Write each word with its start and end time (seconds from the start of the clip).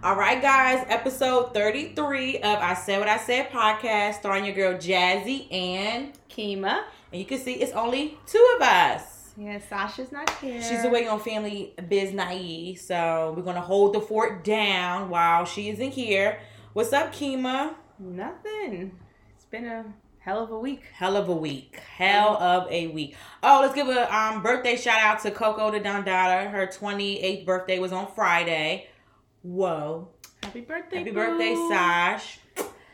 All 0.00 0.14
right, 0.14 0.40
guys, 0.40 0.86
episode 0.88 1.52
33 1.54 2.36
of 2.38 2.58
I 2.60 2.74
Said 2.74 3.00
What 3.00 3.08
I 3.08 3.16
Said 3.16 3.50
podcast, 3.50 4.20
starring 4.20 4.44
your 4.44 4.54
girl 4.54 4.74
Jazzy 4.74 5.52
and 5.52 6.12
Keema. 6.30 6.84
And 7.10 7.20
you 7.20 7.24
can 7.24 7.40
see 7.40 7.54
it's 7.54 7.72
only 7.72 8.16
two 8.24 8.54
of 8.56 8.62
us. 8.62 9.32
Yeah, 9.36 9.58
Sasha's 9.58 10.12
not 10.12 10.30
here. 10.38 10.62
She's 10.62 10.84
away 10.84 11.08
on 11.08 11.18
family 11.18 11.74
biz 11.88 12.12
naive, 12.12 12.78
so 12.78 13.34
we're 13.36 13.42
gonna 13.42 13.60
hold 13.60 13.92
the 13.92 14.00
fort 14.00 14.44
down 14.44 15.10
while 15.10 15.44
she 15.44 15.68
isn't 15.68 15.90
here. 15.90 16.38
What's 16.74 16.92
up, 16.92 17.12
Keema? 17.12 17.74
Nothing. 17.98 18.96
It's 19.34 19.46
been 19.46 19.66
a 19.66 19.84
hell 20.20 20.44
of 20.44 20.52
a 20.52 20.58
week. 20.60 20.84
Hell 20.94 21.16
of 21.16 21.28
a 21.28 21.34
week. 21.34 21.76
Hell 21.96 22.36
of 22.36 22.70
a 22.70 22.86
week. 22.86 23.16
Oh, 23.42 23.58
let's 23.62 23.74
give 23.74 23.88
a 23.88 24.16
um 24.16 24.44
birthday 24.44 24.76
shout 24.76 25.00
out 25.00 25.20
to 25.22 25.32
Coco 25.32 25.72
the 25.72 25.80
Don 25.80 26.04
Dondada. 26.04 26.48
Her 26.52 26.68
28th 26.68 27.44
birthday 27.44 27.80
was 27.80 27.92
on 27.92 28.06
Friday. 28.14 28.86
Whoa. 29.42 30.08
Happy 30.42 30.60
birthday. 30.60 30.98
Happy 30.98 31.10
boo. 31.10 31.16
birthday, 31.16 31.54
Sash. 31.68 32.38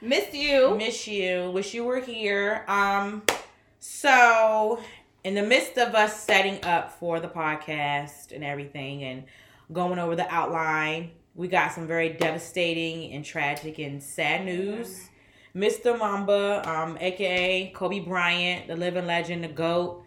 Miss 0.00 0.34
you. 0.34 0.76
Miss 0.76 1.06
you. 1.06 1.50
Wish 1.50 1.74
you 1.74 1.84
were 1.84 2.00
here. 2.00 2.64
Um 2.68 3.22
so 3.78 4.80
in 5.24 5.34
the 5.34 5.42
midst 5.42 5.78
of 5.78 5.94
us 5.94 6.20
setting 6.20 6.62
up 6.64 6.92
for 6.98 7.18
the 7.20 7.28
podcast 7.28 8.32
and 8.32 8.44
everything 8.44 9.02
and 9.02 9.24
going 9.72 9.98
over 9.98 10.14
the 10.14 10.28
outline, 10.32 11.10
we 11.34 11.48
got 11.48 11.72
some 11.72 11.86
very 11.86 12.10
devastating 12.10 13.12
and 13.12 13.24
tragic 13.24 13.78
and 13.78 14.02
sad 14.02 14.44
news. 14.44 15.08
Mr. 15.56 15.98
Mamba, 15.98 16.68
um, 16.68 16.98
aka 17.00 17.70
Kobe 17.74 18.00
Bryant, 18.00 18.66
the 18.66 18.76
living 18.76 19.06
legend, 19.06 19.44
the 19.44 19.48
GOAT, 19.48 20.02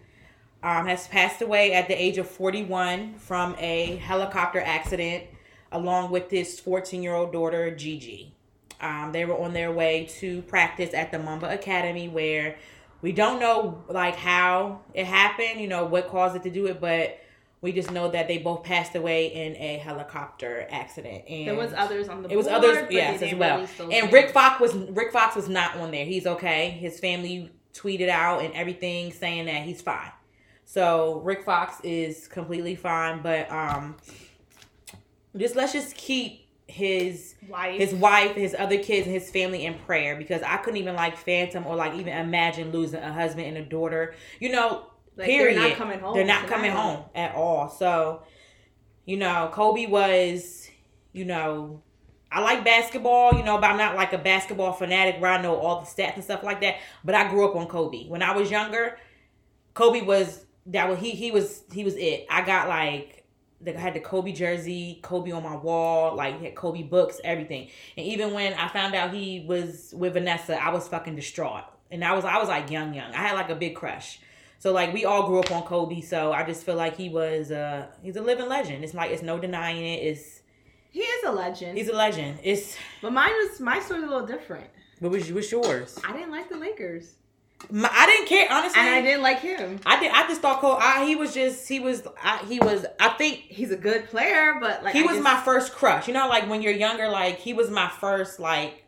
um, 0.62 0.88
has 0.88 1.08
passed 1.08 1.42
away 1.42 1.74
at 1.74 1.88
the 1.88 1.94
age 1.94 2.18
of 2.18 2.28
41 2.28 3.16
from 3.16 3.56
a 3.58 3.96
helicopter 3.98 4.60
accident 4.60 5.24
along 5.72 6.12
with 6.12 6.30
his 6.30 6.60
14 6.60 7.04
year 7.04 7.14
old 7.14 7.32
daughter, 7.32 7.72
Gigi. 7.72 8.34
Um, 8.80 9.12
they 9.12 9.26
were 9.26 9.38
on 9.38 9.54
their 9.54 9.72
way 9.72 10.08
to 10.20 10.42
practice 10.44 10.94
at 10.94 11.12
the 11.12 11.18
Mamba 11.18 11.52
Academy 11.52 12.08
where 12.08 12.58
we 13.02 13.12
don't 13.12 13.40
know 13.40 13.84
like 13.90 14.16
how 14.16 14.82
it 14.94 15.06
happened, 15.06 15.60
you 15.60 15.68
know, 15.68 15.86
what 15.86 16.10
caused 16.10 16.36
it 16.36 16.44
to 16.44 16.50
do 16.50 16.68
it, 16.68 16.80
but 16.80 17.20
we 17.62 17.72
just 17.72 17.92
know 17.92 18.10
that 18.12 18.28
they 18.28 18.38
both 18.38 18.64
passed 18.64 18.96
away 18.96 19.28
in 19.28 19.56
a 19.56 19.78
helicopter 19.78 20.68
accident. 20.70 21.24
And 21.28 21.48
There 21.48 21.56
was 21.56 21.74
others 21.74 22.08
on 22.08 22.22
the 22.22 22.30
it 22.30 22.36
was 22.36 22.48
others, 22.48 22.88
yes, 22.92 23.22
as 23.22 23.34
well. 23.34 23.68
And. 23.92 24.14
Rick 24.14 24.30
Fox 24.32 24.60
was 24.60 24.76
Rick 24.76 25.12
Fox 25.12 25.36
was 25.36 25.50
not 25.50 25.76
on 25.78 25.92
there. 25.92 26.06
He's 26.06 26.28
okay. 26.28 26.70
His 26.70 27.00
family 27.00 27.52
tweeted 27.74 28.10
out 28.10 28.44
and 28.44 28.54
everything 28.54 29.12
saying 29.12 29.46
that 29.46 29.64
he's 29.64 29.82
fine. 29.82 30.12
So 30.66 31.22
Rick 31.24 31.46
Fox 31.46 31.80
is 31.84 32.28
completely 32.28 32.76
fine, 32.76 33.22
but 33.22 33.50
um, 33.52 33.96
just 35.38 35.56
let's 35.56 35.74
just 35.74 35.96
keep 35.96 36.48
his 36.68 37.36
wife. 37.50 37.80
his 37.80 37.94
wife, 37.94 38.36
his 38.36 38.56
other 38.58 38.78
kids, 38.78 39.08
and 39.08 39.16
his 39.16 39.30
family 39.32 39.66
in 39.66 39.76
prayer 39.80 40.16
because 40.18 40.42
I 40.42 40.58
couldn't 40.58 40.78
even 40.78 40.96
like 40.96 41.18
phantom 41.18 41.66
or 41.66 41.76
like 41.76 41.94
even 41.94 42.14
imagine 42.18 42.72
losing 42.72 43.02
a 43.02 43.12
husband 43.12 43.48
and 43.48 43.58
a 43.58 43.66
daughter. 43.66 44.16
You 44.40 44.52
know, 44.52 44.88
Like, 45.16 45.28
period. 45.28 45.58
They're 45.58 45.70
not 45.70 45.78
coming 45.78 46.00
home. 46.00 46.14
They're 46.14 46.26
not 46.26 46.42
tonight. 46.44 46.50
coming 46.56 46.72
home 46.72 47.06
at 47.16 47.36
all. 47.36 47.70
So, 47.70 48.24
you 49.06 49.18
know, 49.18 49.50
Kobe 49.54 49.86
was, 49.88 50.68
you 51.14 51.26
know, 51.26 51.82
I 52.30 52.42
like 52.42 52.66
basketball, 52.66 53.34
you 53.36 53.44
know, 53.44 53.58
but 53.58 53.70
I'm 53.70 53.78
not 53.78 53.96
like 53.96 54.12
a 54.12 54.18
basketball 54.18 54.74
fanatic 54.74 55.22
where 55.22 55.32
I 55.32 55.42
know 55.42 55.56
all 55.56 55.80
the 55.80 55.88
stats 55.88 56.16
and 56.16 56.24
stuff 56.24 56.44
like 56.44 56.60
that. 56.62 56.76
But 57.06 57.16
I 57.16 57.30
grew 57.30 57.48
up 57.50 57.56
on 57.56 57.68
Kobe. 57.68 58.08
When 58.10 58.22
I 58.22 58.36
was 58.36 58.52
younger, 58.52 58.98
Kobe 59.74 60.02
was 60.02 60.46
that 60.68 60.90
was 60.90 61.00
he 61.00 61.12
he 61.12 61.32
was 61.32 61.64
he 61.72 61.86
was 61.86 61.96
it. 61.96 62.26
I 62.30 62.42
got 62.46 62.68
like 62.68 63.17
I 63.66 63.72
had 63.72 63.94
the 63.96 64.00
Kobe 64.00 64.32
jersey, 64.34 65.00
Kobe 65.02 65.32
on 65.32 65.44
my 65.44 65.56
wall, 65.56 66.16
like 66.16 66.42
had 66.42 66.56
Kobe 66.56 66.84
books, 66.84 67.20
everything. 67.24 67.70
And 67.98 68.06
even 68.06 68.34
when 68.34 68.54
I 68.54 68.68
found 68.68 68.94
out 68.96 69.14
he 69.14 69.46
was 69.48 69.94
with 69.98 70.14
Vanessa, 70.14 70.62
I 70.62 70.70
was 70.70 70.88
fucking 70.88 71.16
distraught. 71.16 71.64
And 71.90 72.04
I 72.04 72.14
was 72.14 72.24
I 72.26 72.38
was 72.38 72.50
like 72.50 72.70
young, 72.70 72.94
young. 72.94 73.12
I 73.14 73.18
had 73.18 73.34
like 73.34 73.50
a 73.50 73.56
big 73.56 73.76
crush. 73.76 74.20
So 74.60 74.74
like 74.74 74.94
we 74.94 75.06
all 75.06 75.28
grew 75.28 75.40
up 75.40 75.52
on 75.52 75.64
Kobe, 75.64 76.02
so 76.02 76.32
I 76.34 76.44
just 76.44 76.66
feel 76.66 76.76
like 76.76 76.98
he 76.98 77.10
was 77.10 77.52
uh 77.52 77.88
he's 78.04 78.16
a 78.16 78.22
living 78.22 78.48
legend. 78.50 78.84
It's 78.84 78.94
like 78.94 79.12
it's 79.12 79.22
no 79.24 79.40
denying 79.40 79.84
it. 79.86 80.04
It's 80.04 80.42
He 80.92 81.00
is 81.02 81.24
a 81.26 81.32
legend. 81.32 81.78
he's 81.78 81.90
a 81.90 81.96
legend. 81.96 82.40
It's 82.44 82.76
but 83.02 83.14
mine 83.14 83.32
was 83.32 83.60
my 83.60 83.80
story's 83.80 84.04
a 84.04 84.08
little 84.08 84.28
different. 84.28 84.68
what 85.00 85.12
was 85.12 85.32
what's 85.32 85.52
yours? 85.52 85.98
I 86.08 86.12
didn't 86.14 86.32
like 86.32 86.50
the 86.50 86.58
Lakers, 86.58 87.16
My, 87.72 87.90
I 87.92 88.06
didn't 88.06 88.28
care 88.28 88.48
honestly. 88.52 88.80
and 88.80 88.90
I 88.90 89.02
didn't 89.02 89.24
like 89.24 89.40
him. 89.40 89.80
I 89.86 90.00
did. 90.00 90.12
I 90.12 90.28
just 90.28 90.42
thought 90.42 90.62
Cole. 90.62 90.78
I, 90.80 91.06
he 91.06 91.16
was 91.16 91.34
just. 91.34 91.68
He 91.68 91.80
was. 91.80 92.04
I, 92.24 92.38
he 92.48 92.60
was. 92.60 92.86
I 93.00 93.10
think 93.10 93.40
He's 93.50 93.72
a 93.72 93.76
good 93.78 94.08
player, 94.10 94.58
but 94.62 94.84
like 94.84 94.94
he 94.94 95.00
I 95.02 95.04
was 95.04 95.14
just- 95.18 95.24
my 95.24 95.40
first 95.42 95.74
crush. 95.74 96.08
You 96.08 96.14
know, 96.14 96.28
like 96.28 96.50
when 96.50 96.62
you're 96.62 96.72
younger, 96.74 97.10
like 97.10 97.40
he 97.40 97.54
was 97.54 97.70
my 97.70 97.90
first 97.90 98.40
like 98.40 98.84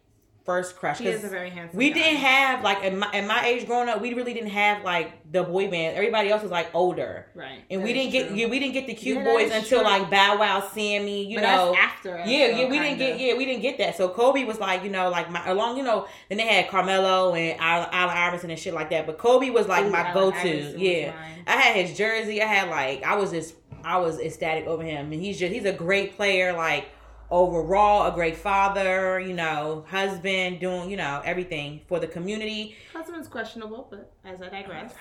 first 0.49 0.77
crush. 0.77 0.97
He 0.97 1.05
is 1.07 1.23
a 1.23 1.27
very 1.27 1.51
handsome. 1.51 1.77
we 1.77 1.89
guy. 1.89 1.99
didn't 1.99 2.17
have 2.21 2.63
like 2.63 2.83
at 2.83 2.95
my, 2.95 3.07
at 3.13 3.27
my 3.27 3.45
age 3.45 3.67
growing 3.67 3.87
up, 3.87 4.01
we 4.01 4.15
really 4.15 4.33
didn't 4.33 4.49
have 4.49 4.83
like 4.83 5.31
the 5.31 5.43
boy 5.43 5.69
band. 5.69 5.95
Everybody 5.95 6.29
else 6.31 6.41
was 6.41 6.49
like 6.51 6.69
older, 6.73 7.27
right, 7.35 7.61
and 7.69 7.81
That 7.81 7.85
we 7.85 7.93
didn't 7.93 8.11
get 8.11 8.27
true. 8.29 8.35
yeah, 8.37 8.47
we 8.47 8.57
didn't 8.57 8.73
get 8.73 8.87
the 8.87 8.95
cute 8.95 9.17
Yeah, 9.17 9.23
boys 9.25 9.51
until 9.51 9.81
true. 9.81 9.87
like 9.87 10.09
Bow 10.09 10.39
Wow, 10.39 10.67
Sammy. 10.73 11.25
You 11.27 11.35
but 11.37 11.41
know, 11.43 11.75
after. 11.75 12.17
us, 12.17 12.27
yeah, 12.27 12.47
though, 12.47 12.57
yeah, 12.61 12.67
we 12.69 12.79
didn't 12.79 12.97
get 12.97 13.19
yeah, 13.19 13.37
we 13.37 13.45
didn't 13.45 13.61
get 13.61 13.77
that. 13.77 13.95
So 13.95 14.09
Kobe 14.09 14.43
was 14.45 14.57
like, 14.59 14.83
you 14.83 14.89
know, 14.89 15.09
like 15.11 15.29
my 15.29 15.47
along, 15.47 15.77
you 15.77 15.83
know, 15.83 16.07
then 16.29 16.39
they 16.39 16.47
had 16.47 16.67
Carmelo 16.69 17.35
and 17.35 17.59
Allen 17.61 17.89
Iverson 17.91 18.49
and 18.49 18.59
shit 18.59 18.73
like 18.73 18.89
that. 18.89 19.05
But 19.05 19.19
Kobe 19.19 19.51
was 19.51 19.67
like 19.67 19.85
Ooh, 19.85 19.91
my 19.91 20.11
go 20.13 20.31
to. 20.31 20.79
Yeah. 20.79 21.13
I 21.45 21.51
had 21.57 21.85
his 21.85 21.95
jersey. 21.95 22.41
I 22.41 22.45
had 22.47 22.69
like 22.69 23.03
I 23.03 23.15
was 23.15 23.29
just 23.29 23.53
I 23.83 23.97
was 23.99 24.19
ecstatic 24.19 24.65
over 24.65 24.83
him, 24.83 25.11
and 25.13 25.21
he's 25.21 25.37
just 25.39 25.53
he's 25.53 25.65
a 25.65 25.71
great 25.73 26.15
player. 26.15 26.53
Like 26.53 26.89
overall, 27.31 28.11
a 28.11 28.13
great 28.13 28.37
father. 28.37 29.19
You 29.19 29.33
know, 29.33 29.85
husband, 29.87 30.59
doing 30.59 30.89
you 30.89 30.97
know 30.97 31.21
everything 31.23 31.81
for 31.87 31.99
the 31.99 32.07
community. 32.07 32.75
Husband's 32.93 33.27
questionable, 33.27 33.87
but 33.89 34.13
as 34.25 34.41
I 34.41 34.49
digress. 34.49 34.93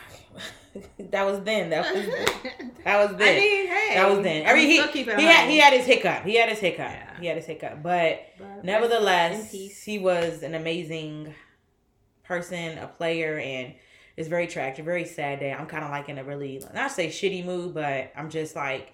that 0.98 1.24
was 1.24 1.42
then. 1.42 1.70
That 1.70 1.94
was 1.94 2.06
that 2.84 3.08
was 3.08 3.16
then. 3.18 3.36
I 3.36 3.40
mean, 3.40 3.66
hey, 3.66 3.90
that 3.94 4.10
was 4.10 4.22
then. 4.22 4.46
Every 4.46 4.80
I'm 4.80 4.88
he 4.88 5.02
he 5.02 5.24
had 5.24 5.48
he 5.48 5.58
had 5.58 5.72
his 5.72 5.86
hiccup. 5.86 6.24
He 6.24 6.36
had 6.36 6.48
his 6.48 6.58
hiccup. 6.58 6.78
Yeah. 6.78 7.20
He 7.20 7.26
had 7.26 7.36
his 7.36 7.46
hiccup. 7.46 7.82
But 7.82 8.20
But 8.38 8.64
nevertheless, 8.64 9.50
he 9.50 9.98
was 9.98 10.42
an 10.42 10.54
amazing 10.54 11.34
person, 12.24 12.78
a 12.78 12.86
player, 12.86 13.38
and 13.38 13.74
it's 14.16 14.28
very 14.28 14.46
tragic, 14.46 14.84
very 14.84 15.04
sad 15.04 15.40
day. 15.40 15.52
I'm 15.52 15.66
kind 15.66 15.84
of 15.84 15.90
like 15.90 16.08
in 16.08 16.18
a 16.18 16.24
really 16.24 16.62
not 16.74 16.90
say 16.90 17.08
shitty 17.08 17.44
mood, 17.44 17.74
but 17.74 18.12
I'm 18.16 18.30
just 18.30 18.54
like 18.54 18.92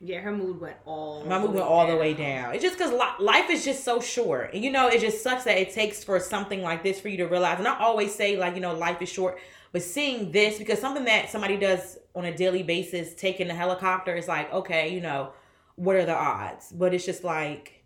Yeah, 0.00 0.20
her 0.20 0.30
mood 0.30 0.60
went 0.60 0.76
all. 0.86 1.24
my 1.24 1.40
mood 1.40 1.50
went 1.50 1.66
all 1.66 1.86
the 1.88 1.96
way 1.96 2.14
down. 2.14 2.54
It's 2.54 2.62
just 2.62 2.78
because 2.78 2.92
li- 2.92 3.24
life 3.24 3.50
is 3.50 3.64
just 3.64 3.82
so 3.82 4.00
short, 4.00 4.54
and 4.54 4.62
you 4.62 4.70
know, 4.70 4.86
it 4.86 5.00
just 5.00 5.24
sucks 5.24 5.42
that 5.44 5.58
it 5.58 5.72
takes 5.72 6.04
for 6.04 6.20
something 6.20 6.62
like 6.62 6.84
this 6.84 7.00
for 7.00 7.08
you 7.08 7.16
to 7.16 7.26
realize. 7.26 7.58
And 7.58 7.66
I 7.66 7.76
always 7.80 8.14
say 8.14 8.36
like 8.36 8.54
you 8.54 8.60
know, 8.60 8.74
life 8.74 9.02
is 9.02 9.08
short, 9.08 9.38
but 9.72 9.82
seeing 9.82 10.30
this 10.30 10.56
because 10.56 10.78
something 10.78 11.04
that 11.06 11.30
somebody 11.30 11.56
does 11.56 11.98
on 12.14 12.24
a 12.26 12.36
daily 12.36 12.62
basis, 12.62 13.12
taking 13.14 13.50
a 13.50 13.54
helicopter, 13.54 14.14
is 14.14 14.28
like 14.28 14.52
okay, 14.52 14.94
you 14.94 15.00
know, 15.00 15.32
what 15.74 15.96
are 15.96 16.04
the 16.04 16.14
odds? 16.14 16.70
But 16.70 16.94
it's 16.94 17.04
just 17.04 17.24
like 17.24 17.82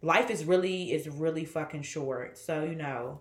life 0.00 0.30
is 0.30 0.46
really 0.46 0.92
is 0.92 1.10
really 1.10 1.44
fucking 1.44 1.82
short. 1.82 2.38
So 2.38 2.64
you 2.64 2.74
know. 2.74 3.20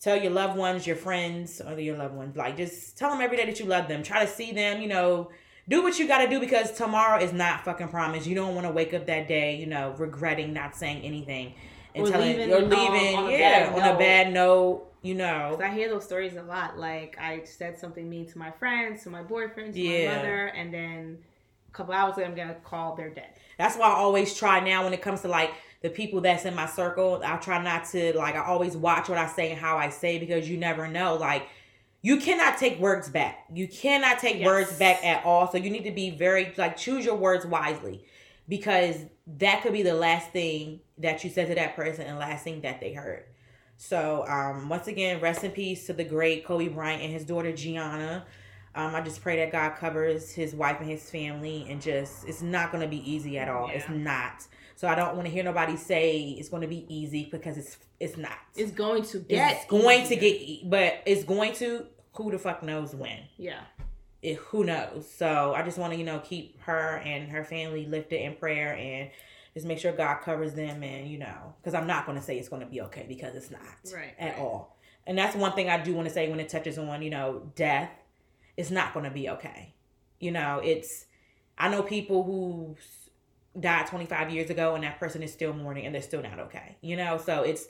Tell 0.00 0.16
your 0.16 0.32
loved 0.32 0.56
ones, 0.56 0.86
your 0.86 0.96
friends, 0.96 1.60
or 1.60 1.78
your 1.78 1.98
loved 1.98 2.14
ones, 2.14 2.34
like 2.34 2.56
just 2.56 2.96
tell 2.96 3.10
them 3.10 3.20
every 3.20 3.36
day 3.36 3.44
that 3.44 3.60
you 3.60 3.66
love 3.66 3.86
them. 3.86 4.02
Try 4.02 4.24
to 4.24 4.32
see 4.32 4.50
them, 4.50 4.80
you 4.80 4.88
know, 4.88 5.28
do 5.70 5.82
what 5.82 5.98
you 5.98 6.06
got 6.08 6.18
to 6.18 6.28
do 6.28 6.40
because 6.40 6.72
tomorrow 6.72 7.22
is 7.22 7.32
not 7.32 7.64
fucking 7.64 7.88
promised. 7.88 8.26
You 8.26 8.34
don't 8.34 8.54
want 8.54 8.66
to 8.66 8.72
wake 8.72 8.92
up 8.92 9.06
that 9.06 9.28
day, 9.28 9.54
you 9.56 9.66
know, 9.66 9.94
regretting 9.96 10.52
not 10.52 10.74
saying 10.76 11.02
anything 11.02 11.54
and 11.94 12.06
Or 12.06 12.10
telling 12.10 12.28
leaving, 12.36 12.52
or 12.52 12.58
um, 12.58 12.68
leaving, 12.68 13.16
on 13.16 13.30
yeah, 13.30 13.72
on 13.74 13.94
a 13.94 13.98
bad 13.98 14.32
note. 14.32 14.86
You 15.02 15.14
know, 15.14 15.58
I 15.62 15.70
hear 15.70 15.88
those 15.88 16.04
stories 16.04 16.36
a 16.36 16.42
lot. 16.42 16.76
Like 16.78 17.16
I 17.18 17.44
said 17.44 17.78
something 17.78 18.08
mean 18.10 18.26
to 18.32 18.38
my 18.38 18.50
friends, 18.50 19.02
to 19.04 19.10
my 19.10 19.22
boyfriend, 19.22 19.72
to 19.74 19.80
Yeah. 19.80 20.10
my 20.10 20.16
mother, 20.16 20.46
and 20.48 20.74
then 20.74 21.18
a 21.68 21.72
couple 21.72 21.94
hours 21.94 22.16
later 22.18 22.28
I'm 22.28 22.36
gonna 22.36 22.56
call 22.64 22.96
they're 22.96 23.08
dead. 23.08 23.30
that's 23.56 23.76
why 23.76 23.86
I 23.86 23.94
always 23.94 24.34
try 24.34 24.60
now 24.60 24.84
when 24.84 24.92
it 24.92 25.00
comes 25.00 25.20
to 25.22 25.28
like 25.28 25.52
the 25.82 25.88
people 25.88 26.20
that's 26.20 26.44
in 26.44 26.54
my 26.54 26.66
circle. 26.66 27.22
I 27.24 27.36
try 27.36 27.62
not 27.62 27.86
to 27.92 28.14
like. 28.16 28.34
I 28.34 28.44
always 28.44 28.76
watch 28.76 29.08
what 29.08 29.16
I 29.18 29.26
say 29.28 29.50
and 29.52 29.58
how 29.60 29.78
I 29.78 29.88
say 29.88 30.18
because 30.18 30.50
you 30.50 30.58
never 30.58 30.86
know. 30.88 31.14
Like 31.14 31.48
you 32.02 32.16
cannot 32.18 32.58
take 32.58 32.78
words 32.78 33.08
back. 33.08 33.44
You 33.52 33.68
cannot 33.68 34.18
take 34.18 34.38
Yes. 34.38 34.46
words 34.46 34.78
back 34.78 35.04
at 35.04 35.24
all. 35.24 35.50
So 35.50 35.58
you 35.58 35.70
need 35.70 35.84
to 35.84 35.90
be 35.90 36.10
very 36.10 36.52
like 36.56 36.76
choose 36.76 37.04
your 37.04 37.16
words 37.16 37.44
wisely 37.44 38.04
because 38.48 38.96
that 39.38 39.62
could 39.62 39.72
be 39.72 39.82
the 39.82 39.94
last 39.94 40.30
thing 40.30 40.80
that 40.98 41.22
you 41.24 41.30
said 41.30 41.48
to 41.48 41.54
that 41.54 41.76
person 41.76 42.06
and 42.06 42.18
last 42.18 42.42
thing 42.44 42.62
that 42.62 42.80
they 42.80 42.92
heard. 42.92 43.24
So 43.76 44.24
um 44.28 44.68
once 44.68 44.86
again, 44.88 45.20
rest 45.20 45.44
in 45.44 45.50
peace 45.50 45.86
to 45.86 45.92
the 45.92 46.04
great 46.04 46.44
Kobe 46.44 46.68
Bryant 46.68 47.02
and 47.02 47.12
his 47.12 47.24
daughter 47.24 47.52
Gianna. 47.52 48.24
Um, 48.72 48.94
I 48.94 49.00
just 49.00 49.20
pray 49.20 49.36
that 49.38 49.50
God 49.50 49.70
covers 49.76 50.30
his 50.32 50.54
wife 50.54 50.76
and 50.80 50.88
his 50.88 51.10
family 51.10 51.66
and 51.68 51.82
just 51.82 52.26
it's 52.28 52.40
not 52.40 52.72
gonna 52.72 52.86
be 52.88 53.10
easy 53.10 53.36
at 53.38 53.48
all. 53.48 53.68
It's 53.72 53.88
not. 53.88 54.46
So 54.80 54.88
I 54.88 54.94
don't 54.94 55.14
want 55.14 55.26
to 55.26 55.30
hear 55.30 55.44
nobody 55.44 55.76
say 55.76 56.34
it's 56.38 56.48
going 56.48 56.62
to 56.62 56.66
be 56.66 56.86
easy 56.88 57.28
because 57.30 57.58
it's 57.58 57.76
it's 58.00 58.16
not. 58.16 58.38
It's 58.56 58.70
going 58.72 59.02
to 59.02 59.18
get. 59.18 59.56
It's 59.56 59.66
going 59.66 60.06
to 60.08 60.16
get, 60.16 60.70
but 60.70 61.02
it's 61.04 61.22
going 61.22 61.52
to. 61.56 61.84
Who 62.14 62.30
the 62.30 62.38
fuck 62.38 62.62
knows 62.62 62.94
when? 62.94 63.18
Yeah. 63.36 63.60
It, 64.22 64.36
who 64.36 64.64
knows? 64.64 65.06
So 65.06 65.52
I 65.54 65.60
just 65.64 65.76
want 65.76 65.92
to 65.92 65.98
you 65.98 66.04
know 66.06 66.20
keep 66.20 66.62
her 66.62 66.96
and 67.04 67.30
her 67.30 67.44
family 67.44 67.84
lifted 67.84 68.24
in 68.24 68.36
prayer 68.36 68.72
and 68.74 69.10
just 69.52 69.66
make 69.66 69.78
sure 69.80 69.92
God 69.92 70.22
covers 70.22 70.54
them, 70.54 70.82
and 70.82 71.06
you 71.10 71.18
know, 71.18 71.54
because 71.60 71.74
I'm 71.74 71.86
not 71.86 72.06
going 72.06 72.16
to 72.16 72.24
say 72.24 72.38
it's 72.38 72.48
going 72.48 72.62
to 72.62 72.68
be 72.68 72.80
okay 72.80 73.04
because 73.06 73.34
it's 73.34 73.50
not 73.50 73.60
Right, 73.94 74.14
at 74.18 74.30
right. 74.30 74.38
all. 74.38 74.78
And 75.06 75.18
that's 75.18 75.36
one 75.36 75.52
thing 75.52 75.68
I 75.68 75.76
do 75.82 75.92
want 75.92 76.08
to 76.08 76.14
say 76.14 76.30
when 76.30 76.40
it 76.40 76.48
touches 76.48 76.78
on, 76.78 77.02
you 77.02 77.10
know, 77.10 77.52
death. 77.54 77.90
It's 78.56 78.70
not 78.70 78.94
going 78.94 79.04
to 79.04 79.10
be 79.10 79.28
okay. 79.28 79.74
You 80.20 80.30
know, 80.30 80.62
it's. 80.64 81.04
I 81.58 81.68
know 81.68 81.82
people 81.82 82.22
who 82.22 82.76
died 83.58 83.86
25 83.86 84.30
years 84.30 84.50
ago, 84.50 84.74
and 84.74 84.84
that 84.84 84.98
person 84.98 85.22
is 85.22 85.32
still 85.32 85.52
mourning, 85.52 85.86
and 85.86 85.94
they're 85.94 86.02
still 86.02 86.22
not 86.22 86.38
okay. 86.38 86.76
You 86.80 86.96
know, 86.96 87.18
so 87.18 87.42
it's. 87.42 87.66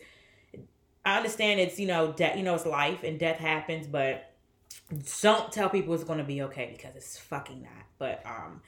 I 1.04 1.16
understand 1.16 1.60
it's 1.60 1.78
you 1.78 1.86
know 1.86 2.12
death. 2.12 2.36
You 2.36 2.42
know, 2.42 2.54
it's 2.54 2.66
life, 2.66 3.02
and 3.02 3.18
death 3.18 3.38
happens, 3.38 3.86
but 3.86 4.32
don't 5.22 5.52
tell 5.52 5.68
people 5.68 5.94
it's 5.94 6.04
going 6.04 6.18
to 6.18 6.24
be 6.24 6.42
okay 6.42 6.74
because 6.76 6.96
it's 6.96 7.18
fucking 7.18 7.62
not. 7.62 7.86
But 7.98 8.22
um, 8.26 8.60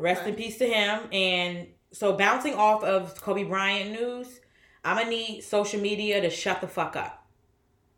rest 0.00 0.26
in 0.26 0.34
peace 0.34 0.58
to 0.58 0.66
him. 0.66 1.02
And 1.12 1.68
so 1.92 2.12
bouncing 2.14 2.54
off 2.54 2.82
of 2.84 3.20
Kobe 3.20 3.44
Bryant 3.44 3.92
news, 3.92 4.40
I'm 4.84 4.96
gonna 4.96 5.10
need 5.10 5.42
social 5.42 5.80
media 5.80 6.20
to 6.20 6.30
shut 6.30 6.60
the 6.60 6.68
fuck 6.68 6.96
up 6.96 7.26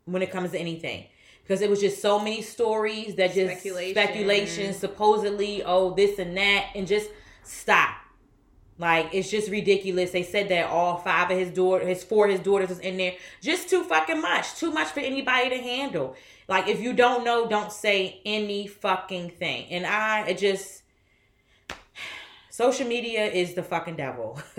when 0.05 0.21
it 0.21 0.31
comes 0.31 0.51
to 0.51 0.59
anything. 0.59 1.05
Because 1.41 1.61
it 1.61 1.69
was 1.69 1.81
just 1.81 2.01
so 2.01 2.19
many 2.19 2.41
stories 2.41 3.15
that 3.15 3.33
just 3.33 3.59
Speculation. 3.59 3.93
speculation, 3.93 4.73
supposedly, 4.73 5.61
oh, 5.63 5.93
this 5.93 6.17
and 6.17 6.37
that, 6.37 6.67
and 6.73 6.87
just 6.87 7.09
stop. 7.43 7.95
Like 8.79 9.09
it's 9.13 9.29
just 9.29 9.49
ridiculous. 9.49 10.11
They 10.11 10.23
said 10.23 10.49
that 10.49 10.69
all 10.69 10.97
five 10.97 11.29
of 11.29 11.37
his 11.37 11.51
daughter, 11.51 11.85
his 11.87 12.03
four 12.03 12.25
of 12.25 12.31
his 12.31 12.39
daughters 12.41 12.69
was 12.69 12.79
in 12.79 12.97
there. 12.97 13.13
Just 13.41 13.69
too 13.69 13.83
fucking 13.83 14.21
much. 14.21 14.55
Too 14.55 14.71
much 14.71 14.87
for 14.87 14.99
anybody 14.99 15.49
to 15.49 15.57
handle. 15.57 16.15
Like 16.47 16.67
if 16.67 16.81
you 16.81 16.93
don't 16.93 17.23
know, 17.23 17.47
don't 17.47 17.71
say 17.71 18.19
any 18.25 18.67
fucking 18.67 19.29
thing. 19.31 19.67
And 19.69 19.85
I 19.85 20.27
it 20.27 20.37
just 20.39 20.81
social 22.49 22.87
media 22.87 23.25
is 23.25 23.53
the 23.53 23.63
fucking 23.63 23.95
devil. 23.95 24.39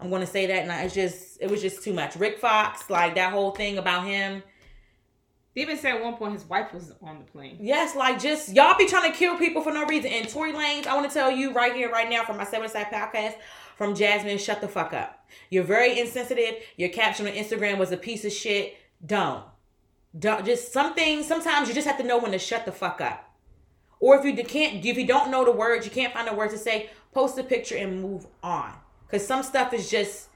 I'm 0.00 0.10
gonna 0.10 0.26
say 0.26 0.46
that, 0.46 0.62
and 0.62 0.70
I- 0.70 0.84
it's 0.84 0.94
just 0.94 1.38
it 1.40 1.50
was 1.50 1.60
just 1.60 1.82
too 1.82 1.92
much. 1.92 2.14
Rick 2.16 2.38
Fox, 2.38 2.88
like 2.88 3.16
that 3.16 3.32
whole 3.32 3.50
thing 3.50 3.78
about 3.78 4.04
him. 4.06 4.42
Even 5.54 5.76
said 5.76 5.96
at 5.96 6.04
one 6.04 6.14
point 6.14 6.34
his 6.34 6.44
wife 6.44 6.72
was 6.72 6.92
on 7.02 7.18
the 7.18 7.24
plane. 7.24 7.58
Yes, 7.60 7.96
like 7.96 8.20
just 8.20 8.54
y'all 8.54 8.76
be 8.78 8.86
trying 8.86 9.10
to 9.10 9.16
kill 9.16 9.36
people 9.36 9.62
for 9.62 9.72
no 9.72 9.84
reason. 9.86 10.10
And 10.12 10.28
Tory 10.28 10.52
Lanez, 10.52 10.86
I 10.86 10.94
want 10.94 11.08
to 11.08 11.12
tell 11.14 11.30
you 11.30 11.52
right 11.52 11.74
here, 11.74 11.90
right 11.90 12.08
now, 12.08 12.24
from 12.24 12.36
my 12.36 12.44
Seven 12.44 12.68
Side 12.68 12.86
podcast, 12.92 13.34
from 13.76 13.94
Jasmine, 13.94 14.38
shut 14.38 14.60
the 14.60 14.68
fuck 14.68 14.92
up. 14.92 15.26
You're 15.50 15.64
very 15.64 15.98
insensitive. 15.98 16.62
Your 16.76 16.90
caption 16.90 17.26
on 17.26 17.32
Instagram 17.32 17.78
was 17.78 17.92
a 17.92 17.96
piece 17.96 18.24
of 18.24 18.32
shit. 18.32 18.76
Don't. 19.04 19.44
Don't 20.18 20.44
just 20.44 20.72
something. 20.72 21.22
Sometimes 21.22 21.68
you 21.68 21.74
just 21.74 21.86
have 21.86 21.98
to 21.98 22.04
know 22.04 22.18
when 22.18 22.32
to 22.32 22.38
shut 22.38 22.64
the 22.64 22.72
fuck 22.72 23.00
up. 23.00 23.24
Or 24.00 24.16
if 24.16 24.24
you 24.24 24.44
can't, 24.44 24.84
if 24.84 24.96
you 24.96 25.06
don't 25.06 25.30
know 25.30 25.44
the 25.44 25.52
words, 25.52 25.84
you 25.84 25.90
can't 25.90 26.12
find 26.12 26.28
the 26.28 26.34
words 26.34 26.52
to 26.52 26.58
say. 26.58 26.90
Post 27.12 27.38
a 27.38 27.42
picture 27.42 27.76
and 27.76 28.00
move 28.00 28.26
on. 28.42 28.72
Cause 29.10 29.26
some 29.26 29.42
stuff 29.42 29.72
is 29.72 29.90
just, 29.90 30.28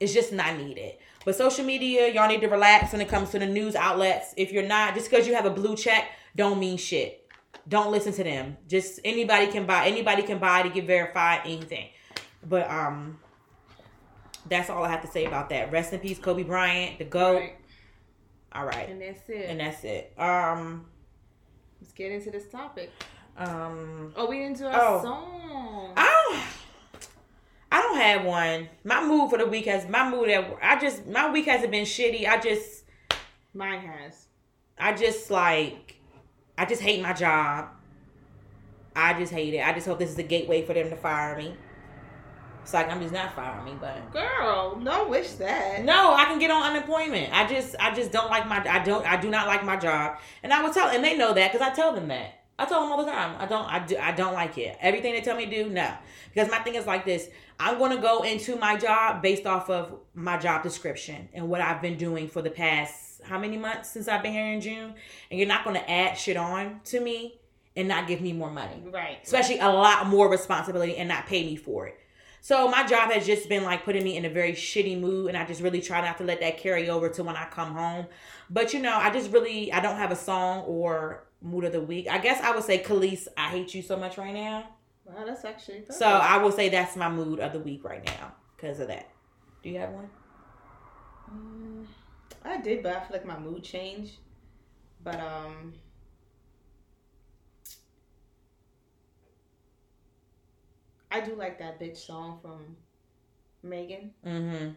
it's 0.00 0.12
just 0.12 0.32
not 0.32 0.56
needed. 0.56 0.94
But 1.28 1.34
social 1.36 1.62
media, 1.62 2.10
y'all 2.10 2.26
need 2.26 2.40
to 2.40 2.46
relax 2.46 2.90
when 2.92 3.02
it 3.02 3.08
comes 3.10 3.28
to 3.32 3.38
the 3.38 3.44
news 3.44 3.76
outlets. 3.76 4.32
If 4.38 4.50
you're 4.50 4.66
not, 4.66 4.94
just 4.94 5.10
because 5.10 5.26
you 5.28 5.34
have 5.34 5.44
a 5.44 5.50
blue 5.50 5.76
check, 5.76 6.06
don't 6.34 6.58
mean 6.58 6.78
shit. 6.78 7.28
Don't 7.68 7.90
listen 7.92 8.14
to 8.14 8.24
them. 8.24 8.56
Just 8.66 8.98
anybody 9.04 9.48
can 9.48 9.66
buy. 9.66 9.88
Anybody 9.88 10.22
can 10.22 10.38
buy 10.38 10.62
to 10.62 10.70
get 10.70 10.86
verified 10.86 11.42
anything. 11.44 11.88
But 12.48 12.70
um, 12.70 13.18
that's 14.48 14.70
all 14.70 14.82
I 14.82 14.88
have 14.88 15.02
to 15.02 15.06
say 15.06 15.26
about 15.26 15.50
that. 15.50 15.70
Rest 15.70 15.92
in 15.92 16.00
peace, 16.00 16.18
Kobe 16.18 16.44
Bryant, 16.44 16.98
the 16.98 17.04
goat. 17.04 17.40
Right. 17.40 17.56
All 18.52 18.64
right, 18.64 18.88
And 18.88 19.02
that's 19.02 19.28
it. 19.28 19.50
and 19.50 19.60
that's 19.60 19.84
it. 19.84 20.14
Um, 20.18 20.86
Let's 21.78 21.92
get 21.92 22.10
into 22.10 22.30
this 22.30 22.48
topic. 22.48 22.90
um, 23.36 24.14
Oh, 24.16 24.30
we 24.30 24.38
didn't 24.38 24.56
do 24.56 24.64
our 24.64 24.80
Oh. 24.80 25.02
song. 25.02 25.92
I. 25.94 26.07
I 27.70 27.82
don't 27.82 27.96
have 27.96 28.24
one. 28.24 28.68
My 28.84 29.04
mood 29.04 29.30
for 29.30 29.38
the 29.38 29.46
week 29.46 29.66
has 29.66 29.88
my 29.88 30.08
mood 30.08 30.28
at 30.30 30.56
I 30.62 30.80
just 30.80 31.06
my 31.06 31.30
week 31.30 31.46
hasn't 31.46 31.70
been 31.70 31.84
shitty. 31.84 32.26
I 32.26 32.38
just 32.38 32.84
Mine 33.54 33.80
has. 33.80 34.26
I 34.78 34.92
just 34.92 35.30
like 35.30 35.96
I 36.56 36.64
just 36.64 36.82
hate 36.82 37.02
my 37.02 37.12
job. 37.12 37.68
I 38.94 39.18
just 39.18 39.32
hate 39.32 39.54
it. 39.54 39.66
I 39.66 39.72
just 39.72 39.86
hope 39.86 39.98
this 39.98 40.10
is 40.10 40.18
a 40.18 40.22
gateway 40.22 40.64
for 40.64 40.74
them 40.74 40.90
to 40.90 40.96
fire 40.96 41.36
me. 41.36 41.54
It's 42.62 42.74
like 42.74 42.90
I'm 42.90 43.00
just 43.00 43.14
not 43.14 43.34
firing 43.34 43.64
me, 43.64 43.74
but 43.80 44.12
Girl, 44.12 44.78
don't 44.78 45.08
wish 45.08 45.30
that. 45.32 45.84
no, 45.84 46.12
I 46.12 46.24
can 46.26 46.38
get 46.38 46.50
on 46.50 46.62
unemployment. 46.62 47.32
I 47.32 47.46
just 47.46 47.74
I 47.80 47.94
just 47.94 48.12
don't 48.12 48.30
like 48.30 48.46
my 48.46 48.62
I 48.68 48.84
don't 48.84 49.06
I 49.06 49.20
do 49.20 49.30
not 49.30 49.46
like 49.46 49.64
my 49.64 49.76
job, 49.76 50.18
and 50.42 50.52
I 50.52 50.62
would 50.62 50.72
tell 50.72 50.88
and 50.88 51.02
they 51.02 51.16
know 51.16 51.32
that 51.32 51.52
because 51.52 51.66
I 51.66 51.72
tell 51.74 51.92
them 51.92 52.08
that. 52.08 52.37
I 52.58 52.64
tell 52.64 52.80
them 52.82 52.90
all 52.90 53.04
the 53.04 53.10
time. 53.10 53.36
I 53.38 53.46
don't 53.46 53.66
I 53.66 53.78
do 53.86 53.96
I 53.96 54.12
don't 54.12 54.34
like 54.34 54.58
it. 54.58 54.76
Everything 54.80 55.12
they 55.12 55.20
tell 55.20 55.36
me 55.36 55.46
to 55.46 55.64
do, 55.64 55.70
no. 55.70 55.92
Because 56.32 56.50
my 56.50 56.58
thing 56.58 56.74
is 56.74 56.86
like 56.86 57.04
this. 57.04 57.28
I'm 57.60 57.78
gonna 57.78 58.00
go 58.00 58.22
into 58.22 58.56
my 58.56 58.76
job 58.76 59.22
based 59.22 59.46
off 59.46 59.70
of 59.70 59.98
my 60.14 60.38
job 60.38 60.62
description 60.62 61.28
and 61.32 61.48
what 61.48 61.60
I've 61.60 61.80
been 61.82 61.96
doing 61.96 62.28
for 62.28 62.42
the 62.42 62.50
past 62.50 63.20
how 63.24 63.38
many 63.38 63.56
months 63.56 63.90
since 63.90 64.06
I've 64.08 64.22
been 64.22 64.32
here 64.32 64.46
in 64.46 64.60
June, 64.60 64.94
and 65.30 65.38
you're 65.38 65.48
not 65.48 65.64
gonna 65.64 65.84
add 65.88 66.16
shit 66.16 66.36
on 66.36 66.80
to 66.84 67.00
me 67.00 67.40
and 67.76 67.88
not 67.88 68.06
give 68.08 68.20
me 68.20 68.32
more 68.32 68.50
money 68.50 68.82
Right. 68.92 69.18
especially 69.22 69.58
a 69.60 69.68
lot 69.68 70.06
more 70.06 70.28
responsibility 70.30 70.96
and 70.96 71.08
not 71.08 71.26
pay 71.26 71.44
me 71.44 71.56
for 71.56 71.86
it. 71.86 71.98
So 72.40 72.68
my 72.68 72.86
job 72.86 73.10
has 73.12 73.26
just 73.26 73.48
been 73.48 73.64
like 73.64 73.84
putting 73.84 74.02
me 74.04 74.16
in 74.16 74.24
a 74.24 74.30
very 74.30 74.52
shitty 74.52 74.98
mood 75.00 75.28
and 75.28 75.36
I 75.36 75.44
just 75.44 75.60
really 75.60 75.80
try 75.80 76.00
not 76.00 76.18
to 76.18 76.24
let 76.24 76.40
that 76.40 76.58
carry 76.58 76.88
over 76.88 77.08
to 77.08 77.24
when 77.24 77.36
I 77.36 77.46
come 77.50 77.72
home. 77.74 78.06
But 78.48 78.72
you 78.72 78.80
know, 78.80 78.96
I 78.96 79.10
just 79.10 79.32
really 79.32 79.72
I 79.72 79.80
don't 79.80 79.96
have 79.96 80.10
a 80.12 80.16
song 80.16 80.64
or 80.64 81.24
mood 81.40 81.64
of 81.64 81.72
the 81.72 81.80
week. 81.80 82.08
I 82.08 82.18
guess 82.18 82.42
I 82.42 82.54
would 82.54 82.64
say 82.64 82.82
Kelis, 82.82 83.28
I 83.36 83.48
hate 83.48 83.74
you 83.74 83.82
so 83.82 83.96
much 83.96 84.18
right 84.18 84.34
now. 84.34 84.68
Wow, 85.04 85.24
that's 85.24 85.44
actually 85.44 85.84
So 85.90 86.06
I 86.06 86.36
will 86.38 86.52
say 86.52 86.68
that's 86.68 86.96
my 86.96 87.08
mood 87.08 87.40
of 87.40 87.52
the 87.52 87.60
week 87.60 87.84
right 87.84 88.04
now 88.04 88.32
because 88.56 88.80
of 88.80 88.88
that. 88.88 89.08
Do 89.62 89.70
you 89.70 89.78
have 89.78 89.90
one? 89.90 90.10
Mm, 91.32 91.86
I 92.44 92.60
did, 92.60 92.82
but 92.82 92.96
I 92.96 93.00
feel 93.00 93.12
like 93.12 93.26
my 93.26 93.38
mood 93.38 93.62
changed. 93.62 94.16
But 95.02 95.18
um 95.20 95.74
I 101.10 101.20
do 101.20 101.34
like 101.34 101.58
that 101.58 101.80
bitch 101.80 101.96
song 101.96 102.38
from 102.42 102.76
Megan. 103.62 104.12
Mm-hmm. 104.26 104.70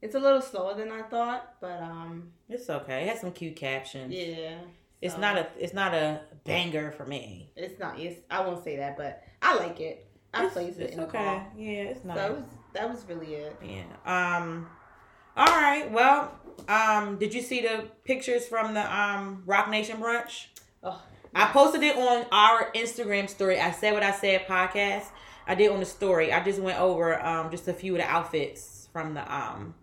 It's 0.00 0.16
a 0.16 0.18
little 0.18 0.42
slower 0.42 0.74
than 0.74 0.90
I 0.90 1.02
thought, 1.02 1.54
but 1.60 1.80
um 1.80 2.32
It's 2.48 2.68
okay. 2.68 3.04
It 3.04 3.08
has 3.10 3.20
some 3.20 3.32
cute 3.32 3.56
captions. 3.56 4.12
yeah. 4.12 4.58
It's 5.02 5.14
so- 5.14 5.20
not 5.20 5.36
a 5.36 5.46
it's 5.58 5.74
not 5.74 5.92
a 5.94 6.20
banger 6.44 6.90
for 6.92 7.04
me. 7.04 7.50
it's 7.56 7.78
not 7.78 7.98
it's 7.98 8.20
I 8.30 8.40
won't 8.40 8.64
say 8.64 8.76
that, 8.76 8.96
but 8.96 9.22
I 9.42 9.56
like 9.56 9.80
it. 9.80 10.06
I 10.32 10.38
It's- 10.46 10.52
plays 10.54 10.78
it 10.78 10.82
it's 10.84 10.92
in 10.94 11.00
the 11.00 11.06
okay. 11.08 11.18
car. 11.18 11.46
Yeah, 11.56 11.82
it's 11.92 12.04
not. 12.04 12.16
So 12.16 12.22
that 12.22 12.34
was 12.34 12.44
that 12.72 12.88
was 12.90 13.04
really 13.08 13.34
it. 13.34 13.56
Yeah. 13.62 13.82
Um. 14.06 14.66
All 15.36 15.46
right. 15.46 15.90
Well. 15.90 16.32
Um. 16.68 17.18
Did 17.18 17.34
you 17.34 17.42
see 17.42 17.60
the 17.60 17.88
pictures 18.04 18.46
from 18.46 18.72
the 18.74 18.96
um 18.96 19.42
Roc 19.46 19.68
Nation 19.68 19.98
brunch? 19.98 20.46
Oh, 20.82 21.02
I 21.34 21.46
posted 21.46 21.82
it 21.82 21.96
on 21.96 22.26
our 22.32 22.70
Instagram 22.72 23.28
story. 23.28 23.58
I 23.60 23.70
said 23.72 23.92
what 23.92 24.02
I 24.02 24.12
said 24.12 24.46
podcast. 24.46 25.04
I 25.46 25.54
did 25.54 25.70
on 25.72 25.80
the 25.80 25.86
story. 25.86 26.32
I 26.32 26.42
just 26.42 26.60
went 26.60 26.78
over 26.80 27.20
um 27.24 27.50
just 27.50 27.66
a 27.68 27.72
few 27.74 27.92
of 27.96 27.98
the 28.00 28.06
outfits 28.08 28.88
from 28.92 29.14
the 29.14 29.34
um 29.34 29.74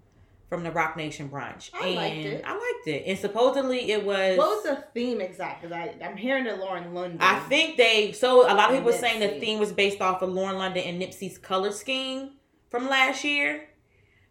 from 0.50 0.64
the 0.64 0.72
Roc 0.72 0.98
Nation 0.98 1.30
brunch. 1.30 1.70
I 1.80 1.88
and 1.88 1.96
liked 1.96 2.16
it. 2.16 2.44
I 2.46 2.54
liked 2.54 2.88
it. 2.88 3.04
And 3.06 3.18
supposedly 3.18 3.92
it 3.92 4.04
was. 4.04 4.38
What 4.38 4.50
was 4.50 4.64
the 4.64 4.84
theme 4.94 5.22
exactly? 5.22 5.72
I 5.72 5.96
I'm 6.04 6.18
hearing 6.18 6.44
the 6.46 6.56
Lauren 6.56 6.94
London. 6.94 7.20
I 7.22 7.40
think 7.42 7.78
they 7.78 8.12
so 8.12 8.42
a 8.42 8.54
lot 8.56 8.72
of 8.72 8.76
people 8.76 8.92
were 8.92 8.98
saying 8.98 9.20
the 9.20 9.40
theme 9.40 9.60
was 9.60 9.72
based 9.72 10.02
off 10.02 10.24
of 10.24 10.30
Lauren 10.30 10.58
London 10.58 10.84
and 10.84 11.00
Nipsey's 11.02 11.38
color 11.38 11.72
scheme 11.72 12.32
from 12.70 12.90
last 12.90 13.24
year. 13.24 13.70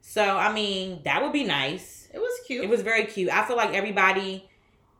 So 0.00 0.22
I 0.36 0.52
mean 0.52 1.02
that 1.04 1.22
would 1.22 1.32
be 1.32 1.44
nice. 1.44 2.08
it 2.12 2.18
was 2.18 2.32
cute. 2.46 2.64
It 2.64 2.68
was 2.68 2.82
very 2.82 3.04
cute. 3.04 3.30
I 3.30 3.46
feel 3.46 3.56
like 3.56 3.72
everybody, 3.72 4.48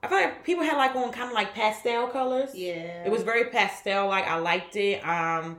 I 0.02 0.06
feel 0.06 0.18
like 0.18 0.44
people 0.44 0.62
had 0.62 0.76
like 0.76 0.94
on 0.94 1.10
kind 1.10 1.28
of 1.30 1.34
like 1.34 1.52
pastel 1.52 2.06
colors. 2.06 2.50
yeah. 2.54 3.04
It 3.04 3.10
was 3.10 3.22
very 3.24 3.50
pastel. 3.50 4.06
Like 4.06 4.26
I 4.28 4.38
liked 4.38 4.76
it. 4.76 5.04
Um, 5.06 5.58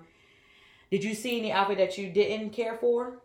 did 0.90 1.04
you 1.04 1.14
see 1.14 1.38
any 1.38 1.52
outfit 1.52 1.80
that 1.80 1.98
you 1.98 2.10
didn't 2.10 2.52
care 2.52 2.76
for? 2.78 3.20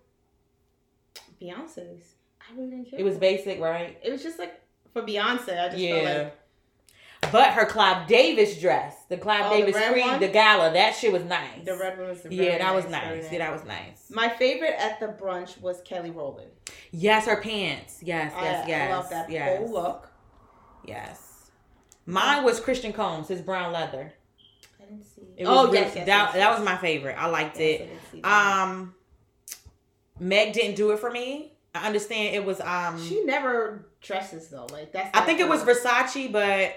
Beyonce's. 1.41 2.14
I 2.51 2.57
really 2.57 2.71
didn't 2.71 2.91
care. 2.91 3.01
It 3.01 3.03
was 3.05 3.17
basic, 3.19 3.61
right? 3.61 3.99
It 4.03 4.11
was 4.11 4.23
just 4.23 4.39
like 4.39 4.61
for 4.93 5.03
Beyonce. 5.03 5.23
I 5.23 5.37
just 5.37 5.49
felt 5.49 5.79
Yeah. 5.79 6.23
like 7.23 7.33
But 7.33 7.51
her 7.53 7.65
Clive 7.65 8.07
Davis 8.07 8.61
dress, 8.61 8.95
the 9.09 9.17
Clive 9.17 9.47
Oh, 9.47 9.57
Davis 9.57 9.75
red 9.75 9.93
Creed, 9.93 10.05
one? 10.07 10.21
the 10.21 10.29
gala, 10.29 10.73
that 10.75 10.95
shit 10.95 11.11
was 11.13 11.25
nice. 11.25 11.65
the 11.65 11.77
red 11.77 11.99
one 11.99 12.09
was 12.09 12.27
yeah, 12.29 12.59
that 12.59 12.75
was 12.75 12.85
very 12.85 13.21
nice. 13.21 13.33
Yeah, 13.33 13.39
that 13.39 13.53
was 13.53 13.65
nice. 13.65 14.11
My 14.11 14.29
favorite 14.29 14.75
at 14.79 15.01
the 15.01 15.07
brunch 15.09 15.59
was 15.61 15.81
Kelly 15.83 16.11
Rowland. 16.11 16.51
Yes, 16.93 17.25
her 17.27 17.41
pants. 17.41 18.01
Yes, 18.03 18.33
yes, 18.37 18.65
I, 18.65 18.69
yes. 18.69 18.91
I 18.91 18.95
love 18.95 19.11
that 19.11 19.31
yes, 19.31 19.59
whole 19.59 19.73
look. 19.73 20.11
Yes. 20.87 21.51
Mine 22.07 22.45
was 22.45 22.61
Christian 22.61 22.93
Combs, 22.93 23.29
his 23.29 23.41
brown 23.41 23.73
leather. 23.73 24.13
I 24.79 24.85
didn't 24.85 25.05
see. 25.05 25.23
It 25.39 25.47
oh 25.47 25.65
really- 25.65 25.79
yes, 25.79 25.93
yes, 25.97 26.07
that 26.07 26.25
yes, 26.27 26.35
that 26.35 26.59
was 26.59 26.63
my 26.65 26.77
favorite. 26.77 27.17
I 27.19 27.27
liked 27.27 27.59
Yes, 27.59 27.81
it. 27.81 27.83
I 27.83 27.87
did 27.87 27.99
see 28.13 28.21
that. 28.21 28.63
Um, 28.69 28.95
Meg 30.21 30.53
didn't 30.53 30.77
do 30.77 30.91
it 30.91 30.99
for 30.99 31.11
me. 31.11 31.54
I 31.75 31.87
understand 31.87 32.35
it 32.37 32.45
was 32.45 32.61
um. 32.61 33.02
she 33.02 33.25
never 33.25 33.87
dresses 34.00 34.49
though. 34.49 34.66
Like 34.71 34.93
that's. 34.93 35.16
I 35.16 35.23
think 35.25 35.40
it 35.40 35.49
was. 35.49 35.62
Versace, 35.62 36.31
but 36.31 36.73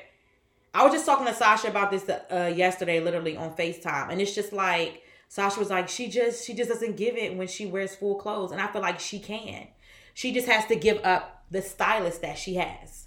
I 0.74 0.84
was 0.84 0.92
just 0.92 1.06
talking 1.06 1.28
to 1.28 1.34
Sasha 1.34 1.68
about 1.68 1.92
this 1.92 2.08
uh, 2.10 2.52
yesterday, 2.56 3.00
literally 3.00 3.38
on 3.38 3.56
Facetime, 3.56 4.12
and 4.12 4.20
it's 4.22 4.34
just 4.34 4.54
like 4.54 5.04
Sasha 5.30 5.60
was 5.60 5.70
like, 5.70 5.90
she 5.90 6.08
just 6.10 6.46
she 6.46 6.54
just 6.54 6.70
doesn't 6.70 6.98
give 6.98 7.16
it 7.16 7.36
when 7.36 7.48
she 7.48 7.66
wears 7.66 7.96
full 7.96 8.16
clothes, 8.16 8.52
and 8.52 8.62
I 8.62 8.68
feel 8.68 8.82
like 8.82 9.00
she 9.00 9.20
can. 9.20 9.68
She 10.14 10.34
just 10.34 10.48
has 10.48 10.66
to 10.68 10.76
give 10.76 11.00
up 11.04 11.44
the 11.52 11.62
stylist 11.62 12.22
that 12.22 12.38
she 12.38 12.56
has. 12.56 13.06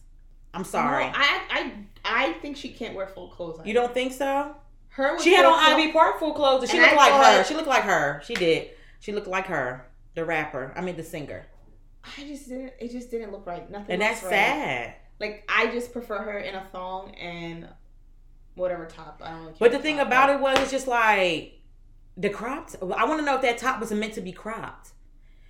I'm 0.54 0.64
sorry. 0.64 1.06
No, 1.06 1.12
I 1.14 1.40
I 1.50 1.72
I 2.28 2.32
think 2.34 2.56
she 2.56 2.70
can't 2.70 2.94
wear 2.94 3.06
full 3.06 3.28
clothes. 3.28 3.58
On 3.60 3.66
you 3.66 3.74
don't 3.74 3.92
think 3.94 4.12
so? 4.12 4.54
Her 4.90 5.18
She 5.20 5.34
had 5.34 5.44
on 5.44 5.52
clothes- 5.52 5.72
Ivy 5.74 5.92
Park 5.92 6.18
full 6.18 6.32
clothes, 6.34 6.62
and 6.62 6.70
she 6.70 6.76
And 6.78 6.86
looked 6.86 7.00
I 7.00 7.10
like 7.18 7.36
her. 7.38 7.44
She 7.44 7.54
looked 7.54 7.68
like 7.68 7.82
her. 7.82 8.22
She 8.24 8.34
did. 8.34 8.70
She 8.98 9.12
looked 9.12 9.28
like 9.28 9.46
her, 9.46 9.86
the 10.14 10.24
rapper. 10.24 10.72
I 10.76 10.80
mean, 10.80 10.96
the 10.96 11.04
singer. 11.04 11.46
I 12.04 12.24
just 12.24 12.48
didn't. 12.48 12.72
It 12.78 12.90
just 12.90 13.10
didn't 13.10 13.32
look 13.32 13.46
right. 13.46 13.70
Nothing. 13.70 13.92
And 13.94 14.02
that's 14.02 14.22
right. 14.22 14.30
sad. 14.30 14.94
Like 15.18 15.44
I 15.48 15.66
just 15.70 15.92
prefer 15.92 16.18
her 16.18 16.38
in 16.38 16.54
a 16.54 16.64
thong 16.72 17.14
and 17.16 17.68
whatever 18.54 18.86
top. 18.86 19.20
I 19.24 19.30
don't. 19.30 19.40
Really 19.42 19.54
But 19.58 19.72
the 19.72 19.78
thing 19.78 20.00
about 20.00 20.30
it 20.30 20.40
was, 20.40 20.58
it's 20.60 20.70
just 20.70 20.86
like 20.88 21.60
the 22.16 22.30
cropped. 22.30 22.76
I 22.82 23.04
want 23.04 23.20
to 23.20 23.24
know 23.26 23.36
if 23.36 23.42
that 23.42 23.58
top 23.58 23.80
was 23.80 23.92
meant 23.92 24.14
to 24.14 24.20
be 24.20 24.32
cropped. 24.32 24.90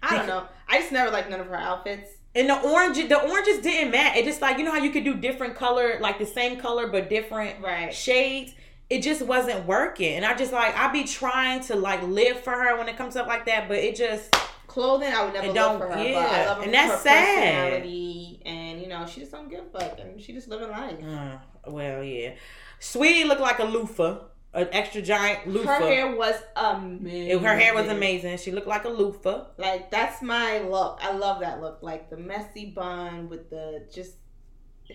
I 0.03 0.17
don't 0.17 0.27
know. 0.27 0.45
I 0.69 0.79
just 0.79 0.93
never 0.93 1.11
liked 1.11 1.29
none 1.31 1.41
of 1.41 1.47
her 1.47 1.57
outfits. 1.57 2.11
And 2.35 2.49
the 2.49 2.61
orange, 2.61 2.97
the 3.09 3.21
oranges 3.21 3.59
didn't 3.59 3.91
match. 3.91 4.17
It 4.17 4.25
just 4.25 4.41
like 4.41 4.59
you 4.59 4.65
know 4.65 4.71
how 4.71 4.79
you 4.79 4.91
could 4.91 5.05
do 5.05 5.15
different 5.17 5.57
color, 5.57 5.99
like 6.01 6.19
the 6.19 6.27
same 6.27 6.59
color 6.59 6.87
but 6.89 7.09
different 7.11 7.63
Right. 7.63 7.93
shades. 7.95 8.55
It 8.89 9.03
just 9.03 9.23
wasn't 9.23 9.67
working, 9.67 10.15
and 10.17 10.25
I 10.25 10.35
just 10.35 10.53
like 10.53 10.77
I'd 10.77 10.93
be 10.93 11.05
trying 11.05 11.61
to 11.65 11.77
like 11.77 12.03
live 12.03 12.41
for 12.41 12.51
her 12.53 12.77
when 12.77 12.89
it 12.89 12.97
comes 12.97 13.15
up 13.15 13.27
like 13.29 13.47
that, 13.47 13.69
but 13.69 13.79
it 13.79 13.95
just 13.95 14.35
Clothing, 14.71 15.13
I 15.13 15.25
would 15.25 15.35
never 15.35 15.47
It 15.49 15.53
for 15.53 15.89
her. 15.89 15.89
But 15.89 16.07
yeah, 16.07 16.19
I 16.19 16.47
love 16.47 16.59
her 16.59 16.63
and 16.63 16.75
that's 16.75 16.93
her 16.93 16.99
sad. 16.99 17.55
personality, 17.73 18.43
and 18.47 18.81
you 18.81 18.87
know, 18.87 19.05
she 19.05 19.21
just 19.21 19.33
don't 19.33 19.49
give 19.51 19.65
a 19.65 19.79
fuck, 19.79 19.99
and 19.99 20.21
she 20.21 20.33
just 20.33 20.47
living 20.47 20.71
life. 20.71 20.95
uh, 21.05 21.39
well, 21.67 22.05
yeah. 22.05 22.35
Saweetie 22.81 23.27
looked 23.27 23.41
like 23.41 23.59
a 23.59 23.65
loofah, 23.65 24.19
an 24.55 24.69
extra 24.71 25.03
giant 25.03 25.49
loofah. 25.49 25.73
Her 25.81 25.89
hair 25.89 26.15
was 26.15 26.37
amazing. 26.55 27.31
It- 27.31 27.41
her 27.43 27.57
hair 27.59 27.75
was 27.75 27.89
amazing. 27.89 28.39
She 28.39 28.53
looked 28.53 28.69
like 28.69 28.85
a 28.85 28.89
loofah. 28.89 29.47
Like 29.59 29.91
that's 29.91 30.23
my 30.23 30.61
look. 30.61 31.01
I 31.03 31.13
love 31.17 31.41
that 31.41 31.61
look. 31.61 31.79
Like 31.83 32.09
the 32.09 32.17
messy 32.17 32.67
bun 32.67 33.29
with 33.29 33.51
the 33.51 33.87
just. 33.93 34.15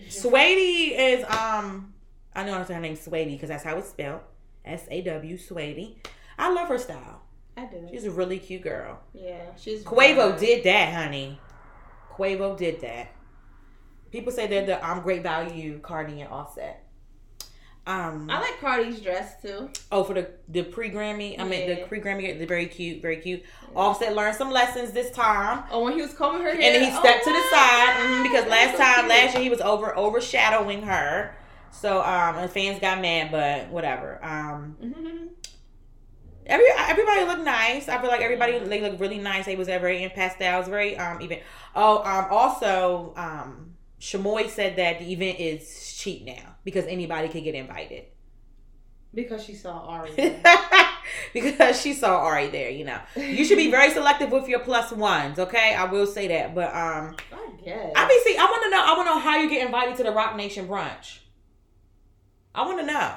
Saweetie 0.08 0.92
is 0.96 1.22
um 1.24 1.92
I 2.34 2.44
know 2.44 2.62
her 2.62 2.80
name 2.80 2.96
Saweetie 2.96 3.32
because 3.32 3.50
that's 3.50 3.64
how 3.64 3.76
it's 3.76 3.90
spelled. 3.90 4.20
S 4.64 4.86
A 4.90 5.02
W 5.02 5.36
Saweetie. 5.36 5.96
I 6.38 6.50
love 6.50 6.68
her 6.68 6.78
style. 6.78 7.22
I 7.56 7.64
do. 7.66 7.86
She's 7.90 8.04
a 8.04 8.10
really 8.10 8.38
cute 8.38 8.62
girl. 8.62 9.00
yeah, 9.14 9.42
she's. 9.56 9.82
Quavo 9.84 10.28
very- 10.28 10.38
did 10.38 10.64
that, 10.64 10.92
honey. 10.94 11.40
Quavo 12.14 12.56
did 12.56 12.80
that. 12.82 13.08
People 14.12 14.32
say 14.32 14.46
they're 14.46 14.64
the 14.66 14.86
um 14.88 15.00
great 15.02 15.22
value 15.22 15.78
Cardi 15.80 16.20
and 16.20 16.30
Offset. 16.30 16.82
Um 17.86 18.28
I 18.30 18.40
like 18.40 18.58
Cardi's 18.60 19.00
dress 19.00 19.40
too. 19.40 19.68
oh 19.92 20.02
for 20.04 20.14
the 20.14 20.28
the 20.48 20.62
pre 20.64 20.90
Grammy. 20.90 21.38
I 21.38 21.44
mean 21.44 21.68
the 21.68 21.84
pre 21.86 22.00
Grammy 22.00 22.36
they're 22.38 22.46
very 22.46 22.66
cute, 22.66 23.00
very 23.02 23.18
cute. 23.18 23.42
Offset 23.74 24.14
learned 24.14 24.36
some 24.36 24.50
lessons 24.50 24.92
this 24.92 25.10
time. 25.12 25.64
Oh, 25.70 25.84
when 25.84 25.92
he 25.92 26.02
was 26.02 26.12
combing 26.14 26.42
her 26.42 26.50
hair, 26.54 26.60
And 26.60 26.74
then 26.74 26.84
he 26.84 26.90
stepped 26.90 27.24
to 27.24 27.30
the 27.30 27.36
oh, 27.36 27.50
side 27.52 27.96
mhm, 28.06 28.22
because 28.22 28.44
That's 28.46 28.50
last 28.50 28.72
so 28.72 28.82
time, 28.84 28.94
cute. 29.00 29.08
last 29.08 29.34
year 29.34 29.42
he 29.44 29.50
was 29.50 29.60
over 29.60 29.96
overshadowing 29.96 30.82
her. 30.82 31.36
So 31.70 31.98
um, 32.00 32.36
and 32.38 32.50
fans 32.50 32.80
got 32.80 33.00
mad, 33.00 33.30
but 33.30 33.68
whatever. 33.70 34.18
Um, 34.24 34.76
Mhm. 34.82 35.28
Every 36.46 36.66
everybody 36.78 37.24
looked 37.24 37.44
nice. 37.44 37.88
I 37.88 38.00
feel 38.00 38.08
like 38.08 38.20
everybody 38.20 38.58
they 38.58 38.80
looked 38.80 39.00
really 39.00 39.18
nice. 39.18 39.46
They 39.46 39.56
was 39.56 39.66
very 39.68 40.02
in 40.02 40.10
pastels, 40.10 40.68
very 40.68 40.96
um 40.96 41.20
even. 41.20 41.40
Oh, 41.74 41.98
um, 42.04 42.26
also 42.30 43.12
um, 43.16 43.74
Shamoy 44.00 44.48
said 44.48 44.76
that 44.76 45.00
the 45.00 45.12
event 45.12 45.40
is 45.40 45.94
cheap 45.98 46.24
now 46.24 46.56
because 46.64 46.86
anybody 46.86 47.28
could 47.28 47.44
get 47.44 47.54
invited. 47.54 48.04
because 49.12 49.42
she 49.44 49.54
saw 49.54 49.86
Ari. 49.86 50.10
because 51.32 51.80
she 51.80 51.94
saw 51.94 52.18
Ari 52.18 52.48
there, 52.48 52.70
you 52.70 52.84
know. 52.84 53.00
You 53.16 53.44
should 53.44 53.58
be 53.58 53.70
very 53.70 53.90
selective 53.92 54.30
with 54.30 54.48
your 54.48 54.60
plus 54.60 54.92
ones, 54.92 55.38
okay? 55.38 55.74
I 55.74 55.84
will 55.84 56.06
say 56.06 56.28
that. 56.28 56.54
But 56.54 56.68
um 56.68 57.16
I 57.32 57.50
guess. 57.64 57.92
I 57.96 58.06
mean, 58.06 58.24
see, 58.24 58.36
I 58.38 58.44
want 58.44 58.62
to 58.64 58.70
know. 58.70 58.82
I 58.84 58.96
want 58.96 59.08
to 59.08 59.14
know 59.14 59.20
how 59.20 59.38
you 59.38 59.50
get 59.50 59.66
invited 59.66 59.96
to 59.96 60.04
the 60.04 60.12
Roc 60.12 60.36
Nation 60.36 60.68
brunch. 60.68 61.18
I 62.54 62.64
want 62.64 62.78
to 62.80 62.86
know 62.86 63.14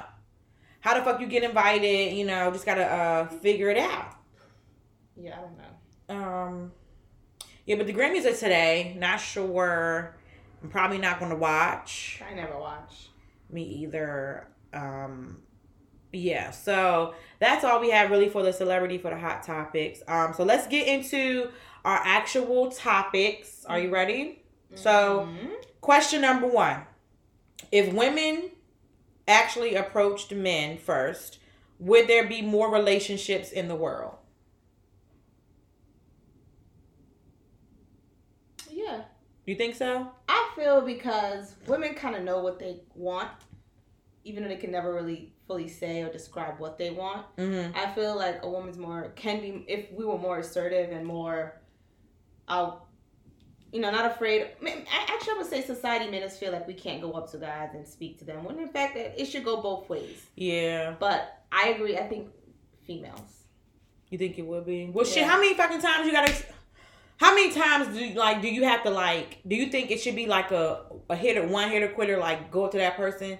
how 0.80 0.94
the 0.98 1.04
fuck 1.04 1.20
you 1.20 1.26
get 1.26 1.42
invited. 1.44 2.14
You 2.16 2.26
know, 2.26 2.50
just 2.50 2.66
gotta 2.66 2.84
uh 2.84 3.26
figure 3.28 3.68
it 3.70 3.78
out. 3.78 4.14
yeah, 5.16 5.38
I 5.38 5.40
don't 5.40 5.58
know. 5.58 6.26
Um, 6.26 6.72
yeah, 7.66 7.76
but 7.76 7.86
the 7.86 7.92
Grammys 7.94 8.24
are 8.24 8.34
today. 8.36 8.96
Not 8.98 9.18
sure. 9.20 10.16
I'm 10.62 10.68
probably 10.70 10.98
not 10.98 11.18
to 11.30 11.36
watch. 11.36 12.20
I 12.28 12.34
never 12.34 12.58
watch. 12.58 13.08
Me 13.50 13.62
either. 13.62 14.46
Um, 14.72 15.38
yeah. 16.12 16.50
So 16.50 17.14
that's 17.38 17.64
all 17.64 17.80
we 17.80 17.90
have 17.90 18.10
really 18.10 18.28
for 18.28 18.42
the 18.42 18.52
celebrity 18.52 18.98
for 18.98 19.10
the 19.10 19.18
hot 19.18 19.42
topics. 19.42 20.02
Um, 20.08 20.34
so 20.34 20.44
let's 20.44 20.66
get 20.66 20.86
into 20.88 21.50
our 21.84 22.00
actual 22.04 22.70
topics. 22.70 23.64
Are 23.66 23.78
you 23.78 23.90
ready? 23.90 24.42
So. 24.74 25.28
Mhm. 25.30 25.50
Question 25.80 26.20
number 26.20 26.46
one 26.46 26.82
If 27.72 27.90
women 27.94 28.50
actually 29.30 29.74
approached 29.76 30.32
men 30.32 30.76
first, 30.76 31.38
would 31.78 32.08
there 32.08 32.26
be 32.26 32.42
more 32.42 32.70
relationships 32.70 33.50
in 33.50 33.68
the 33.68 33.76
world? 33.76 34.16
yeah, 38.70 39.02
You 39.46 39.56
think 39.56 39.74
so? 39.74 40.08
I 40.28 40.50
feel 40.56 40.80
because 40.80 41.54
women 41.66 41.94
kind 41.94 42.14
of 42.16 42.22
know 42.22 42.40
what 42.40 42.58
they 42.58 42.80
want, 42.94 43.30
even 44.24 44.42
though 44.42 44.48
they 44.48 44.56
can 44.56 44.70
never 44.70 44.92
really 44.94 45.32
fully 45.46 45.68
say 45.68 46.02
or 46.02 46.12
describe 46.12 46.58
what 46.60 46.78
they 46.78 46.90
want. 46.90 47.24
Mm-hmm. 47.36 47.76
I 47.76 47.90
feel 47.92 48.16
like 48.16 48.44
a 48.44 48.48
woman's 48.48 48.78
more 48.78 49.12
can 49.16 49.40
be 49.40 49.64
if 49.66 49.90
we 49.92 50.04
were 50.04 50.18
more 50.18 50.38
assertive 50.38 50.90
and 50.90 51.04
more, 51.06 51.60
out, 52.48 52.86
you 53.72 53.80
know, 53.80 53.90
not 53.90 54.06
afraid. 54.06 54.48
I 54.60 54.64
mean, 54.64 54.78
a- 54.78 55.12
Actually, 55.12 55.34
I 55.34 55.36
would 55.38 55.46
say 55.46 55.62
society 55.62 56.10
made 56.10 56.22
us 56.22 56.38
feel 56.38 56.52
like 56.52 56.66
we 56.66 56.74
can't 56.74 57.00
go 57.00 57.12
up 57.12 57.30
to 57.32 57.38
guys 57.38 57.70
and 57.74 57.86
speak 57.86 58.18
to 58.18 58.24
them. 58.24 58.44
When 58.44 58.58
in 58.58 58.68
fact, 58.68 58.94
that 58.94 59.20
it 59.20 59.26
should 59.26 59.44
go 59.44 59.60
both 59.60 59.88
ways. 59.88 60.26
Yeah. 60.36 60.94
But 60.98 61.42
I 61.52 61.68
agree. 61.70 61.96
I 61.98 62.06
think 62.08 62.28
females. 62.86 63.44
You 64.10 64.18
think 64.18 64.38
it 64.38 64.46
would 64.46 64.66
be? 64.66 64.90
Well, 64.92 65.04
shit. 65.04 65.24
How 65.24 65.38
many 65.38 65.54
fucking 65.54 65.80
times 65.80 66.06
you 66.06 66.12
gotta? 66.12 66.34
How 67.18 67.34
many 67.34 67.52
times 67.52 67.94
do 67.96 68.04
you, 68.04 68.14
like 68.18 68.40
do 68.40 68.48
you 68.48 68.64
have 68.64 68.82
to 68.84 68.90
like? 68.90 69.38
Do 69.46 69.54
you 69.54 69.66
think 69.66 69.90
it 69.90 70.00
should 70.00 70.16
be 70.16 70.26
like 70.26 70.50
a 70.50 70.80
a 71.08 71.14
hitter, 71.14 71.46
one 71.46 71.70
hitter 71.70 71.88
quitter? 71.88 72.16
Like 72.18 72.50
go 72.50 72.64
up 72.64 72.72
to 72.72 72.78
that 72.78 72.96
person 72.96 73.38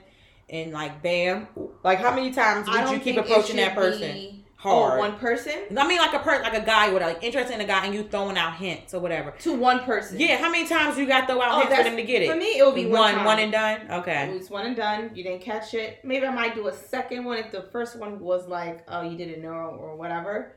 and 0.48 0.70
like 0.72 1.02
bam. 1.02 1.48
Like 1.82 1.98
how 1.98 2.14
many 2.14 2.30
times 2.32 2.68
would 2.68 2.90
you 2.90 3.00
keep 3.00 3.16
approaching 3.16 3.56
that 3.56 3.74
person? 3.74 4.12
be, 4.12 4.44
Hard. 4.60 4.98
Oh, 4.98 4.98
one 4.98 5.18
person 5.18 5.54
I 5.74 5.86
mean, 5.88 5.96
like 5.96 6.12
a 6.12 6.18
person, 6.18 6.42
like 6.42 6.52
a 6.52 6.64
guy 6.64 6.92
with 6.92 7.00
like 7.02 7.22
interest 7.22 7.50
in 7.50 7.62
a 7.62 7.64
guy, 7.64 7.86
and 7.86 7.94
you 7.94 8.02
throwing 8.02 8.36
out 8.36 8.56
hints 8.56 8.92
or 8.92 9.00
whatever. 9.00 9.30
to 9.40 9.54
one 9.54 9.80
person. 9.84 10.20
Yeah, 10.20 10.36
how 10.36 10.50
many 10.50 10.68
times 10.68 10.98
you 10.98 11.06
got 11.06 11.22
to 11.22 11.26
throw 11.28 11.40
out 11.40 11.52
Oh, 11.52 11.60
hints 11.60 11.76
for 11.76 11.82
them 11.84 11.96
to 11.96 12.02
get 12.02 12.20
it? 12.20 12.30
For 12.30 12.36
me, 12.36 12.58
it 12.58 12.66
would 12.66 12.74
be 12.74 12.84
one, 12.84 13.16
one, 13.16 13.24
one 13.24 13.38
and 13.38 13.50
done. 13.52 13.90
Okay, 13.90 14.28
it 14.30 14.38
was 14.38 14.50
one 14.50 14.66
and 14.66 14.76
done. 14.76 15.12
You 15.14 15.22
didn't 15.24 15.40
catch 15.40 15.72
it. 15.72 16.00
Maybe 16.04 16.26
I 16.26 16.34
might 16.34 16.54
do 16.54 16.68
a 16.68 16.72
second 16.74 17.24
one 17.24 17.38
if 17.38 17.50
the 17.50 17.62
first 17.72 17.96
one 17.98 18.20
was 18.20 18.48
like, 18.48 18.84
oh, 18.88 19.00
you 19.00 19.16
didn't 19.16 19.40
know 19.40 19.48
or 19.50 19.96
whatever. 19.96 20.56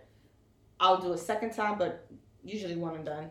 I'll 0.82 1.00
do 1.02 1.14
a 1.14 1.18
second 1.18 1.52
time, 1.54 1.78
but 1.78 2.06
usually 2.44 2.76
one 2.76 2.96
and 2.96 3.06
done. 3.06 3.30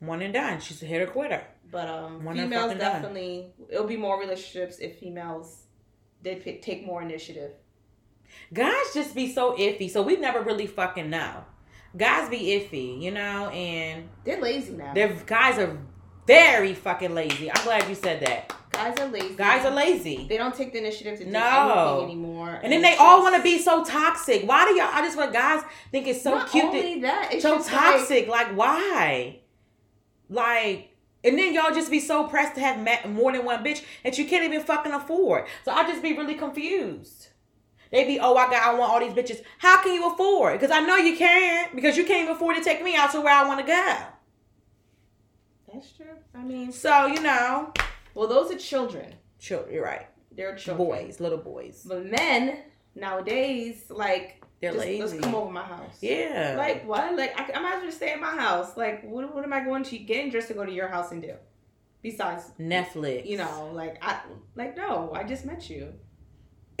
One 0.00 0.20
and 0.20 0.34
done. 0.34 0.60
She's 0.60 0.82
a 0.82 0.86
hitter 0.86 1.06
quitter. 1.06 1.42
But 1.70 1.88
um, 1.88 2.22
One 2.22 2.38
and 2.38 2.50
females 2.50 2.64
fucking 2.72 2.78
done. 2.78 2.92
definitely. 3.02 3.52
It'll 3.70 3.86
be 3.86 3.96
more 3.96 4.20
relationships 4.20 4.78
if 4.78 4.98
females 4.98 5.62
did 6.22 6.42
take 6.60 6.84
more 6.84 7.00
initiative. 7.00 7.52
Guys 8.52 8.92
just 8.94 9.14
be 9.14 9.32
so 9.32 9.52
iffy, 9.56 9.90
so 9.90 10.02
we 10.02 10.16
never 10.16 10.40
really 10.42 10.66
fucking 10.66 11.08
know. 11.10 11.44
Guys 11.96 12.28
be 12.30 12.38
iffy, 12.38 13.00
you 13.00 13.10
know, 13.10 13.48
and 13.50 14.08
They're 14.24 14.40
lazy 14.40 14.72
now. 14.72 14.94
their 14.94 15.12
guys 15.26 15.58
are 15.58 15.78
very 16.26 16.74
fucking 16.74 17.14
lazy. 17.14 17.50
I'm 17.50 17.62
glad 17.64 17.88
you 17.88 17.94
said 17.94 18.24
that. 18.26 18.52
Guys 18.72 18.98
are 19.00 19.08
lazy. 19.08 19.34
Guys 19.34 19.66
are 19.66 19.70
lazy. 19.74 20.26
They 20.28 20.38
don't 20.38 20.54
take 20.54 20.72
the 20.72 20.78
initiative 20.78 21.18
to 21.18 21.24
do 21.26 21.30
No. 21.30 21.98
anything 22.00 22.04
anymore. 22.22 22.58
And 22.62 22.72
then 22.72 22.80
they 22.80 22.96
all 22.96 23.20
want 23.22 23.36
to 23.36 23.42
be 23.42 23.58
so 23.58 23.84
toxic. 23.84 24.48
Why 24.48 24.64
do 24.66 24.74
y'all? 24.74 24.88
I 24.90 25.02
just 25.02 25.16
want 25.18 25.32
guys 25.34 25.62
think 25.90 26.06
it's 26.06 26.22
so 26.22 26.36
Not 26.36 26.50
cute. 26.50 26.64
only 26.64 27.00
that, 27.00 27.22
that, 27.24 27.34
it's 27.34 27.42
so 27.42 27.56
just 27.56 27.70
like- 27.70 27.80
toxic. 27.98 28.28
Like, 28.28 28.56
why? 28.56 29.40
Like, 30.30 30.96
and 31.24 31.38
then 31.38 31.52
y'all 31.54 31.72
just 31.74 31.90
be 31.90 32.00
so 32.00 32.24
pressed 32.28 32.54
to 32.54 32.60
have 32.62 32.78
ma- 32.82 33.10
more 33.10 33.32
than 33.32 33.44
one 33.44 33.62
bitch 33.62 33.82
that 34.04 34.16
you 34.18 34.24
can't 34.26 34.44
even 34.44 34.62
fucking 34.64 34.92
afford. 34.92 35.44
So 35.64 35.72
I 35.72 35.82
just 35.84 36.02
be 36.02 36.16
really 36.16 36.34
confused. 36.34 37.28
They 37.92 38.04
be, 38.04 38.18
oh, 38.18 38.34
I 38.34 38.50
got, 38.50 38.66
I 38.66 38.74
want 38.74 38.90
all 38.90 39.00
these 39.00 39.12
bitches. 39.12 39.42
How 39.58 39.82
can 39.82 39.92
you 39.94 40.10
afford? 40.10 40.58
Because 40.58 40.74
I 40.74 40.80
know 40.80 40.96
you 40.96 41.14
can't. 41.16 41.76
Because 41.76 41.96
you 41.96 42.04
can't 42.04 42.28
afford 42.30 42.56
to 42.56 42.64
take 42.64 42.82
me 42.82 42.96
out 42.96 43.12
to 43.12 43.20
where 43.20 43.34
I 43.34 43.46
want 43.46 43.60
to 43.60 43.66
go. 43.66 43.96
That's 45.72 45.90
true. 45.92 46.06
I 46.34 46.42
mean, 46.42 46.72
So 46.72 47.06
you 47.06 47.20
know, 47.22 47.72
well, 48.14 48.28
those 48.28 48.50
are 48.50 48.58
children. 48.58 49.14
children. 49.38 49.74
You're 49.74 49.84
right. 49.84 50.06
They're 50.34 50.54
children. 50.56 50.88
Boys, 50.88 51.20
little 51.20 51.38
boys. 51.38 51.84
But 51.86 52.06
men 52.06 52.58
nowadays, 52.94 53.84
like, 53.88 54.42
They're 54.60 54.72
just, 54.72 54.84
lazy. 54.86 55.00
let's 55.02 55.14
come 55.24 55.34
over 55.34 55.50
my 55.50 55.62
house. 55.62 55.96
Yeah. 56.00 56.54
Like 56.56 56.86
what? 56.86 57.14
Like 57.16 57.38
I, 57.38 57.52
I 57.54 57.60
might 57.60 57.74
as 57.74 57.76
well 57.78 57.86
just 57.86 57.98
stay 57.98 58.12
at 58.12 58.20
my 58.20 58.34
house. 58.36 58.76
Like 58.76 59.02
what? 59.04 59.34
What 59.34 59.44
am 59.44 59.52
I 59.52 59.60
going 59.64 59.82
to 59.84 59.98
getting 59.98 60.30
dressed 60.30 60.48
to 60.48 60.54
go 60.54 60.64
to 60.64 60.72
your 60.72 60.88
house 60.88 61.12
and 61.12 61.20
do? 61.22 61.34
Besides, 62.02 62.50
Netflix. 62.58 63.26
you 63.26 63.36
know, 63.38 63.70
like 63.72 63.96
I 64.02 64.20
like 64.56 64.76
no, 64.76 65.12
I 65.14 65.24
just 65.24 65.44
met 65.44 65.68
you. 65.70 65.92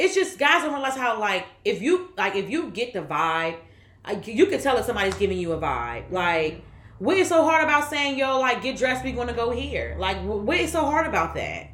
It's 0.02 0.14
just 0.14 0.38
guys 0.38 0.62
don't 0.62 0.74
realize 0.74 0.96
how 0.96 1.18
like 1.18 1.46
if 1.64 1.80
you 1.80 2.12
like 2.16 2.34
if 2.34 2.50
you 2.50 2.70
get 2.70 2.92
the 2.92 3.00
vibe 3.00 3.56
I, 4.04 4.20
you 4.24 4.46
can 4.46 4.60
tell 4.60 4.76
if 4.78 4.84
somebody's 4.84 5.14
giving 5.14 5.38
you 5.38 5.52
a 5.52 5.58
vibe. 5.58 6.10
Like, 6.10 6.62
what 6.98 7.16
is 7.16 7.28
so 7.28 7.44
hard 7.44 7.64
about 7.64 7.88
saying, 7.88 8.18
yo, 8.18 8.40
like, 8.40 8.62
get 8.62 8.76
dressed, 8.76 9.04
we 9.04 9.12
gonna 9.12 9.32
go 9.32 9.50
here? 9.50 9.96
Like, 9.98 10.22
what 10.22 10.56
is 10.58 10.72
so 10.72 10.82
hard 10.82 11.06
about 11.06 11.34
that? 11.34 11.68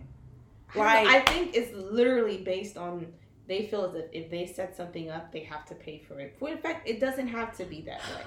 Like, 0.74 1.06
I 1.06 1.20
think 1.20 1.56
it's 1.56 1.74
literally 1.74 2.38
based 2.38 2.76
on 2.76 3.06
they 3.46 3.66
feel 3.66 3.86
as 3.86 3.94
if 3.94 4.04
if 4.12 4.30
they 4.30 4.44
set 4.44 4.76
something 4.76 5.08
up, 5.08 5.32
they 5.32 5.40
have 5.40 5.64
to 5.66 5.74
pay 5.74 6.02
for 6.06 6.20
it. 6.20 6.36
For 6.38 6.50
in 6.50 6.58
fact, 6.58 6.86
it 6.86 7.00
doesn't 7.00 7.28
have 7.28 7.56
to 7.56 7.64
be 7.64 7.80
that 7.82 8.00
way. 8.00 8.22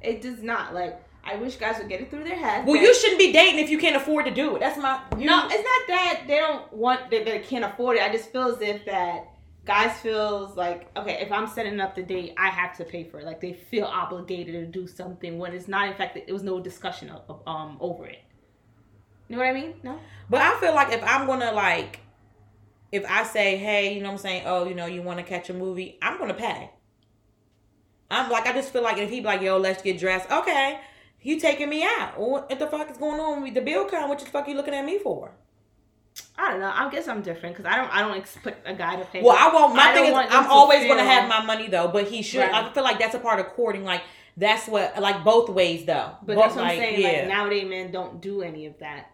It 0.00 0.22
does 0.22 0.42
not. 0.42 0.72
Like, 0.72 1.02
I 1.24 1.36
wish 1.36 1.56
guys 1.56 1.78
would 1.78 1.88
get 1.88 2.00
it 2.00 2.10
through 2.10 2.24
their 2.24 2.36
head. 2.36 2.66
Well, 2.66 2.76
you 2.76 2.94
shouldn't 2.94 3.18
be 3.18 3.32
dating 3.32 3.60
if 3.60 3.68
you 3.70 3.78
can't 3.78 3.96
afford 3.96 4.24
to 4.24 4.30
do 4.30 4.56
it. 4.56 4.60
That's 4.60 4.78
my. 4.78 5.00
You, 5.18 5.26
No, 5.26 5.46
it's 5.46 5.54
not 5.54 5.86
that 5.88 6.22
they 6.26 6.38
don't 6.38 6.72
want 6.72 7.10
that 7.10 7.24
they 7.24 7.38
can't 7.40 7.64
afford 7.64 7.96
it. 7.98 8.02
I 8.02 8.10
just 8.10 8.32
feel 8.32 8.48
as 8.48 8.60
if 8.62 8.84
that 8.86 9.28
guys 9.64 10.00
feels 10.00 10.56
like 10.56 10.88
okay, 10.96 11.18
if 11.20 11.30
I'm 11.30 11.46
setting 11.46 11.78
up 11.80 11.94
the 11.94 12.02
date, 12.02 12.34
I 12.38 12.48
have 12.48 12.76
to 12.78 12.84
pay 12.84 13.04
for 13.04 13.20
it. 13.20 13.26
Like 13.26 13.40
they 13.40 13.52
feel 13.52 13.84
obligated 13.84 14.54
to 14.54 14.66
do 14.66 14.86
something 14.86 15.38
when 15.38 15.52
it's 15.52 15.68
not. 15.68 15.88
In 15.88 15.94
fact, 15.94 16.14
that 16.14 16.28
it 16.28 16.32
was 16.32 16.42
no 16.42 16.60
discussion 16.60 17.10
of, 17.10 17.22
of, 17.28 17.42
um 17.46 17.76
over 17.80 18.06
it. 18.06 18.22
You 19.28 19.36
know 19.36 19.42
what 19.42 19.50
I 19.50 19.52
mean? 19.52 19.74
No. 19.82 20.00
But 20.30 20.40
I 20.40 20.58
feel 20.58 20.74
like 20.74 20.92
if 20.92 21.02
I'm 21.04 21.26
gonna 21.26 21.52
like, 21.52 22.00
if 22.90 23.04
I 23.08 23.24
say, 23.24 23.56
hey, 23.58 23.94
you 23.94 24.00
know 24.00 24.06
what 24.06 24.12
I'm 24.12 24.18
saying? 24.18 24.42
Oh, 24.46 24.66
you 24.66 24.74
know, 24.74 24.86
you 24.86 25.02
want 25.02 25.18
to 25.18 25.24
catch 25.24 25.50
a 25.50 25.54
movie? 25.54 25.98
I'm 26.00 26.18
gonna 26.18 26.32
pay. 26.32 26.70
I'm 28.10 28.30
like, 28.30 28.46
I 28.46 28.54
just 28.54 28.72
feel 28.72 28.82
like 28.82 28.96
if 28.96 29.10
he 29.10 29.20
be 29.20 29.26
like, 29.26 29.42
yo, 29.42 29.58
let's 29.58 29.82
get 29.82 29.98
dressed. 29.98 30.30
Okay, 30.30 30.80
you 31.22 31.40
taking 31.40 31.68
me 31.68 31.82
out? 31.84 32.18
What 32.18 32.48
the 32.48 32.66
fuck 32.66 32.90
is 32.90 32.96
going 32.96 33.20
on? 33.20 33.42
with 33.42 33.54
The 33.54 33.60
bill 33.60 33.84
come. 33.86 34.08
What 34.08 34.18
the 34.18 34.26
fuck 34.26 34.48
you 34.48 34.54
looking 34.54 34.74
at 34.74 34.84
me 34.84 34.98
for? 34.98 35.32
I 36.36 36.52
don't 36.52 36.60
know. 36.60 36.72
I 36.72 36.88
guess 36.90 37.08
I'm 37.08 37.22
different 37.22 37.56
because 37.56 37.70
I 37.70 37.76
don't. 37.76 37.94
I 37.94 38.00
don't 38.00 38.16
expect 38.16 38.66
a 38.68 38.74
guy 38.74 38.96
to 38.96 39.04
pay. 39.04 39.22
Well, 39.22 39.36
I 39.38 39.52
won't. 39.52 39.74
My 39.74 39.90
I 39.90 39.92
thing 39.92 40.04
is, 40.06 40.14
I'm 40.14 40.50
always 40.50 40.86
gonna 40.86 41.04
have 41.04 41.28
my 41.28 41.44
money 41.44 41.68
though. 41.68 41.88
But 41.88 42.08
he 42.08 42.22
should. 42.22 42.40
Right. 42.40 42.54
I 42.54 42.72
feel 42.72 42.84
like 42.84 42.98
that's 42.98 43.14
a 43.14 43.18
part 43.18 43.40
of 43.40 43.46
courting. 43.48 43.84
Like 43.84 44.02
that's 44.36 44.68
what, 44.68 45.00
like 45.00 45.24
both 45.24 45.48
ways 45.48 45.84
though. 45.84 46.12
But 46.24 46.36
Both, 46.36 46.44
that's 46.44 46.56
what 46.56 46.64
like, 46.64 46.72
I'm 46.72 46.78
saying. 46.78 47.00
Yeah. 47.00 47.08
Like 47.08 47.28
nowadays, 47.28 47.68
men 47.68 47.90
don't 47.90 48.20
do 48.20 48.42
any 48.42 48.66
of 48.66 48.78
that. 48.78 49.10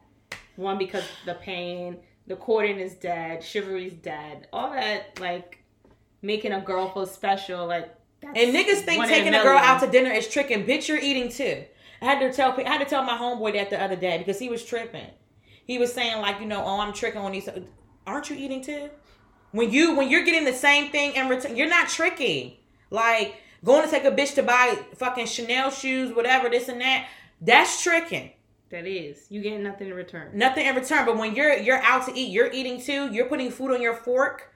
One 0.56 0.78
because 0.78 1.04
the 1.24 1.34
pain, 1.34 1.98
the 2.26 2.36
courting 2.36 2.78
is 2.78 2.94
dead, 2.94 3.42
chivalry's 3.42 3.94
dead. 3.94 4.46
All 4.52 4.70
that 4.72 5.18
like 5.18 5.64
making 6.22 6.52
a 6.52 6.60
girl 6.60 6.90
feel 6.90 7.06
special, 7.06 7.66
like. 7.66 7.94
That's 8.20 8.38
And 8.38 8.54
niggas 8.54 8.84
think 8.84 9.04
taking 9.06 9.34
a 9.34 9.42
girl 9.42 9.58
out 9.58 9.80
to 9.80 9.86
dinner 9.86 10.10
is 10.10 10.28
tricking. 10.28 10.64
Bitch, 10.64 10.88
you're 10.88 10.98
eating 10.98 11.30
too. 11.30 11.64
I 12.00 12.04
had 12.04 12.20
to 12.20 12.32
tell 12.32 12.52
I 12.58 12.68
had 12.68 12.78
to 12.78 12.84
tell 12.84 13.02
my 13.02 13.16
homeboy 13.16 13.54
that 13.54 13.70
the 13.70 13.82
other 13.82 13.96
day 13.96 14.18
because 14.18 14.38
he 14.38 14.48
was 14.48 14.64
tripping. 14.64 15.10
He 15.66 15.78
was 15.78 15.92
saying 15.92 16.20
like, 16.20 16.40
you 16.40 16.46
know, 16.46 16.62
oh, 16.64 16.80
I'm 16.80 16.92
tricking 16.92 17.20
on 17.20 17.32
these. 17.32 17.48
Aren't 18.06 18.30
you 18.30 18.36
eating 18.36 18.62
too? 18.62 18.90
When 19.52 19.70
you 19.70 19.96
when 19.96 20.10
you're 20.10 20.24
getting 20.24 20.44
the 20.44 20.52
same 20.52 20.90
thing 20.90 21.14
in 21.14 21.28
return, 21.28 21.56
you're 21.56 21.68
not 21.68 21.88
tricking. 21.88 22.56
Like 22.90 23.36
going 23.64 23.84
to 23.84 23.90
take 23.90 24.04
a 24.04 24.10
bitch 24.10 24.34
to 24.34 24.42
buy 24.42 24.78
fucking 24.96 25.26
Chanel 25.26 25.70
shoes, 25.70 26.14
whatever, 26.14 26.50
this 26.50 26.68
and 26.68 26.80
that. 26.80 27.08
That's 27.40 27.82
tricking. 27.82 28.32
That 28.70 28.86
is, 28.86 29.26
you 29.28 29.40
getting 29.40 29.62
nothing 29.62 29.88
in 29.88 29.94
return. 29.94 30.30
Nothing 30.34 30.66
in 30.66 30.74
return. 30.74 31.06
But 31.06 31.16
when 31.16 31.34
you're 31.34 31.56
you're 31.56 31.82
out 31.82 32.06
to 32.06 32.18
eat, 32.18 32.30
you're 32.30 32.52
eating 32.52 32.80
too. 32.80 33.12
You're 33.12 33.26
putting 33.26 33.50
food 33.50 33.72
on 33.72 33.80
your 33.80 33.94
fork. 33.94 34.50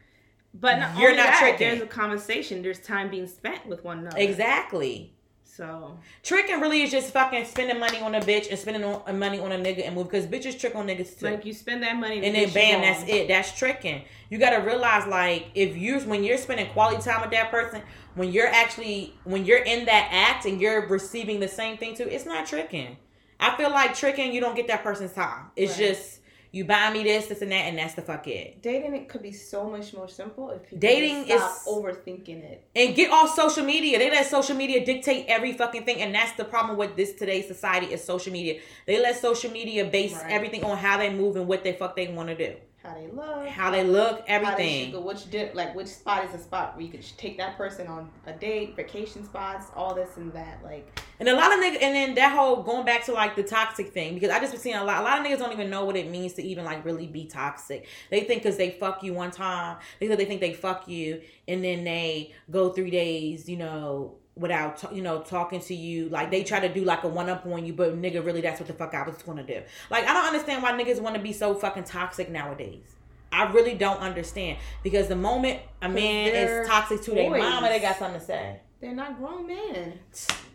But 0.54 0.78
not 0.78 0.99
You're 0.99 1.14
not 1.14 1.26
that, 1.26 1.38
tricking. 1.40 1.68
There's 1.68 1.83
a 1.83 1.87
conversation. 1.87 2.62
There's 2.62 2.80
time 2.80 3.11
being 3.11 3.26
spent 3.26 3.66
with 3.66 3.85
one 3.85 4.00
another. 4.00 4.18
Exactly. 4.18 5.14
So 5.58 5.98
Tricking 6.22 6.60
really 6.60 6.82
is 6.82 6.92
just 6.92 7.12
fucking 7.12 7.44
spending 7.46 7.80
money 7.80 8.00
on 8.00 8.14
a 8.14 8.20
bitch 8.20 8.48
and 8.48 8.56
spending 8.56 8.84
on, 8.84 9.02
uh, 9.08 9.12
money 9.12 9.40
on 9.40 9.50
a 9.50 9.56
nigga 9.56 9.84
and 9.84 9.96
move 9.96 10.08
because 10.08 10.24
bitches 10.24 10.56
trick 10.56 10.76
on 10.76 10.86
niggas 10.86 11.18
too. 11.18 11.24
like 11.26 11.44
you 11.44 11.52
spend 11.52 11.82
that 11.82 11.96
money, 11.96 12.24
and 12.24 12.36
then 12.36 12.48
bam, 12.50 12.80
that's 12.80 13.02
it. 13.10 13.26
That's 13.26 13.58
tricking. 13.58 14.02
You 14.30 14.38
gotta 14.38 14.64
realize 14.64 15.08
like 15.08 15.46
if 15.56 15.76
you 15.76 15.98
when 16.02 16.22
you're 16.22 16.38
spending 16.38 16.68
quality 16.68 17.02
time 17.02 17.22
with 17.22 17.32
that 17.32 17.50
person, 17.50 17.82
when 18.14 18.30
you're 18.30 18.46
actually 18.46 19.14
when 19.24 19.44
you're 19.44 19.64
in 19.64 19.86
that 19.86 20.08
act 20.12 20.44
and 20.46 20.60
you're 20.60 20.86
receiving 20.86 21.40
the 21.40 21.48
same 21.48 21.76
thing 21.76 21.96
too, 21.96 22.06
it's 22.08 22.24
not 22.24 22.46
tricking. 22.46 22.96
I 23.40 23.56
feel 23.56 23.70
like 23.70 23.96
tricking, 23.96 24.32
you 24.32 24.40
don't 24.40 24.54
get 24.54 24.68
that 24.68 24.84
person's 24.84 25.12
time. 25.12 25.46
It's 25.56 25.72
Right. 25.72 25.88
just 25.88 26.17
you 26.50 26.64
buy 26.64 26.90
me 26.93 27.02
this, 27.05 27.26
this 27.26 27.43
and 27.43 27.52
that, 27.52 27.67
and 27.67 27.76
that's 27.78 27.95
the 27.95 28.02
fuck 28.02 28.26
it. 28.26 28.63
Dating 28.63 28.95
it 28.95 29.08
could 29.08 29.23
be 29.23 29.32
so 29.32 29.69
much 29.69 29.93
more 29.93 30.08
simple 30.08 30.50
if 30.50 30.63
people 30.63 30.78
Dating 30.78 31.25
Dating 31.25 31.39
stop 31.39 31.56
is- 31.56 31.67
overthinking 31.67 32.43
it. 32.43 32.65
And 32.75 32.95
get 32.95 33.11
off 33.11 33.34
social 33.34 33.65
media. 33.65 33.99
They 33.99 34.11
let 34.11 34.26
social 34.26 34.56
media 34.56 34.84
dictate 34.84 35.26
every 35.28 35.52
fucking 35.52 35.84
thing, 35.84 36.00
and 36.00 36.15
that's 36.15 36.32
the 36.32 36.45
problem 36.45 36.78
with 36.78 36.97
this 36.97 37.13
today's 37.13 37.47
society 37.47 37.87
is 37.93 38.02
social 38.02 38.32
media. 38.32 38.61
They 38.87 39.00
let 39.00 39.17
social 39.21 39.50
media 39.50 39.84
base 39.84 40.15
Right. 40.15 40.32
everything 40.32 40.65
on 40.65 40.76
how 40.78 40.97
they 40.99 41.11
move 41.11 41.37
and 41.37 41.47
what 41.47 41.65
they 41.65 41.73
fuck 41.73 41.97
they 41.97 42.08
want 42.08 42.28
to 42.30 42.34
do, 42.37 42.56
How 42.88 42.94
they 42.94 43.08
look, 43.08 43.48
how 43.48 43.70
they 43.70 43.84
look, 43.84 44.26
they 44.26 44.32
everything. 44.32 44.92
go, 44.92 45.00
which 45.00 45.30
di- 45.30 45.52
like 45.52 45.74
which 45.74 45.88
spot 45.88 46.24
is 46.24 46.34
a 46.34 46.38
spot 46.42 46.74
where 46.76 46.84
you 46.84 46.90
could 46.90 47.04
take 47.16 47.36
that 47.38 47.56
person 47.56 47.86
on 47.86 48.10
a 48.26 48.32
date, 48.32 48.76
vacation 48.76 49.24
spots, 49.24 49.66
all 49.76 49.94
this 49.94 50.16
and 50.16 50.32
that. 50.32 50.60
Like 50.64 51.00
And 51.20 51.28
a 51.28 51.34
lot 51.34 51.52
of 51.52 51.58
niggas, 51.60 51.82
and 51.82 51.94
then 51.94 52.14
that 52.14 52.32
whole 52.36 52.62
going 52.62 52.84
back 52.84 53.04
to 53.06 53.12
like 53.12 53.36
the 53.36 53.42
toxic 53.42 53.92
thing, 53.92 54.14
because 54.14 54.30
I 54.30 54.38
just 54.40 54.52
been 54.52 54.60
seeing 54.60 54.76
a 54.76 54.84
lot. 54.84 55.00
A 55.00 55.04
lot 55.04 55.18
of 55.20 55.26
niggas 55.26 55.38
don't 55.38 55.52
even 55.52 55.70
know 55.70 55.84
what 55.84 55.96
it 55.96 56.10
means 56.10 56.34
to 56.34 56.42
even 56.42 56.64
like 56.64 56.84
really 56.84 57.06
be 57.06 57.26
toxic. 57.26 57.86
They 58.10 58.22
think 58.22 58.42
because 58.42 58.56
they 58.56 58.70
fuck 58.70 59.02
you 59.02 59.14
one 59.14 59.30
time, 59.30 59.78
they 60.00 60.08
they 60.08 60.24
think 60.24 60.40
they 60.40 60.54
fuck 60.54 60.88
you, 60.88 61.20
and 61.46 61.62
then 61.62 61.84
they 61.84 62.32
go 62.50 62.70
three 62.70 62.90
days, 62.90 63.48
you 63.48 63.56
know, 63.56 64.16
without 64.38 64.94
you 64.94 65.02
know 65.02 65.20
talking 65.20 65.60
to 65.60 65.74
you. 65.74 66.08
Like 66.08 66.30
they 66.30 66.44
try 66.44 66.60
to 66.60 66.72
do 66.72 66.84
like 66.84 67.04
a 67.04 67.08
one 67.08 67.28
up 67.28 67.46
on 67.46 67.64
you, 67.64 67.72
but 67.72 68.00
nigga, 68.00 68.24
really, 68.24 68.40
that's 68.40 68.60
what 68.60 68.66
the 68.66 68.74
fuck 68.74 68.94
I 68.94 69.02
was 69.02 69.16
gonna 69.22 69.42
do. 69.42 69.62
Like 69.90 70.04
I 70.04 70.12
don't 70.12 70.26
understand 70.26 70.62
why 70.62 70.72
niggas 70.72 71.00
want 71.00 71.16
to 71.16 71.22
be 71.22 71.32
so 71.32 71.54
fucking 71.54 71.84
toxic 71.84 72.30
nowadays. 72.30 72.96
I 73.30 73.50
really 73.52 73.74
don't 73.74 74.00
understand 74.00 74.58
because 74.82 75.08
the 75.08 75.16
moment 75.16 75.60
a 75.82 75.88
man 75.88 76.34
is 76.34 76.68
toxic 76.68 77.02
to 77.02 77.10
their 77.10 77.30
mama, 77.30 77.68
they 77.68 77.80
got 77.80 77.98
something 77.98 78.20
to 78.20 78.26
say 78.26 78.60
they're 78.80 78.94
not 78.94 79.18
grown 79.18 79.46
men. 79.46 79.98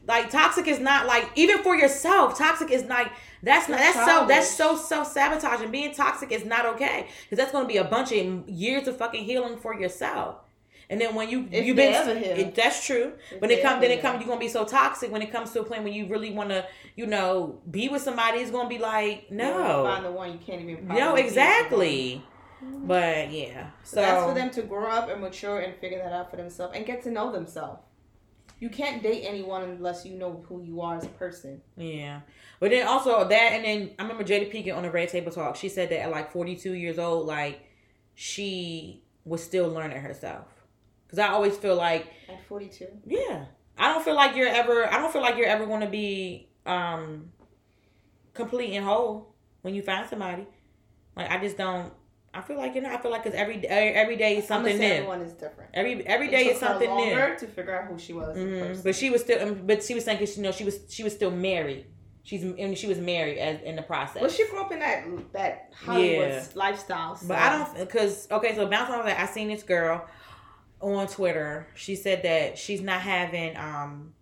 like 0.07 0.29
toxic 0.29 0.67
is 0.67 0.79
not 0.79 1.05
like 1.05 1.29
even 1.35 1.61
for 1.61 1.75
yourself 1.75 2.37
toxic 2.37 2.71
is 2.71 2.83
like 2.85 3.11
that's 3.41 3.67
not 3.67 3.79
That's 3.79 3.95
that's 3.95 4.11
so 4.11 4.27
that's 4.27 4.49
so 4.49 4.75
self-sabotaging 4.77 5.71
being 5.71 5.93
toxic 5.93 6.31
is 6.31 6.45
not 6.45 6.65
okay 6.65 7.07
because 7.23 7.37
that's 7.37 7.51
going 7.51 7.65
to 7.65 7.67
be 7.67 7.77
a 7.77 7.83
bunch 7.83 8.11
of 8.11 8.49
years 8.49 8.87
of 8.87 8.97
fucking 8.97 9.25
healing 9.25 9.57
for 9.57 9.73
yourself 9.77 10.37
and 10.93 11.01
then 11.01 11.15
when 11.15 11.27
you 11.29 11.47
If 11.51 11.65
you've 11.65 11.75
been 11.75 11.93
it, 12.17 12.55
that's 12.55 12.85
true 12.85 13.13
If 13.31 13.41
when 13.41 13.49
it 13.51 13.61
comes 13.63 13.81
then 13.81 13.91
it 13.91 14.01
comes 14.01 14.19
you're 14.19 14.27
gonna 14.27 14.39
be 14.39 14.47
so 14.47 14.63
toxic 14.63 15.11
when 15.11 15.21
it 15.23 15.31
comes 15.31 15.51
to 15.51 15.61
a 15.61 15.63
point 15.63 15.83
when 15.83 15.93
you 15.93 16.07
really 16.07 16.31
want 16.31 16.49
to 16.49 16.65
you 16.95 17.07
know 17.07 17.59
be 17.69 17.89
with 17.89 18.03
somebody 18.03 18.37
it's 18.39 18.51
gonna 18.51 18.69
be 18.69 18.77
like 18.77 19.25
You 19.29 19.37
find 19.39 20.03
no 20.03 20.03
the 20.03 20.11
one 20.11 20.31
you 20.31 20.37
can't 20.37 20.61
even. 20.61 20.87
no 20.87 20.95
probably 20.95 21.01
be 21.01 21.07
with 21.07 21.15
the 21.15 21.41
exactly 21.41 22.23
mm-hmm. 22.63 22.87
but 22.87 23.31
yeah 23.31 23.71
so 23.83 23.95
So 23.95 24.01
that's 24.01 24.25
for 24.25 24.33
them 24.33 24.49
to 24.51 24.61
grow 24.61 24.89
up 24.89 25.09
and 25.09 25.19
mature 25.19 25.59
and 25.59 25.75
figure 25.75 25.97
that 25.97 26.13
out 26.13 26.29
for 26.29 26.37
themselves 26.37 26.75
and 26.75 26.85
get 26.85 27.03
to 27.03 27.11
know 27.11 27.31
themselves. 27.31 27.81
You 28.59 28.69
can't 28.69 29.03
date 29.03 29.25
anyone 29.25 29.63
unless 29.63 30.05
you 30.05 30.15
know 30.15 30.45
who 30.47 30.61
you 30.63 30.79
are 30.79 30.95
as 30.95 31.03
a 31.03 31.09
person. 31.09 31.61
Yeah. 31.75 32.21
But 32.61 32.69
then 32.71 32.87
also 32.87 33.27
that, 33.27 33.51
and 33.51 33.65
then 33.65 33.91
I 33.99 34.03
remember 34.03 34.23
Jada 34.23 34.49
Pinkett 34.49 34.73
on 34.73 34.83
the 34.83 34.91
Red 34.91 35.09
Table 35.09 35.33
Talk. 35.33 35.57
She 35.57 35.67
said 35.67 35.89
that 35.89 35.99
at 35.99 36.11
like 36.11 36.31
42 36.31 36.71
years 36.71 36.97
old, 36.97 37.27
like 37.27 37.59
she 38.15 39.03
was 39.25 39.43
still 39.43 39.67
learning 39.67 39.99
herself. 39.99 40.45
Because 41.13 41.29
I 41.29 41.31
always 41.33 41.55
feel 41.55 41.75
like, 41.75 42.07
At 42.27 42.43
42. 42.47 42.87
yeah, 43.05 43.45
I 43.77 43.93
don't 43.93 44.03
feel 44.03 44.15
like 44.15 44.35
you're 44.35 44.47
ever, 44.47 44.91
I 44.91 44.97
don't 44.97 45.13
feel 45.13 45.21
like 45.21 45.37
you're 45.37 45.45
ever 45.45 45.67
going 45.67 45.81
to 45.81 45.87
be 45.87 46.49
um 46.65 47.29
complete 48.33 48.73
and 48.75 48.83
whole 48.83 49.35
when 49.61 49.75
you 49.75 49.83
find 49.83 50.09
somebody. 50.09 50.47
Like 51.15 51.29
I 51.29 51.37
just 51.37 51.55
don't. 51.55 51.93
I 52.33 52.41
feel 52.41 52.57
like 52.57 52.73
you 52.73 52.81
know. 52.81 52.89
I 52.91 52.97
feel 52.97 53.11
like 53.11 53.27
it's 53.27 53.35
every 53.35 53.57
every 53.67 54.15
day 54.15 54.37
is 54.37 54.47
something 54.47 54.75
new. 54.75 54.83
Everyone 54.87 55.21
is 55.21 55.33
different. 55.33 55.69
Every 55.75 56.03
every 56.07 56.29
It 56.29 56.31
day 56.31 56.43
took 56.45 56.53
is 56.55 56.61
her 56.61 56.67
something 56.67 56.95
new. 56.95 57.35
to 57.37 57.45
figure 57.47 57.79
out 57.79 57.87
who 57.91 57.99
she 57.99 58.13
was. 58.13 58.35
As 58.35 58.43
a 58.43 58.75
hmm. 58.77 58.81
But 58.83 58.95
she 58.95 59.11
was 59.11 59.21
still, 59.21 59.47
um, 59.47 59.61
but 59.67 59.83
she 59.83 59.93
was 59.93 60.03
saying 60.03 60.17
because 60.17 60.35
you 60.35 60.41
know 60.41 60.51
she 60.51 60.63
was 60.63 60.79
she 60.89 61.03
was 61.03 61.13
still 61.13 61.29
married. 61.29 61.85
She's 62.23 62.41
and 62.41 62.75
she 62.75 62.87
was 62.87 62.97
married 62.97 63.37
as 63.37 63.61
in 63.61 63.75
the 63.75 63.83
process. 63.83 64.19
Well, 64.21 64.31
she 64.31 64.47
grew 64.49 64.61
up 64.61 64.71
in 64.71 64.79
that 64.79 65.05
that 65.33 65.73
Hollywood 65.75 66.29
Yeah. 66.29 66.43
lifestyle. 66.55 67.19
But 67.27 67.37
I 67.37 67.49
don't 67.57 67.77
because 67.81 68.27
okay, 68.31 68.55
so 68.55 68.65
bounce 68.67 68.89
on 68.89 69.05
that. 69.05 69.19
I 69.19 69.27
seen 69.27 69.49
this 69.49 69.61
girl 69.61 70.07
on 70.83 71.07
Twitter. 71.07 71.67
She 71.75 71.95
said 71.95 72.23
that 72.23 72.57
she's 72.57 72.81
not 72.81 73.01
having 73.01 73.55
um 73.57 74.13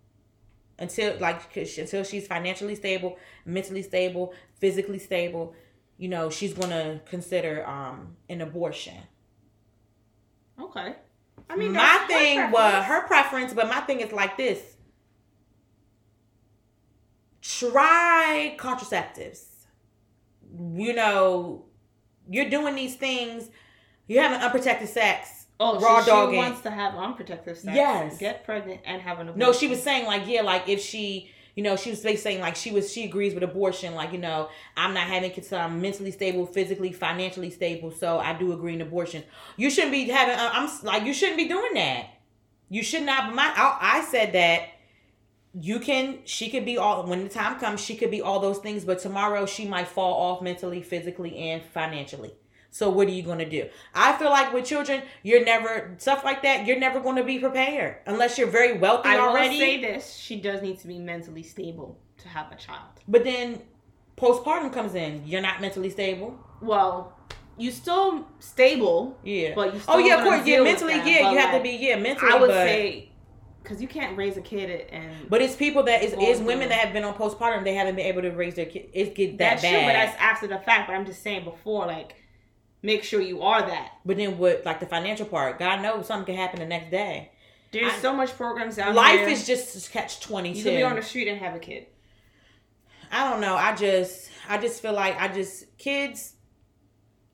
until 0.78 1.16
like 1.18 1.56
until 1.56 2.04
she's 2.04 2.26
financially 2.26 2.74
stable, 2.74 3.18
mentally 3.44 3.82
stable, 3.82 4.32
physically 4.54 4.98
stable. 4.98 5.54
You 5.98 6.08
know, 6.08 6.30
she's 6.30 6.54
gonna 6.54 7.00
consider 7.06 7.66
um 7.66 8.16
an 8.28 8.40
abortion. 8.40 8.98
Okay. 10.60 10.94
I 11.50 11.56
mean, 11.56 11.72
my 11.72 11.82
her 11.82 12.06
thing 12.06 12.50
was 12.50 12.84
her 12.84 13.06
preference, 13.06 13.52
but 13.52 13.68
my 13.68 13.80
thing 13.80 14.00
is 14.00 14.12
like 14.12 14.36
this. 14.36 14.60
Try 17.40 18.56
contraceptives. 18.58 19.44
You 20.74 20.94
know, 20.94 21.64
you're 22.30 22.48
doing 22.48 22.74
these 22.74 22.94
things. 22.94 23.50
You're 24.06 24.22
having 24.22 24.40
unprotected 24.40 24.88
sex. 24.88 25.41
Oh, 25.62 25.80
raw 25.80 25.98
so 26.00 26.04
she 26.04 26.10
dogging. 26.10 26.36
wants 26.38 26.60
to 26.62 26.70
have 26.70 26.94
unprotected 26.96 27.56
sex. 27.56 27.74
Yes. 27.76 28.18
Get 28.18 28.44
pregnant 28.44 28.80
and 28.84 29.00
have 29.00 29.18
an 29.20 29.28
abortion. 29.28 29.38
No, 29.38 29.52
she 29.52 29.68
was 29.68 29.82
saying 29.82 30.06
like, 30.06 30.26
yeah, 30.26 30.42
like 30.42 30.68
if 30.68 30.80
she, 30.80 31.30
you 31.54 31.62
know, 31.62 31.76
she 31.76 31.90
was 31.90 32.00
basically 32.00 32.16
saying 32.16 32.40
like 32.40 32.56
she 32.56 32.70
was 32.72 32.92
she 32.92 33.04
agrees 33.04 33.34
with 33.34 33.42
abortion. 33.42 33.94
Like 33.94 34.12
you 34.12 34.18
know, 34.18 34.48
I'm 34.76 34.92
not 34.94 35.04
having 35.06 35.30
kids. 35.30 35.48
So 35.48 35.56
I'm 35.58 35.80
mentally 35.80 36.10
stable, 36.10 36.46
physically, 36.46 36.92
financially 36.92 37.50
stable. 37.50 37.90
So 37.90 38.18
I 38.18 38.32
do 38.32 38.52
agree 38.52 38.74
in 38.74 38.80
abortion. 38.80 39.22
You 39.56 39.70
shouldn't 39.70 39.92
be 39.92 40.04
having. 40.04 40.34
uh, 40.34 40.50
I'm 40.52 40.68
like 40.82 41.04
you 41.04 41.14
shouldn't 41.14 41.36
be 41.38 41.48
doing 41.48 41.74
that. 41.74 42.06
You 42.68 42.82
should 42.82 43.02
not. 43.02 43.34
My, 43.34 43.52
I, 43.54 43.98
I 43.98 44.04
said 44.04 44.32
that 44.32 44.62
you 45.52 45.78
can. 45.78 46.20
She 46.24 46.48
could 46.48 46.64
be 46.64 46.78
all 46.78 47.06
when 47.06 47.22
the 47.22 47.28
time 47.28 47.58
comes. 47.60 47.80
She 47.80 47.96
could 47.96 48.10
be 48.10 48.22
all 48.22 48.40
those 48.40 48.58
things, 48.58 48.84
but 48.84 48.98
tomorrow 48.98 49.44
she 49.44 49.66
might 49.68 49.88
fall 49.88 50.14
off 50.14 50.42
mentally, 50.42 50.82
physically, 50.82 51.36
and 51.36 51.62
financially. 51.62 52.32
So 52.72 52.88
what 52.88 53.06
are 53.06 53.10
you 53.10 53.22
going 53.22 53.38
to 53.38 53.48
do? 53.48 53.68
I 53.94 54.14
feel 54.14 54.30
like 54.30 54.52
with 54.54 54.64
children, 54.64 55.02
you're 55.22 55.44
never 55.44 55.94
stuff 55.98 56.24
like 56.24 56.42
that. 56.42 56.66
You're 56.66 56.78
never 56.78 57.00
going 57.00 57.16
to 57.16 57.22
be 57.22 57.38
prepared 57.38 57.98
unless 58.06 58.38
you're 58.38 58.48
very 58.48 58.78
wealthy 58.78 59.10
I 59.10 59.18
already. 59.18 59.50
will 59.50 59.60
say 59.60 59.80
this: 59.82 60.16
she 60.16 60.40
does 60.40 60.62
need 60.62 60.80
to 60.80 60.88
be 60.88 60.98
mentally 60.98 61.42
stable 61.42 61.98
to 62.18 62.28
have 62.28 62.50
a 62.50 62.56
child. 62.56 62.88
But 63.06 63.24
then 63.24 63.60
postpartum 64.16 64.72
comes 64.72 64.94
in. 64.94 65.22
You're 65.26 65.42
not 65.42 65.60
mentally 65.60 65.90
stable. 65.90 66.38
Well, 66.62 67.12
you 67.58 67.70
still 67.70 68.26
stable, 68.38 69.18
Yeah. 69.22 69.54
but 69.54 69.74
you. 69.74 69.80
Oh, 69.80 69.82
still 69.82 69.94
oh 69.96 69.98
yeah, 69.98 70.16
of 70.16 70.24
course. 70.24 70.46
Yeah, 70.46 70.62
mentally. 70.62 70.94
Yeah, 70.94 71.30
you 71.30 71.38
have 71.38 71.54
to 71.54 71.62
be. 71.62 71.72
Yeah, 71.72 71.96
mentally. 71.96 72.32
I 72.32 72.40
would 72.40 72.48
but, 72.48 72.66
say 72.66 73.10
because 73.62 73.80
you 73.80 73.86
can't 73.86 74.16
raise 74.16 74.38
a 74.38 74.40
kid 74.40 74.88
and. 74.90 75.28
But 75.28 75.42
it's 75.42 75.54
people 75.54 75.82
that 75.82 76.02
is 76.02 76.14
is 76.14 76.40
women 76.40 76.70
that 76.70 76.78
have 76.78 76.94
been 76.94 77.04
on 77.04 77.12
postpartum. 77.14 77.64
They 77.64 77.74
haven't 77.74 77.96
been 77.96 78.06
able 78.06 78.22
to 78.22 78.30
raise 78.30 78.54
their 78.54 78.64
kid. 78.64 78.88
It 78.92 79.14
get 79.14 79.36
that 79.36 79.60
that's 79.60 79.62
bad. 79.62 79.70
true, 79.70 79.86
but 79.86 79.92
that's 79.92 80.16
after 80.18 80.46
the 80.46 80.58
fact. 80.58 80.88
But 80.88 80.94
I'm 80.94 81.04
just 81.04 81.22
saying 81.22 81.44
before, 81.44 81.86
like, 81.86 82.16
make 82.82 83.04
sure 83.04 83.20
you 83.20 83.42
are 83.42 83.62
that. 83.62 83.92
But 84.04 84.16
then 84.16 84.38
what? 84.38 84.64
Like 84.64 84.80
the 84.80 84.86
financial 84.86 85.26
part. 85.26 85.58
God 85.58 85.82
knows 85.82 86.06
something 86.06 86.34
can 86.34 86.42
happen 86.42 86.60
the 86.60 86.66
next 86.66 86.90
day. 86.90 87.30
There's 87.72 87.92
I- 87.92 87.98
so 87.98 88.12
much 88.12 88.36
programs 88.36 88.78
out 88.78 88.86
there. 88.86 88.94
Life 88.94 89.28
is 89.28 89.46
just 89.46 89.90
catch 89.92 90.20
twenty 90.20 90.52
you 90.52 90.62
can 90.62 90.74
be 90.76 90.82
on 90.82 90.96
the 90.96 91.02
street 91.02 91.28
and 91.28 91.38
have 91.40 91.54
a 91.54 91.58
kid. 91.58 91.86
I 93.10 93.30
don't 93.30 93.40
know. 93.40 93.54
I 93.54 93.74
just 93.74 94.30
I 94.48 94.58
just 94.58 94.82
feel 94.82 94.92
like 94.92 95.20
I 95.20 95.28
just 95.28 95.76
kids. 95.78 96.34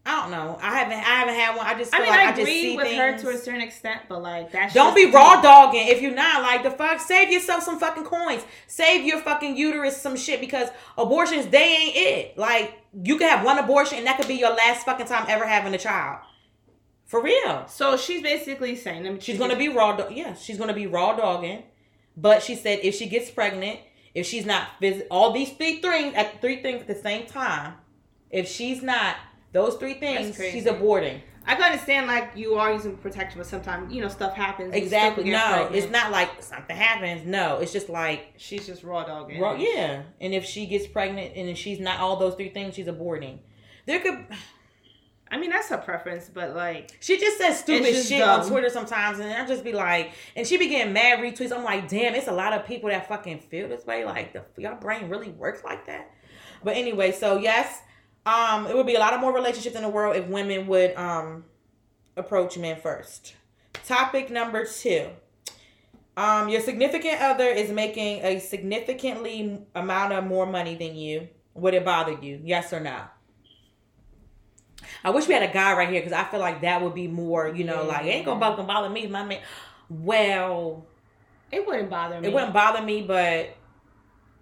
I 0.09 0.23
don't 0.23 0.31
know. 0.31 0.59
I 0.63 0.79
haven't 0.79 0.95
I 0.95 1.01
haven't 1.01 1.35
had 1.35 1.55
one. 1.55 1.67
I 1.67 1.75
just 1.79 1.95
I 1.95 1.99
mean, 1.99 2.09
like 2.09 2.19
I 2.19 2.29
I, 2.29 2.31
agree 2.31 2.75
with 2.75 2.87
things. 2.87 2.99
her 2.99 3.19
to 3.19 3.29
a 3.29 3.37
certain 3.37 3.61
extent, 3.61 4.01
but 4.09 4.23
like 4.23 4.51
that's 4.51 4.73
Don't 4.73 4.97
be 4.97 5.11
raw 5.11 5.43
dogging 5.43 5.87
if 5.87 6.01
you're 6.01 6.15
not 6.15 6.41
like 6.41 6.63
the 6.63 6.71
fuck. 6.71 6.99
Save 6.99 7.31
yourself 7.31 7.63
some 7.63 7.79
fucking 7.79 8.05
coins. 8.05 8.43
Save 8.67 9.05
your 9.05 9.21
fucking 9.21 9.59
uterus 9.59 10.01
some 10.01 10.17
shit 10.17 10.41
because 10.41 10.71
abortions 10.97 11.49
they 11.49 11.59
ain't 11.59 11.93
it. 11.95 12.39
Like 12.39 12.79
you 12.95 13.19
could 13.19 13.29
have 13.29 13.45
one 13.45 13.59
abortion 13.59 13.99
and 13.99 14.07
that 14.07 14.17
could 14.17 14.29
be 14.29 14.37
your 14.37 14.55
last 14.55 14.87
fucking 14.87 15.05
time 15.05 15.27
ever 15.29 15.47
having 15.47 15.75
a 15.75 15.79
child. 15.79 16.21
For 17.05 17.23
real. 17.23 17.67
So 17.69 17.99
she's 17.99 18.23
basically 18.23 18.77
saying, 18.77 19.05
let 19.05 19.13
me 19.13 19.21
She's 19.21 19.37
gonna 19.37 19.57
be 19.57 19.69
raw. 19.69 19.95
Do- 19.95 20.15
yeah, 20.15 20.33
she's 20.33 20.57
gonna 20.57 20.73
be 20.73 20.87
raw 20.87 21.17
dogging. 21.17 21.65
But 22.17 22.43
she 22.43 22.55
said 22.55 22.81
if 22.83 22.95
she 22.95 23.11
gets 23.11 23.31
pregnant, 23.31 23.81
if 24.15 24.25
she's 24.27 24.47
not 24.47 24.69
visit 24.81 25.07
all 25.11 25.33
these 25.33 25.51
three 25.51 25.83
things 25.83 26.15
at 26.15 26.41
three 26.41 26.63
things 26.63 26.81
at 26.81 26.87
the 26.87 26.95
same 26.95 27.27
time, 27.27 27.75
if 28.31 28.49
she's 28.49 28.83
not 28.83 29.17
those 29.53 29.77
three 29.77 29.95
things, 29.95 30.37
she's 30.37 30.65
aborting. 30.65 31.21
I 31.47 31.55
can 31.55 31.65
understand 31.65 32.07
like 32.07 32.33
you 32.37 32.57
are 32.57 32.75
using 32.75 32.99
protection, 32.99 33.39
but 33.39 33.47
sometimes 33.47 33.93
you 33.93 34.03
know 34.03 34.09
stuff 34.09 34.35
happens. 34.35 34.75
Exactly. 34.75 35.31
No, 35.31 35.39
pregnant. 35.41 35.75
it's 35.77 35.91
not 35.91 36.11
like 36.13 36.43
something 36.43 36.77
happens. 36.77 37.27
No, 37.27 37.57
it's 37.59 37.73
just 37.73 37.89
like 37.89 38.35
She's 38.37 38.67
just 38.67 38.85
raw 38.85 39.05
dogging. 39.05 39.41
raw. 39.41 39.55
Yeah, 39.55 40.03
and 40.21 40.35
if 40.35 40.45
she 40.45 40.67
gets 40.67 40.87
pregnant 40.87 41.35
and 41.37 41.57
she's 41.57 41.81
not 41.81 42.01
all 42.01 42.17
those 42.17 42.35
three 42.35 42.51
things, 42.51 42.75
she's 42.75 42.87
aborting. 42.87 43.39
There 43.87 43.99
could. 44.01 44.27
I 45.31 45.37
mean 45.37 45.51
that's 45.51 45.69
her 45.69 45.77
preference, 45.79 46.31
but 46.33 46.55
like 46.57 46.91
She 47.01 47.19
just 47.19 47.37
says 47.37 47.59
stupid 47.61 47.93
just 47.93 48.09
shit 48.09 48.23
on. 48.23 48.47
Twitter 48.47 48.71
sometimes, 48.71 49.19
and 49.19 49.31
I 49.33 49.47
just 49.47 49.63
be 49.65 49.73
like, 49.73 50.13
and 50.37 50.47
she 50.47 50.57
be 50.59 50.69
getting 50.69 50.93
mad 50.93 51.19
retweets. 51.19 51.53
I'm 51.53 51.65
like, 51.65 51.89
damn, 51.89 52.15
it's 52.15 52.29
a 52.29 52.33
lot 52.33 52.53
of 52.55 52.67
people 52.67 52.89
that 52.91 53.09
fucking 53.09 53.41
feel 53.41 53.69
this 53.69 53.85
way. 53.87 54.05
Like, 54.05 54.33
the 54.35 54.43
your 54.59 54.75
brain 54.77 55.09
really 55.09 55.31
works 55.31 55.65
like 55.65 55.87
that. 55.87 56.11
But 56.65 56.77
anyway, 56.77 57.13
so 57.13 57.39
yes, 57.39 57.83
um, 58.29 58.67
it 58.67 58.77
would 58.77 58.87
be 58.87 58.95
a 58.95 59.01
lot 59.01 59.15
of 59.15 59.21
more 59.21 59.33
relationships 59.33 59.75
in 59.77 59.83
the 59.83 59.89
world 59.89 60.17
if 60.17 60.27
women 60.27 60.67
would 60.67 60.95
um 60.97 61.45
approach 62.17 62.59
men 62.59 62.79
first. 62.81 63.35
Topic 63.87 64.31
number 64.31 64.67
two. 64.67 65.09
Um, 66.17 66.49
your 66.49 66.61
significant 66.61 67.23
other 67.23 67.47
is 67.47 67.71
making 67.71 68.25
a 68.25 68.41
significantly 68.41 69.61
amount 69.75 70.13
of 70.13 70.25
more 70.25 70.47
money 70.47 70.75
than 70.75 70.97
you. 70.97 71.29
Would 71.55 71.75
it 71.75 71.85
bother 71.85 72.19
you? 72.21 72.41
Yes 72.45 72.73
or 72.73 72.81
no? 72.81 72.99
I 75.05 75.11
wish 75.11 75.29
we 75.29 75.35
had 75.35 75.49
a 75.49 75.53
guy 75.53 75.75
right 75.75 75.89
here 75.89 76.01
because 76.01 76.13
I 76.13 76.25
feel 76.25 76.41
like 76.41 76.63
that 76.63 76.83
would 76.83 76.95
be 76.95 77.07
more, 77.07 77.49
you 77.49 77.65
know, 77.65 77.85
like 77.85 78.05
it 78.05 78.11
ain't 78.11 78.27
gonna 78.27 78.41
fucking 78.41 78.67
bother 78.67 78.91
me, 78.91 79.07
my 79.07 79.25
man. 79.25 79.41
Well, 79.89 80.87
it 81.53 81.67
wouldn't 81.67 81.89
bother 81.89 82.21
me. 82.21 82.29
it 82.29 82.35
wouldn't 82.35 82.53
bother 82.53 82.83
me, 82.83 83.03
but 83.03 83.57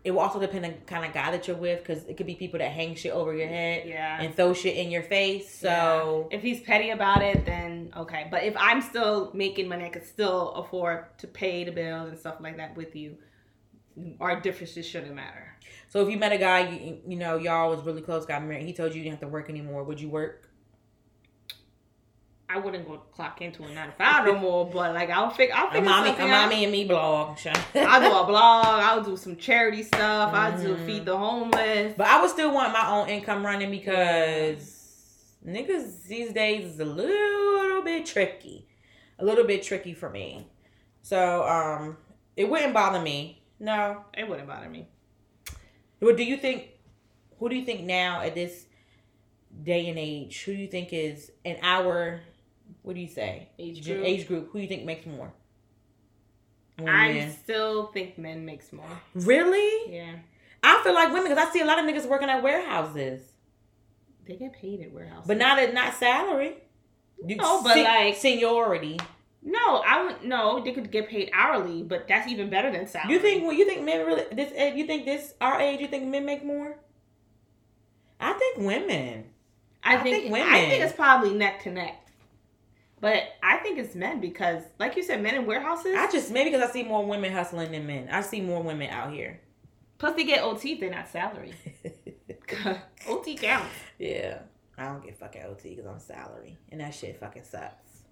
it 0.07 0.13
will 0.13 0.21
also 0.21 0.39
depend 0.39 0.65
on 0.65 0.71
the 0.71 0.77
kind 0.87 1.05
of 1.05 1.13
guy 1.13 1.33
that 1.33 1.49
you're 1.49 1.57
with 1.57 1.81
because 1.85 2.05
it 2.05 2.17
could 2.17 2.27
be 2.27 2.37
people 2.37 2.59
that 2.61 2.71
hang 2.71 2.95
shit 2.95 3.13
over 3.13 3.35
your 3.35 3.49
head 3.49 3.89
Yeah. 3.89 4.21
and 4.23 4.35
throw 4.35 4.55
shit 4.55 4.77
in 4.77 4.91
your 4.91 5.03
face. 5.03 5.53
So 5.53 6.29
if 6.31 6.43
he's 6.43 6.61
petty 6.61 6.91
about 6.91 7.23
it, 7.23 7.45
then 7.45 7.93
okay. 7.97 8.29
But 8.31 8.45
if 8.45 8.55
I'm 8.57 8.81
still 8.81 9.31
making 9.35 9.67
money, 9.69 9.85
I 9.85 9.89
could 9.89 10.07
still 10.07 10.53
afford 10.53 11.19
to 11.19 11.27
pay 11.27 11.65
the 11.65 11.73
bills 11.73 12.09
and 12.11 12.19
stuff 12.19 12.37
like 12.41 12.57
that 12.59 12.77
with 12.77 12.95
you. 12.95 13.17
Our 14.21 14.41
differences 14.41 14.87
shouldn't 14.87 15.15
matter. 15.15 15.57
so 15.89 16.03
if 16.05 16.11
you 16.11 16.19
met 16.19 16.33
a 16.33 16.39
guy, 16.39 16.69
you, 16.69 16.99
you 17.09 17.17
know, 17.17 17.37
y'all 17.37 17.71
was 17.71 17.81
really 17.85 18.03
close, 18.03 18.25
got 18.27 18.45
married, 18.45 18.65
he 18.65 18.73
told 18.73 18.93
you 18.93 18.99
you 18.99 19.05
didn't 19.05 19.15
have 19.21 19.29
to 19.29 19.33
work 19.33 19.51
anymore. 19.51 19.83
Would 19.85 20.01
you 20.01 20.09
work? 20.09 20.49
I 22.49 22.59
wouldn't 22.59 22.87
go 22.87 22.99
clock 23.13 23.43
into 23.43 23.65
a 23.65 23.69
nine 23.75 23.89
to 23.89 23.95
five 23.95 24.25
no 24.25 24.39
more, 24.39 24.71
but 24.71 24.95
like 24.95 25.11
I'll 25.11 25.31
figure 25.31 25.55
I'll 25.55 25.69
A 25.69 25.73
figure 25.73 25.89
mommy, 25.89 26.11
a 26.11 26.13
something 26.13 26.31
out. 26.31 26.43
mommy 26.49 26.63
and 26.65 26.73
me 26.73 26.85
blog. 26.85 27.39
I'll 27.75 28.01
do 28.01 28.17
a 28.17 28.27
blog. 28.27 28.65
I'll 28.67 29.03
do 29.03 29.17
some 29.17 29.37
charity 29.37 29.83
stuff. 29.83 30.33
I'll 30.33 30.57
do 30.61 30.77
feed 30.87 31.05
the 31.05 31.17
homeless. 31.17 31.95
But 31.97 32.07
I 32.07 32.21
would 32.21 32.31
still 32.31 32.55
want 32.55 32.73
my 32.73 32.89
own 32.89 33.09
income 33.09 33.45
running 33.45 33.71
because 33.71 35.35
niggas 35.47 36.05
these 36.05 36.33
days 36.33 36.75
is 36.75 36.81
a 36.81 36.85
little 36.85 37.83
bit 37.83 38.07
tricky. 38.07 38.69
A 39.19 39.25
little 39.25 39.45
bit 39.45 39.63
tricky 39.63 39.95
for 39.95 40.11
me. 40.11 40.47
So, 41.03 41.43
um, 41.47 41.97
it 42.37 42.49
wouldn't 42.49 42.75
bother 42.75 43.01
me. 43.01 43.43
No. 43.59 44.05
It 44.13 44.29
wouldn't 44.29 44.47
bother 44.47 44.69
me. 44.69 44.89
What 46.01 46.17
do 46.17 46.23
you 46.25 46.37
think 46.37 46.69
who 47.39 47.49
do 47.49 47.57
you 47.57 47.65
think 47.65 47.83
now 47.83 48.21
at 48.21 48.35
this 48.35 48.67
day 49.63 49.89
and 49.89 49.99
age, 49.99 50.43
who 50.45 50.55
do 50.55 50.59
you 50.61 50.69
think 50.69 50.93
is 50.93 51.33
in 51.45 51.57
our 51.63 52.21
what 52.83 52.95
do 52.95 53.01
you 53.01 53.09
say? 53.09 53.49
Age 53.59 53.85
group. 53.85 54.05
Age 54.05 54.27
group, 54.29 54.51
who 54.51 54.59
do 54.59 54.63
you 54.63 54.69
think 54.69 54.85
makes 54.85 55.07
more? 55.07 55.33
I 56.87 57.31
still 57.43 57.87
think 57.87 58.19
men 58.19 58.45
makes 58.45 58.73
more. 58.73 58.85
Really? 59.15 59.95
Yeah, 59.95 60.17
I 60.63 60.81
feel 60.85 60.93
like 60.95 61.09
women 61.13 61.31
because 61.31 61.49
I 61.49 61.51
see 61.51 61.61
a 61.61 61.65
lot 61.65 61.79
of 61.79 61.87
niggas 61.87 62.07
working 62.09 62.29
at 62.29 62.43
warehouses. 62.43 63.23
they 64.27 64.37
get 64.37 64.53
paid 64.53 64.81
at 64.83 64.93
warehouses. 64.93 65.27
But 65.27 65.39
not 65.39 65.59
at 65.59 65.73
not 65.73 65.95
salary. 65.95 66.55
You 67.25 67.37
No, 67.37 67.63
but 67.63 67.75
se- 67.75 67.85
like- 67.85 68.17
seniority. 68.17 68.99
no, 69.43 69.77
I 69.87 70.05
would 70.05 70.25
no. 70.25 70.63
They 70.63 70.73
could 70.73 70.91
get 70.91 71.09
paid 71.09 71.31
hourly, 71.33 71.83
but 71.83 72.07
that's 72.07 72.29
even 72.29 72.51
better 72.51 72.71
than 72.71 72.87
salary. 72.87 73.15
You 73.15 73.21
think? 73.21 73.43
Well, 73.45 73.55
you 73.55 73.65
think 73.65 73.83
men 73.83 74.05
really 74.05 74.25
this? 74.33 74.53
eh, 74.55 74.75
You 74.75 74.87
think 74.87 75.07
this 75.07 75.33
our 75.41 75.59
age? 75.59 75.81
You 75.81 75.87
think 75.89 76.05
men 76.05 76.27
make 76.27 76.45
more? 76.45 76.77
I 78.21 78.33
think 78.35 78.59
women. 78.59 79.25
I 79.83 79.95
I 79.95 80.03
think, 80.03 80.17
think 80.17 80.33
women. 80.33 80.49
I 80.49 80.67
think 80.69 80.83
it's 80.85 80.93
probably 80.95 81.33
neck 81.33 81.63
to 81.63 81.71
neck. 81.71 82.06
But 83.07 83.23
I 83.41 83.59
think 83.59 83.79
it's 83.79 83.95
men 83.95 84.21
because, 84.21 84.65
like 84.81 84.97
you 84.97 85.03
said, 85.05 85.23
men 85.23 85.37
in 85.37 85.47
warehouses. 85.47 85.95
I 85.97 86.11
just 86.11 86.33
maybe 86.33 86.51
because 86.51 86.69
I 86.69 86.73
see 86.73 86.83
more 86.83 87.07
women 87.07 87.33
hustling 87.33 87.71
than 87.71 87.87
men. 87.87 88.09
I 88.11 88.21
see 88.21 88.41
more 88.41 88.61
women 88.61 88.91
out 88.91 89.13
here. 89.13 89.41
plus, 89.97 90.17
they 90.17 90.25
get 90.25 90.43
OT 90.43 90.75
they're 90.75 90.91
not 90.91 91.09
salary. 91.09 91.55
OT 93.09 93.37
counts. 93.37 93.71
yeah, 94.01 94.41
I 94.77 94.87
don't 94.87 95.05
get 95.05 95.17
fucking 95.21 95.41
OT 95.45 95.77
because 95.77 95.87
I'm 95.87 96.01
salary, 96.01 96.59
and 96.73 96.81
that 96.81 96.97
shit 96.97 97.21
fucking 97.21 97.45
sucks. 97.45 98.03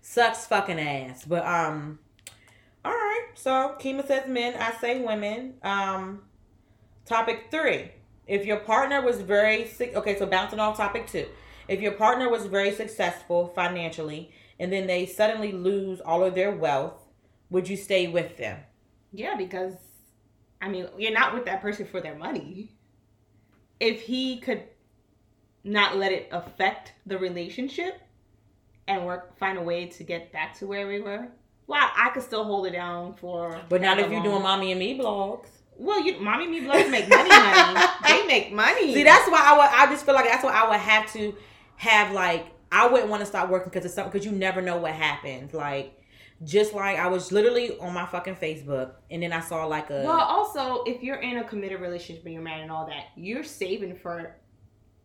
Sucks 0.00 0.46
fucking 0.46 0.80
ass. 0.80 1.26
But 1.26 1.44
um, 1.44 1.98
all 2.86 2.90
right. 2.90 3.26
So 3.34 3.76
Keema 3.78 4.06
says 4.06 4.26
men. 4.28 4.54
I 4.58 4.72
say 4.80 5.02
women. 5.02 5.56
Um, 5.62 6.22
topic 7.04 7.48
three. 7.50 7.90
If 8.26 8.46
your 8.46 8.60
partner 8.60 9.02
was 9.02 9.20
very 9.20 9.66
sick, 9.66 9.94
okay, 9.94 10.18
so 10.18 10.24
bouncing 10.24 10.58
off 10.58 10.78
topic 10.78 11.06
two. 11.06 11.26
If 11.72 11.80
your 11.80 11.92
partner 11.92 12.28
was 12.28 12.44
very 12.44 12.70
successful 12.70 13.48
financially 13.54 14.30
and 14.60 14.70
then 14.70 14.86
they 14.86 15.06
suddenly 15.06 15.52
lose 15.52 16.02
all 16.02 16.22
of 16.22 16.34
their 16.34 16.50
wealth, 16.50 17.00
would 17.48 17.66
you 17.66 17.78
stay 17.78 18.08
with 18.08 18.36
them? 18.36 18.58
Yeah, 19.10 19.36
because 19.36 19.72
I 20.60 20.68
mean, 20.68 20.86
you're 20.98 21.14
not 21.14 21.32
with 21.32 21.46
that 21.46 21.62
person 21.62 21.86
for 21.86 22.02
their 22.02 22.14
money. 22.14 22.74
If 23.80 24.02
he 24.02 24.36
could 24.36 24.64
not 25.64 25.96
let 25.96 26.12
it 26.12 26.28
affect 26.30 26.92
the 27.06 27.16
relationship 27.16 28.02
and 28.86 29.06
work 29.06 29.38
find 29.38 29.56
a 29.56 29.62
way 29.62 29.86
to 29.86 30.04
get 30.04 30.30
back 30.30 30.58
to 30.58 30.66
where 30.66 30.86
we 30.86 31.00
were, 31.00 31.26
well, 31.68 31.90
I 31.96 32.10
could 32.10 32.22
still 32.22 32.44
hold 32.44 32.66
it 32.66 32.72
down 32.72 33.14
for. 33.14 33.58
But 33.70 33.80
not 33.80 33.98
if 33.98 34.10
you're 34.10 34.22
doing 34.22 34.42
mommy 34.42 34.72
and 34.72 34.78
me 34.78 34.98
blogs. 34.98 35.48
Well, 35.78 36.04
you, 36.04 36.20
mommy, 36.20 36.46
me, 36.46 36.60
blogs 36.60 36.90
make 36.90 37.08
money, 37.08 37.30
honey. 37.32 37.86
They 38.06 38.26
make 38.26 38.52
money. 38.52 38.92
See, 38.92 39.04
that's 39.04 39.26
why 39.30 39.40
I 39.42 39.56
would. 39.56 39.68
I 39.74 39.90
just 39.90 40.04
feel 40.04 40.14
like 40.14 40.26
that's 40.26 40.44
why 40.44 40.52
I 40.52 40.68
would 40.68 40.78
have 40.78 41.10
to 41.14 41.34
have 41.82 42.12
like 42.12 42.46
I 42.70 42.86
wouldn't 42.86 43.10
want 43.10 43.20
to 43.20 43.26
stop 43.26 43.50
working 43.50 43.70
because 43.70 43.84
it's 43.84 43.94
something 43.94 44.12
because 44.12 44.24
you 44.24 44.30
never 44.32 44.62
know 44.62 44.76
what 44.76 44.92
happens. 44.92 45.52
Like 45.52 46.00
just 46.44 46.74
like 46.74 46.96
I 46.96 47.08
was 47.08 47.32
literally 47.32 47.76
on 47.80 47.92
my 47.92 48.06
fucking 48.06 48.36
Facebook 48.36 48.92
and 49.10 49.22
then 49.22 49.32
I 49.32 49.40
saw 49.40 49.66
like 49.66 49.90
a 49.90 50.04
Well, 50.04 50.20
also, 50.20 50.84
if 50.84 51.02
you're 51.02 51.16
in 51.16 51.38
a 51.38 51.44
committed 51.44 51.80
relationship 51.80 52.24
and 52.24 52.34
you're 52.34 52.42
married 52.42 52.62
and 52.62 52.70
all 52.70 52.86
that, 52.86 53.06
you're 53.16 53.42
saving 53.42 53.96
for 53.96 54.36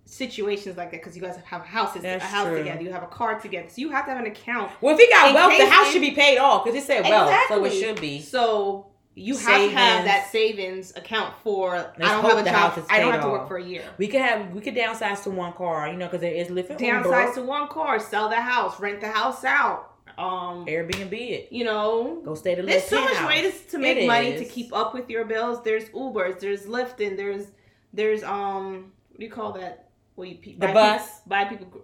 situations 0.06 0.78
like 0.78 0.92
that 0.92 1.02
because 1.02 1.16
you 1.16 1.22
guys 1.22 1.36
have 1.44 1.64
houses, 1.64 2.04
That's 2.04 2.24
a 2.24 2.28
house 2.28 2.48
true. 2.48 2.60
together, 2.60 2.82
you 2.82 2.92
have 2.92 3.04
a 3.04 3.08
car 3.08 3.40
together, 3.40 3.68
so 3.70 3.82
you 3.82 3.90
have 3.90 4.06
to 4.06 4.12
have 4.12 4.20
an 4.20 4.28
account. 4.28 4.72
Well, 4.80 4.94
if 4.94 5.02
he 5.02 5.10
got 5.10 5.34
wealth, 5.34 5.58
the 5.58 5.68
house 5.68 5.92
should 5.92 6.02
be 6.02 6.12
paid 6.12 6.38
off 6.38 6.64
because 6.64 6.82
it 6.82 6.86
said 6.86 7.04
wealth, 7.04 7.36
so 7.48 7.66
it 7.66 7.74
should 7.74 8.00
be. 8.00 8.22
So 8.22 8.92
you 9.18 9.36
have 9.36 9.62
to 9.70 9.76
have 9.76 10.06
that 10.06 10.30
savings 10.32 10.96
account 10.96 11.34
for. 11.44 11.72
Let's 11.76 12.00
I 12.00 12.12
don't 12.14 12.24
have 12.24 12.38
a 12.40 12.44
the 12.44 12.50
job. 12.52 12.72
house 12.74 12.86
I 12.90 13.00
don't 13.00 13.12
have 13.12 13.22
to 13.24 13.30
work 13.30 13.42
off. 13.42 13.48
for 13.48 13.58
a 13.58 13.64
year. 13.64 13.84
We 13.98 14.08
could 14.08 14.22
have 14.22 14.52
we 14.52 14.62
could 14.62 14.76
downsize 14.76 15.24
to 15.24 15.32
one 15.32 15.54
car, 15.54 15.90
you 15.90 15.98
know, 15.98 16.06
because 16.06 16.22
there 16.22 16.34
is 16.34 16.50
living 16.50 16.78
Downsize 16.78 17.34
to 17.36 17.42
one 17.42 17.68
car, 17.68 18.00
sell 18.00 18.30
the 18.30 18.40
house, 18.40 18.80
rent 18.80 19.02
the 19.02 19.10
house 19.10 19.44
out. 19.44 19.94
Um, 20.18 20.66
Airbnb 20.66 21.14
it. 21.14 21.52
you 21.52 21.64
know, 21.64 22.22
Go 22.26 22.34
stay 22.34 22.56
the 22.56 22.64
There's 22.64 22.86
so 22.86 23.04
much 23.04 23.24
ways 23.28 23.62
to 23.72 23.78
make 23.78 23.98
It 23.98 24.08
money 24.08 24.38
to 24.38 24.46
keep 24.46 24.74
up 24.74 24.94
with 24.94 25.10
your 25.10 25.26
bills. 25.26 25.64
There's 25.64 25.90
Ubers, 25.90 26.40
there's 26.40 26.64
Lyft, 26.66 27.06
and 27.06 27.18
there's 27.20 27.48
there's 27.94 28.24
um 28.24 28.92
what 29.10 29.20
do 29.20 29.26
you 29.26 29.32
call 29.32 29.54
that? 29.54 29.90
Well, 30.16 30.28
you 30.28 30.36
pe- 30.36 30.54
The 30.54 30.68
buy 30.68 30.74
bus? 30.74 31.02
people, 31.02 31.22
buy 31.28 31.46
people 31.46 31.82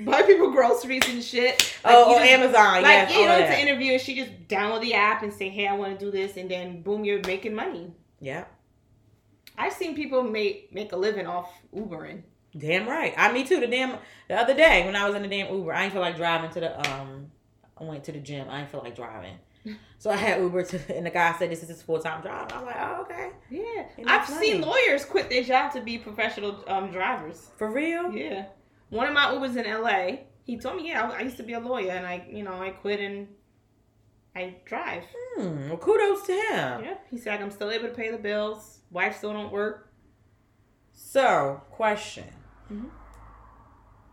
buy 0.00 0.22
people 0.22 0.50
groceries 0.50 1.02
and 1.08 1.22
shit. 1.22 1.76
Oh, 1.84 2.10
you 2.10 2.16
on 2.16 2.20
just- 2.22 2.30
Amazon, 2.32 2.82
Like 2.82 2.84
yes, 2.84 3.14
you 3.14 3.24
know, 3.26 3.32
an 3.32 3.58
interview, 3.68 3.92
and 3.92 4.00
she 4.00 4.14
just 4.14 4.48
download 4.48 4.80
the 4.82 4.94
app 4.94 5.22
and 5.22 5.32
say, 5.32 5.48
"Hey, 5.48 5.66
I 5.66 5.74
want 5.74 5.98
to 5.98 6.04
do 6.04 6.10
this," 6.10 6.36
and 6.36 6.50
then 6.50 6.82
boom, 6.82 7.04
you're 7.04 7.20
making 7.26 7.54
money. 7.54 7.92
Yeah, 8.20 8.44
I've 9.58 9.72
seen 9.72 9.94
people 9.94 10.22
make 10.22 10.72
make 10.72 10.92
a 10.92 10.96
living 10.96 11.26
off 11.26 11.50
Ubering. 11.74 12.22
damn 12.56 12.88
right. 12.88 13.14
I 13.16 13.30
me 13.32 13.44
too. 13.44 13.60
The 13.60 13.66
damn 13.66 13.96
the 14.28 14.34
other 14.36 14.54
day 14.54 14.84
when 14.84 14.96
I 14.96 15.06
was 15.06 15.14
in 15.16 15.22
the 15.22 15.28
damn 15.28 15.52
Uber, 15.54 15.72
I 15.72 15.82
didn't 15.82 15.92
feel 15.92 16.02
like 16.02 16.16
driving 16.16 16.50
to 16.50 16.60
the 16.60 16.90
um. 16.90 17.30
I 17.80 17.84
went 17.84 18.04
to 18.04 18.12
the 18.12 18.18
gym. 18.18 18.46
I 18.50 18.58
didn't 18.58 18.70
feel 18.72 18.82
like 18.84 18.94
driving, 18.94 19.36
so 19.98 20.10
I 20.10 20.16
had 20.16 20.38
Uber 20.40 20.64
to, 20.64 20.96
and 20.96 21.06
the 21.06 21.10
guy 21.10 21.34
said 21.38 21.50
this 21.50 21.62
is 21.62 21.70
his 21.70 21.80
full 21.82 21.98
time 21.98 22.22
job. 22.22 22.52
I'm 22.54 22.66
like, 22.66 22.76
oh 22.78 23.02
okay, 23.02 23.30
Yeah, 23.48 23.84
I've 24.06 24.26
that's 24.28 24.38
seen 24.38 24.60
lawyers 24.60 25.06
quit 25.06 25.30
their 25.30 25.42
job 25.42 25.72
to 25.72 25.80
be 25.80 25.96
professional 25.96 26.62
um, 26.68 26.90
drivers. 26.90 27.48
for 27.56 27.70
real. 27.70 28.12
Yeah. 28.12 28.46
One 28.90 29.06
of 29.06 29.14
my 29.14 29.26
Ubers 29.26 29.56
in 29.56 29.64
LA, 29.82 30.24
he 30.44 30.58
told 30.58 30.76
me, 30.76 30.88
yeah, 30.88 31.08
I, 31.10 31.22
used 31.22 31.36
to 31.38 31.42
be 31.42 31.52
a 31.54 31.60
lawyer 31.60 31.92
and 31.92 32.06
I, 32.06 32.26
you 32.30 32.42
know, 32.42 32.60
I 32.60 32.70
quit 32.70 33.00
and 33.00 33.28
I 34.34 34.56
drive. 34.64 35.04
Hmm. 35.36 35.68
Well, 35.68 35.78
kudos 35.78 36.26
to 36.26 36.32
him. 36.32 36.84
Yeah. 36.84 36.94
He 37.10 37.16
said, 37.18 37.40
I'm 37.40 37.50
still 37.50 37.70
able 37.70 37.88
to 37.88 37.94
pay 37.94 38.10
the 38.10 38.18
bills. 38.18 38.80
Wife 38.90 39.18
still 39.18 39.32
don't 39.32 39.52
work. 39.52 39.92
So, 40.92 41.62
question: 41.70 42.24
Mhm. 42.70 42.90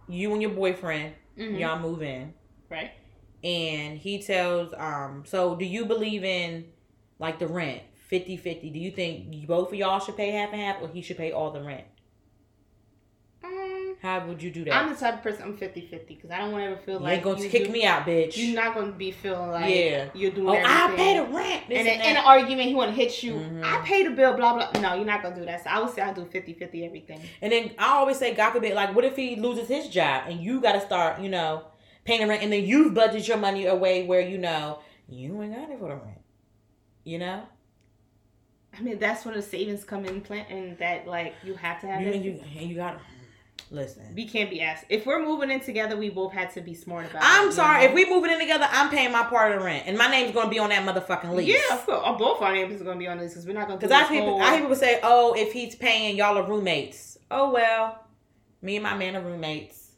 You 0.08 0.32
and 0.34 0.42
your 0.42 0.52
boyfriend, 0.52 1.16
Mhm. 1.38 1.60
y'all 1.60 1.80
move 1.80 2.02
in. 2.02 2.34
Right. 2.70 2.92
and 3.44 4.00
he 4.00 4.20
tells 4.22 4.74
um 4.78 5.24
so 5.26 5.56
do 5.56 5.64
you 5.64 5.86
believe 5.86 6.24
in 6.24 6.66
like 7.20 7.38
the 7.38 7.46
rent 7.48 7.84
50-50 8.12 8.74
do 8.74 8.80
you 8.80 8.90
think 8.90 9.46
both 9.46 9.68
of 9.68 9.76
y'all 9.76 10.00
should 10.00 10.18
pay 10.18 10.32
half 10.32 10.52
and 10.52 10.60
half 10.60 10.82
or 10.82 10.88
he 10.88 11.04
should 11.04 11.18
pay 11.18 11.32
all 11.32 11.52
the 11.52 11.62
rent 11.62 11.86
how 14.02 14.26
would 14.28 14.42
you 14.44 14.52
do 14.52 14.64
that 14.66 14.74
I'm 14.76 14.90
the 14.94 15.00
type 15.00 15.16
of 15.16 15.24
person, 15.24 15.42
I'm 15.44 15.58
50 15.58 15.82
50 15.88 16.16
because 16.16 16.30
I 16.30 16.38
don't 16.38 16.52
want 16.52 16.64
to 16.66 16.72
ever 16.72 16.80
feel 16.82 16.96
you 16.96 17.00
like 17.02 17.16
ain't 17.16 17.24
gonna 17.24 17.42
you 17.42 17.50
kick 17.50 17.66
do- 17.66 17.72
me 17.72 17.84
out 17.86 18.06
bitch 18.06 18.38
You're 18.38 18.56
not 18.56 18.76
going 18.76 18.92
to 18.92 18.98
be 18.98 19.12
feeling 19.12 19.50
like 19.52 19.74
Yeah. 19.74 20.10
you're 20.14 20.32
doing 20.32 20.50
oh 20.50 20.62
i 20.64 20.94
pay 20.96 21.18
the 21.18 21.24
rent 21.26 21.64
and 21.70 21.88
and, 21.88 22.02
in, 22.02 22.18
an 22.18 22.24
argument, 22.26 22.68
he 22.70 22.76
want 22.76 22.92
to 22.92 22.96
hit 22.96 23.24
you. 23.24 23.34
Mhm. 23.34 23.64
I 23.64 23.82
pay 23.86 24.04
the 24.04 24.12
bill, 24.12 24.36
blah, 24.36 24.54
blah. 24.54 24.82
No, 24.82 24.96
you're 24.96 25.06
not 25.06 25.22
going 25.24 25.34
to 25.34 25.40
do 25.42 25.46
that. 25.48 25.64
So 25.64 25.70
I 25.70 25.80
would 25.80 25.94
say 25.94 26.02
I 26.02 26.14
do 26.14 26.26
50 26.26 26.54
50 26.54 26.86
everything. 26.86 27.22
and 27.42 27.52
then 27.52 27.72
i 27.80 27.88
always 27.96 28.18
say 28.18 28.34
god 28.36 28.52
forbid 28.52 28.74
like 28.76 28.94
what 28.96 29.04
if 29.06 29.16
he 29.16 29.36
loses 29.36 29.68
his 29.68 29.88
job 29.90 30.24
and 30.28 30.40
you 30.42 30.62
gotta 30.62 30.82
start 30.82 31.20
you 31.20 31.30
know 31.30 31.64
paying 32.06 32.22
the 32.22 32.28
rent 32.28 32.44
and 32.44 32.52
then 32.54 32.64
you've 32.66 32.94
budgeted 32.94 33.28
your 33.28 33.38
money 33.38 33.66
away 33.66 34.06
where 34.06 34.22
you 34.22 34.38
know 34.38 34.80
you 35.10 35.42
ain't 35.42 35.54
got 35.56 35.70
it 35.70 35.80
for 35.80 35.90
the 35.90 35.96
rent 35.96 36.22
you 37.04 37.18
know 37.20 37.42
I 38.78 38.82
mean, 38.82 39.00
that's 39.00 39.26
when 39.26 39.34
the 39.34 39.42
savings 39.42 39.84
come 39.84 40.06
in, 40.06 40.22
plan- 40.22 40.46
and 40.52 40.78
that, 40.78 41.08
like, 41.08 41.34
you 41.44 41.56
have 41.56 41.82
to 41.82 41.88
have 41.88 42.00
you 42.02 42.12
and 42.12 42.24
you 42.24 42.40
and 42.60 42.70
you 42.70 42.76
gotta 42.76 43.00
listen 43.70 44.14
We 44.16 44.26
can't 44.26 44.50
be 44.50 44.62
asked. 44.62 44.86
If 44.90 45.06
we're 45.06 45.22
moving 45.24 45.52
in 45.52 45.60
together, 45.60 45.98
we 45.98 46.10
both 46.10 46.32
had 46.34 46.52
to 46.54 46.62
be 46.62 46.74
smart 46.74 47.06
about 47.10 47.22
it. 47.22 47.28
I'm 47.28 47.46
you 47.48 47.52
sorry. 47.52 47.84
know? 47.84 47.90
If 47.90 47.94
we 47.96 48.10
moving 48.10 48.32
in 48.32 48.40
together, 48.40 48.68
I'm 48.72 48.90
paying 48.90 49.12
my 49.12 49.24
part 49.24 49.52
of 49.52 49.60
the 49.60 49.66
rent, 49.66 49.84
and 49.88 49.98
my 49.98 50.10
name's 50.10 50.34
gonna 50.34 50.50
be 50.50 50.60
on 50.60 50.70
that 50.70 50.86
motherfucking 50.88 51.34
lease. 51.34 51.48
Yeah, 51.70 51.76
of 51.76 51.86
course. 51.86 52.02
Oh, 52.04 52.16
both 52.18 52.42
our 52.42 52.54
names 52.54 52.80
are 52.80 52.84
going 52.86 52.98
to 52.98 53.00
be 53.00 53.08
on 53.08 53.18
this 53.18 53.34
because 53.34 53.46
we're 53.46 53.54
not 53.54 53.68
going 53.68 53.80
to 53.80 53.86
Because 53.86 54.00
I 54.06 54.08
people, 54.08 54.28
whole- 54.32 54.42
I 54.42 54.52
hear 54.52 54.62
people 54.62 54.76
say, 54.76 55.00
"Oh, 55.04 55.34
if 55.34 55.52
he's 55.54 55.76
paying, 55.76 56.16
y'all 56.16 56.38
are 56.38 56.48
roommates." 56.48 57.18
Oh 57.30 57.52
well, 57.52 58.06
me 58.62 58.78
and 58.78 58.84
my 58.84 58.96
man 58.96 59.16
are 59.16 59.22
roommates. 59.22 59.92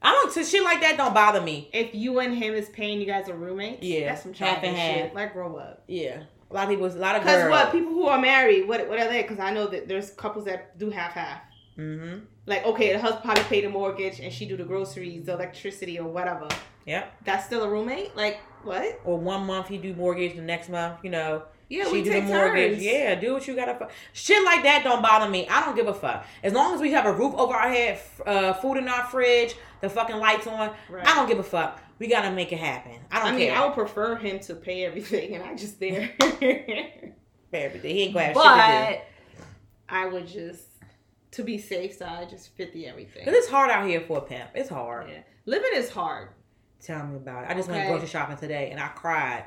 I 0.00 0.10
don't. 0.12 0.32
So 0.32 0.42
shit 0.42 0.62
like 0.64 0.80
that 0.80 0.96
don't 0.96 1.14
bother 1.14 1.40
me. 1.40 1.70
If 1.72 1.94
you 1.94 2.18
and 2.18 2.34
him 2.34 2.54
is 2.54 2.68
paying, 2.68 3.00
you 3.00 3.06
guys 3.06 3.28
are 3.28 3.34
roommates. 3.36 3.82
Yeah, 3.82 4.10
that's 4.10 4.22
some 4.22 4.34
half 4.34 4.62
and 4.62 4.76
childish 4.76 4.80
shit. 4.80 5.04
half. 5.06 5.14
Like 5.14 5.32
grow 5.32 5.56
up. 5.56 5.84
Yeah, 5.86 6.22
a 6.50 6.54
lot 6.54 6.64
of 6.64 6.70
people, 6.70 6.86
a 6.86 6.88
lot 6.98 7.16
of 7.16 7.22
Because 7.22 7.48
what 7.50 7.70
people 7.72 7.92
who 7.92 8.06
are 8.06 8.20
married, 8.20 8.66
what 8.68 8.88
what 8.88 8.98
are 8.98 9.08
they? 9.08 9.22
Because 9.22 9.38
I 9.38 9.52
know 9.52 9.66
that 9.68 9.88
there's 9.88 10.10
couples 10.10 10.44
that 10.46 10.78
do 10.78 10.90
half 10.90 11.12
half. 11.12 11.40
Mm-hmm. 11.78 12.18
Like 12.46 12.64
okay, 12.66 12.92
the 12.92 12.98
husband 13.00 13.24
probably 13.24 13.44
paid 13.44 13.64
the 13.64 13.68
mortgage 13.70 14.20
and 14.20 14.32
she 14.32 14.46
do 14.46 14.56
the 14.56 14.64
groceries, 14.64 15.24
the 15.26 15.32
electricity, 15.34 15.98
or 15.98 16.08
whatever. 16.08 16.48
Yeah. 16.86 17.06
That's 17.24 17.46
still 17.46 17.62
a 17.62 17.68
roommate. 17.70 18.16
Like 18.16 18.40
what? 18.64 19.00
Or 19.04 19.18
one 19.18 19.46
month 19.46 19.68
he 19.68 19.78
do 19.78 19.94
mortgage, 19.94 20.34
the 20.36 20.42
next 20.42 20.68
month, 20.68 20.98
you 21.02 21.10
know, 21.10 21.42
Yeah, 21.68 21.84
she 21.86 21.92
we 21.92 22.02
do 22.02 22.10
take 22.10 22.24
the 22.26 22.32
mortgage. 22.34 22.72
turns. 22.72 22.82
Yeah, 22.84 23.14
do 23.14 23.32
what 23.34 23.46
you 23.46 23.54
gotta. 23.56 23.74
fu- 23.76 23.86
Shit 24.12 24.44
like 24.44 24.62
that 24.64 24.82
don't 24.84 25.00
bother 25.02 25.30
me. 25.30 25.46
I 25.48 25.64
don't 25.64 25.74
give 25.76 25.86
a 25.88 25.94
fuck. 25.94 26.26
As 26.42 26.52
long 26.52 26.74
as 26.74 26.80
we 26.80 26.90
have 26.92 27.06
a 27.06 27.12
roof 27.12 27.34
over 27.36 27.54
our 27.54 27.68
head, 27.68 27.94
f- 27.94 28.20
uh, 28.26 28.52
food 28.54 28.76
in 28.78 28.88
our 28.88 29.04
fridge, 29.06 29.54
the 29.80 29.88
fucking 29.88 30.16
lights 30.16 30.46
on, 30.46 30.72
Right. 30.90 31.06
I 31.06 31.14
don't 31.14 31.28
give 31.28 31.38
a 31.38 31.42
fuck. 31.44 31.80
We 31.98 32.08
gotta 32.08 32.32
make 32.32 32.52
it 32.52 32.58
happen. 32.58 32.98
I 33.12 33.20
don't 33.20 33.28
I 33.34 33.36
mean, 33.36 33.48
care. 33.48 33.56
I 33.58 33.64
would 33.64 33.74
prefer 33.74 34.16
him 34.16 34.40
to 34.40 34.54
pay 34.56 34.84
everything, 34.84 35.34
and 35.36 35.44
I 35.44 35.54
just 35.54 35.78
there. 35.80 36.10
For 36.18 37.56
everything. 37.56 37.94
He 37.94 38.02
ain't 38.02 38.14
gonna 38.14 38.26
have 38.26 38.34
shit 38.34 38.42
to 38.42 38.96
do. 38.96 38.98
but 39.88 39.94
I 39.94 40.06
would 40.06 40.26
just 40.26 40.62
to 41.32 41.42
be 41.42 41.58
safe 41.58 41.94
side, 41.94 42.28
just 42.30 42.54
fifty 42.56 42.86
everything. 42.86 43.24
Cause 43.24 43.34
it's 43.34 43.48
hard 43.48 43.70
out 43.70 43.86
here 43.86 44.00
for 44.00 44.18
a 44.18 44.20
pimp. 44.22 44.50
It's 44.54 44.68
hard. 44.68 45.08
Yeah. 45.10 45.22
Living 45.46 45.70
is 45.74 45.90
hard. 45.90 46.28
Tell 46.80 47.06
me 47.06 47.16
about 47.16 47.44
it. 47.44 47.50
I 47.50 47.54
just 47.54 47.68
went 47.68 47.88
grocery 47.88 48.08
shopping 48.08 48.36
today 48.36 48.70
and 48.70 48.80
I 48.80 48.88
cried. 48.88 49.44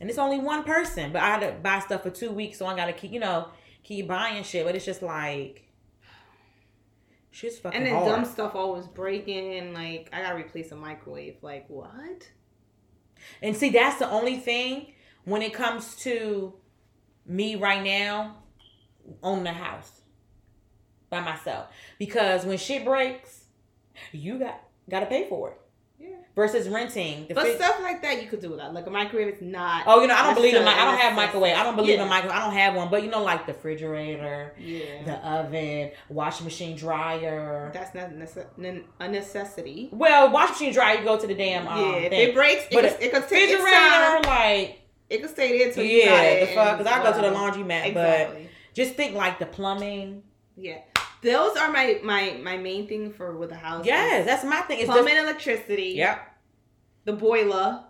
And 0.00 0.08
it's 0.08 0.18
only 0.18 0.38
one 0.38 0.64
person, 0.64 1.12
but 1.12 1.20
I 1.22 1.26
had 1.26 1.40
to 1.40 1.52
buy 1.62 1.80
stuff 1.80 2.04
for 2.04 2.10
two 2.10 2.30
weeks, 2.30 2.58
so 2.58 2.64
I 2.66 2.74
gotta 2.74 2.92
keep, 2.94 3.12
you 3.12 3.20
know, 3.20 3.48
keep 3.82 4.08
buying 4.08 4.42
shit. 4.44 4.64
But 4.64 4.74
it's 4.74 4.84
just 4.84 5.02
like, 5.02 5.68
shit's 7.30 7.58
fucking 7.58 7.76
And 7.76 7.86
then 7.86 7.94
hard. 7.94 8.08
dumb 8.08 8.24
stuff 8.24 8.54
always 8.54 8.86
breaking. 8.86 9.58
And 9.58 9.74
like, 9.74 10.08
I 10.12 10.22
gotta 10.22 10.36
replace 10.36 10.72
a 10.72 10.76
microwave. 10.76 11.36
Like, 11.42 11.66
what? 11.68 12.28
And 13.42 13.54
see, 13.54 13.68
that's 13.70 13.98
the 13.98 14.08
only 14.08 14.38
thing 14.38 14.94
when 15.24 15.42
it 15.42 15.52
comes 15.52 15.96
to 15.96 16.54
me 17.26 17.56
right 17.56 17.82
now 17.84 18.36
owning 19.22 19.46
a 19.46 19.52
house 19.52 19.99
by 21.10 21.20
myself. 21.20 21.66
Because 21.98 22.44
when 22.46 22.56
shit 22.58 22.84
breaks, 22.84 23.44
you 24.12 24.38
got 24.38 24.60
gotta 24.88 25.06
pay 25.06 25.28
for 25.28 25.50
it. 25.50 25.56
Yeah. 25.98 26.08
Versus 26.34 26.66
renting. 26.66 27.26
The 27.28 27.34
But 27.34 27.56
stuff 27.56 27.78
like 27.82 28.00
that, 28.00 28.22
you 28.22 28.28
could 28.28 28.40
do 28.40 28.56
that. 28.56 28.72
Like 28.72 28.86
a 28.86 28.90
microwave 28.90 29.34
is 29.34 29.42
not. 29.42 29.82
Oh, 29.86 30.00
you 30.00 30.06
know, 30.06 30.14
I 30.14 30.22
don't 30.22 30.34
believe 30.34 30.54
in 30.54 30.64
my. 30.64 30.72
I 30.72 30.84
don't 30.86 30.98
have 30.98 31.14
microwave. 31.14 31.54
I 31.54 31.62
don't 31.62 31.76
believe 31.76 31.96
Yeah. 31.96 32.04
in 32.04 32.08
microwave. 32.08 32.38
I 32.38 32.40
don't 32.46 32.54
have 32.54 32.74
one. 32.74 32.88
But 32.88 33.02
you 33.02 33.10
know, 33.10 33.22
like 33.22 33.44
the 33.46 33.52
refrigerator, 33.52 34.54
Yeah. 34.58 35.02
the 35.04 35.16
oven, 35.28 35.90
washing 36.08 36.44
machine, 36.44 36.74
dryer. 36.76 37.70
That's 37.74 37.94
not 37.94 38.10
nece- 38.12 38.84
a 38.98 39.08
necessity. 39.08 39.90
Well, 39.92 40.30
washing 40.32 40.52
machine, 40.68 40.72
dryer, 40.72 40.98
you 41.00 41.04
go 41.04 41.18
to 41.18 41.26
the 41.26 41.34
damn 41.34 41.68
um, 41.68 41.78
yeah. 41.78 41.96
If 41.98 42.10
thing. 42.10 42.28
it 42.30 42.34
breaks, 42.34 42.64
But 42.72 42.84
could, 42.84 43.02
it 43.02 43.12
could 43.12 43.28
take 43.28 43.50
refrigerator, 43.50 44.20
like 44.26 44.80
It 45.10 45.20
could 45.20 45.30
stay 45.30 45.58
there 45.58 45.72
till 45.72 45.84
you 45.84 46.04
got 46.06 46.22
yeah, 46.22 46.40
the 46.40 46.46
fuck. 46.54 46.78
Because 46.78 46.90
I 46.92 47.02
go 47.02 47.12
to 47.12 47.28
the 47.28 47.36
laundromat, 47.36 47.92
but 47.92 48.36
just 48.72 48.94
think 48.94 49.14
like 49.14 49.38
the 49.38 49.46
plumbing. 49.46 50.22
Yeah. 50.56 50.78
Those 51.22 51.56
are 51.56 51.70
my 51.70 52.00
my 52.02 52.38
my 52.42 52.56
main 52.56 52.88
thing 52.88 53.12
for 53.12 53.36
with 53.36 53.50
the 53.50 53.56
house. 53.56 53.84
Yes, 53.84 54.24
that's 54.26 54.44
my 54.44 54.60
thing. 54.62 54.78
It's 54.80 54.86
plumbing, 54.86 55.14
just 55.14 55.24
electricity. 55.24 55.92
yep, 55.96 56.20
The 57.04 57.12
boiler. 57.12 57.84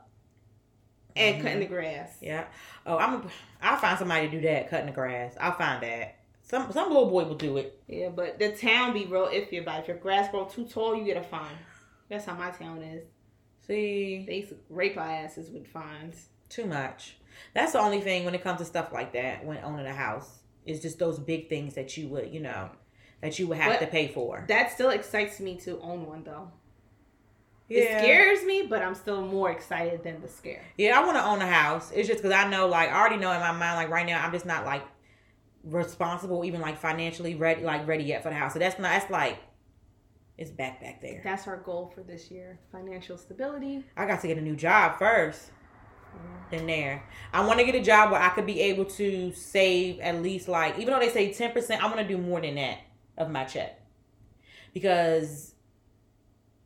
And 1.16 1.38
Mhm. 1.38 1.42
cutting 1.42 1.60
the 1.60 1.66
grass. 1.66 2.16
yeah. 2.20 2.44
Oh, 2.86 2.96
I'm. 2.96 3.28
I'll 3.60 3.76
find 3.78 3.98
somebody 3.98 4.28
to 4.28 4.30
do 4.30 4.40
that, 4.42 4.70
cutting 4.70 4.86
the 4.86 4.92
grass. 4.92 5.34
I'll 5.40 5.56
find 5.56 5.82
that. 5.82 6.16
Some 6.42 6.70
some 6.72 6.88
little 6.88 7.10
boy 7.10 7.24
will 7.24 7.34
do 7.34 7.56
it. 7.56 7.80
Yeah, 7.88 8.08
but 8.10 8.38
the 8.38 8.52
town 8.56 8.92
be 8.92 9.06
real 9.06 9.26
iffy 9.26 9.60
about 9.60 9.78
it. 9.78 9.82
If 9.82 9.88
your 9.88 9.96
grass 9.98 10.30
grow 10.30 10.44
too 10.44 10.64
tall, 10.66 10.94
you 10.94 11.04
get 11.04 11.16
a 11.16 11.22
fine. 11.22 11.58
That's 12.08 12.24
how 12.24 12.34
my 12.34 12.50
town 12.50 12.82
is. 12.82 13.04
See, 13.66 14.24
They 14.26 14.48
rape 14.68 14.96
our 14.96 15.06
asses 15.08 15.50
with 15.50 15.66
fines. 15.66 16.28
too 16.48 16.66
much. 16.66 17.16
That's 17.54 17.72
the 17.72 17.78
only 17.80 18.00
thing 18.00 18.24
when 18.24 18.34
it 18.34 18.42
comes 18.42 18.58
to 18.58 18.64
stuff 18.64 18.92
like 18.92 19.12
that 19.12 19.44
when 19.44 19.58
owning 19.62 19.86
a 19.86 19.94
house. 19.94 20.40
It's 20.66 20.80
just 20.80 20.98
those 20.98 21.18
big 21.18 21.48
things 21.48 21.74
that 21.74 21.96
you 21.96 22.08
would, 22.08 22.32
you 22.32 22.40
know, 22.40 22.70
that 23.20 23.38
you 23.38 23.46
would 23.48 23.58
have 23.58 23.72
But- 23.72 23.84
to 23.84 23.86
pay 23.86 24.08
for. 24.08 24.44
That 24.48 24.72
still 24.72 24.90
excites 24.90 25.40
me 25.40 25.56
to 25.60 25.78
own 25.80 26.06
one 26.06 26.24
though. 26.24 26.50
Yeah. 27.68 27.82
It 27.82 28.02
scares 28.02 28.44
me, 28.44 28.66
but 28.68 28.82
I'm 28.82 28.96
still 28.96 29.22
more 29.22 29.48
excited 29.50 30.02
than 30.02 30.20
the 30.20 30.28
scare. 30.28 30.64
Yeah, 30.76 30.98
I 30.98 31.04
want 31.04 31.16
to 31.18 31.24
own 31.24 31.40
a 31.40 31.46
house. 31.46 31.92
It's 31.92 32.08
just 32.08 32.20
because 32.20 32.36
I 32.36 32.48
know, 32.48 32.66
like, 32.66 32.90
I 32.90 32.98
already 32.98 33.16
know 33.16 33.30
in 33.30 33.38
my 33.38 33.52
mind, 33.52 33.76
like, 33.76 33.90
right 33.90 34.04
now, 34.04 34.24
I'm 34.24 34.32
just 34.32 34.44
not 34.44 34.66
like 34.66 34.82
responsible, 35.62 36.44
even 36.44 36.60
like 36.60 36.78
financially 36.78 37.36
ready, 37.36 37.62
like 37.62 37.86
ready 37.86 38.02
yet 38.02 38.24
for 38.24 38.28
the 38.30 38.34
house. 38.34 38.54
So 38.54 38.58
that's 38.58 38.76
not. 38.80 38.90
That's 38.90 39.08
like, 39.08 39.38
it's 40.36 40.50
back 40.50 40.80
back 40.80 41.00
there. 41.00 41.20
That's 41.22 41.46
our 41.46 41.58
goal 41.58 41.92
for 41.94 42.02
this 42.02 42.28
year. 42.28 42.58
Financial 42.72 43.16
stability. 43.16 43.84
I 43.96 44.04
got 44.04 44.20
to 44.22 44.26
get 44.26 44.38
a 44.38 44.42
new 44.42 44.56
job 44.56 44.98
first. 44.98 45.52
Mm-hmm. 46.16 46.36
Then 46.50 46.66
there, 46.66 47.04
I 47.32 47.46
want 47.46 47.60
to 47.60 47.64
get 47.64 47.76
a 47.76 47.82
job 47.82 48.10
where 48.10 48.20
I 48.20 48.30
could 48.30 48.46
be 48.46 48.60
able 48.62 48.86
to 48.86 49.32
save 49.32 50.00
at 50.00 50.20
least 50.20 50.48
like, 50.48 50.76
even 50.80 50.92
though 50.92 50.98
they 50.98 51.10
say 51.10 51.32
ten 51.32 51.52
percent, 51.52 51.84
I 51.84 51.86
want 51.86 51.98
to 51.98 52.08
do 52.08 52.18
more 52.18 52.40
than 52.40 52.56
that 52.56 52.78
of 53.20 53.30
my 53.30 53.44
check. 53.44 53.80
Because 54.74 55.54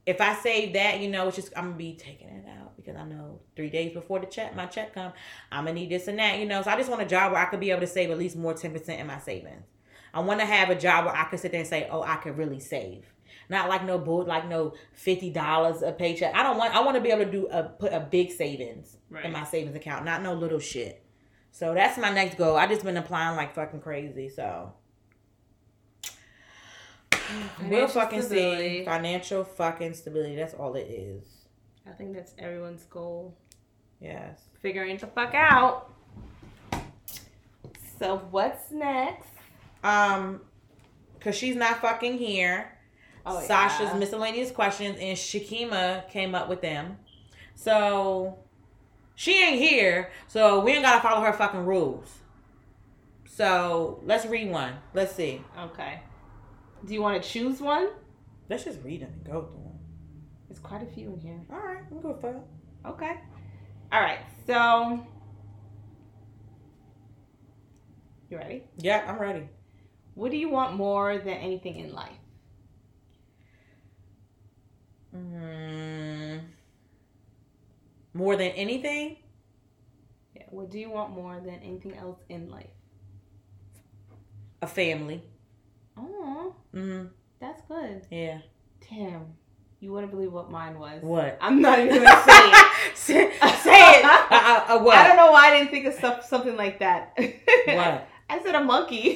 if 0.07 0.21
I 0.21 0.35
save 0.35 0.75
that, 0.75 1.01
you 1.01 1.09
know, 1.09 1.29
it's 1.29 1.37
just 1.37 1.53
I'm 1.57 1.65
gonna 1.65 1.77
be 1.77 1.95
taking 1.95 2.29
it 2.29 2.45
out 2.61 2.77
because 2.77 2.97
I 2.97 3.05
know 3.05 3.41
three 3.57 3.71
days 3.71 3.93
before 3.93 4.21
the 4.21 4.27
check, 4.27 4.55
my 4.55 4.67
check 4.67 4.95
come, 4.95 5.13
I'm 5.51 5.65
gonna 5.65 5.75
need 5.75 5.91
this 5.91 6.09
and 6.09 6.19
that, 6.19 6.39
you 6.39 6.47
know. 6.47 6.63
So 6.63 6.71
I 6.71 6.77
just 6.77 6.91
want 6.91 7.03
a 7.03 7.07
job 7.07 7.33
where 7.33 7.41
I 7.41 7.47
could 7.47 7.61
be 7.61 7.71
able 7.71 7.81
to 7.81 7.87
save 7.87 8.11
at 8.11 8.19
least 8.19 8.37
more 8.37 8.55
ten 8.55 8.73
percent 8.73 9.01
in 9.01 9.07
my 9.07 9.19
savings. 9.19 9.65
I 10.13 10.21
want 10.21 10.41
to 10.41 10.47
have 10.47 10.71
a 10.71 10.77
job 10.77 11.07
where 11.07 11.17
I 11.17 11.25
could 11.25 11.41
sit 11.41 11.51
there 11.51 11.61
and 11.61 11.69
say, 11.69 11.89
oh, 11.91 12.03
I 12.03 12.17
could 12.17 12.39
really 12.39 12.61
save. 12.61 13.05
Not 13.49 13.69
like 13.69 13.85
no 13.85 13.99
bull, 13.99 14.25
like 14.25 14.47
no 14.47 14.75
fifty 14.93 15.31
dollars 15.31 15.83
a 15.83 15.93
paycheck. 15.93 16.35
I 16.35 16.43
don't 16.43 16.57
want. 16.57 16.75
I 16.75 16.81
want 16.81 16.97
to 16.97 17.01
be 17.01 17.11
able 17.11 17.25
to 17.25 17.31
do 17.31 17.47
a 17.49 17.65
put 17.65 17.93
a 17.93 18.01
big 18.01 18.31
savings 18.31 18.97
Right. 19.11 19.25
in 19.25 19.33
my 19.33 19.45
savings 19.45 19.75
account, 19.77 20.05
not 20.05 20.23
no 20.23 20.35
little 20.35 20.59
shit. 20.61 21.03
So 21.51 21.73
that's 21.75 21.99
my 21.99 22.11
next 22.11 22.37
goal. 22.37 22.57
I 22.57 22.67
just 22.67 22.85
been 22.85 22.97
applying 22.97 23.37
like 23.37 23.55
fucking 23.55 23.81
crazy. 23.81 24.29
So 24.29 24.73
we'll 27.69 27.89
fucking 27.89 28.23
stability. 28.23 28.79
see. 28.81 28.85
Financial 28.85 29.45
fucking 29.45 29.95
stability. 29.95 30.37
That's 30.37 30.55
all 30.55 30.75
it 30.75 30.89
is. 30.89 31.25
I 31.87 31.93
think 31.93 32.15
that's 32.15 32.35
everyone's 32.39 32.85
goal. 32.85 33.37
Yes. 34.01 34.41
Figuring 34.61 34.97
the 34.97 35.07
fuck 35.07 35.35
out. 35.35 35.93
So 37.99 38.23
what's 38.31 38.71
next? 38.71 39.29
Um, 39.83 40.41
cause 41.21 41.35
she's 41.35 41.57
not 41.57 41.81
fucking 41.81 42.19
here. 42.19 42.71
Oh, 43.27 43.41
Sasha's 43.41 43.89
yeah. 43.89 43.99
miscellaneous 43.99 44.51
questions 44.51 44.99
and 45.01 45.17
Shakima 45.17 46.09
came 46.11 46.35
up 46.35 46.49
with 46.49 46.61
them. 46.61 46.99
So 47.55 48.39
she 49.15 49.43
ain't 49.43 49.59
here, 49.59 50.11
so 50.27 50.61
we 50.61 50.73
ain't 50.73 50.83
gotta 50.83 51.01
follow 51.01 51.23
her 51.23 51.33
fucking 51.33 51.65
rules. 51.65 52.13
So 53.27 54.01
let's 54.05 54.27
read 54.27 54.51
one. 54.51 54.75
Let's 54.93 55.15
see. 55.15 55.43
Okay. 55.59 56.01
Do 56.85 56.93
you 56.95 57.01
want 57.03 57.23
to 57.23 57.29
choose 57.29 57.61
one? 57.61 57.89
Let's 58.49 58.65
just 58.65 58.81
read 58.83 59.03
them 59.03 59.11
and 59.13 59.25
go 59.25 59.43
through 59.43 59.63
them. 59.63 59.79
There's 60.49 60.61
quite 60.61 60.83
a 60.83 60.87
few 60.87 61.15
in 61.15 61.21
here. 61.21 61.41
All 61.51 61.59
right, 61.59 61.83
I'm 61.91 62.01
good 62.01 62.21
for 62.21 62.31
it. 62.31 62.43
Okay. 62.87 63.15
All 63.93 64.01
right. 64.01 64.19
So 64.47 65.07
you 68.29 68.37
ready? 68.37 68.65
Yeah, 68.77 69.05
I'm 69.09 69.19
ready. 69.19 69.49
What 70.15 70.31
do 70.31 70.37
you 70.37 70.49
want 70.49 70.75
more 70.75 71.19
than 71.19 71.29
anything 71.29 71.77
in 71.79 71.93
life? 71.93 72.13
Mm, 75.17 76.41
more 78.13 78.37
than 78.37 78.51
anything, 78.51 79.17
Yeah. 80.35 80.43
What 80.51 80.71
do 80.71 80.79
you 80.79 80.91
want 80.91 81.13
more 81.13 81.41
than 81.41 81.61
anything 81.63 81.97
else 81.97 82.19
in 82.29 82.51
life? 82.51 82.67
a 84.63 84.67
family. 84.67 85.23
Oh, 85.97 86.55
Mm, 86.75 87.11
that's 87.41 87.63
good. 87.69 88.03
yeah. 88.11 88.39
Damn. 88.91 89.27
You 89.81 89.93
wouldn't 89.93 90.13
believe 90.13 90.33
what 90.33 90.51
mine 90.51 90.79
was. 90.79 91.03
What? 91.03 91.37
I'm 91.41 91.61
not 91.61 91.79
even 91.79 92.03
gonna 92.03 92.23
say 92.25 92.51
it. 92.51 92.97
say, 92.97 93.31
say 93.63 94.01
it. 94.01 94.05
Uh, 94.31 94.65
uh, 94.69 94.79
what? 94.81 94.97
I 94.97 95.07
don't 95.07 95.17
know 95.17 95.31
why 95.33 95.49
I 95.49 95.59
didn't 95.59 95.71
think 95.71 95.87
of 95.87 95.95
stuff, 95.95 96.25
something 96.27 96.57
like 96.57 96.79
that. 96.81 97.13
What? 97.17 98.09
I 98.31 98.43
said 98.43 98.55
a 98.55 98.63
monkey. 98.65 99.15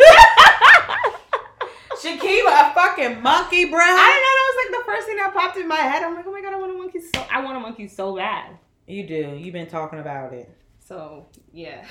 Shakima, 2.01 2.71
a 2.71 2.75
fucking 2.75 3.21
monkey, 3.23 3.64
bro. 3.64 3.81
I 3.81 4.09
didn't 4.12 4.25
know 4.25 4.35
that 4.37 4.47
was 4.47 4.57
like 4.64 4.79
the 4.79 4.85
first 4.93 5.07
thing 5.07 5.17
that 5.17 5.33
popped 5.35 5.57
in 5.57 5.67
my 5.67 5.77
head. 5.77 6.03
I'm 6.05 6.14
like, 6.14 6.27
oh 6.27 6.33
my 6.33 6.41
god, 6.43 6.53
I 6.53 6.59
want 6.59 6.73
a 6.73 6.77
monkey 6.79 7.01
so 7.01 7.25
I 7.31 7.43
want 7.43 7.57
a 7.57 7.61
monkey 7.61 7.88
so 7.88 8.14
bad. 8.17 8.57
You 8.87 9.07
do. 9.07 9.37
You've 9.38 9.53
been 9.53 9.67
talking 9.67 9.99
about 9.99 10.33
it. 10.33 10.49
So 10.79 11.27
yeah, 11.53 11.85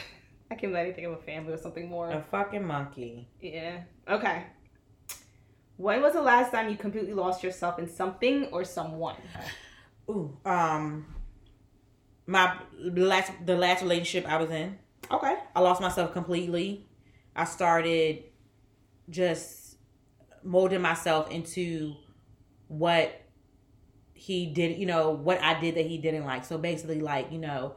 I 0.50 0.56
can 0.56 0.72
let 0.72 0.88
you 0.88 0.94
think 0.94 1.08
of 1.08 1.14
a 1.14 1.18
family 1.18 1.54
or 1.54 1.58
something 1.58 1.90
more. 1.90 2.10
A 2.12 2.22
fucking 2.22 2.66
monkey. 2.66 3.28
Yeah. 3.42 3.82
Okay. 4.08 4.44
When 5.78 6.02
was 6.02 6.14
the 6.14 6.22
last 6.22 6.52
time 6.52 6.70
you 6.70 6.76
completely 6.76 7.14
lost 7.14 7.44
yourself 7.44 7.80
in 7.80 7.88
something 7.88 8.46
or 8.46 8.64
someone? 8.64 9.16
Ooh. 10.10 10.38
Um. 10.46 11.14
My 12.30 12.58
last, 12.78 13.32
the 13.46 13.56
last 13.56 13.82
relationship 13.82 14.30
I 14.30 14.36
was 14.36 14.50
in, 14.50 14.78
Okay. 15.10 15.36
I 15.56 15.60
lost 15.62 15.82
myself 15.82 16.12
completely. 16.12 16.88
I 17.36 17.46
started 17.46 18.24
just 19.10 19.78
molding 20.44 20.82
myself 20.82 21.32
into 21.32 21.96
what 22.68 23.22
he 24.14 24.48
did, 24.48 24.78
you 24.78 24.86
know, 24.86 25.12
what 25.12 25.42
I 25.42 25.60
did 25.60 25.76
that 25.76 25.86
he 25.86 25.98
didn't 25.98 26.26
like. 26.26 26.44
So 26.44 26.58
basically, 26.58 27.00
like, 27.00 27.32
you 27.32 27.38
know, 27.38 27.76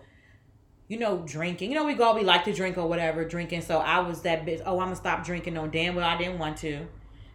you 0.89 0.99
know, 0.99 1.23
drinking. 1.25 1.71
You 1.71 1.77
know, 1.77 1.85
we 1.85 1.95
go, 1.95 2.15
we 2.15 2.25
like 2.25 2.45
to 2.45 2.53
drink 2.53 2.77
or 2.77 2.89
whatever, 2.89 3.25
drinking. 3.25 3.63
So 3.63 3.79
I 3.79 4.01
was 4.01 4.23
that 4.23 4.45
bitch. 4.45 4.61
Oh, 4.67 4.81
I'm 4.81 4.87
gonna 4.87 4.97
stop 4.97 5.25
drinking. 5.25 5.55
No, 5.55 5.69
damn 5.69 5.95
well 5.95 6.09
I 6.09 6.19
didn't 6.19 6.39
want 6.39 6.57
to, 6.59 6.89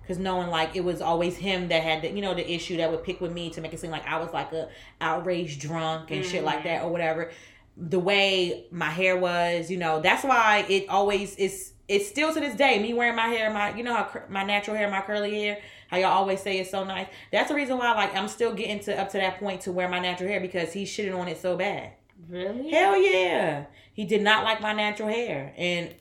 because 0.05 0.19
knowing 0.19 0.49
like 0.49 0.75
it 0.75 0.83
was 0.83 1.01
always 1.01 1.35
him 1.35 1.69
that 1.69 1.81
had 1.81 2.03
the, 2.03 2.11
you 2.11 2.21
know, 2.21 2.35
the 2.35 2.49
issue 2.49 2.77
that 2.77 2.91
would 2.91 3.03
pick 3.03 3.19
with 3.21 3.31
me 3.31 3.49
to 3.49 3.61
make 3.61 3.73
it 3.73 3.79
seem 3.79 3.89
like 3.89 4.05
I 4.05 4.19
was 4.19 4.31
like 4.31 4.51
a 4.51 4.69
outraged 5.01 5.61
drunk 5.61 6.11
and 6.11 6.23
shit 6.23 6.43
like 6.43 6.63
that 6.65 6.81
or 6.81 6.83
mm-hmm. 6.83 6.91
whatever. 6.91 7.31
The 7.75 7.99
way 7.99 8.67
my 8.71 8.89
hair 8.89 9.17
was, 9.17 9.71
you 9.71 9.77
know, 9.77 9.99
that's 9.99 10.23
why 10.23 10.65
it 10.69 10.87
always 10.89 11.35
is. 11.35 11.73
It's 11.87 12.07
still 12.07 12.33
to 12.33 12.39
this 12.39 12.55
day 12.55 12.81
me 12.81 12.93
wearing 12.93 13.15
my 13.15 13.27
hair, 13.27 13.51
my 13.51 13.75
you 13.75 13.83
know 13.83 13.93
how 13.93 14.21
my 14.29 14.43
natural 14.43 14.75
hair, 14.77 14.89
my 14.89 15.01
curly 15.01 15.39
hair. 15.39 15.59
How 15.87 15.97
y'all 15.97 16.11
always 16.11 16.41
say 16.41 16.59
it's 16.59 16.71
so 16.71 16.83
nice. 16.83 17.07
That's 17.31 17.49
the 17.49 17.55
reason 17.55 17.77
why 17.77 17.93
like 17.93 18.15
I'm 18.15 18.27
still 18.27 18.53
getting 18.53 18.79
to 18.81 18.99
up 18.99 19.09
to 19.11 19.17
that 19.17 19.39
point 19.39 19.61
to 19.61 19.71
wear 19.71 19.89
my 19.89 19.99
natural 19.99 20.29
hair 20.29 20.39
because 20.39 20.73
he 20.73 20.83
shitted 20.83 21.17
on 21.17 21.27
it 21.27 21.39
so 21.39 21.55
bad. 21.57 21.91
Really? 22.29 22.71
Hell 22.71 22.97
yeah. 22.97 23.65
He 23.93 24.05
did 24.05 24.21
not 24.21 24.43
like 24.43 24.61
my 24.61 24.73
natural 24.73 25.09
hair. 25.09 25.53
And 25.57 25.93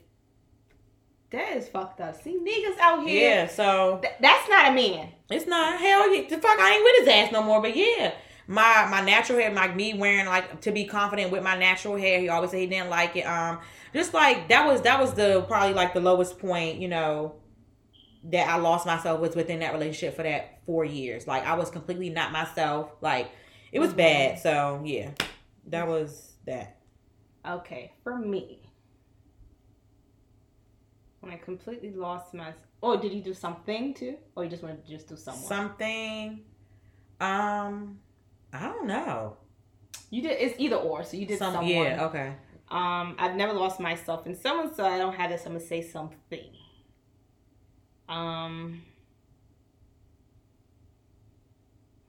That 1.35 1.57
is 1.57 1.67
fucked 1.67 1.99
up. 1.99 2.15
See, 2.21 2.37
niggas 2.37 2.79
out 2.79 3.05
here. 3.05 3.29
yeah, 3.29 3.47
so 3.47 3.99
Th- 4.01 4.13
that's 4.21 4.49
not 4.49 4.71
a 4.71 4.73
man. 4.73 5.09
it's 5.29 5.45
not 5.45 5.79
hell 5.79 6.13
yeah. 6.15 6.29
The 6.29 6.37
fuck 6.37 6.57
I 6.59 6.73
ain't 6.75 6.83
with 6.83 6.99
his 6.99 7.07
ass 7.13 7.31
no 7.33 7.43
more. 7.43 7.61
But 7.61 7.75
yeah. 7.75 8.13
My 8.47 8.87
my 8.89 9.01
natural 9.01 9.39
hair, 9.39 9.51
like 9.51 9.75
me 9.75 9.95
wearing 9.95 10.27
like 10.27 10.61
to 10.61 10.71
be 10.71 10.85
confident 10.85 11.31
with 11.31 11.43
my 11.43 11.57
natural 11.57 11.97
hair. 11.97 12.19
He 12.19 12.29
always 12.29 12.51
said 12.51 12.59
he 12.59 12.67
didn't 12.67 12.89
like 12.89 13.15
it. 13.15 13.23
Um 13.23 13.59
just 13.93 14.13
like 14.13 14.49
that 14.49 14.65
was 14.67 14.81
that 14.83 14.99
was 14.99 15.13
the 15.13 15.41
probably 15.47 15.73
like 15.73 15.93
the 15.93 15.99
lowest 15.99 16.39
point, 16.39 16.79
you 16.79 16.87
know, 16.87 17.35
that 18.25 18.47
I 18.47 18.57
lost 18.57 18.85
myself 18.85 19.19
was 19.19 19.35
within 19.35 19.59
that 19.59 19.73
relationship 19.73 20.15
for 20.15 20.23
that 20.23 20.59
four 20.65 20.85
years. 20.85 21.27
Like 21.27 21.45
I 21.45 21.55
was 21.55 21.69
completely 21.69 22.09
not 22.09 22.31
myself. 22.31 22.91
Like 23.01 23.29
it 23.71 23.79
was 23.79 23.93
bad. 23.93 24.39
So 24.39 24.81
yeah. 24.85 25.09
That 25.67 25.87
was 25.87 26.33
that. 26.45 26.77
Okay, 27.45 27.93
for 28.03 28.15
me, 28.17 28.64
when 31.25 31.33
I 31.33 31.37
completely 31.37 31.91
lost 31.91 32.33
my. 32.33 32.53
Oh, 32.83 32.97
did 32.99 33.11
you 33.13 33.21
do 33.21 33.33
something 33.33 33.93
too, 33.93 34.17
or 34.35 34.43
you 34.43 34.49
just 34.49 34.63
wanted 34.63 34.85
to 34.85 34.91
just 34.91 35.07
do 35.07 35.17
someone? 35.17 35.43
Something 35.43 36.41
um 37.19 37.99
I 38.53 38.67
don't 38.69 38.87
know. 38.87 39.37
you 40.09 40.21
did. 40.21 40.31
It's 40.39 40.55
either 40.59 40.75
or. 40.77 41.03
So 41.03 41.17
you 41.17 41.25
did 41.25 41.39
Some, 41.39 41.53
someone. 41.53 41.67
yeah, 41.71 42.05
okay. 42.05 42.35
Um, 42.69 43.15
I've 43.19 43.35
never 43.35 43.53
lost 43.53 43.79
myself 43.79 44.25
in 44.27 44.35
someone, 44.35 44.73
so 44.73 44.85
I 44.85 44.97
don't 44.97 45.15
have 45.15 45.29
this. 45.29 45.45
I'm 45.45 45.53
gonna 45.53 45.65
say 45.65 45.81
something. 45.81 46.49
Um, 48.07 48.81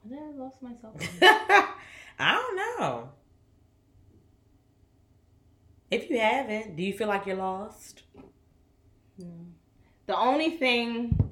when 0.03 0.11
did 0.19 0.29
I 0.29 0.45
lost 0.45 0.63
myself? 0.63 0.95
I 2.19 2.33
don't 2.35 2.57
know. 2.57 3.11
If 5.91 6.11
you 6.11 6.19
haven't, 6.19 6.77
do 6.77 6.83
you 6.83 6.93
feel 6.93 7.09
like 7.09 7.27
you're 7.27 7.37
lost? 7.37 8.03
The 10.07 10.17
only 10.17 10.51
thing, 10.51 11.31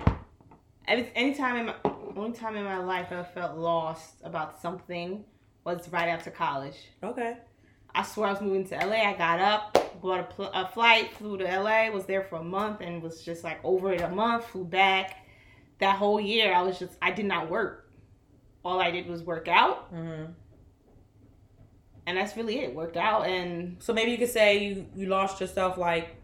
every 0.87 1.11
anytime 1.15 1.57
in 1.57 1.67
my 1.67 1.75
only 2.17 2.33
time 2.37 2.57
in 2.57 2.65
my 2.65 2.79
life 2.79 3.11
I 3.13 3.23
felt 3.25 3.57
lost 3.57 4.15
about 4.23 4.61
something 4.61 5.25
was 5.65 5.89
right 5.91 6.09
after 6.09 6.31
college. 6.31 6.77
Okay. 7.03 7.39
I 7.95 8.03
swear 8.03 8.29
I 8.29 8.33
was 8.33 8.41
moving 8.41 8.67
to 8.69 8.75
LA. 8.77 8.97
I 8.97 9.15
got 9.15 9.39
up, 9.41 10.01
bought 10.03 10.21
a, 10.21 10.25
pl- 10.25 10.51
a 10.53 10.67
flight, 10.69 11.13
flew 11.15 11.39
to 11.39 11.45
LA, 11.45 11.91
was 11.91 12.07
there 12.07 12.23
for 12.23 12.37
a 12.37 12.43
month, 12.43 12.81
and 12.81 13.01
was 13.03 13.23
just 13.23 13.45
like 13.45 13.59
over 13.65 13.93
it 13.93 14.01
a 14.01 14.09
month. 14.09 14.47
Flew 14.47 14.65
back. 14.65 15.25
That 15.79 15.97
whole 15.97 16.21
year, 16.21 16.53
I 16.53 16.63
was 16.63 16.79
just 16.79 16.95
I 17.03 17.11
did 17.13 17.27
not 17.27 17.51
work. 17.51 17.91
All 18.65 18.81
I 18.81 18.91
did 18.91 19.07
was 19.07 19.23
work 19.23 19.47
out, 19.49 19.89
hmm 19.91 20.25
and 22.07 22.19
that's 22.19 22.37
really 22.37 22.59
it. 22.61 22.75
Worked 22.75 22.97
out, 22.97 23.27
and 23.27 23.77
So 23.83 23.93
maybe 23.93 24.11
you 24.11 24.19
could 24.19 24.29
say 24.31 24.59
you 24.65 24.87
you 24.95 25.07
lost 25.07 25.41
yourself 25.41 25.79
like 25.79 26.17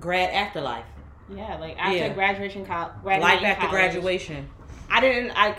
grad 0.00 0.30
afterlife, 0.30 0.86
yeah, 1.28 1.56
like 1.58 1.76
after 1.78 1.96
Yeah. 1.96 2.08
graduation, 2.12 2.64
college, 2.66 2.92
life 3.04 3.42
after 3.42 3.68
graduation. 3.68 4.48
I 4.90 5.00
didn't 5.00 5.30
I 5.32 5.56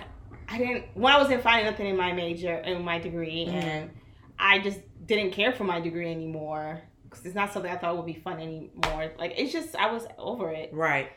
I 0.47 0.57
didn't 0.57 0.86
when 0.93 1.14
I 1.14 1.18
wasn't 1.18 1.41
finding 1.43 1.66
nothing 1.66 1.88
in 1.88 1.97
my 1.97 2.11
major 2.11 2.55
in 2.55 2.84
my 2.84 2.99
degree 2.99 3.45
Mhm. 3.47 3.53
and 3.53 3.91
I 4.38 4.59
just 4.59 4.80
didn't 5.05 5.32
care 5.32 5.51
for 5.51 5.64
my 5.64 5.80
degree 5.80 6.11
anymore 6.11 6.82
because 7.03 7.26
it's 7.26 7.36
not 7.36 7.51
something 7.53 7.72
I 7.72 7.78
thought 7.78 7.95
would 7.97 8.05
be 8.05 8.14
fun 8.14 8.39
anymore. 8.39 9.11
Like 9.18 9.34
it's 9.38 9.51
just 9.53 9.76
I 9.76 9.91
was 9.91 10.05
over 10.18 10.49
it. 10.51 10.74
Right. 10.74 11.09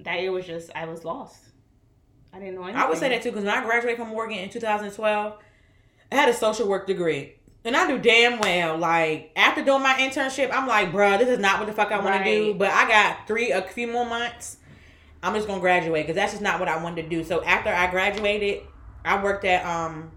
That 0.00 0.20
year 0.20 0.32
was 0.32 0.46
just 0.46 0.70
I 0.74 0.86
was 0.86 1.04
lost. 1.04 1.44
I 2.32 2.38
didn't 2.38 2.54
know 2.54 2.64
anything. 2.64 2.80
I 2.82 2.88
would 2.88 2.98
say 2.98 3.08
that 3.10 3.22
too 3.22 3.30
because 3.30 3.44
when 3.44 3.54
I 3.54 3.62
graduated 3.64 3.98
from 3.98 4.08
Morgan 4.08 4.38
in 4.38 4.48
2012, 4.48 5.34
I 6.10 6.14
had 6.14 6.28
a 6.28 6.34
social 6.34 6.68
work 6.68 6.86
degree. 6.86 7.36
And 7.64 7.76
I 7.76 7.86
do 7.86 7.98
damn 7.98 8.40
well, 8.40 8.76
like 8.76 9.30
after 9.36 9.64
doing 9.64 9.82
my 9.82 9.94
internship, 9.94 10.50
I'm 10.52 10.66
like, 10.66 10.90
bruh, 10.92 11.18
this 11.18 11.28
is 11.28 11.38
not 11.38 11.58
what 11.60 11.66
the 11.66 11.72
fuck 11.72 11.92
I 11.92 11.96
want 11.98 12.08
Right. 12.08 12.24
to 12.24 12.30
do. 12.52 12.54
But 12.54 12.70
I 12.70 12.88
got 12.88 13.26
three, 13.28 13.52
a 13.52 13.62
few 13.62 13.86
more 13.86 14.04
months, 14.04 14.56
I'm 15.22 15.34
just 15.34 15.46
gonna 15.46 15.60
graduate 15.60 16.04
because 16.04 16.16
that's 16.16 16.32
just 16.32 16.42
not 16.42 16.58
what 16.58 16.68
I 16.68 16.82
wanted 16.82 17.02
to 17.04 17.08
do. 17.08 17.22
So 17.22 17.44
after 17.44 17.70
I 17.70 17.88
graduated, 17.88 18.62
I 19.04 19.22
worked 19.22 19.44
at 19.44 19.64
um, 19.64 20.10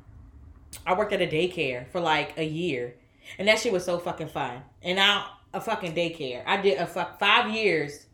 I 0.87 0.95
worked 0.95 1.13
at 1.13 1.21
a 1.21 1.27
daycare 1.27 1.87
for 1.91 1.99
like 1.99 2.37
a 2.37 2.43
year, 2.43 2.95
and 3.37 3.47
that 3.47 3.59
shit 3.59 3.71
was 3.71 3.85
so 3.85 3.99
fucking 3.99 4.29
fun. 4.29 4.63
And 4.81 4.95
now 4.95 5.27
a 5.53 5.61
fucking 5.61 5.93
daycare. 5.93 6.41
I 6.47 6.57
did 6.57 6.79
a 6.79 6.87
fuck 6.87 7.19
five 7.19 7.51
years 7.51 8.07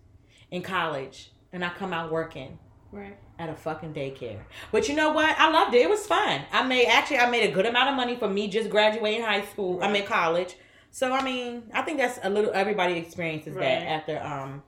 in 0.52 0.62
college, 0.62 1.32
and 1.54 1.64
I 1.64 1.70
come 1.70 1.94
out 1.94 2.12
working 2.12 2.60
Right. 2.92 3.18
At 3.42 3.50
a 3.50 3.56
fucking 3.56 3.94
daycare. 3.94 4.42
But 4.72 4.88
you 4.88 4.96
know 4.96 5.12
what? 5.12 5.36
I 5.39 5.50
loved 5.52 5.74
it. 5.76 5.82
It 5.82 5.89
was 5.89 6.06
fun. 6.06 6.42
I 6.52 6.64
made 6.64 6.86
actually 6.88 7.18
I 7.18 7.30
made 7.30 7.50
a 7.50 7.52
good 7.54 7.66
amount 7.66 7.89
of 7.89 7.96
money 7.96 8.16
for 8.16 8.30
me 8.30 8.48
just 8.48 8.70
graduating 8.70 9.24
high 9.24 9.44
school. 9.46 9.80
I'm 9.84 9.96
in 9.96 10.06
college. 10.06 10.56
So 10.92 11.12
I 11.12 11.24
mean, 11.24 11.64
I 11.74 11.82
think 11.82 11.98
that's 11.98 12.20
a 12.24 12.30
little 12.30 12.52
everybody 12.54 12.94
experiences 12.98 13.54
Right. 13.56 13.64
that 13.64 13.84
after 13.84 14.22
um 14.22 14.64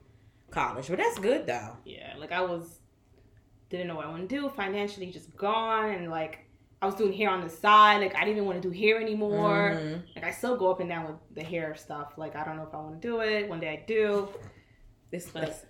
college. 0.51 0.88
But 0.88 0.97
that's 0.97 1.19
good 1.19 1.45
though. 1.47 1.78
Yeah. 1.86 2.13
Like 2.17 2.32
I 2.32 2.41
was, 2.41 2.80
didn't 3.69 3.88
know 3.88 3.95
what 3.95 4.05
I 4.05 4.09
want 4.09 4.28
to 4.30 4.36
do. 4.36 4.49
Financially, 4.49 5.11
just 5.11 5.36
gone, 5.36 5.89
and 5.91 6.09
like 6.09 6.39
I 6.82 6.86
was 6.86 6.95
doing 6.95 7.13
hair 7.13 7.30
on 7.30 7.41
the 7.41 7.49
side. 7.49 7.97
Like 8.01 8.15
I 8.15 8.19
didn't 8.19 8.38
even 8.38 8.45
want 8.45 8.61
to 8.61 8.69
do 8.69 8.74
hair 8.78 8.99
anymore. 9.01 9.78
Mhm. 9.82 10.03
Like 10.15 10.26
I 10.26 10.32
still 10.32 10.57
go 10.57 10.69
up 10.71 10.80
and 10.80 10.89
down 10.89 11.05
with 11.07 11.15
the 11.36 11.43
hair 11.43 11.76
stuff. 11.76 12.13
Like 12.17 12.36
I 12.36 12.43
don't 12.43 12.55
know 12.57 12.63
if 12.67 12.74
I 12.74 12.78
want 12.78 13.01
to 13.01 13.07
do 13.07 13.21
it. 13.21 13.47
One 13.49 13.59
day 13.59 13.69
I 13.69 13.84
do. 13.86 14.30
This 15.11 15.30
But- 15.30 15.63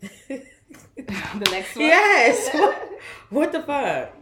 the 0.96 1.48
next 1.50 1.76
one. 1.76 1.84
Yes. 1.84 2.54
what 3.30 3.52
the 3.52 3.62
fuck? 3.62 4.12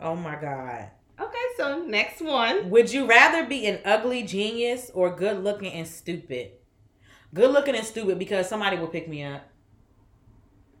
Oh 0.00 0.16
my 0.16 0.36
god. 0.40 0.90
okay, 1.20 1.38
so 1.56 1.84
next 1.84 2.20
one. 2.20 2.70
Would 2.70 2.92
you 2.92 3.06
rather 3.06 3.44
be 3.46 3.66
an 3.66 3.80
ugly 3.84 4.22
genius 4.22 4.90
or 4.94 5.14
good 5.14 5.44
looking 5.44 5.72
and 5.72 5.86
stupid? 5.86 6.52
Good 7.34 7.50
looking 7.50 7.76
and 7.76 7.86
stupid 7.86 8.18
because 8.18 8.48
somebody 8.48 8.76
will 8.76 8.88
pick 8.88 9.08
me 9.08 9.22
up. 9.24 9.42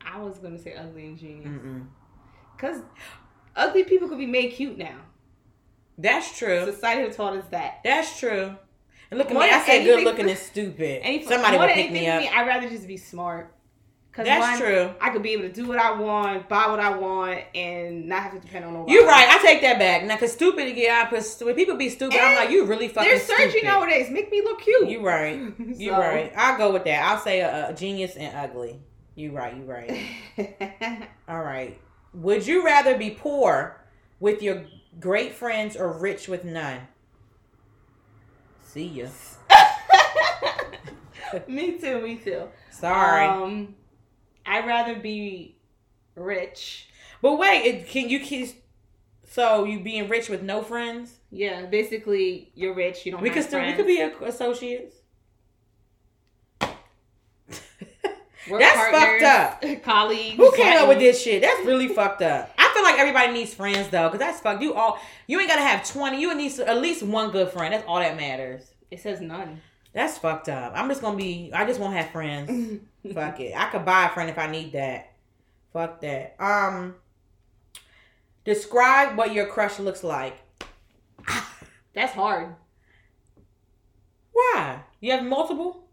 I 0.04 0.18
was 0.20 0.38
gonna 0.38 0.58
say 0.58 0.74
ugly 0.74 1.06
and 1.06 1.18
genius. 1.18 1.48
Mm-mm. 1.48 1.86
Cause 2.58 2.80
ugly 3.54 3.84
people 3.84 4.08
could 4.08 4.18
be 4.18 4.26
made 4.26 4.52
cute 4.52 4.78
now. 4.78 4.96
That's 5.98 6.36
true. 6.36 6.64
Society 6.64 7.02
has 7.02 7.16
taught 7.16 7.36
us 7.36 7.44
that. 7.50 7.80
That's 7.84 8.18
true. 8.18 8.56
And 9.10 9.18
look 9.18 9.28
at 9.28 9.34
More 9.34 9.42
me. 9.42 9.50
I 9.50 9.64
said 9.64 9.84
good 9.84 10.04
looking 10.04 10.28
and 10.28 10.38
stupid. 10.38 11.00
Any, 11.02 11.24
Somebody 11.24 11.58
will 11.58 11.68
pick 11.68 11.90
me 11.92 12.06
up. 12.06 12.22
to 12.22 12.34
I'd 12.34 12.46
rather 12.46 12.68
just 12.70 12.86
be 12.86 12.96
smart. 12.96 13.54
Cause 14.12 14.26
That's 14.26 14.60
one, 14.60 14.68
true. 14.68 14.90
I 15.00 15.10
could 15.10 15.22
be 15.22 15.30
able 15.34 15.42
to 15.44 15.52
do 15.52 15.68
what 15.68 15.78
I 15.78 15.92
want, 15.92 16.48
buy 16.48 16.66
what 16.66 16.80
I 16.80 16.96
want, 16.96 17.42
and 17.54 18.08
not 18.08 18.24
have 18.24 18.32
to 18.32 18.40
depend 18.40 18.64
on 18.64 18.72
nobody. 18.74 18.92
You're 18.94 19.06
right. 19.06 19.28
I 19.28 19.38
take 19.40 19.60
that 19.62 19.78
back. 19.78 20.02
Now, 20.04 20.16
cause 20.16 20.32
stupid, 20.32 20.76
yeah, 20.76 21.04
I 21.06 21.08
put 21.08 21.24
when 21.46 21.54
people 21.54 21.76
be 21.76 21.88
stupid, 21.88 22.18
I'm 22.20 22.34
like, 22.34 22.50
you 22.50 22.64
really 22.64 22.88
fucking 22.88 23.08
There's 23.08 23.22
surgery 23.22 23.50
stupid. 23.50 23.66
nowadays. 23.66 24.10
Make 24.10 24.28
me 24.32 24.42
look 24.42 24.60
cute. 24.62 24.88
You're 24.90 25.02
right. 25.02 25.38
You 25.58 25.90
So- 25.90 25.98
right. 25.98 26.32
I'll 26.36 26.58
go 26.58 26.72
with 26.72 26.84
that. 26.84 27.04
I'll 27.04 27.20
say 27.20 27.40
a, 27.40 27.68
a 27.70 27.72
genius 27.72 28.16
and 28.16 28.36
ugly. 28.36 28.80
You're 29.14 29.32
right. 29.32 29.56
You're 29.56 29.64
right. 29.66 31.08
All 31.28 31.40
right. 31.42 31.78
Would 32.14 32.46
you 32.48 32.64
rather 32.64 32.98
be 32.98 33.10
poor 33.10 33.80
with 34.18 34.42
your 34.42 34.64
great 34.98 35.34
friends 35.34 35.76
or 35.76 35.92
rich 35.92 36.26
with 36.26 36.44
none? 36.44 36.80
See 38.64 38.86
ya. 38.86 39.06
me 41.46 41.78
too. 41.78 42.00
Me 42.00 42.16
too. 42.16 42.48
Sorry, 42.70 43.26
Um, 43.26 43.74
I'd 44.46 44.66
rather 44.66 44.94
be 44.96 45.56
rich. 46.14 46.88
but 47.22 47.36
wait. 47.38 47.64
It, 47.64 47.88
can 47.88 48.08
you 48.08 48.20
kiss? 48.20 48.54
So 49.28 49.64
you 49.64 49.80
being 49.80 50.08
rich 50.08 50.28
with 50.28 50.42
no 50.42 50.62
friends? 50.62 51.18
Yeah, 51.30 51.66
basically, 51.66 52.50
you're 52.54 52.74
rich. 52.74 53.06
You 53.06 53.12
don't. 53.12 53.22
We 53.22 53.28
have 53.28 53.36
could 53.36 53.44
still. 53.44 53.64
We 53.64 53.72
could 53.74 53.86
be 53.86 54.00
associates. 54.00 54.96
Work 58.48 58.60
That's 58.60 58.76
partners, 58.76 59.22
fucked 59.22 59.64
up. 59.64 59.82
Colleagues. 59.84 60.36
Who 60.36 60.52
came 60.56 60.78
up 60.78 60.88
with 60.88 60.98
this 60.98 61.22
shit? 61.22 61.42
That's 61.42 61.64
really 61.66 61.88
fucked 61.88 62.22
up. 62.22 62.52
I 62.58 62.70
feel 62.74 62.82
like 62.82 62.98
everybody 62.98 63.32
needs 63.32 63.52
friends 63.52 63.88
though, 63.88 64.08
because 64.08 64.18
that's 64.18 64.40
fucked. 64.40 64.62
You 64.62 64.74
all, 64.74 64.98
you 65.26 65.38
ain't 65.38 65.48
gotta 65.48 65.62
have 65.62 65.86
twenty. 65.88 66.20
You 66.20 66.34
need 66.34 66.58
at 66.60 66.80
least 66.80 67.02
one 67.02 67.30
good 67.30 67.50
friend. 67.50 67.74
That's 67.74 67.84
all 67.86 67.98
that 67.98 68.16
matters. 68.16 68.72
It 68.90 69.00
says 69.00 69.20
none. 69.20 69.60
That's 69.92 70.18
fucked 70.18 70.48
up. 70.48 70.72
I'm 70.76 70.88
just 70.88 71.00
gonna 71.00 71.16
be. 71.16 71.50
I 71.52 71.66
just 71.66 71.80
won't 71.80 71.94
have 71.94 72.10
friends. 72.10 72.80
Fuck 73.12 73.40
it. 73.40 73.54
I 73.56 73.70
could 73.70 73.84
buy 73.84 74.06
a 74.06 74.10
friend 74.10 74.30
if 74.30 74.38
I 74.38 74.46
need 74.46 74.72
that. 74.72 75.12
Fuck 75.72 76.00
that. 76.02 76.36
Um. 76.38 76.94
Describe 78.44 79.16
what 79.18 79.34
your 79.34 79.46
crush 79.46 79.78
looks 79.78 80.02
like. 80.02 80.36
That's 81.94 82.12
hard. 82.12 82.54
Why? 84.32 84.80
You 85.00 85.12
have 85.12 85.24
multiple. 85.24 85.84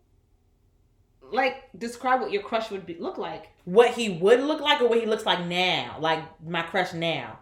Like, 1.29 1.63
describe 1.77 2.21
what 2.21 2.31
your 2.31 2.41
crush 2.41 2.71
would 2.71 2.85
be, 2.85 2.95
look 2.95 3.17
like. 3.17 3.49
What 3.65 3.91
he 3.91 4.09
would 4.09 4.39
look 4.41 4.61
like, 4.61 4.79
or 4.79 4.87
what 4.87 4.99
he 4.99 5.05
looks 5.05 5.25
like 5.25 5.45
now, 5.45 5.97
like 5.99 6.23
my 6.41 6.61
crush 6.61 6.93
now. 6.93 7.39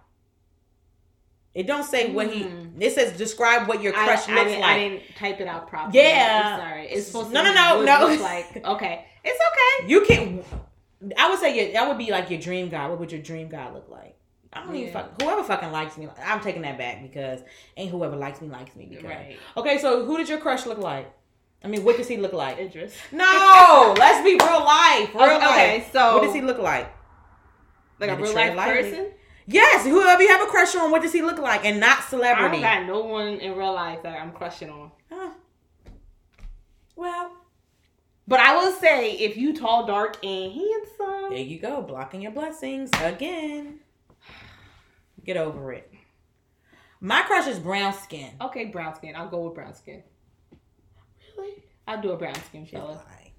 It 1.56 1.66
don't 1.68 1.86
say 1.86 2.12
what 2.12 2.32
he. 2.32 2.44
Hmm. 2.44 2.82
It 2.82 2.94
says 2.94 3.18
describe 3.18 3.68
what 3.68 3.82
your 3.82 3.94
crush 3.94 4.28
I, 4.28 4.34
I 4.34 4.36
looks 4.36 4.50
didn't, 4.50 4.62
like. 4.62 4.70
I 4.76 4.80
didn't 4.80 5.02
type 5.16 5.40
it 5.40 5.48
out 5.48 5.68
properly. 5.70 5.98
Yeah. 6.00 6.58
I'm 6.58 6.60
sorry. 6.70 6.88
It's 6.90 7.08
supposed 7.08 7.32
No, 7.32 7.44
to 7.44 7.54
no, 7.54 7.84
no, 7.84 8.08
no. 8.16 8.16
Like 8.22 8.64
okay, 8.66 9.06
it's 9.24 9.40
okay. 9.80 9.90
You 9.90 10.02
can. 10.02 10.44
I 11.18 11.30
would 11.30 11.40
say 11.40 11.56
your, 11.64 11.74
that 11.74 11.88
would 11.88 11.98
be 11.98 12.12
like 12.12 12.30
your 12.30 12.40
dream 12.42 12.68
guy. 12.70 12.88
What 12.88 13.00
would 13.00 13.12
your 13.12 13.22
dream 13.22 13.48
guy 13.48 13.72
look 13.72 13.88
like? 13.90 14.16
I 14.52 14.64
don't 14.66 14.76
even 14.76 14.88
Yeah. 14.88 14.94
fuck. 15.02 15.22
Whoever 15.22 15.44
fucking 15.44 15.72
likes 15.72 15.98
me, 15.98 16.08
I'm 16.26 16.40
taking 16.42 16.62
that 16.64 16.78
back 16.78 17.02
because 17.02 17.42
ain't 17.78 17.92
whoever 17.92 18.16
likes 18.16 18.42
me 18.42 18.48
likes 18.50 18.76
me. 18.76 18.86
Because 18.90 19.06
Right, 19.06 19.38
okay, 19.58 19.78
so 19.78 20.06
who 20.06 20.18
did 20.18 20.28
your 20.30 20.40
crush 20.40 20.66
look 20.66 20.78
like? 20.78 21.12
I 21.64 21.68
mean, 21.68 21.84
what 21.84 21.98
does 21.98 22.08
he 22.08 22.18
look 22.18 22.32
like? 22.34 22.58
Idris. 22.60 22.96
No, 23.12 23.94
let's 23.98 24.24
be 24.24 24.32
real 24.32 24.64
life. 24.64 25.14
Real 25.16 25.24
Okay, 25.24 25.38
life. 25.40 25.50
okay, 25.52 25.86
so 25.92 26.16
what 26.16 26.24
does 26.24 26.34
he 26.34 26.42
look 26.42 26.58
like? 26.60 26.90
like 28.00 28.10
a 28.10 28.16
real 28.18 28.34
life 28.34 28.56
lightly. 28.56 28.82
person? 28.92 29.12
Yes, 29.48 29.86
whoever 29.86 30.22
you 30.24 30.30
have 30.30 30.42
a 30.42 30.50
crush 30.50 30.76
on, 30.76 30.90
what 30.92 31.02
does 31.04 31.14
he 31.14 31.22
look 31.22 31.38
like, 31.38 31.66
and 31.66 31.80
not 31.80 32.00
I 32.00 32.02
celebrity. 32.02 32.62
don't 32.62 32.62
got 32.62 32.86
no 32.88 33.02
one 33.02 33.28
in 33.40 33.56
real 33.56 33.74
life 33.74 34.02
that 34.04 34.20
I'm 34.20 34.32
crushing 34.32 34.70
on. 34.72 34.92
Huh. 35.12 35.30
Well, 36.96 37.32
But 38.28 38.40
I 38.40 38.56
will 38.56 38.72
say, 38.72 39.12
if 39.14 39.38
you 39.38 39.56
tall, 39.56 39.86
dark, 39.86 40.18
and 40.26 40.52
handsome, 40.52 41.30
there 41.30 41.38
you 41.40 41.60
go, 41.60 41.82
blocking 41.84 42.22
your 42.24 42.32
blessings 42.32 42.90
again. 43.02 43.82
Get 45.24 45.38
over 45.38 45.74
it. 45.74 45.92
My 47.00 47.22
crush 47.22 47.46
is 47.48 47.60
brown 47.60 47.94
skin. 47.94 48.32
okay, 48.42 48.66
brown 48.66 48.96
skin. 48.96 49.16
I'll 49.16 49.30
go 49.30 49.42
with 49.42 49.54
brown 49.54 49.76
skin. 49.76 50.02
Really? 51.38 51.64
I'll 51.88 52.02
do 52.02 52.12
a 52.12 52.18
brown 52.18 52.36
skin, 52.36 52.66
Sheila. 52.66 52.84
Lie. 52.94 53.32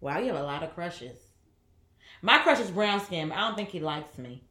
Wow, 0.00 0.18
you 0.20 0.26
have 0.32 0.36
a 0.36 0.42
lot 0.42 0.62
of 0.62 0.74
crushes. 0.74 1.18
My 2.22 2.38
crush 2.38 2.60
is 2.60 2.70
brown 2.70 3.00
skin, 3.04 3.28
but 3.28 3.36
I 3.36 3.40
don't 3.42 3.56
think 3.56 3.68
he 3.70 3.80
likes 3.80 4.16
me. 4.16 4.42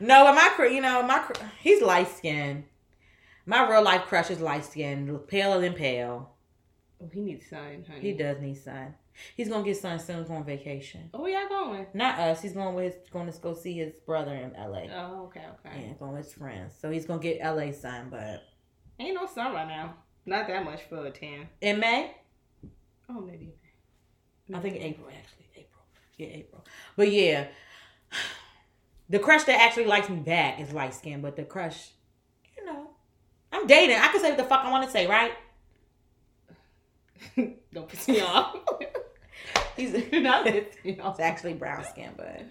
No, 0.00 0.24
but 0.24 0.34
my 0.34 0.66
you 0.66 0.80
know 0.80 1.02
my 1.02 1.24
he's 1.60 1.82
light 1.82 2.08
skinned. 2.08 2.64
My 3.44 3.68
real 3.68 3.82
life 3.82 4.02
crush 4.06 4.30
is 4.30 4.40
light 4.40 4.64
skinned, 4.64 5.28
paler 5.28 5.60
than 5.60 5.74
pale. 5.74 6.30
Oh, 7.02 7.08
he 7.12 7.20
needs 7.20 7.46
sun, 7.48 7.84
honey. 7.86 8.00
He 8.00 8.12
does 8.12 8.40
need 8.40 8.56
sun. 8.56 8.94
He's 9.36 9.48
gonna 9.48 9.64
get 9.64 9.76
sun 9.76 9.98
soon. 9.98 10.22
He's 10.22 10.30
on 10.30 10.44
vacation. 10.44 11.10
Oh, 11.14 11.26
yeah, 11.26 11.46
going. 11.48 11.86
Not 11.94 12.18
us. 12.18 12.42
He's 12.42 12.52
going 12.52 12.74
with 12.74 12.94
his, 12.94 13.10
going 13.10 13.30
to 13.30 13.38
go 13.38 13.54
see 13.54 13.74
his 13.74 13.92
brother 14.04 14.34
in 14.34 14.54
L.A. 14.56 14.90
Oh, 14.94 15.24
okay, 15.26 15.44
okay. 15.64 15.86
Yeah, 15.86 15.92
going 15.98 16.12
with 16.14 16.24
his 16.24 16.34
friends. 16.34 16.74
So 16.80 16.90
he's 16.90 17.06
gonna 17.06 17.20
get 17.22 17.38
L.A. 17.40 17.72
sun, 17.72 18.08
but 18.10 18.42
Ain't 18.98 19.14
no 19.14 19.26
sun 19.26 19.52
right 19.52 19.68
now. 19.68 19.94
Not 20.24 20.48
that 20.48 20.64
much 20.64 20.82
for 20.88 21.06
a 21.06 21.10
tan. 21.10 21.48
in 21.60 21.78
May. 21.78 22.14
Oh, 23.08 23.20
maybe. 23.20 23.54
I 24.52 24.58
think 24.60 24.76
April 24.76 25.08
actually. 25.08 25.46
April. 25.56 25.82
Yeah, 26.18 26.26
April. 26.28 26.64
But 26.96 27.12
yeah. 27.12 27.46
The 29.08 29.18
crush 29.18 29.44
that 29.44 29.60
actually 29.60 29.86
likes 29.86 30.08
me 30.08 30.16
back 30.16 30.60
is 30.60 30.72
light 30.72 30.94
skin, 30.94 31.20
but 31.20 31.36
the 31.36 31.44
crush, 31.44 31.90
you 32.56 32.64
know. 32.64 32.90
I'm 33.52 33.66
dating. 33.66 33.96
I 33.96 34.08
can 34.08 34.20
say 34.20 34.30
what 34.30 34.38
the 34.38 34.44
fuck 34.44 34.64
I 34.64 34.70
want 34.70 34.84
to 34.84 34.90
say, 34.90 35.06
right? 35.06 35.32
Don't 37.72 37.88
piss 37.88 38.08
me 38.08 38.20
off. 38.20 38.56
He's 39.76 39.92
Not 40.12 40.44
piss 40.44 40.64
me 40.84 40.98
off. 40.98 41.14
it's 41.14 41.20
actually 41.20 41.54
brown 41.54 41.84
skin, 41.84 42.10
but 42.16 42.42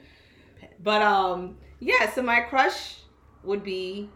But 0.82 1.02
um, 1.02 1.58
yeah. 1.80 2.12
So 2.14 2.22
my 2.22 2.42
crush 2.42 3.00
would 3.44 3.64
be 3.64 4.10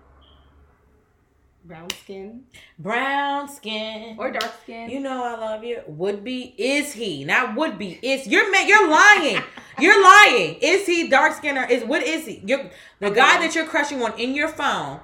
brown 1.70 1.90
skin 1.92 2.44
brown 2.80 3.48
skin. 3.48 4.16
or 4.18 4.32
dark 4.32 4.52
skin. 4.64 4.90
You 4.90 5.00
know 5.00 5.24
I 5.24 5.38
love 5.40 5.64
you. 5.64 5.82
Would 5.86 6.24
be 6.24 6.56
is 6.58 6.94
he? 6.94 7.24
Not 7.24 7.56
would 7.56 7.78
be. 7.78 8.00
Is 8.02 8.26
you're 8.26 8.54
you're 8.56 8.90
lying. 8.90 9.42
You're 9.80 10.04
lying. 10.04 10.58
Is 10.62 10.86
he 10.86 11.08
dark 11.08 11.32
skin 11.32 11.58
or 11.58 11.64
is 11.64 11.86
what 11.86 12.04
is 12.04 12.26
he? 12.26 12.42
You're, 12.46 12.70
the 13.00 13.12
guy 13.12 13.40
that 13.40 13.56
you're 13.56 13.66
crushing 13.66 14.04
on 14.04 14.20
in 14.20 14.36
your 14.36 14.50
phone. 14.50 15.00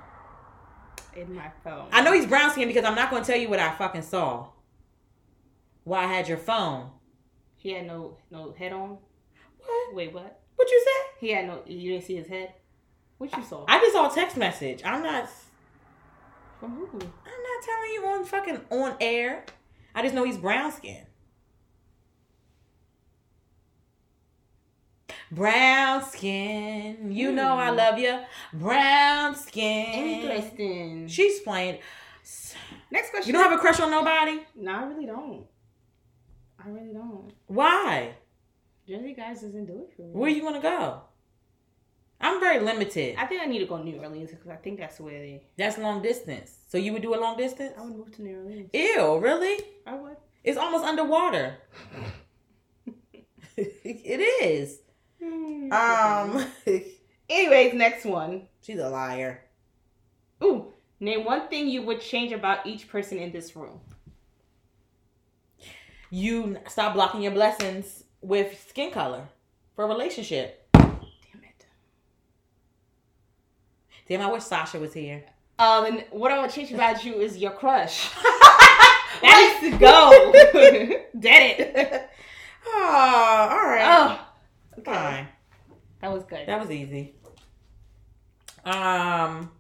in 1.16 1.34
my 1.34 1.50
phone. 1.64 1.88
I 1.94 2.02
know 2.02 2.12
he's 2.12 2.26
brown 2.26 2.52
skin 2.52 2.68
because 2.68 2.84
I'm 2.84 2.96
not 2.96 3.10
going 3.10 3.24
to 3.24 3.32
tell 3.32 3.40
you 3.40 3.48
what 3.48 3.60
I 3.60 3.74
fucking 3.76 4.02
saw. 4.02 4.48
Why 5.86 6.04
I 6.04 6.08
had 6.08 6.28
your 6.28 6.40
phone. 6.40 6.90
he 7.56 7.70
had 7.72 7.88
no 7.88 8.18
no 8.32 8.54
head 8.58 8.74
on. 8.74 8.98
What? 9.60 9.96
Wait, 9.96 10.12
what? 10.14 10.42
What 10.58 10.70
you 10.70 10.84
say? 10.84 11.26
He 11.26 11.32
had 11.32 11.48
no. 11.48 11.62
You 11.66 11.92
didn't 11.94 12.06
see 12.06 12.16
his 12.16 12.28
head. 12.28 12.52
What 13.18 13.32
you 13.38 13.44
saw? 13.44 13.64
I 13.70 13.80
just 13.80 13.94
saw 13.94 14.12
a 14.12 14.14
text 14.14 14.36
message. 14.36 14.82
I'm 14.84 15.04
not. 15.04 15.30
From 16.60 16.72
who? 16.76 16.88
I'm 16.98 17.00
not 17.02 17.64
telling 17.66 17.92
you 17.94 18.06
on 18.08 18.26
fucking 18.26 18.62
on 18.72 18.96
air. 19.02 19.46
I 19.94 20.02
just 20.02 20.14
know 20.16 20.24
he's 20.24 20.38
brown 20.38 20.72
skin. 20.72 21.06
Brown 25.32 26.04
skin, 26.04 27.12
you 27.12 27.32
know 27.32 27.56
I 27.58 27.70
Hmm. 27.72 27.76
love 27.78 28.00
you. 28.00 28.20
Brown 28.54 29.36
skin. 29.36 30.22
Interesting. 30.22 31.08
She's 31.08 31.40
playing. 31.42 31.80
Next 32.92 33.10
question. 33.10 33.28
You 33.28 33.34
don't 33.34 33.50
have 33.50 33.58
a 33.58 33.62
crush 33.62 33.80
on 33.80 33.92
nobody? 33.92 34.42
No, 34.56 34.72
I 34.72 34.84
really 34.86 35.06
don't. 35.06 35.46
I 36.64 36.70
really 36.70 36.94
don't. 36.94 37.32
Why? 37.48 38.16
Jersey 38.88 39.14
guys 39.14 39.42
doesn't 39.42 39.66
do 39.66 39.82
it 39.90 39.96
for 39.96 40.04
me. 40.04 40.12
Where 40.14 40.30
you 40.30 40.44
want 40.44 40.56
to 40.58 40.62
go? 40.62 41.02
I'm 42.22 42.40
very 42.40 42.60
limited. 42.64 43.16
I 43.18 43.26
think 43.26 43.42
I 43.42 43.46
need 43.46 43.60
to 43.60 43.66
go 43.66 43.78
to 43.78 43.84
New 43.84 43.98
Orleans 43.98 44.32
because 44.32 44.50
I 44.50 44.56
think 44.56 44.80
that's 44.80 45.00
where 45.00 45.20
they. 45.20 45.44
That's 45.58 45.78
long 45.78 46.02
distance. 46.02 46.52
So 46.68 46.78
you 46.78 46.94
would 46.94 47.02
do 47.02 47.14
a 47.14 47.20
long 47.20 47.38
distance? 47.38 47.74
I 47.78 47.82
would 47.84 47.96
move 47.96 48.16
to 48.16 48.22
New 48.22 48.38
Orleans. 48.38 48.70
Ew, 48.74 49.18
really? 49.20 49.60
I 49.86 49.96
would. 49.96 50.18
It's 50.44 50.58
almost 50.58 50.86
underwater. 50.86 51.58
it 53.58 54.44
is. 54.44 54.80
Um, 55.72 56.46
Anyways, 57.30 57.74
next 57.74 58.06
one. 58.06 58.48
she's 58.62 58.80
a 58.80 58.90
liar. 58.90 59.42
Ooh, 60.44 60.74
name 61.00 61.26
one 61.26 61.48
thing 61.48 61.68
you 61.68 61.82
would 61.82 62.02
change 62.02 62.32
about 62.32 62.66
each 62.68 62.88
person 62.88 63.18
in 63.18 63.32
this 63.32 63.56
room. 63.56 63.80
You 66.12 66.58
stop 66.68 66.94
blocking 66.94 67.22
your 67.22 67.32
blessings 67.32 68.04
with 68.22 68.64
skin 68.70 68.92
color 68.92 69.28
for 69.76 69.86
a 69.86 69.88
relationship. 69.88 70.68
Damn 70.74 71.44
it. 71.44 71.66
Damn, 74.08 74.22
I 74.22 74.32
wish 74.32 74.44
Sasha 74.44 74.80
was 74.80 74.94
here. 74.94 75.24
Um, 75.58 75.86
and 75.86 76.06
what 76.12 76.32
I 76.32 76.42
would 76.42 76.52
change 76.52 76.72
about 76.72 77.04
you 77.04 77.16
is 77.16 77.38
your 77.38 77.52
crush. 77.52 78.10
that 79.22 79.60
needs 79.62 79.74
to 79.74 79.80
go. 79.80 80.32
Dead 81.20 81.60
it. 81.60 82.10
Oh, 82.68 83.48
all 83.52 83.68
right. 83.68 83.86
Oh, 83.88 84.80
okay. 84.80 84.92
Fine. 84.92 85.28
That 86.02 86.12
was 86.12 86.24
good. 86.26 86.48
That 86.48 86.60
was 86.60 86.70
easy. 86.70 87.16
Um. 88.64 89.52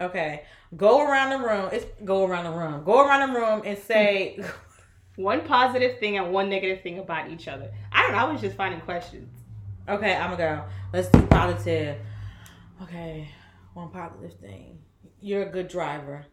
Okay. 0.00 0.42
Go 0.76 1.06
around 1.06 1.30
the 1.30 1.46
room. 1.46 1.68
It's 1.72 1.86
go 2.04 2.24
around 2.24 2.44
the 2.44 2.50
room. 2.50 2.84
Go 2.84 3.06
around 3.06 3.32
the 3.32 3.38
room 3.38 3.62
and 3.64 3.78
say, 3.78 4.42
One 5.16 5.42
positive 5.42 5.98
thing 5.98 6.16
and 6.16 6.32
one 6.32 6.48
negative 6.48 6.82
thing 6.82 6.98
about 6.98 7.30
each 7.30 7.48
other. 7.48 7.70
I 7.92 8.02
don't 8.02 8.12
know. 8.12 8.18
I 8.18 8.32
was 8.32 8.40
just 8.40 8.56
finding 8.56 8.80
questions. 8.80 9.28
"Okay, 9.88 10.14
I'm 10.14 10.30
gonna 10.30 10.36
go. 10.36 10.64
Let's 10.92 11.08
do 11.08 11.26
positive." 11.26 11.98
Okay, 12.82 13.28
one 13.74 13.90
positive 13.90 14.38
thing. 14.40 14.78
You're 15.20 15.42
a 15.42 15.50
good 15.50 15.68
driver. 15.68 16.26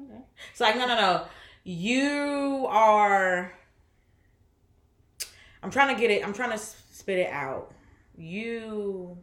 Okay. 0.00 0.20
It's 0.50 0.60
like 0.60 0.76
no, 0.76 0.86
no, 0.86 0.96
no. 0.96 1.26
You 1.64 2.66
are. 2.68 3.52
I'm 5.62 5.70
trying 5.70 5.94
to 5.94 6.00
get 6.00 6.10
it. 6.10 6.26
I'm 6.26 6.32
trying 6.32 6.50
to 6.50 6.58
spit 6.58 7.18
it 7.18 7.30
out. 7.30 7.72
You, 8.16 9.18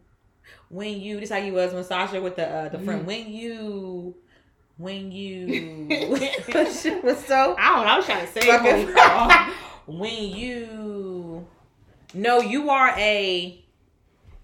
when 0.68 1.00
you, 1.00 1.20
this 1.20 1.30
how 1.30 1.38
you 1.38 1.52
was 1.52 1.72
when 1.72 1.84
Sasha 1.84 2.20
with 2.20 2.36
the 2.36 2.48
uh, 2.48 2.68
the 2.68 2.78
friend. 2.78 3.06
When 3.06 3.30
you, 3.30 4.16
when 4.76 5.12
you, 5.12 5.86
she 5.88 6.90
was 7.02 7.24
so 7.24 7.56
I 7.58 7.76
don't 7.76 7.84
know. 7.84 7.92
I 7.92 7.96
was 7.96 8.06
trying 8.06 8.26
to 8.26 8.32
say 8.32 8.40
it. 8.44 9.54
when 9.86 10.36
you, 10.36 11.46
no, 12.14 12.40
you 12.40 12.70
are 12.70 12.90
a. 12.96 13.63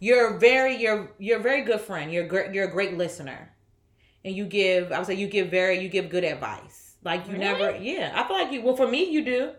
You're 0.01 0.39
very 0.39 0.77
you're 0.77 1.13
you're 1.19 1.39
a 1.39 1.43
very 1.43 1.63
good 1.63 1.81
friend. 1.81 2.11
You're 2.13 2.27
gr- 2.27 2.51
you're 2.53 2.65
a 2.67 2.71
great 2.71 2.97
listener, 2.97 3.53
and 4.25 4.35
you 4.35 4.47
give. 4.47 4.91
I 4.93 4.99
would 4.99 5.07
say 5.07 5.15
you 5.15 5.29
give 5.29 5.51
very 5.51 5.79
you 5.79 5.89
give 5.91 6.09
good 6.09 6.25
advice. 6.25 6.97
Like 7.05 7.27
you 7.27 7.35
Really? 7.35 7.45
never. 7.45 7.77
Yeah, 7.77 8.11
I 8.15 8.27
feel 8.27 8.37
like 8.37 8.51
you. 8.53 8.63
Well, 8.63 8.77
for 8.77 8.89
me, 8.89 9.05
you 9.11 9.23
do. 9.25 9.53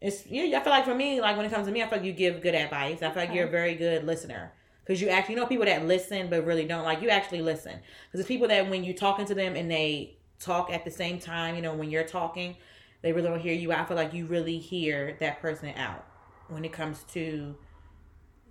It's 0.00 0.26
yeah. 0.26 0.58
I 0.58 0.62
feel 0.62 0.72
like 0.72 0.84
for 0.84 0.94
me, 0.94 1.20
like 1.20 1.36
when 1.36 1.46
it 1.46 1.52
comes 1.52 1.66
to 1.66 1.72
me, 1.72 1.82
I 1.82 1.88
feel 1.88 1.98
like 1.98 2.06
you 2.06 2.12
give 2.12 2.40
good 2.42 2.54
advice. 2.54 3.02
I 3.02 3.08
feel 3.10 3.16
like 3.22 3.28
Okay. 3.30 3.38
you're 3.38 3.48
a 3.48 3.50
very 3.50 3.74
good 3.74 4.04
listener 4.04 4.52
because 4.84 5.00
you 5.00 5.08
actually 5.08 5.34
you 5.34 5.40
know 5.40 5.46
people 5.46 5.64
that 5.66 5.84
listen 5.86 6.28
but 6.28 6.44
really 6.44 6.66
don't 6.66 6.84
like 6.84 7.00
you 7.02 7.08
actually 7.08 7.40
listen 7.42 7.72
because 8.06 8.20
it's 8.20 8.28
people 8.28 8.48
that 8.48 8.68
when 8.68 8.84
you 8.84 8.92
talking 8.94 9.24
to 9.26 9.34
them 9.34 9.56
and 9.56 9.70
they 9.70 10.16
talk 10.38 10.70
at 10.70 10.84
the 10.84 10.90
same 10.90 11.18
time. 11.18 11.56
You 11.56 11.62
know 11.62 11.74
when 11.74 11.90
you're 11.90 12.04
talking, 12.04 12.56
they 13.02 13.12
really 13.12 13.28
don't 13.28 13.40
hear 13.40 13.54
you. 13.54 13.72
I 13.72 13.84
feel 13.84 13.96
like 13.96 14.12
you 14.12 14.26
really 14.26 14.58
hear 14.58 15.16
that 15.20 15.40
person 15.40 15.70
out 15.76 16.04
when 16.48 16.64
it 16.64 16.72
comes 16.72 17.02
to 17.14 17.56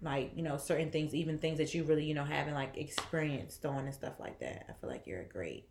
like 0.03 0.31
you 0.35 0.43
know 0.43 0.57
certain 0.57 0.91
things, 0.91 1.13
even 1.15 1.37
things 1.39 1.57
that 1.57 1.73
you 1.73 1.83
really 1.83 2.03
you 2.05 2.13
know 2.13 2.23
haven't 2.25 2.53
like 2.53 2.77
experienced 2.77 3.65
on 3.65 3.85
and 3.85 3.93
stuff 3.93 4.13
like 4.19 4.39
that. 4.39 4.65
I 4.69 4.73
feel 4.73 4.89
like 4.89 5.07
you're 5.07 5.21
a 5.21 5.25
great 5.25 5.67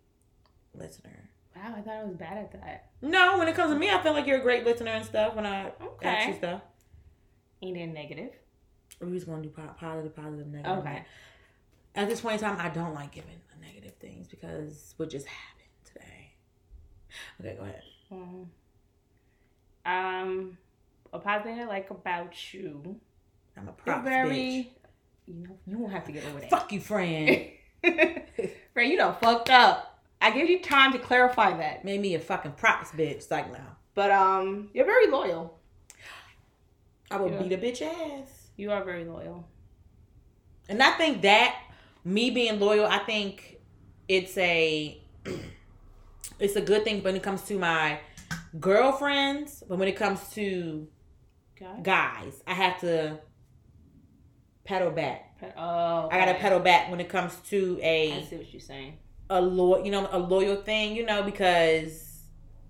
listener. 0.75 1.31
Wow, 1.55 1.75
I 1.77 1.81
thought 1.83 1.95
I 1.95 2.05
was 2.05 2.17
bad 2.17 2.39
at 2.39 2.53
that. 2.53 2.91
No, 3.03 3.39
when 3.39 3.47
it 3.49 3.55
comes 3.55 3.73
to 3.73 3.79
me, 3.79 3.91
I 3.91 4.03
feel 4.03 4.13
like 4.15 4.27
you're 4.27 4.39
a 4.39 4.43
great 4.43 4.65
listener 4.65 4.93
and 4.93 5.05
stuff. 5.05 5.35
When 5.35 5.45
I 5.45 5.65
ask 6.03 6.27
you 6.27 6.33
Okay. 6.33 6.35
stuff, 6.39 6.63
Ain't 7.61 7.77
it 7.77 7.87
negative? 7.89 8.33
we 9.01 9.13
just 9.13 9.27
gonna 9.27 9.43
do 9.43 9.49
positive, 9.51 10.15
positive, 10.17 10.47
negative. 10.47 10.79
Okay. 10.79 11.05
At 11.95 12.09
this 12.09 12.21
point 12.23 12.41
in 12.41 12.49
time, 12.49 12.59
I 12.59 12.69
don't 12.71 12.95
like 12.95 13.13
giving 13.13 13.41
negative 13.61 13.95
things 14.01 14.29
because 14.29 14.95
what 14.97 15.11
just 15.11 15.27
happened 15.27 15.69
today. 15.85 16.33
Okay, 17.41 17.57
go 17.57 17.63
ahead. 17.65 17.83
Mhm. 18.11 18.47
Um, 19.85 20.59
a 21.13 21.19
positive 21.19 21.53
thing 21.55 21.61
I 21.63 21.67
like 21.67 21.91
about 21.91 22.55
you. 22.55 22.99
I'm 23.57 23.69
a 23.69 23.73
props 23.73 24.05
very. 24.09 24.73
You 25.27 25.35
know, 25.35 25.59
you 25.67 25.79
won't 25.79 25.93
have 25.93 26.05
to 26.07 26.13
get 26.13 26.25
over 26.27 26.39
bitch. 26.39 26.51
that. 26.51 26.51
Fuck 26.51 26.73
you, 26.73 26.81
friend. 26.81 27.47
friend, 27.83 28.91
you 28.91 28.97
done 28.97 29.15
fucked 29.21 29.51
up. 29.51 30.01
I 30.21 30.31
gave 30.31 30.49
you 30.51 30.61
time 30.61 30.93
to 30.93 30.99
clarify 30.99 31.57
that. 31.59 31.85
Made 31.85 32.01
me 32.01 32.15
a 32.15 32.19
fucking 32.21 32.53
props 32.53 32.91
bitch. 32.91 33.31
Like 33.31 33.53
now. 33.53 33.77
But 33.95 34.11
um, 34.11 34.71
you're 34.75 34.85
very 34.87 35.09
loyal. 35.09 35.59
I 37.11 37.17
would 37.21 37.33
Yeah. 37.33 37.43
beat 37.43 37.53
a 37.53 37.59
bitch 37.59 37.83
ass. 37.83 38.49
You 38.57 38.71
are 38.73 38.83
very 38.85 39.05
loyal. 39.05 39.47
And 40.69 40.83
I 40.83 40.93
think 40.93 41.23
that 41.23 41.57
me 42.05 42.31
being 42.31 42.59
loyal, 42.59 42.87
I 42.87 42.99
think 42.99 43.59
it's 44.09 44.37
a 44.39 45.01
it's 46.39 46.57
a 46.57 46.61
good 46.61 46.85
thing 46.85 47.03
when 47.03 47.15
it 47.17 47.23
comes 47.23 47.43
to 47.43 47.59
my 47.59 48.01
girlfriends, 48.59 49.63
but 49.69 49.79
when 49.79 49.89
it 49.89 49.97
comes 49.97 50.29
to 50.31 50.89
Okay. 51.61 51.83
guys, 51.83 52.43
I 52.47 52.55
have 52.55 52.81
to 52.81 53.19
pedal 54.65 54.91
back. 54.91 55.29
Oh, 55.57 56.09
I 56.11 56.19
gotta 56.19 56.35
pedal 56.35 56.61
back 56.61 56.91
when 56.91 57.01
it 57.01 57.09
comes 57.09 57.35
to 57.51 57.79
I 57.83 57.87
a 57.87 58.27
see 58.29 58.37
what 58.37 58.53
you're 58.53 58.61
saying. 58.61 58.99
a 59.31 59.41
loyal, 59.41 59.85
you 59.85 59.91
know, 59.91 60.09
a 60.13 60.19
loyal 60.19 60.57
thing, 60.57 60.95
you 60.95 61.05
know, 61.05 61.23
because 61.23 62.21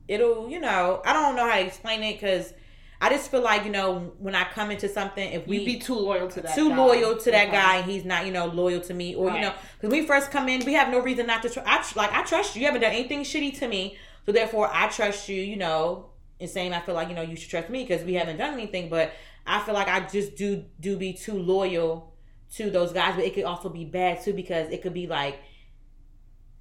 it'll, 0.08 0.48
you 0.48 0.58
know, 0.60 1.02
I 1.04 1.12
don't 1.12 1.36
know 1.36 1.48
how 1.48 1.56
to 1.56 1.64
explain 1.66 2.02
it 2.02 2.14
because 2.14 2.54
I 3.00 3.08
just 3.10 3.30
feel 3.30 3.42
like, 3.42 3.64
you 3.64 3.70
know, 3.70 4.12
when 4.18 4.34
I 4.34 4.44
come 4.44 4.70
into 4.70 4.88
something, 4.88 5.32
if 5.32 5.46
we 5.46 5.58
You'd 5.58 5.64
be 5.66 5.78
too 5.80 5.96
loyal 5.96 6.28
to 6.28 6.40
that. 6.40 6.54
too 6.54 6.70
guy. 6.70 6.76
loyal 6.76 7.16
to 7.16 7.30
that 7.32 7.48
Okay. 7.48 7.56
guy 7.56 7.76
and 7.78 7.90
he's 7.90 8.04
not 8.04 8.24
you 8.26 8.32
know 8.32 8.46
loyal 8.46 8.80
to 8.82 8.94
me 8.94 9.14
or 9.14 9.30
you 9.32 9.40
know 9.40 9.52
because 9.76 9.90
we 9.90 10.06
first 10.06 10.30
come 10.30 10.48
in 10.48 10.64
we 10.64 10.74
have 10.74 10.88
no 10.88 11.00
reason 11.00 11.26
not 11.26 11.42
to 11.42 11.50
tr- 11.50 11.60
I 11.66 11.82
tr- 11.82 11.98
like 11.98 12.12
I 12.12 12.22
trust 12.22 12.54
you 12.54 12.60
you 12.60 12.66
haven't 12.66 12.82
done 12.82 12.92
anything 12.92 13.22
shitty 13.22 13.58
to 13.58 13.68
me 13.68 13.96
so 14.24 14.30
therefore 14.32 14.70
I 14.72 14.88
trust 14.88 15.28
you 15.28 15.40
you 15.42 15.56
know 15.56 16.06
and 16.40 16.48
saying 16.48 16.72
I 16.72 16.80
feel 16.80 16.94
like 16.94 17.08
you 17.08 17.14
know 17.16 17.22
you 17.22 17.34
should 17.36 17.50
trust 17.50 17.68
me 17.70 17.84
because 17.84 18.04
we 18.04 18.14
haven't 18.14 18.36
done 18.38 18.54
anything 18.54 18.88
but 18.88 19.12
I 19.46 19.60
feel 19.64 19.74
like 19.74 19.88
I 19.88 20.00
just 20.06 20.36
do 20.36 20.64
do 20.80 20.96
be 20.96 21.12
too 21.12 21.34
loyal 21.34 22.14
to 22.54 22.70
those 22.70 22.92
guys 22.92 23.14
but 23.16 23.24
it 23.24 23.34
could 23.34 23.44
also 23.44 23.68
be 23.68 23.84
bad 23.84 24.22
too 24.22 24.32
because 24.32 24.70
it 24.70 24.82
could 24.82 24.92
be 24.94 25.06
like 25.06 25.38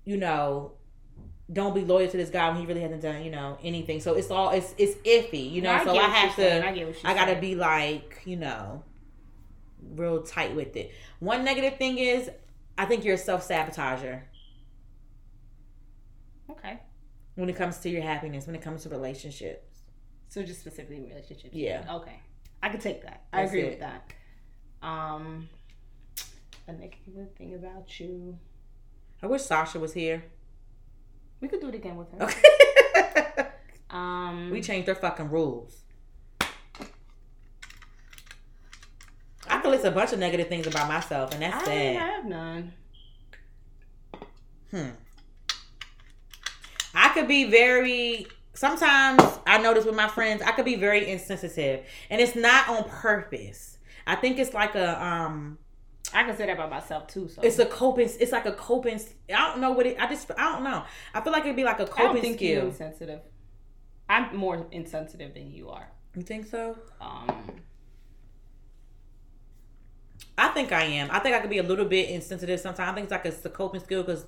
you 0.06 0.18
know 0.18 0.74
don't 1.52 1.76
be 1.76 1.82
loyal 1.82 2.10
to 2.10 2.16
this 2.16 2.30
guy 2.30 2.48
when 2.50 2.62
he 2.62 2.66
really 2.66 2.80
hasn't 2.82 3.02
done 3.02 3.22
you 3.24 3.30
know 3.30 3.58
anything 3.62 4.00
so 4.00 4.14
it's 4.14 4.32
all 4.32 4.52
it's 4.52 4.74
it's 4.78 4.96
iffy 5.08 5.52
you 5.52 5.62
know 5.62 5.72
I 5.72 5.84
so 5.84 5.98
I 5.98 6.04
have 6.08 6.36
to. 6.38 6.66
I 6.68 6.72
get 6.72 6.88
what 6.88 7.04
you're 7.04 7.12
I 7.12 7.14
gotta 7.14 7.32
saying. 7.32 7.42
be 7.42 7.56
like, 7.56 8.22
you 8.26 8.38
know, 8.38 8.84
real 9.96 10.24
tight 10.24 10.56
with 10.56 10.76
it. 10.78 10.92
One 11.20 11.44
negative 11.44 11.78
thing 11.78 11.98
is, 11.98 12.30
I 12.78 12.86
think 12.86 13.04
you're 13.04 13.16
a 13.16 13.18
self 13.18 13.46
sabotager 13.48 14.22
Okay. 16.50 16.80
when 17.36 17.50
it 17.50 17.56
comes 17.56 17.78
to 17.80 17.90
your 17.90 18.02
happiness, 18.02 18.46
when 18.46 18.56
it 18.56 18.62
comes 18.62 18.84
to 18.84 18.90
relationships. 18.90 19.82
So 20.30 20.44
just 20.44 20.62
specifically 20.62 21.02
relationships. 21.10 21.54
Yeah. 21.54 21.86
Okay. 21.96 22.20
I 22.64 22.70
could 22.70 22.82
take 22.82 23.04
that. 23.04 23.24
I 23.34 23.42
That's 23.42 23.52
agree 23.52 23.62
it. 23.64 23.70
with 23.72 23.80
that. 23.80 24.14
Um, 24.82 25.50
a 26.68 26.74
negative 26.74 27.34
thing 27.38 27.56
about 27.56 28.00
you. 28.00 28.38
I 29.22 29.28
wish 29.28 29.42
Sasha 29.44 29.80
was 29.80 29.94
here. 29.94 30.24
We 31.40 31.48
could 31.48 31.60
do 31.62 31.70
it 31.70 31.76
again 31.76 31.96
with 31.98 32.12
her. 32.12 32.24
Okay. 32.24 32.42
Um, 33.92 34.50
we 34.52 34.62
changed 34.62 34.88
their 34.88 34.96
fucking 34.96 35.30
rules. 35.30 35.82
I 39.48 39.60
could 39.62 39.72
list 39.72 39.84
a 39.84 39.92
bunch 39.92 40.14
of 40.14 40.20
negative 40.20 40.48
things 40.48 40.66
about 40.66 40.88
myself, 40.88 41.34
and 41.34 41.42
that's 41.42 41.64
I 41.64 41.66
sad. 41.66 41.96
I 41.98 42.00
have 42.00 42.26
none. 42.26 42.74
Hmm. 44.72 44.90
I 46.96 47.10
could 47.10 47.28
be 47.28 47.52
very. 47.52 48.28
Sometimes 48.62 49.24
I 49.48 49.58
notice 49.58 49.86
with 49.86 49.96
my 49.96 50.08
friends, 50.08 50.44
I 50.44 50.52
could 50.52 50.66
be 50.66 50.76
very 50.76 51.10
insensitive, 51.10 51.84
and 52.12 52.22
it's 52.22 52.36
not 52.36 52.70
on 52.70 52.84
purpose. 52.84 53.80
I 54.06 54.14
think 54.14 54.38
it's 54.38 54.54
like 54.54 54.76
a 54.76 55.04
um, 55.04 55.58
I 56.14 56.22
can 56.24 56.38
say 56.38 56.46
that 56.46 56.54
about 56.54 56.70
myself 56.70 57.08
too. 57.08 57.28
So 57.28 57.42
It's 57.42 57.58
a 57.58 57.66
coping. 57.66 58.08
It's 58.20 58.32
like 58.32 58.46
a 58.46 58.52
coping. 58.52 59.02
I 59.34 59.48
don't 59.48 59.62
know 59.62 59.72
what 59.72 59.88
it. 59.88 59.98
I 60.00 60.06
just. 60.06 60.30
I 60.38 60.52
don't 60.52 60.64
know. 60.64 60.84
I 61.12 61.22
feel 61.22 61.34
like 61.34 61.44
it'd 61.46 61.56
be 61.56 61.64
like 61.64 61.80
a 61.80 61.86
I 61.86 61.86
don't 61.86 62.08
coping 62.10 62.22
think 62.22 62.40
you're 62.40 62.58
skill. 62.58 62.68
insensitive. 62.68 63.22
I'm 64.08 64.38
more 64.38 64.68
insensitive 64.72 65.34
than 65.34 65.52
you 65.52 65.70
are. 65.70 65.88
You 66.16 66.22
think 66.22 66.46
so? 66.46 66.78
Um, 67.00 67.62
I 70.38 70.50
think 70.50 70.72
I 70.72 70.84
am. 70.84 71.10
I 71.10 71.18
think 71.18 71.36
I 71.36 71.40
could 71.40 71.50
be 71.50 71.58
a 71.58 71.64
little 71.64 71.86
bit 71.86 72.12
insensitive 72.12 72.60
sometimes. 72.60 72.92
I 72.92 72.94
think 72.94 73.06
it's 73.06 73.12
like 73.12 73.26
it's 73.26 73.44
a 73.44 73.50
coping 73.50 73.82
skill 73.82 74.04
because 74.04 74.28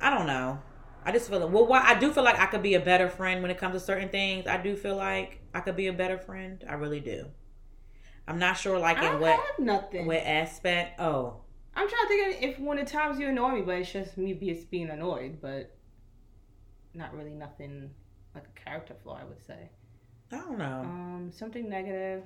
I 0.00 0.10
don't 0.16 0.28
know. 0.28 0.60
I 1.04 1.12
just 1.12 1.28
feel 1.28 1.40
like 1.40 1.52
well, 1.52 1.66
why 1.66 1.82
I 1.82 1.98
do 1.98 2.10
feel 2.12 2.24
like 2.24 2.38
I 2.38 2.46
could 2.46 2.62
be 2.62 2.74
a 2.74 2.80
better 2.80 3.08
friend 3.08 3.42
when 3.42 3.50
it 3.50 3.58
comes 3.58 3.74
to 3.74 3.80
certain 3.80 4.08
things. 4.08 4.46
I 4.46 4.56
do 4.56 4.74
feel 4.74 4.96
like 4.96 5.40
I 5.52 5.60
could 5.60 5.76
be 5.76 5.88
a 5.88 5.92
better 5.92 6.18
friend. 6.18 6.64
I 6.68 6.74
really 6.74 7.00
do. 7.00 7.26
I'm 8.26 8.38
not 8.38 8.56
sure 8.56 8.78
like 8.78 8.98
in 8.98 9.20
what 9.20 9.38
have 9.38 9.58
nothing. 9.58 10.06
what 10.06 10.16
aspect. 10.16 10.98
Oh, 11.00 11.42
I'm 11.74 11.88
trying 11.88 12.02
to 12.02 12.08
think 12.08 12.36
of 12.36 12.42
if 12.50 12.58
one 12.58 12.78
of 12.78 12.86
the 12.86 12.90
times 12.90 13.18
you 13.18 13.28
annoy 13.28 13.56
me, 13.56 13.62
but 13.62 13.78
it's 13.78 13.92
just 13.92 14.16
me 14.16 14.32
just 14.34 14.70
being 14.70 14.88
annoyed, 14.88 15.40
but 15.42 15.76
not 16.94 17.14
really 17.14 17.34
nothing 17.34 17.90
like 18.34 18.44
a 18.44 18.60
character 18.60 18.94
flaw. 19.02 19.18
I 19.20 19.24
would 19.24 19.44
say. 19.44 19.68
I 20.32 20.36
don't 20.38 20.58
know. 20.58 20.80
Um, 20.84 21.30
something 21.34 21.68
negative. 21.68 22.22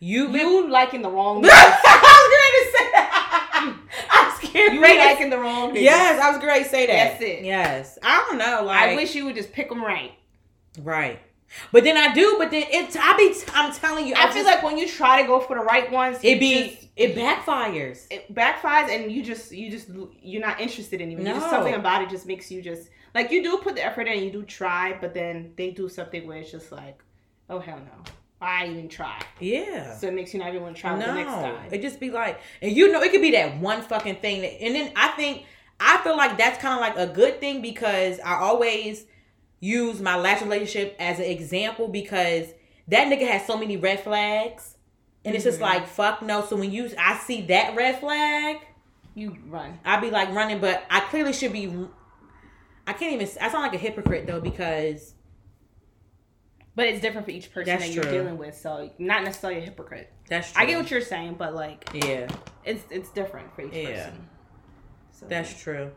You 0.00 0.28
been 0.28 0.48
You 0.48 0.70
liking 0.70 1.02
the 1.02 1.10
wrong. 1.10 1.44
I 1.48 2.20
was 2.22 2.30
going 2.34 2.54
to 2.58 2.78
say. 2.78 2.87
Getting 4.40 4.74
you 4.76 4.86
to- 4.86 4.94
liking 4.96 5.30
the 5.30 5.38
wrong. 5.38 5.70
niggas. 5.74 5.82
Yes, 5.82 6.20
I 6.22 6.30
was 6.30 6.40
great 6.40 6.66
say 6.66 6.86
that. 6.86 6.92
That's 7.10 7.22
it. 7.22 7.44
Yes. 7.44 7.98
I 8.02 8.26
don't 8.28 8.38
know. 8.38 8.62
Like 8.64 8.90
I 8.90 8.94
wish 8.96 9.14
you 9.14 9.24
would 9.26 9.34
just 9.36 9.52
pick 9.52 9.68
them 9.68 9.82
right. 9.82 10.12
Right. 10.82 11.20
But 11.72 11.82
then 11.84 11.96
I 11.96 12.12
do, 12.12 12.36
but 12.38 12.50
then 12.50 12.64
it's 12.68 12.94
I 12.94 13.16
be 13.16 13.34
I'm 13.54 13.72
telling 13.72 14.06
you, 14.06 14.14
I, 14.14 14.24
I, 14.24 14.26
feel 14.26 14.42
just- 14.42 14.46
like 14.46 14.62
when 14.62 14.76
you 14.76 14.86
try 14.88 15.22
to 15.22 15.26
go 15.26 15.40
for 15.40 15.56
the 15.56 15.64
right 15.64 15.90
ones, 15.90 16.18
it 16.22 16.38
be 16.38 16.68
just- 16.70 16.88
it 16.96 17.14
backfires. 17.16 18.06
it 18.10 18.34
backfires 18.34 18.88
and 18.90 19.10
you 19.10 19.22
just 19.22 19.52
you 19.52 19.70
just 19.70 19.88
you're 20.20 20.42
not 20.42 20.60
interested 20.60 21.00
anymore. 21.00 21.26
You 21.26 21.34
just 21.34 21.48
something 21.50 21.74
about 21.74 22.02
it 22.02 22.10
just 22.10 22.26
makes 22.26 22.50
you 22.50 22.60
just 22.60 22.88
like 23.14 23.30
you 23.30 23.42
do 23.42 23.58
put 23.58 23.76
the 23.76 23.84
effort 23.84 24.06
in, 24.08 24.22
you 24.22 24.30
do 24.30 24.42
try, 24.42 24.96
but 25.00 25.14
then 25.14 25.52
they 25.56 25.70
do 25.70 25.88
something 25.88 26.26
where 26.26 26.38
it's 26.38 26.50
just 26.50 26.70
like, 26.72 27.02
oh 27.48 27.60
hell 27.60 27.78
no, 27.78 28.12
I 28.40 28.66
even 28.68 28.88
try. 28.88 29.20
Yeah. 29.40 29.96
So 29.96 30.06
it 30.06 30.14
makes 30.14 30.32
you 30.32 30.38
not 30.40 30.48
even 30.50 30.62
want 30.62 30.76
to 30.76 30.80
try 30.80 30.96
no, 30.98 31.06
the 31.06 31.14
next 31.14 31.30
time. 31.32 31.56
it 31.72 31.82
just 31.82 31.98
be 31.98 32.10
like, 32.10 32.38
and 32.62 32.70
you 32.76 32.92
know, 32.92 33.02
it 33.02 33.10
could 33.10 33.20
be 33.22 33.32
that 33.32 33.58
one 33.58 33.82
fucking 33.82 34.16
thing. 34.16 34.42
That, 34.42 34.62
and 34.62 34.74
then 34.74 34.92
I 34.94 35.08
think 35.08 35.44
I 35.80 35.98
feel 35.98 36.16
like 36.16 36.38
that's 36.38 36.58
kind 36.62 36.74
of 36.74 36.80
like 36.80 36.96
a 37.08 37.12
good 37.12 37.40
thing 37.40 37.62
because 37.62 38.20
I 38.24 38.34
always 38.34 39.04
use 39.60 40.00
my 40.00 40.16
last 40.16 40.42
relationship 40.42 40.94
as 41.00 41.18
an 41.18 41.24
example 41.24 41.88
because 41.88 42.46
that 42.86 43.08
nigga 43.12 43.26
has 43.28 43.44
so 43.44 43.56
many 43.56 43.76
red 43.76 44.00
flags, 44.00 44.76
and 45.24 45.34
it's 45.34 45.44
just 45.44 45.58
Mhm. 45.58 45.62
like 45.62 45.86
fuck 45.88 46.22
no. 46.22 46.44
So 46.46 46.54
when 46.56 46.70
you 46.70 46.90
I 46.96 47.18
see 47.18 47.42
that 47.42 47.74
red 47.76 47.98
flag, 47.98 48.58
You 49.16 49.36
run. 49.48 49.80
I'd 49.84 50.00
be 50.00 50.10
like 50.10 50.30
running, 50.32 50.60
but 50.60 50.84
I 50.88 51.00
clearly 51.00 51.32
should 51.32 51.52
be. 51.52 51.66
I 52.86 52.92
can't 52.92 53.12
even. 53.14 53.26
I 53.40 53.50
sound 53.50 53.64
like 53.64 53.74
a 53.74 53.78
hypocrite 53.78 54.26
though 54.28 54.40
because 54.40 55.14
But 56.78 56.86
it's 56.86 57.00
different 57.00 57.26
for 57.26 57.32
each 57.32 57.52
person 57.52 57.72
That's 57.72 57.86
that 57.88 57.92
you're 57.92 58.04
true. 58.04 58.12
dealing 58.12 58.38
with. 58.38 58.56
So 58.56 58.88
not 59.00 59.24
necessarily 59.24 59.58
a 59.58 59.64
hypocrite. 59.64 60.12
that's 60.28 60.52
true. 60.52 60.62
I 60.62 60.64
get 60.64 60.78
what 60.78 60.88
you're 60.92 61.00
saying, 61.00 61.34
but 61.36 61.52
like 61.52 61.90
Yeah, 61.92 62.28
it's 62.64 62.84
it's 62.88 63.10
different 63.10 63.52
for 63.56 63.62
each 63.62 63.74
Yeah. 63.74 64.04
person. 64.10 64.28
So 65.10 65.26
that's 65.26 65.60
true. 65.60 65.90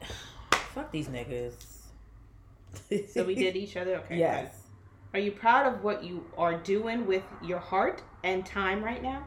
Fuck 0.52 0.92
these 0.92 1.08
niggas. 1.08 1.54
so 3.12 3.24
we 3.24 3.34
did 3.34 3.56
each 3.56 3.76
other. 3.76 3.96
Okay. 3.96 4.18
Yes. 4.18 4.54
Are 5.14 5.18
you 5.18 5.32
proud 5.32 5.74
of 5.74 5.82
what 5.82 6.04
you 6.04 6.26
are 6.38 6.56
doing 6.56 7.04
with 7.04 7.24
your 7.42 7.58
heart 7.58 8.02
and 8.22 8.46
time 8.46 8.84
right 8.84 9.02
now? 9.02 9.26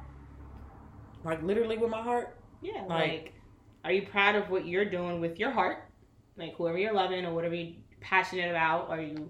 Like 1.25 1.43
literally 1.43 1.77
with 1.77 1.89
my 1.91 2.01
heart. 2.01 2.39
Yeah. 2.61 2.83
Like- 2.87 2.89
Like, 2.89 3.33
are 3.83 3.91
you 3.91 4.07
proud 4.07 4.35
of 4.35 4.49
what 4.49 4.65
you're 4.65 4.89
doing 4.89 5.19
with 5.19 5.37
your 5.37 5.51
heart? 5.51 5.79
Like 6.37 6.55
whoever 6.55 6.77
you're 6.77 6.93
loving 6.93 7.25
or 7.25 7.33
whatever 7.33 7.55
you're 7.55 7.75
passionate 7.99 8.49
about, 8.49 8.89
are 8.89 9.01
you 9.01 9.29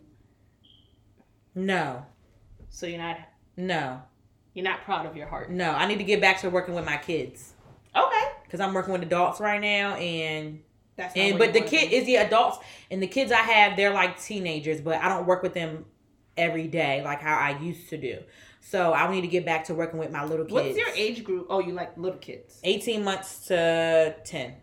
No. 1.56 2.06
so 2.70 2.86
you're 2.86 2.98
not 3.00 3.18
No. 3.58 4.02
you're 4.54 4.66
not 4.66 4.82
proud 4.84 5.06
of 5.06 5.16
your 5.16 5.28
heart? 5.28 5.50
No. 5.50 5.72
I 5.72 5.86
need 5.88 5.98
to 5.98 6.04
get 6.04 6.20
back 6.22 6.42
to 6.42 6.50
working 6.50 6.76
with 6.76 6.86
my 6.86 6.98
kids 6.98 7.54
Okay. 7.96 8.24
because 8.44 8.60
I'm 8.60 8.74
working 8.74 8.92
with 8.94 9.02
adults 9.04 9.40
right 9.40 9.62
now, 9.62 9.96
and 9.96 10.62
That's 10.98 11.16
not 11.16 11.22
and 11.22 11.40
but 11.40 11.54
the 11.54 11.62
kid 11.62 11.92
is 11.94 12.06
the 12.06 12.18
adults 12.18 12.58
and 12.92 13.02
the 13.02 13.08
kids 13.08 13.32
I 13.32 13.38
have 13.38 13.78
they're 13.78 13.94
like 13.94 14.22
teenagers, 14.22 14.82
but 14.82 15.02
I 15.02 15.08
don't 15.10 15.26
work 15.26 15.42
with 15.44 15.54
them 15.54 15.86
every 16.38 16.68
day 16.68 17.02
like 17.04 17.22
how 17.22 17.38
I 17.38 17.58
used 17.60 17.90
to 17.90 17.98
do. 17.98 18.20
So 18.60 18.94
I 18.94 19.10
need 19.12 19.22
to 19.22 19.28
get 19.28 19.46
back 19.46 19.66
to 19.66 19.74
working 19.76 20.00
with 20.00 20.12
my 20.12 20.26
little 20.26 20.44
kids. 20.46 20.54
What's 20.54 20.78
your 20.78 20.90
age 20.96 21.24
group? 21.24 21.48
Oh, 21.50 21.60
you 21.60 21.72
like 21.74 21.96
little 21.98 22.18
kids. 22.20 22.60
18 22.64 23.04
months 23.04 23.46
to 23.48 24.16
10. 24.26 24.56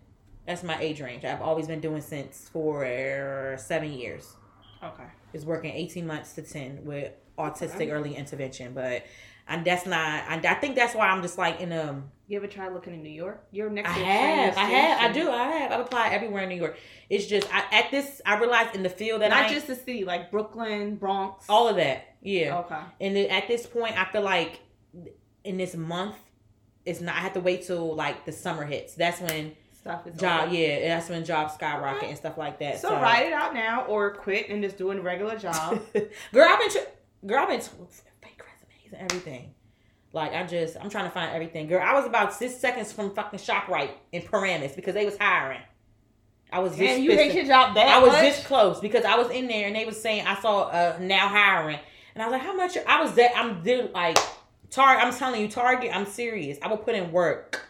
That's 0.46 0.64
my 0.64 0.76
age 0.80 1.00
range. 1.00 1.24
I've 1.24 1.40
always 1.40 1.68
been 1.68 1.80
doing 1.80 2.00
since 2.02 2.48
for 2.52 3.54
seven 3.58 3.92
years. 3.92 4.34
Okay. 4.82 5.04
Is 5.32 5.44
working 5.44 5.72
18 5.72 6.06
months 6.06 6.34
to 6.34 6.42
10 6.42 6.84
with 6.84 7.12
autistic 7.38 7.90
early 7.92 8.14
intervention. 8.14 8.74
But 8.74 9.04
and 9.48 9.64
that's 9.64 9.86
not, 9.86 9.98
I, 9.98 10.40
I 10.44 10.54
think 10.54 10.76
that's 10.76 10.94
why 10.94 11.08
I'm 11.08 11.22
just 11.22 11.36
like 11.36 11.60
in 11.60 11.72
a, 11.72 12.02
You 12.28 12.36
ever 12.38 12.46
tried 12.46 12.72
looking 12.72 12.94
in 12.94 13.02
New 13.02 13.10
York? 13.10 13.44
You're 13.50 13.70
next 13.70 13.90
I 13.90 13.92
have, 13.94 14.56
I 14.56 14.60
have, 14.60 15.10
I 15.10 15.12
do, 15.12 15.30
I 15.30 15.44
have. 15.44 15.72
I've 15.72 15.80
applied 15.80 16.12
everywhere 16.12 16.44
in 16.44 16.48
New 16.48 16.56
York. 16.56 16.78
It's 17.10 17.26
just, 17.26 17.52
I, 17.52 17.64
at 17.72 17.90
this, 17.90 18.20
I 18.24 18.38
realized 18.38 18.74
in 18.76 18.82
the 18.82 18.88
field 18.88 19.22
that 19.22 19.30
Not 19.30 19.46
I, 19.46 19.52
just 19.52 19.66
the 19.66 19.74
city, 19.74 20.04
like 20.04 20.30
Brooklyn, 20.30 20.96
Bronx. 20.96 21.46
all 21.48 21.68
of 21.68 21.76
that. 21.76 22.14
Yeah. 22.22 22.60
Okay. 22.60 22.80
And 23.00 23.16
then 23.16 23.30
at 23.30 23.48
this 23.48 23.66
point, 23.66 23.98
I 23.98 24.10
feel 24.10 24.22
like 24.22 24.60
in 25.44 25.56
this 25.56 25.74
month, 25.74 26.16
it's 26.86 27.00
not, 27.00 27.16
I 27.16 27.18
have 27.18 27.32
to 27.34 27.40
wait 27.40 27.66
till 27.66 27.94
like 27.94 28.24
the 28.24 28.32
summer 28.32 28.64
hits. 28.64 28.94
That's 28.94 29.20
when 29.20 29.56
Stuff 29.82 30.06
is 30.06 30.16
job 30.18 30.46
over. 30.48 30.54
yeah 30.54 30.94
that's 30.96 31.08
when 31.10 31.24
jobs 31.24 31.54
skyrocket 31.54 31.98
Okay. 31.98 32.08
and 32.10 32.16
stuff 32.16 32.38
like 32.38 32.58
that 32.60 32.80
So, 32.80 32.92
write 32.94 33.26
it 33.26 33.32
out 33.32 33.52
now, 33.52 33.84
or 33.86 34.12
quit 34.14 34.48
and 34.48 34.62
just 34.62 34.78
do 34.78 34.90
a 34.92 35.00
regular 35.00 35.36
job. 35.36 35.80
girl 36.32 36.46
i've 36.48 36.58
been 36.60 36.70
tr- 36.70 37.26
girl 37.26 37.40
i've 37.40 37.48
been 37.48 37.60
t- 37.60 37.68
fake 38.22 38.40
resumes 38.40 38.92
and 38.92 39.10
everything 39.10 39.54
like 40.12 40.32
i 40.34 40.44
just 40.46 40.76
i'm 40.80 40.88
trying 40.88 41.04
to 41.06 41.10
find 41.10 41.32
everything 41.34 41.66
girl 41.66 41.82
i 41.84 41.92
was 41.94 42.06
about 42.06 42.32
six 42.32 42.56
seconds 42.56 42.92
from 42.92 43.12
fucking 43.14 43.38
shoprite 43.40 43.90
in 44.12 44.22
paramus 44.22 44.72
because 44.76 44.94
they 44.94 45.04
was 45.04 45.16
hiring 45.18 45.60
i 46.52 46.60
was 46.60 46.76
this 46.76 46.90
and 46.96 47.02
you 47.04 47.10
hate 47.12 47.34
your 47.34 47.44
job 47.46 47.74
that 47.74 47.88
i 47.88 47.98
was 47.98 48.12
much? 48.12 48.20
this 48.20 48.46
close 48.46 48.78
because 48.80 49.04
i 49.04 49.16
was 49.16 49.30
in 49.30 49.48
there 49.48 49.66
and 49.66 49.74
they 49.74 49.84
was 49.84 50.00
saying 50.00 50.24
i 50.26 50.38
saw 50.40 50.62
uh 50.64 50.96
now 51.00 51.26
hiring 51.26 51.78
and 52.14 52.22
i 52.22 52.26
was 52.26 52.32
like 52.32 52.42
how 52.42 52.54
much 52.54 52.76
i 52.86 53.00
was 53.02 53.14
that 53.14 53.32
i'm 53.36 53.64
like 53.92 54.18
target 54.70 55.04
i'm 55.04 55.12
telling 55.12 55.40
you 55.40 55.48
target 55.48 55.90
i'm 55.92 56.06
serious 56.06 56.56
i 56.62 56.68
will 56.68 56.76
put 56.76 56.94
in 56.94 57.10
work 57.10 57.66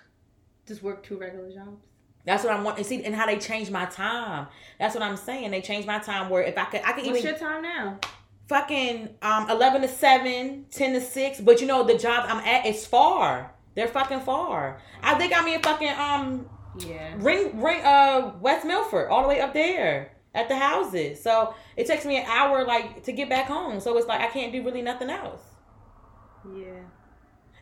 just 0.66 0.82
work 0.82 1.02
two 1.02 1.16
regular 1.18 1.50
jobs. 1.52 1.86
That's 2.24 2.44
what 2.44 2.52
I 2.52 2.60
want. 2.62 2.78
And 2.78 2.86
see, 2.86 3.02
and 3.04 3.14
how 3.14 3.26
they 3.26 3.38
changed 3.38 3.70
my 3.70 3.84
time. 3.86 4.46
That's 4.78 4.94
what 4.94 5.02
I'm 5.02 5.16
saying. 5.16 5.50
They 5.50 5.60
changed 5.60 5.86
my 5.88 5.98
time 5.98 6.30
where 6.30 6.42
if 6.42 6.56
I 6.56 6.64
could, 6.64 6.80
I 6.84 6.92
could 6.92 7.04
What's 7.06 7.18
even 7.18 7.22
your 7.30 7.38
time 7.38 7.62
now? 7.62 7.98
fucking 8.48 9.08
um 9.22 9.48
11 9.48 9.82
to 9.82 9.88
7, 9.88 10.66
10 10.70 10.92
to 10.92 11.00
6. 11.00 11.40
But 11.40 11.60
you 11.60 11.66
know, 11.66 11.84
the 11.84 11.96
job 11.98 12.24
I'm 12.28 12.38
at 12.44 12.66
is 12.66 12.86
far. 12.86 13.52
They're 13.74 13.88
fucking 13.88 14.20
far. 14.20 14.80
I 15.02 15.14
think 15.14 15.32
I'm 15.36 15.46
in 15.48 15.62
fucking 15.62 15.88
um 15.88 16.46
Yeah. 16.78 17.14
ring 17.16 17.60
ring 17.60 17.80
uh 17.82 18.32
West 18.40 18.66
Milford, 18.66 19.08
all 19.10 19.22
the 19.22 19.28
way 19.28 19.40
up 19.40 19.54
there 19.54 20.12
at 20.34 20.48
the 20.48 20.56
houses. 20.56 21.22
So 21.22 21.54
it 21.76 21.86
takes 21.86 22.04
me 22.04 22.18
an 22.18 22.26
hour 22.26 22.64
like 22.64 23.02
to 23.04 23.12
get 23.12 23.28
back 23.28 23.46
home. 23.46 23.80
So 23.80 23.96
it's 23.96 24.06
like 24.06 24.20
I 24.20 24.28
can't 24.28 24.52
do 24.52 24.62
really 24.62 24.82
nothing 24.82 25.10
else. 25.10 25.42
Yeah. 26.54 26.82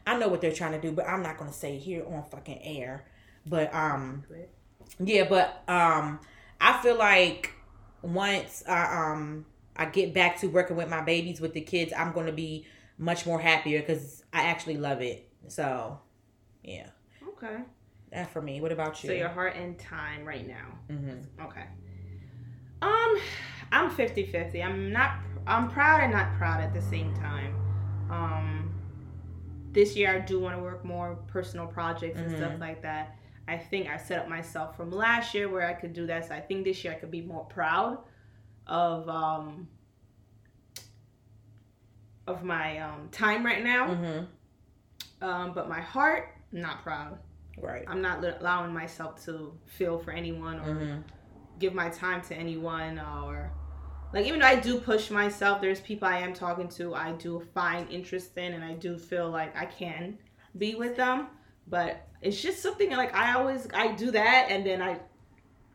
I 0.06 0.18
know 0.18 0.28
what 0.28 0.40
they're 0.40 0.52
trying 0.52 0.72
to 0.72 0.80
do, 0.80 0.92
but 0.92 1.06
I'm 1.06 1.22
not 1.22 1.38
gonna 1.38 1.52
say 1.52 1.76
it 1.76 1.80
here 1.80 2.04
on 2.06 2.24
fucking 2.24 2.60
air. 2.62 3.04
But 3.46 3.72
um 3.74 4.24
Yeah, 4.98 5.28
but 5.28 5.62
um 5.68 6.20
I 6.60 6.80
feel 6.82 6.96
like 6.96 7.52
once 8.02 8.62
I 8.68 9.12
um 9.12 9.46
I 9.76 9.86
get 9.86 10.12
back 10.12 10.38
to 10.40 10.46
working 10.48 10.76
with 10.76 10.88
my 10.88 11.00
babies 11.00 11.40
with 11.40 11.52
the 11.54 11.60
kids, 11.60 11.92
I'm 11.96 12.12
going 12.12 12.26
to 12.26 12.32
be 12.32 12.66
much 12.98 13.24
more 13.24 13.40
happier 13.40 13.80
cuz 13.82 14.24
I 14.32 14.42
actually 14.44 14.76
love 14.76 15.00
it. 15.00 15.28
So, 15.48 15.98
yeah. 16.62 16.88
Okay. 17.28 17.56
That 18.12 18.30
for 18.30 18.42
me. 18.42 18.60
What 18.60 18.72
about 18.72 19.02
you? 19.02 19.08
So 19.08 19.14
your 19.14 19.28
heart 19.28 19.56
and 19.56 19.78
time 19.78 20.24
right 20.24 20.46
now. 20.46 20.78
Mhm. 20.90 21.24
Okay. 21.42 21.64
Um, 22.82 23.16
I'm 23.72 23.90
50-50. 23.90 24.62
I'm 24.62 24.92
not. 24.92 25.20
I'm 25.46 25.70
proud 25.70 26.02
and 26.02 26.12
not 26.12 26.34
proud 26.36 26.60
at 26.60 26.72
the 26.74 26.82
same 26.82 27.14
time. 27.14 27.54
Um, 28.10 28.74
this 29.72 29.96
year 29.96 30.14
I 30.14 30.18
do 30.18 30.40
want 30.40 30.56
to 30.56 30.62
work 30.62 30.84
more 30.84 31.16
personal 31.28 31.66
projects 31.66 32.18
and 32.18 32.30
stuff 32.36 32.52
Mhm. 32.54 32.60
like 32.60 32.82
that. 32.82 33.16
I 33.50 33.58
think 33.58 33.88
I 33.88 33.96
set 33.96 34.20
up 34.20 34.28
myself 34.28 34.76
from 34.76 34.92
last 34.92 35.34
year 35.34 35.48
where 35.48 35.66
I 35.66 35.72
could 35.72 35.92
do 35.92 36.06
that. 36.06 36.28
So 36.28 36.34
I 36.34 36.40
think 36.40 36.64
this 36.64 36.84
year 36.84 36.92
I 36.92 36.96
could 36.96 37.10
be 37.10 37.20
more 37.22 37.44
proud 37.46 37.98
of 38.66 39.08
um 39.08 39.66
of 42.28 42.44
my 42.44 42.78
um 42.78 43.08
time 43.10 43.44
right 43.44 43.64
now. 43.64 43.88
Mhm. 43.88 44.26
Um, 45.20 45.52
but 45.52 45.68
my 45.68 45.80
heart, 45.80 46.34
not 46.52 46.82
proud. 46.82 47.18
Right. 47.58 47.84
I'm 47.88 48.00
not 48.00 48.24
allowing 48.24 48.72
myself 48.72 49.22
to 49.24 49.52
feel 49.66 49.98
for 49.98 50.12
anyone 50.12 50.60
or 50.60 50.74
Mhm. 50.74 51.02
give 51.58 51.74
my 51.74 51.90
time 51.90 52.22
to 52.22 52.34
anyone 52.34 52.98
or 52.98 53.50
like 54.12 54.26
even 54.26 54.40
though 54.40 54.46
I 54.46 54.56
do 54.60 54.80
push 54.80 55.10
myself, 55.10 55.60
there's 55.60 55.80
people 55.80 56.08
I 56.08 56.18
am 56.18 56.32
talking 56.32 56.68
to 56.78 56.94
I 56.94 57.12
do 57.12 57.40
find 57.54 57.88
interest 57.90 58.36
in 58.38 58.54
and 58.54 58.64
I 58.64 58.74
do 58.74 58.96
feel 58.96 59.28
like 59.28 59.54
I 59.56 59.66
can 59.66 60.18
be 60.56 60.74
with 60.76 60.96
them. 60.96 61.28
But 61.70 62.06
it's 62.20 62.40
just 62.42 62.60
something 62.62 62.90
like 62.90 63.14
I 63.14 63.34
always 63.34 63.66
I 63.72 63.92
do 63.92 64.10
that 64.10 64.46
and 64.50 64.66
then 64.66 64.82
I 64.82 64.98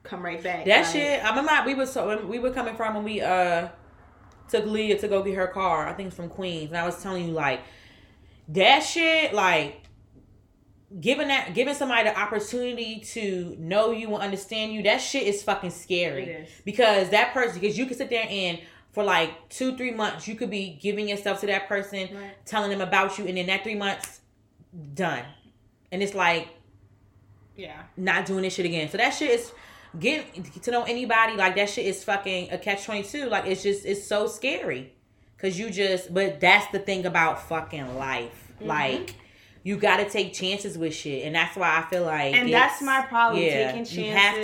come 0.03 0.23
right 0.23 0.43
back. 0.43 0.65
That 0.65 0.83
like, 0.83 0.91
shit. 0.93 1.23
I 1.23 1.29
remember 1.29 1.51
we 1.65 1.73
were 1.73 1.85
so 1.87 2.25
we 2.25 2.37
were 2.37 2.51
coming 2.51 2.75
from 2.75 2.95
when 2.95 3.03
we 3.03 3.21
uh 3.21 3.69
took 4.49 4.65
Leah 4.65 4.99
to 4.99 5.07
go 5.07 5.23
get 5.23 5.35
her 5.35 5.47
car. 5.47 5.87
I 5.87 5.93
think 5.93 6.07
it's 6.07 6.15
from 6.15 6.29
Queens, 6.29 6.69
and 6.69 6.77
I 6.77 6.85
was 6.85 7.01
telling 7.01 7.25
you 7.27 7.31
like 7.33 7.61
that 8.49 8.81
shit. 8.81 9.33
Like 9.33 9.81
giving 10.99 11.27
that 11.29 11.53
giving 11.55 11.73
somebody 11.73 12.07
the 12.09 12.17
opportunity 12.19 12.99
to 12.99 13.55
know 13.59 13.91
you 13.91 14.13
and 14.13 14.21
understand 14.23 14.73
you. 14.73 14.83
That 14.83 14.97
shit 14.97 15.23
is 15.23 15.41
fucking 15.43 15.71
scary 15.71 16.23
It 16.23 16.27
is. 16.43 16.49
because 16.63 17.09
that 17.09 17.33
person 17.33 17.59
because 17.59 17.77
you 17.77 17.85
can 17.85 17.95
sit 17.97 18.09
there 18.09 18.27
and 18.29 18.59
for 18.91 19.03
like 19.03 19.49
two 19.49 19.75
three 19.75 19.91
months 19.91 20.27
you 20.27 20.35
could 20.35 20.49
be 20.49 20.77
giving 20.81 21.09
yourself 21.09 21.39
to 21.41 21.47
that 21.47 21.67
person, 21.67 22.09
Right. 22.15 22.45
telling 22.45 22.69
them 22.69 22.81
about 22.81 23.17
you, 23.17 23.25
and 23.27 23.37
in 23.37 23.47
that 23.47 23.63
three 23.63 23.75
months, 23.75 24.21
done. 24.93 25.23
And 25.91 26.01
it's 26.03 26.13
like 26.15 26.47
Yeah. 27.55 27.83
not 27.97 28.25
doing 28.25 28.41
this 28.43 28.53
shit 28.55 28.65
again. 28.65 28.89
So 28.89 28.97
that 28.97 29.11
shit 29.11 29.31
is 29.31 29.51
getting 29.99 30.43
to 30.43 30.71
know 30.71 30.83
anybody 30.83 31.35
like 31.37 31.55
that 31.55 31.69
shit 31.69 31.85
is 31.85 32.03
fucking 32.03 32.51
a 32.51 32.57
catch 32.57 32.85
twenty 32.85 33.03
two. 33.03 33.27
Like 33.27 33.45
it's 33.45 33.63
just 33.63 33.85
it's 33.85 34.05
so 34.05 34.27
scary 34.27 34.93
because 35.37 35.57
you 35.59 35.69
just. 35.69 36.13
But 36.13 36.39
that's 36.39 36.69
the 36.71 36.79
thing 36.79 37.05
about 37.05 37.47
fucking 37.47 37.95
life. 37.95 38.51
Mhm. 38.61 38.67
Like 38.67 39.15
you 39.63 39.77
got 39.77 39.97
to 39.97 40.07
take 40.09 40.33
chances 40.33 40.77
with 40.77 40.93
shit, 40.93 41.25
and 41.25 41.33
that's 41.35 41.55
why 41.57 41.79
I 41.79 41.89
feel 41.89 42.03
like 42.03 42.35
and 42.35 42.51
that's 42.53 42.81
my 42.83 43.01
problem 43.07 43.41
yeah, 43.41 43.71
taking 43.71 43.83
chances 43.85 43.97
You 43.97 44.11
have 44.11 44.35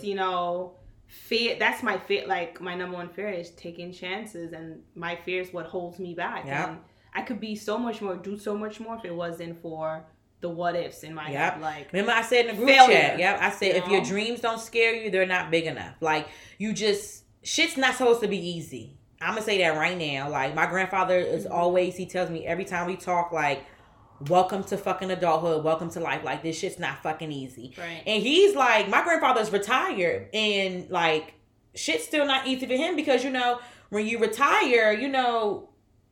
to. 0.00 0.06
you 0.06 0.14
know 0.14 0.72
fear 1.06 1.56
that's 1.58 1.82
my 1.82 1.98
fear 1.98 2.24
like 2.28 2.60
my 2.60 2.74
number 2.76 2.96
one 2.96 3.08
fear 3.08 3.28
is 3.28 3.50
taking 3.50 3.92
chances 3.92 4.52
and 4.52 4.80
my 4.94 5.16
fear 5.16 5.42
is 5.42 5.52
what 5.52 5.66
holds 5.66 5.98
me 5.98 6.14
back 6.14 6.46
Yep. 6.46 6.68
and 6.68 6.78
i 7.12 7.20
could 7.22 7.40
be 7.40 7.56
so 7.56 7.76
much 7.76 8.00
more 8.00 8.14
do 8.14 8.38
so 8.38 8.56
much 8.56 8.78
more 8.78 8.94
if 8.96 9.04
it 9.04 9.12
wasn't 9.14 9.60
for 9.60 10.04
the 10.40 10.48
what 10.48 10.74
ifs 10.76 11.02
in 11.02 11.14
my 11.14 11.30
Yep. 11.30 11.52
head 11.54 11.60
like 11.62 11.92
Remember, 11.92 12.12
I 12.12 12.22
said 12.22 12.46
in 12.46 12.52
the 12.52 12.56
group 12.56 12.68
Failure. 12.70 12.94
chat. 12.94 13.18
Yep, 13.18 13.38
I 13.40 13.50
said 13.50 13.74
You 13.76 13.82
if 13.82 13.88
your 13.88 14.00
dreams 14.02 14.40
don't 14.40 14.60
scare 14.60 14.94
you, 14.94 15.10
they're 15.10 15.26
not 15.26 15.50
big 15.50 15.66
enough. 15.66 15.94
Like 16.00 16.28
you 16.58 16.72
just 16.72 17.24
shit's 17.42 17.76
not 17.76 17.94
supposed 17.94 18.20
to 18.22 18.28
be 18.28 18.38
easy. 18.38 18.96
I'm 19.20 19.30
gonna 19.34 19.42
say 19.42 19.58
that 19.58 19.76
right 19.76 19.98
now. 19.98 20.30
Like 20.30 20.54
my 20.54 20.66
grandfather 20.66 21.18
is 21.18 21.44
Mhm. 21.46 21.50
always 21.52 21.96
he 21.96 22.06
tells 22.06 22.30
me 22.30 22.46
every 22.46 22.64
time 22.64 22.86
we 22.86 22.96
talk 22.96 23.32
like, 23.32 23.64
"Welcome 24.28 24.64
to 24.64 24.76
fucking 24.78 25.10
adulthood. 25.10 25.62
Welcome 25.64 25.90
to 25.90 26.00
life. 26.00 26.22
Like 26.24 26.42
this 26.42 26.58
shit's 26.58 26.78
not 26.78 27.02
fucking 27.02 27.30
easy." 27.32 27.74
right 27.78 28.02
And 28.06 28.22
he's 28.22 28.54
like, 28.54 28.88
my 28.88 29.02
grandfather's 29.02 29.50
retired, 29.52 30.28
and 30.34 30.88
like 30.90 31.34
shit's 31.74 32.04
still 32.04 32.24
not 32.26 32.46
easy 32.46 32.66
for 32.66 32.74
him 32.74 32.96
because 32.96 33.24
you 33.24 33.30
know 33.30 33.60
when 33.90 34.06
you 34.06 34.18
retire, 34.18 34.92
you 34.92 35.08
know 35.08 35.68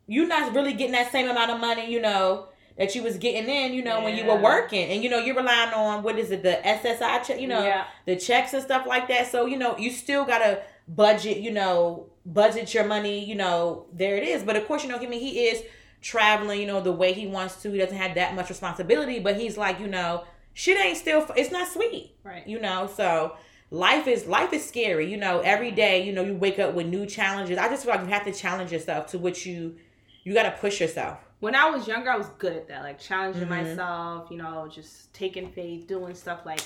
you're 0.06 0.26
not 0.26 0.54
really 0.54 0.72
getting 0.72 0.92
that 0.92 1.12
same 1.12 1.28
amount 1.28 1.50
of 1.50 1.60
money, 1.60 1.90
you 1.90 2.00
know 2.00 2.48
that 2.78 2.94
you 2.94 3.02
was 3.02 3.18
getting 3.18 3.50
in, 3.50 3.74
you 3.74 3.82
know, 3.82 4.02
when 4.02 4.16
you 4.16 4.24
were 4.24 4.40
working, 4.40 4.88
and 4.90 5.02
you 5.02 5.10
know 5.10 5.18
you're 5.18 5.36
relying 5.36 5.74
on 5.74 6.02
what 6.02 6.18
is 6.18 6.30
it, 6.30 6.42
the 6.42 6.60
SSI 6.64 7.24
check, 7.24 7.40
you 7.40 7.48
know, 7.48 7.62
yeah 7.62 7.84
the 8.06 8.16
checks 8.16 8.54
and 8.54 8.62
stuff 8.62 8.86
like 8.86 9.08
that. 9.08 9.30
So 9.30 9.46
you 9.46 9.58
know 9.58 9.76
you 9.76 9.90
still 9.90 10.24
gotta 10.24 10.62
budget, 10.86 11.38
you 11.38 11.50
know, 11.50 12.06
budget 12.24 12.72
your 12.72 12.84
money, 12.84 13.24
you 13.24 13.34
know, 13.34 13.86
there 13.92 14.16
it 14.16 14.22
is. 14.22 14.42
But 14.42 14.56
of 14.56 14.66
course, 14.66 14.82
you 14.82 14.88
know, 14.88 14.96
I 14.96 15.06
mean, 15.06 15.20
he 15.20 15.48
is 15.48 15.62
traveling, 16.00 16.60
you 16.60 16.66
know, 16.66 16.80
the 16.80 16.92
way 16.92 17.12
he 17.12 17.26
wants 17.26 17.60
to. 17.62 17.70
He 17.70 17.78
doesn't 17.78 17.96
have 17.96 18.14
that 18.14 18.34
much 18.34 18.48
responsibility, 18.48 19.18
but 19.20 19.36
he's 19.36 19.58
like, 19.58 19.80
you 19.80 19.88
know, 19.88 20.24
shit 20.58 20.78
ain't 20.78 20.96
still, 20.96 21.24
it's 21.36 21.52
not 21.52 21.68
sweet 21.68 22.16
right 22.24 22.46
you 22.48 22.60
know 22.60 22.90
so 22.92 23.36
life 23.70 24.08
is 24.08 24.26
life 24.26 24.52
is 24.52 24.66
scary 24.66 25.08
you 25.08 25.16
know 25.16 25.38
every 25.40 25.70
day 25.70 26.04
you 26.04 26.12
know 26.12 26.24
you 26.24 26.34
wake 26.34 26.58
up 26.58 26.74
with 26.74 26.86
new 26.86 27.06
challenges 27.06 27.56
i 27.58 27.68
just 27.68 27.84
feel 27.84 27.94
like 27.94 28.04
you 28.04 28.12
have 28.12 28.24
to 28.24 28.32
challenge 28.32 28.72
yourself 28.72 29.06
to 29.06 29.18
what 29.18 29.46
you 29.46 29.76
you 30.24 30.34
got 30.34 30.44
to 30.44 30.52
push 30.52 30.80
yourself 30.80 31.18
when 31.40 31.54
i 31.54 31.68
was 31.70 31.86
younger 31.86 32.10
i 32.10 32.16
was 32.16 32.28
good 32.38 32.54
at 32.54 32.68
that 32.68 32.82
like 32.82 32.98
challenging 32.98 33.46
Mhm. 33.46 33.48
myself 33.68 34.30
you 34.30 34.36
know 34.36 34.68
just 34.70 35.12
taking 35.14 35.50
faith 35.50 35.86
doing 35.86 36.14
stuff 36.14 36.40
like 36.44 36.60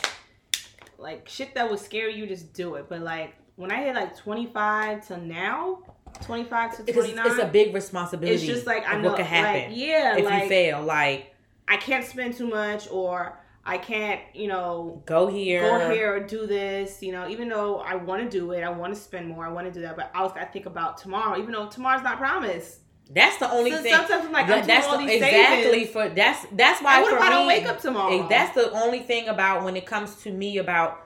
like 0.99 1.29
shit 1.29 1.55
that 1.55 1.69
would 1.71 1.79
scare 1.79 2.09
you 2.09 2.27
just 2.27 2.53
do 2.53 2.75
it 2.77 2.87
but 2.89 3.01
like 3.01 3.35
when 3.57 3.71
i 3.71 3.83
hit 3.83 3.95
like 3.95 4.17
25 4.17 5.07
to 5.09 5.17
now 5.19 5.79
25 6.23 6.77
to 6.77 6.83
because 6.85 7.05
29 7.07 7.27
it's 7.33 7.43
a 7.43 7.47
big 7.47 7.75
responsibility 7.75 8.35
it's 8.35 8.45
just 8.45 8.67
like 8.67 8.87
I 8.87 9.01
know 9.01 9.09
what 9.09 9.17
could 9.17 9.27
happen 9.27 9.71
Like, 9.71 9.79
yeah, 9.79 10.17
if 10.17 10.25
like 10.25 10.43
you 10.45 10.49
fail 10.49 10.83
like 10.83 11.29
I 11.69 11.77
can't 11.79 12.05
spend 12.05 12.35
too 12.37 12.49
much, 12.49 12.91
or 12.91 13.39
I 13.65 13.79
can't, 13.79 14.21
you 14.35 14.47
know, 14.49 15.01
go 15.07 15.29
here 15.29 15.63
go 15.63 15.91
here 15.91 16.15
or 16.17 16.21
do 16.21 16.47
this. 16.47 17.03
You 17.03 17.13
know, 17.13 17.29
even 17.29 17.49
though 17.49 17.79
I 17.79 17.95
want 17.95 18.23
to 18.23 18.29
do 18.29 18.51
it, 18.51 18.63
I 18.63 18.69
want 18.69 18.93
to 18.95 19.01
spend 19.01 19.29
more, 19.29 19.47
I 19.47 19.49
want 19.49 19.69
to 19.69 19.73
do 19.73 19.81
that, 19.83 19.97
but 19.97 20.11
I 20.15 20.23
was 20.23 20.33
I 20.37 20.45
think 20.45 20.67
about 20.67 20.99
tomorrow, 20.99 21.39
even 21.39 21.53
though 21.53 21.69
tomorrow's 21.69 22.03
not 22.03 22.19
promised. 22.19 22.81
That's 23.15 23.37
the 23.39 23.51
only 23.51 23.71
So 23.71 23.83
thing 23.83 23.93
sometimes 23.95 24.27
I'm 24.27 24.33
like, 24.33 24.47
that- 24.49 24.63
I'm 24.63 24.67
that's 24.67 24.87
the, 24.87 25.15
exactly 25.15 25.63
savings. 25.73 25.91
for 25.91 26.09
that's 26.09 26.47
that's 26.53 26.83
why 26.83 26.95
And 26.97 27.03
what 27.03 27.13
if 27.15 27.21
I 27.21 27.31
don't 27.31 27.47
wake 27.47 27.67
up 27.67 27.81
tomorrow? 27.81 28.25
eh, 28.25 28.27
that's 28.29 28.55
the 28.55 28.71
only 28.73 29.01
thing 29.01 29.29
about 29.29 29.65
when 29.65 29.77
it 29.77 29.87
comes 29.87 30.17
to 30.23 30.31
me 30.33 30.59
about 30.59 30.99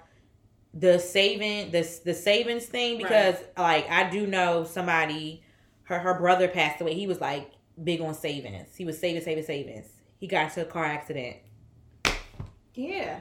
the 0.74 0.98
saving 0.98 1.70
the 1.70 1.88
the 2.04 2.12
savings 2.14 2.66
thing 2.66 2.98
because 2.98 3.36
like 3.56 3.88
I 3.90 4.10
do 4.10 4.26
know 4.26 4.64
somebody 4.64 5.42
her 5.84 5.98
her 5.98 6.14
brother 6.18 6.48
passed 6.48 6.80
away. 6.80 6.94
He 6.94 7.06
was 7.06 7.20
like 7.20 7.50
big 7.82 8.00
on 8.00 8.14
savings. 8.14 8.74
He 8.76 8.84
was 8.84 8.98
saving, 8.98 9.22
saving, 9.22 9.44
savings. 9.44 9.86
He 10.18 10.26
got 10.26 10.44
into 10.44 10.62
a 10.62 10.64
car 10.64 10.84
accident. 10.84 11.36
yeah. 12.74 13.18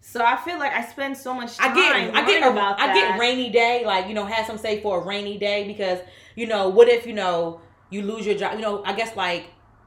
So 0.00 0.22
I 0.22 0.36
feel 0.36 0.58
like 0.58 0.72
I 0.72 0.84
spend 0.84 1.16
so 1.16 1.32
much 1.32 1.56
time. 1.56 1.72
I 1.72 1.74
get 1.74 2.14
I 2.14 2.26
get 2.26 2.42
a, 2.42 2.50
about 2.50 2.78
I 2.78 2.92
get 2.92 3.18
rainy 3.18 3.48
day 3.50 3.84
like 3.86 4.06
you 4.06 4.12
know 4.14 4.26
have 4.26 4.46
some 4.46 4.58
say 4.58 4.82
for 4.82 5.00
a 5.00 5.04
rainy 5.04 5.38
day 5.38 5.66
because 5.66 5.98
you 6.36 6.46
know 6.46 6.68
what 6.68 6.88
if 6.88 7.06
you 7.06 7.14
know 7.14 7.60
you 7.90 8.02
lose 8.02 8.26
your 8.26 8.34
job 8.36 8.54
you 8.54 8.60
know 8.60 8.82
I 8.84 8.94
guess 8.94 9.16
like 9.16 9.46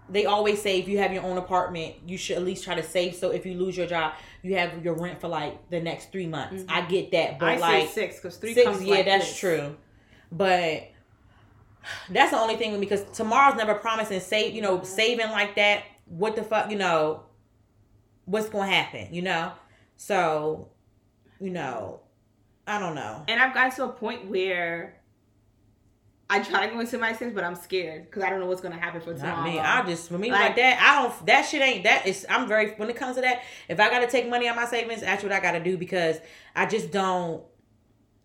they 0.10 0.26
always 0.26 0.62
say 0.62 0.80
if 0.80 0.88
you 0.88 1.00
have 1.00 1.12
your 1.12 1.24
own 1.24 1.38
apartment 1.38 1.96
you 2.06 2.18
should 2.18 2.38
at 2.38 2.44
least 2.44 2.64
try 2.64 2.76
to 2.76 2.84
save 2.84 3.16
so 3.16 3.32
if 3.32 3.46
you 3.46 3.54
lose 3.56 3.76
your 3.76 3.88
job 3.88 4.14
you 4.42 4.56
have 4.56 4.84
your 4.86 4.94
rent 4.94 5.20
for 5.20 5.28
like 5.28 5.70
the 5.70 5.82
next 5.82 6.12
three 6.12 6.28
months 6.28 6.64
Mhm. 6.64 6.70
I 6.70 6.82
get 6.88 7.12
that 7.12 7.40
but 7.40 7.50
I 7.50 7.58
like 7.58 7.88
say 7.90 7.94
six 8.08 8.16
because 8.18 8.38
three 8.38 8.54
six 8.54 8.82
yeah 8.82 8.96
like 8.96 9.06
that's 9.06 9.28
this. 9.28 9.38
true 9.40 9.76
but 10.32 10.84
that's 12.10 12.32
the 12.32 12.40
only 12.40 12.56
thing 12.58 12.72
with 12.72 12.80
me 12.80 12.86
because 12.86 13.04
tomorrow's 13.18 13.56
never 13.58 13.74
promised 13.76 14.12
and 14.12 14.22
save 14.22 14.54
you 14.54 14.62
know 14.62 14.80
Mhm. 14.80 14.86
saving 14.86 15.30
like 15.32 15.56
that 15.56 15.84
what 16.06 16.36
the 16.36 16.44
fuck 16.44 16.70
you 16.72 16.78
know 16.78 17.24
what's 18.26 18.50
gonna 18.50 18.72
happen 18.72 19.08
you 19.14 19.22
know 19.22 19.52
so 19.96 20.70
you 21.40 21.50
know 21.50 22.00
i 22.66 22.80
don't 22.80 22.96
know 22.96 23.24
And 23.28 23.42
I've 23.42 23.54
gotten 23.54 23.72
to 23.78 23.84
a 23.86 23.90
point 23.90 24.26
where 24.30 24.97
I 26.30 26.40
try 26.42 26.68
to 26.68 26.74
go 26.74 26.80
into 26.82 26.98
my 26.98 27.14
savings, 27.14 27.34
but 27.34 27.44
I'm 27.46 27.56
scared 27.56 28.06
because 28.06 28.22
I 28.24 28.30
don't 28.30 28.40
know 28.42 28.48
what's 28.48 28.60
gonna 28.62 28.78
happen 28.78 29.00
for 29.00 29.14
tomorrow. 29.14 29.38
not 29.38 29.46
me 29.46 29.60
i 29.60 29.82
just 29.86 30.10
for 30.10 30.18
me 30.18 30.30
like, 30.30 30.42
Like- 30.42 30.56
that 30.58 30.80
i 30.82 31.02
don't 31.02 31.26
that 31.28 31.44
shit 31.44 31.62
ain't 31.62 31.84
that 31.86 32.06
is 32.06 32.26
i'm 32.30 32.48
very 32.50 32.72
when 32.72 32.90
it 32.90 32.98
comes 32.98 33.16
to 33.16 33.22
that 33.22 33.44
if 33.70 33.80
i 33.80 33.90
gotta 33.90 34.08
take 34.08 34.28
money 34.30 34.48
out 34.48 34.56
my 34.58 34.66
savings 34.66 35.02
that's 35.02 35.24
what 35.24 35.32
i 35.32 35.40
gotta 35.40 35.62
do 35.62 35.78
because 35.78 36.18
i 36.56 36.66
just 36.66 36.92
don't 36.92 37.44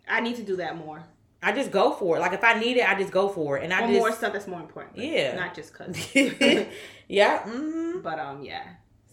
I 0.09 0.20
need 0.20 0.34
to 0.36 0.42
do 0.42 0.57
that 0.57 0.76
more. 0.76 1.05
i 1.44 1.53
just 1.53 1.70
go 1.70 1.92
for 1.92 2.16
it 2.16 2.20
like 2.20 2.32
if 2.32 2.42
i 2.42 2.59
need 2.59 2.76
it 2.76 2.88
i 2.88 2.98
just 2.98 3.12
go 3.12 3.28
for 3.28 3.57
it 3.59 3.62
and 3.64 3.72
i 3.72 3.82
or 3.82 3.86
just 3.86 3.98
more 4.00 4.12
stuff 4.12 4.32
that's 4.32 4.48
more 4.48 4.61
important. 4.61 4.98
Yeah. 4.98 5.36
not 5.36 5.55
just 5.55 5.72
cause. 5.72 5.96
yeah 7.09 7.42
hmm 7.48 8.00
but 8.00 8.18
um, 8.18 8.42
yeah. 8.42 8.64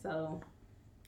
So 0.02 0.42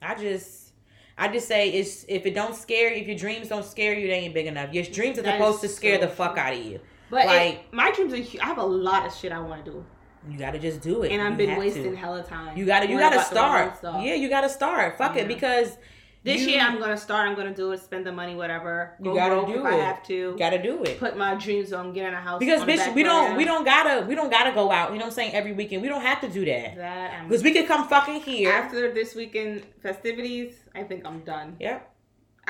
I 0.02 0.14
just 0.16 0.74
I 1.18 1.28
just 1.30 1.48
say 1.48 1.70
it's 1.72 2.06
if 2.08 2.26
it 2.28 2.36
don't 2.36 2.56
scare 2.56 2.94
you, 2.94 3.02
if 3.02 3.08
your 3.08 3.18
dreams 3.18 3.48
don't 3.48 3.66
scare 3.66 3.94
you, 3.98 4.08
they 4.08 4.14
ain't 4.14 4.34
big 4.34 4.46
enough. 4.48 4.72
Your 4.74 4.84
dreams 4.84 5.18
are 5.18 5.24
That 5.24 5.38
supposed 5.40 5.62
to 5.62 5.68
scare 5.68 6.00
so 6.00 6.06
the 6.08 6.12
fuck 6.12 6.34
true. 6.34 6.42
out 6.44 6.54
of 6.54 6.64
you. 6.64 6.80
But 7.12 7.26
Like- 7.28 7.54
it, 7.56 7.60
my 7.74 7.92
dreams 7.92 8.14
are. 8.14 8.18
hu- 8.18 8.40
I 8.42 8.46
have 8.48 8.58
a 8.58 8.66
lot 8.66 9.06
of 9.06 9.14
shit 9.16 9.32
I 9.32 9.40
want 9.40 9.64
to 9.66 9.72
do, 9.72 9.86
You 10.30 10.40
gotta 10.40 10.58
just 10.58 10.82
do 10.82 11.04
it. 11.04 11.12
and 11.12 11.22
I've 11.22 11.32
You 11.40 11.46
been 11.48 11.60
wasting 11.60 11.92
to. 11.92 11.96
hella 11.96 12.24
time. 12.24 12.58
You 12.58 12.66
gotta 12.66 12.88
you 12.88 12.98
gotta 12.98 13.18
about 13.18 13.30
the 13.30 13.36
wrong 13.36 13.76
start. 13.76 14.04
Yeah, 14.06 14.14
you 14.16 14.30
gotta 14.30 14.50
start. 14.50 14.98
Fuck 14.98 15.16
Yeah. 15.16 15.22
it 15.24 15.28
because 15.28 15.78
This 16.24 16.42
you 16.42 16.50
year 16.50 16.62
I'm 16.62 16.78
gonna 16.80 16.98
start. 16.98 17.28
I'm 17.28 17.36
gonna 17.36 17.54
do 17.54 17.72
it. 17.72 17.80
Spend 17.80 18.06
the 18.06 18.12
money, 18.12 18.36
whatever. 18.36 18.94
You 19.02 19.14
gotta 19.16 19.44
do 19.52 19.60
if 19.60 19.66
I 19.66 19.74
have 19.78 20.04
to. 20.04 20.36
gotta 20.38 20.62
do 20.62 20.84
it. 20.84 21.00
Put 21.00 21.18
my 21.18 21.34
dreams 21.34 21.74
on 21.74 21.94
getting 21.94 22.14
a 22.14 22.22
house. 22.22 22.40
Because 22.40 22.62
bitch, 22.62 22.94
we 22.94 23.02
don't 23.02 23.36
we 23.36 23.44
don't 23.44 23.66
gotta 23.66 24.06
we 24.08 24.14
don't 24.16 24.30
gotta 24.30 24.52
go 24.52 24.72
out. 24.72 24.92
You 24.92 25.00
know 25.00 25.06
what 25.06 25.14
I'm 25.14 25.16
saying? 25.16 25.34
Every 25.34 25.52
weekend 25.54 25.82
we 25.82 25.88
don't 25.90 26.02
have 26.04 26.22
to 26.22 26.30
do 26.30 26.46
that 26.46 26.78
that. 26.78 27.24
Because 27.28 27.42
we 27.44 27.52
could 27.52 27.68
come 27.68 27.88
fucking 27.88 28.22
here. 28.22 28.52
after 28.54 28.94
this 28.94 29.16
weekend 29.16 29.64
festivities, 29.82 30.54
I 30.76 30.84
think 30.84 31.06
I'm 31.06 31.22
done. 31.22 31.56
Yep. 31.60 31.91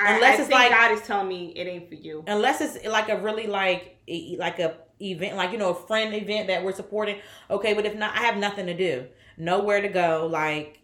I, 0.08 0.14
Unless 0.14 0.38
I 0.38 0.42
it's 0.42 0.50
like- 0.50 0.70
God 0.70 0.92
is 0.92 1.00
telling 1.02 1.28
me 1.28 1.52
it 1.56 1.66
ain't 1.66 1.88
for 1.88 1.94
you. 1.94 2.24
unless 2.26 2.60
it's 2.60 2.86
like 2.86 3.08
a 3.08 3.20
really 3.20 3.46
like 3.46 3.96
like 4.38 4.58
a 4.58 4.76
event 5.00 5.36
like 5.36 5.52
you 5.52 5.58
know 5.58 5.70
a 5.70 5.74
friend 5.74 6.14
event 6.14 6.46
that 6.48 6.62
we're 6.64 6.72
supporting 6.72 7.18
okay 7.50 7.74
but 7.74 7.84
if 7.84 7.94
not 7.96 8.14
i 8.16 8.20
have 8.20 8.36
nothing 8.36 8.66
to 8.66 8.74
do. 8.74 9.06
Nowhere 9.36 9.80
to 9.80 9.88
go 9.88 10.28
like 10.30 10.80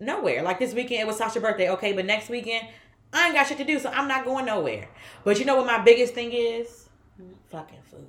nowhere. 0.00 0.42
Like 0.42 0.58
this 0.58 0.72
weekend 0.74 1.00
it 1.02 1.06
was 1.06 1.16
sasha's 1.18 1.42
birthday 1.42 1.70
okay 1.70 1.92
but 1.92 2.04
next 2.06 2.28
weekend 2.28 2.66
i 3.12 3.26
ain't 3.26 3.34
got 3.34 3.46
shit 3.46 3.58
to 3.58 3.64
do 3.64 3.78
so 3.78 3.90
i'm 3.90 4.08
not 4.08 4.24
going 4.24 4.44
nowhere. 4.46 4.88
But 5.24 5.38
you 5.38 5.44
know 5.44 5.56
what 5.56 5.66
my 5.66 5.78
biggest 5.82 6.14
thing 6.14 6.32
is? 6.32 6.88
Fucking 7.50 7.80
food. 7.90 8.06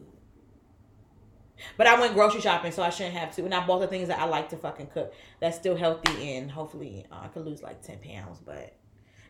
But 1.77 1.87
i 1.87 1.99
went 1.99 2.13
grocery 2.13 2.41
shopping 2.41 2.71
so 2.71 2.83
i 2.83 2.89
shouldn't 2.89 3.15
have 3.15 3.35
to 3.35 3.43
and 3.43 3.53
i 3.53 3.65
bought 3.65 3.79
the 3.79 3.87
things 3.87 4.07
that 4.07 4.19
i 4.19 4.25
like 4.25 4.49
to 4.49 4.57
fucking 4.57 4.87
cook. 4.87 5.13
That's 5.41 5.57
still 5.57 5.75
healthy 5.75 6.35
and 6.35 6.49
hopefully 6.49 7.05
uh, 7.11 7.21
i 7.23 7.27
could 7.27 7.45
lose 7.45 7.61
like 7.61 7.81
10 7.81 7.99
pounds 7.99 8.39
but 8.45 8.75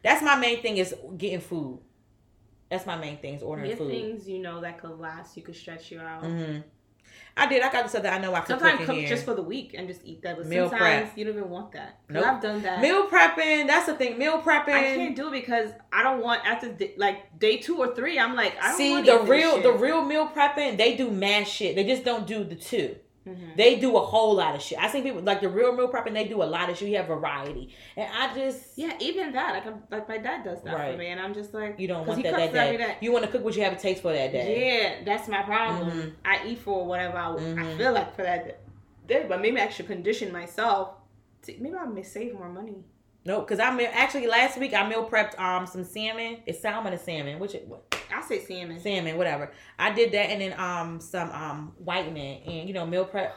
that's 0.03 0.21
my 0.23 0.35
main 0.35 0.61
thing 0.61 0.77
is 0.77 0.93
getting 1.17 1.41
food 1.41 1.79
that's 2.69 2.85
my 2.85 2.95
main 2.95 3.17
thing 3.17 3.33
is 3.33 3.43
ordering 3.43 3.69
Get 3.69 3.77
food 3.77 3.89
things 3.89 4.27
you 4.29 4.39
know 4.39 4.61
that 4.61 4.79
could 4.79 4.99
last. 4.99 5.35
You 5.35 5.43
could 5.43 5.55
stretch 5.55 5.91
you 5.91 5.99
out. 5.99 6.23
hmm 6.23 6.59
I 7.35 7.47
did. 7.47 7.61
I 7.63 7.71
got 7.71 7.89
that 7.91 8.05
I 8.05 8.17
know 8.19 8.33
I 8.33 8.41
could 8.41 8.59
Sometimes 8.59 8.79
cook 8.79 8.97
cook 8.97 9.05
just 9.05 9.23
for 9.25 9.33
the 9.33 9.41
week 9.41 9.73
and 9.73 9.87
just 9.87 10.01
eat 10.03 10.21
that. 10.23 10.35
But 10.37 10.45
Meal 10.45 10.69
sometimes 10.69 11.05
prep. 11.07 11.17
you 11.17 11.25
don't 11.25 11.37
even 11.37 11.49
want 11.49 11.71
that. 11.71 11.99
'Cause 12.07 12.15
Nope. 12.15 12.25
I've 12.25 12.41
done 12.41 12.61
that. 12.63 12.81
Meal 12.81 13.07
prepping. 13.07 13.65
That's 13.67 13.85
the 13.85 13.95
thing. 13.95 14.17
Meal 14.17 14.41
prepping. 14.41 14.69
I 14.73 14.95
can't 14.95 15.15
do 15.15 15.29
it 15.29 15.31
because 15.31 15.71
I 15.91 16.03
don't 16.03 16.21
want 16.21 16.45
after 16.45 16.75
like 16.97 17.39
day 17.39 17.57
two 17.57 17.77
or 17.77 17.95
three. 17.95 18.19
I'm 18.19 18.35
like, 18.35 18.55
I 18.61 18.67
don't 18.69 18.77
See 18.77 19.01
the 19.01 19.21
real 19.21 19.61
the 19.61 19.71
real 19.73 20.03
meal 20.03 20.27
prepping. 20.27 20.77
They 20.77 20.95
do 20.97 21.09
mass 21.09 21.47
shit. 21.47 21.75
They 21.75 21.85
just 21.85 22.03
don't 22.03 22.27
do 22.27 22.43
the 22.43 22.55
two. 22.55 22.97
Mm-hmm. 23.29 23.55
They 23.55 23.75
do 23.79 23.95
a 23.97 23.99
whole 24.01 24.35
lot 24.35 24.55
of 24.55 24.61
shit. 24.61 24.77
I 24.79 24.87
see 24.89 25.01
people 25.01 25.21
like 25.21 25.41
the 25.41 25.49
real 25.49 25.75
meal 25.75 25.87
prepping. 25.91 26.13
They 26.13 26.25
do 26.25 26.41
a 26.41 26.45
lot 26.45 26.69
of 26.69 26.77
shit. 26.77 26.89
You 26.89 26.97
have 26.97 27.07
variety, 27.07 27.73
and 27.95 28.07
I 28.13 28.33
just 28.33 28.77
Yeah, 28.77 28.93
even 28.99 29.31
that. 29.33 29.53
Like, 29.53 29.65
I'm, 29.67 29.83
like 29.91 30.07
my 30.07 30.17
dad 30.17 30.43
does 30.43 30.61
that 30.63 30.73
Right. 30.75 30.91
for 30.93 30.97
me, 30.97 31.07
and 31.07 31.19
I'm 31.19 31.33
just 31.33 31.53
like, 31.53 31.79
you 31.79 31.87
don't 31.87 32.07
want 32.07 32.23
that 32.23 32.35
that 32.35 32.53
day. 32.53 32.77
day. 32.77 32.97
You 33.01 33.11
want 33.11 33.25
to 33.25 33.31
cook 33.31 33.43
what 33.43 33.55
you 33.55 33.63
have 33.63 33.73
a 33.73 33.75
taste 33.77 34.01
for 34.01 34.11
that 34.13 34.31
day. 34.31 34.47
Yeah, 34.81 35.03
that's 35.05 35.27
my 35.27 35.43
problem. 35.43 35.91
Mhm. 35.91 36.13
I 36.25 36.45
eat 36.47 36.59
for 36.59 36.85
whatever 36.85 37.17
I, 37.17 37.27
I 37.33 37.35
Mhm. 37.37 37.77
feel 37.77 37.93
like 37.93 38.15
for 38.15 38.23
that 38.23 38.59
day, 39.07 39.25
but 39.27 39.41
maybe 39.41 39.59
I 39.59 39.69
should 39.69 39.87
condition 39.87 40.31
myself. 40.31 40.95
To, 41.43 41.53
maybe 41.59 41.75
I 41.75 41.85
may 41.85 42.03
save 42.03 42.33
more 42.33 42.49
money. 42.49 42.83
No, 43.25 43.41
because 43.41 43.59
I 43.59 43.73
mean 43.75 43.89
actually 43.91 44.27
last 44.27 44.57
week 44.57 44.73
I 44.73 44.87
meal 44.87 45.07
prepped 45.07 45.37
um 45.39 45.65
some 45.67 45.83
salmon. 45.83 46.37
It's 46.45 46.59
salmon 46.61 46.93
and 46.93 47.01
salmon. 47.01 47.37
Which 47.39 47.53
it 47.53 47.67
what? 47.67 47.95
Say 48.29 48.39
salmon. 48.45 48.79
salmon, 48.79 49.17
whatever. 49.17 49.51
I 49.77 49.91
did 49.91 50.11
that 50.13 50.29
and 50.29 50.41
then 50.41 50.59
um 50.59 51.01
some 51.01 51.29
um 51.31 51.73
white 51.77 52.05
whitening 52.05 52.43
and 52.43 52.67
you 52.69 52.73
know 52.73 52.85
meal 52.85 53.05
prep. 53.05 53.35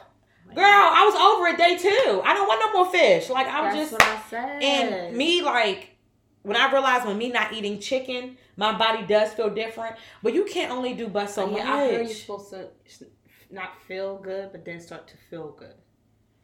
Girl, 0.53 0.63
I 0.65 1.03
was 1.05 1.15
over 1.15 1.47
it 1.47 1.57
day 1.57 1.77
two. 1.77 2.21
I 2.23 2.33
don't 2.33 2.47
want 2.47 2.61
no 2.65 2.83
more 2.83 2.91
fish. 2.91 3.29
Like 3.29 3.47
I'm 3.47 3.65
That's 3.75 3.89
just 3.89 3.91
what 3.93 4.03
I 4.03 4.21
said. 4.29 4.61
and 4.63 5.17
me 5.17 5.41
like 5.41 5.89
when 6.43 6.57
I 6.57 6.71
realized 6.71 7.05
when 7.07 7.17
me 7.17 7.29
not 7.29 7.53
eating 7.53 7.79
chicken, 7.79 8.37
my 8.57 8.77
body 8.77 9.05
does 9.07 9.33
feel 9.33 9.49
different. 9.49 9.95
But 10.21 10.33
you 10.33 10.43
can't 10.45 10.71
only 10.71 10.93
do 10.93 11.07
but 11.07 11.29
so 11.29 11.47
yeah, 11.47 11.51
much. 11.53 11.63
I 11.65 11.79
heard 11.79 12.05
you're 12.05 12.15
supposed 12.15 12.49
to 12.51 12.67
not 13.49 13.81
feel 13.87 14.17
good, 14.17 14.51
but 14.51 14.65
then 14.65 14.79
start 14.79 15.07
to 15.09 15.13
feel 15.29 15.51
good. 15.57 15.75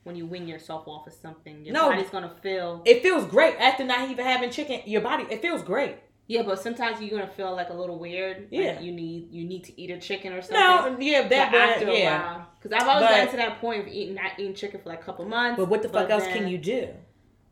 When 0.03 0.15
you 0.15 0.25
wing 0.25 0.47
yourself 0.47 0.87
off 0.87 1.05
of 1.07 1.13
something, 1.13 1.65
your 1.65 1.73
No. 1.73 1.89
body's 1.89 2.09
gonna 2.09 2.33
feel. 2.41 2.81
it 2.85 3.03
feels 3.03 3.25
great 3.25 3.55
after 3.59 3.83
not 3.83 4.09
even 4.09 4.25
having 4.25 4.49
chicken. 4.49 4.81
Your 4.85 5.01
body, 5.01 5.25
it 5.29 5.41
feels 5.41 5.61
great. 5.61 5.97
Yeah, 6.29 6.43
but 6.43 6.61
sometimes 6.61 7.01
you're 7.01 7.09
gonna 7.19 7.31
feel 7.31 7.53
like 7.55 7.69
a 7.71 7.73
little 7.73 7.97
weird. 7.97 8.47
Yeah. 8.51 8.73
like 8.73 8.81
you 8.83 8.91
need 8.91 9.31
you 9.31 9.43
need 9.45 9.63
to 9.63 9.81
eat 9.81 9.89
a 9.89 9.97
chicken 9.99 10.31
or 10.31 10.41
something. 10.43 10.59
No, 10.59 10.97
yeah, 10.99 11.27
that, 11.27 11.51
but 11.51 11.59
after 11.59 11.89
a 11.89 11.97
yeah. 11.97 12.21
while, 12.35 12.47
because 12.61 12.71
I've 12.79 12.87
always 12.87 13.07
But- 13.07 13.15
gotten 13.15 13.31
to 13.31 13.37
that 13.37 13.59
point 13.59 13.81
of 13.81 13.87
eating 13.87 14.13
not 14.13 14.33
eating 14.37 14.53
chicken 14.53 14.79
for 14.79 14.89
like 14.89 15.01
a 15.01 15.03
couple 15.03 15.25
months. 15.25 15.57
But 15.57 15.69
what 15.69 15.81
the 15.81 15.89
fuck 15.89 16.07
else 16.09 16.23
then- 16.25 16.37
can 16.37 16.47
you 16.47 16.59
do? 16.59 16.89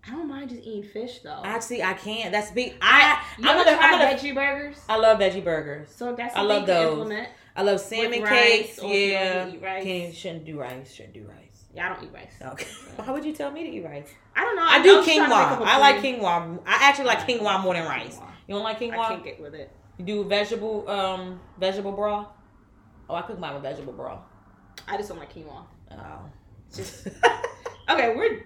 I 0.07 0.11
don't 0.11 0.29
mind 0.29 0.51
just 0.51 0.61
eating 0.61 0.83
fish 0.89 1.19
though. 1.19 1.41
Actually, 1.43 1.81
I 1.83 1.93
can't. 1.95 2.31
That's 2.31 2.51
big. 2.51 2.75
I 2.79 3.19
you 3.39 3.49
I'm 3.49 3.57
gonna, 3.57 3.75
try 3.75 3.93
I'm 3.93 3.99
gonna, 3.99 4.15
veggie 4.15 4.35
burgers? 4.35 4.77
I 4.87 4.95
love 4.97 5.19
veggie 5.19 5.43
burgers. 5.43 5.89
So 5.93 6.15
that's 6.15 6.35
I 6.35 6.41
love 6.43 6.67
those. 6.67 6.93
implement. 6.93 7.29
I 7.55 7.63
love 7.63 7.79
salmon 7.81 8.23
cakes. 8.25 8.77
or 8.77 8.85
if 8.93 9.53
you 9.53 9.59
Yeah. 9.59 9.81
Can't, 9.81 10.15
shouldn't 10.15 10.45
do 10.45 10.59
rice. 10.59 10.93
Shouldn't 10.93 11.15
do 11.15 11.23
rice. 11.27 11.56
Yeah, 11.77 11.91
I 11.91 11.93
don't 11.93 12.03
eat 12.05 12.11
rice. 12.11 12.33
Okay. 12.41 12.65
Why 12.95 13.11
would 13.11 13.23
you 13.23 13.33
tell 13.33 13.51
me 13.51 13.63
to 13.63 13.69
eat 13.69 13.85
rice? 13.85 14.09
I 14.35 14.41
don't 14.41 14.55
know. 14.55 14.63
I 14.63 14.77
I'm 14.77 14.81
do 14.83 14.95
just 14.95 15.07
trying 15.07 15.19
to 15.19 15.25
quinoa. 15.25 15.29
make 15.29 15.59
up 15.59 15.59
a 15.61 15.63
I 15.63 15.77
like 15.77 15.97
quinoa. 15.97 16.59
I 16.65 16.77
actually 16.81 17.05
like 17.05 17.19
quinoa 17.19 17.61
more 17.61 17.75
than 17.75 17.85
rice. 17.85 18.17
You 18.47 18.55
don't 18.55 18.63
like 18.63 18.79
quinoa? 18.79 18.97
I 18.97 19.09
can't 19.09 19.23
get 19.23 19.39
with 19.39 19.53
it. 19.53 19.71
You 19.99 20.05
do 20.05 20.23
vegetable 20.23 20.89
um 20.89 21.39
vegetable 21.59 21.91
broth? 21.91 22.29
Oh, 23.07 23.13
I 23.13 23.21
cook 23.21 23.37
mine 23.37 23.53
with 23.53 23.61
vegetable 23.61 23.93
broth. 23.93 24.21
I 24.87 24.97
just 24.97 25.09
don't 25.09 25.19
like 25.19 25.31
quinoa. 25.31 25.65
Oh. 25.91 26.19
Just 26.75 27.07
okay. 27.89 28.15
We're 28.15 28.43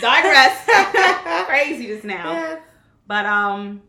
digress. 0.00 0.66
Crazy 1.46 1.86
just 1.86 2.04
now, 2.04 2.58
but 3.06 3.26
um, 3.26 3.82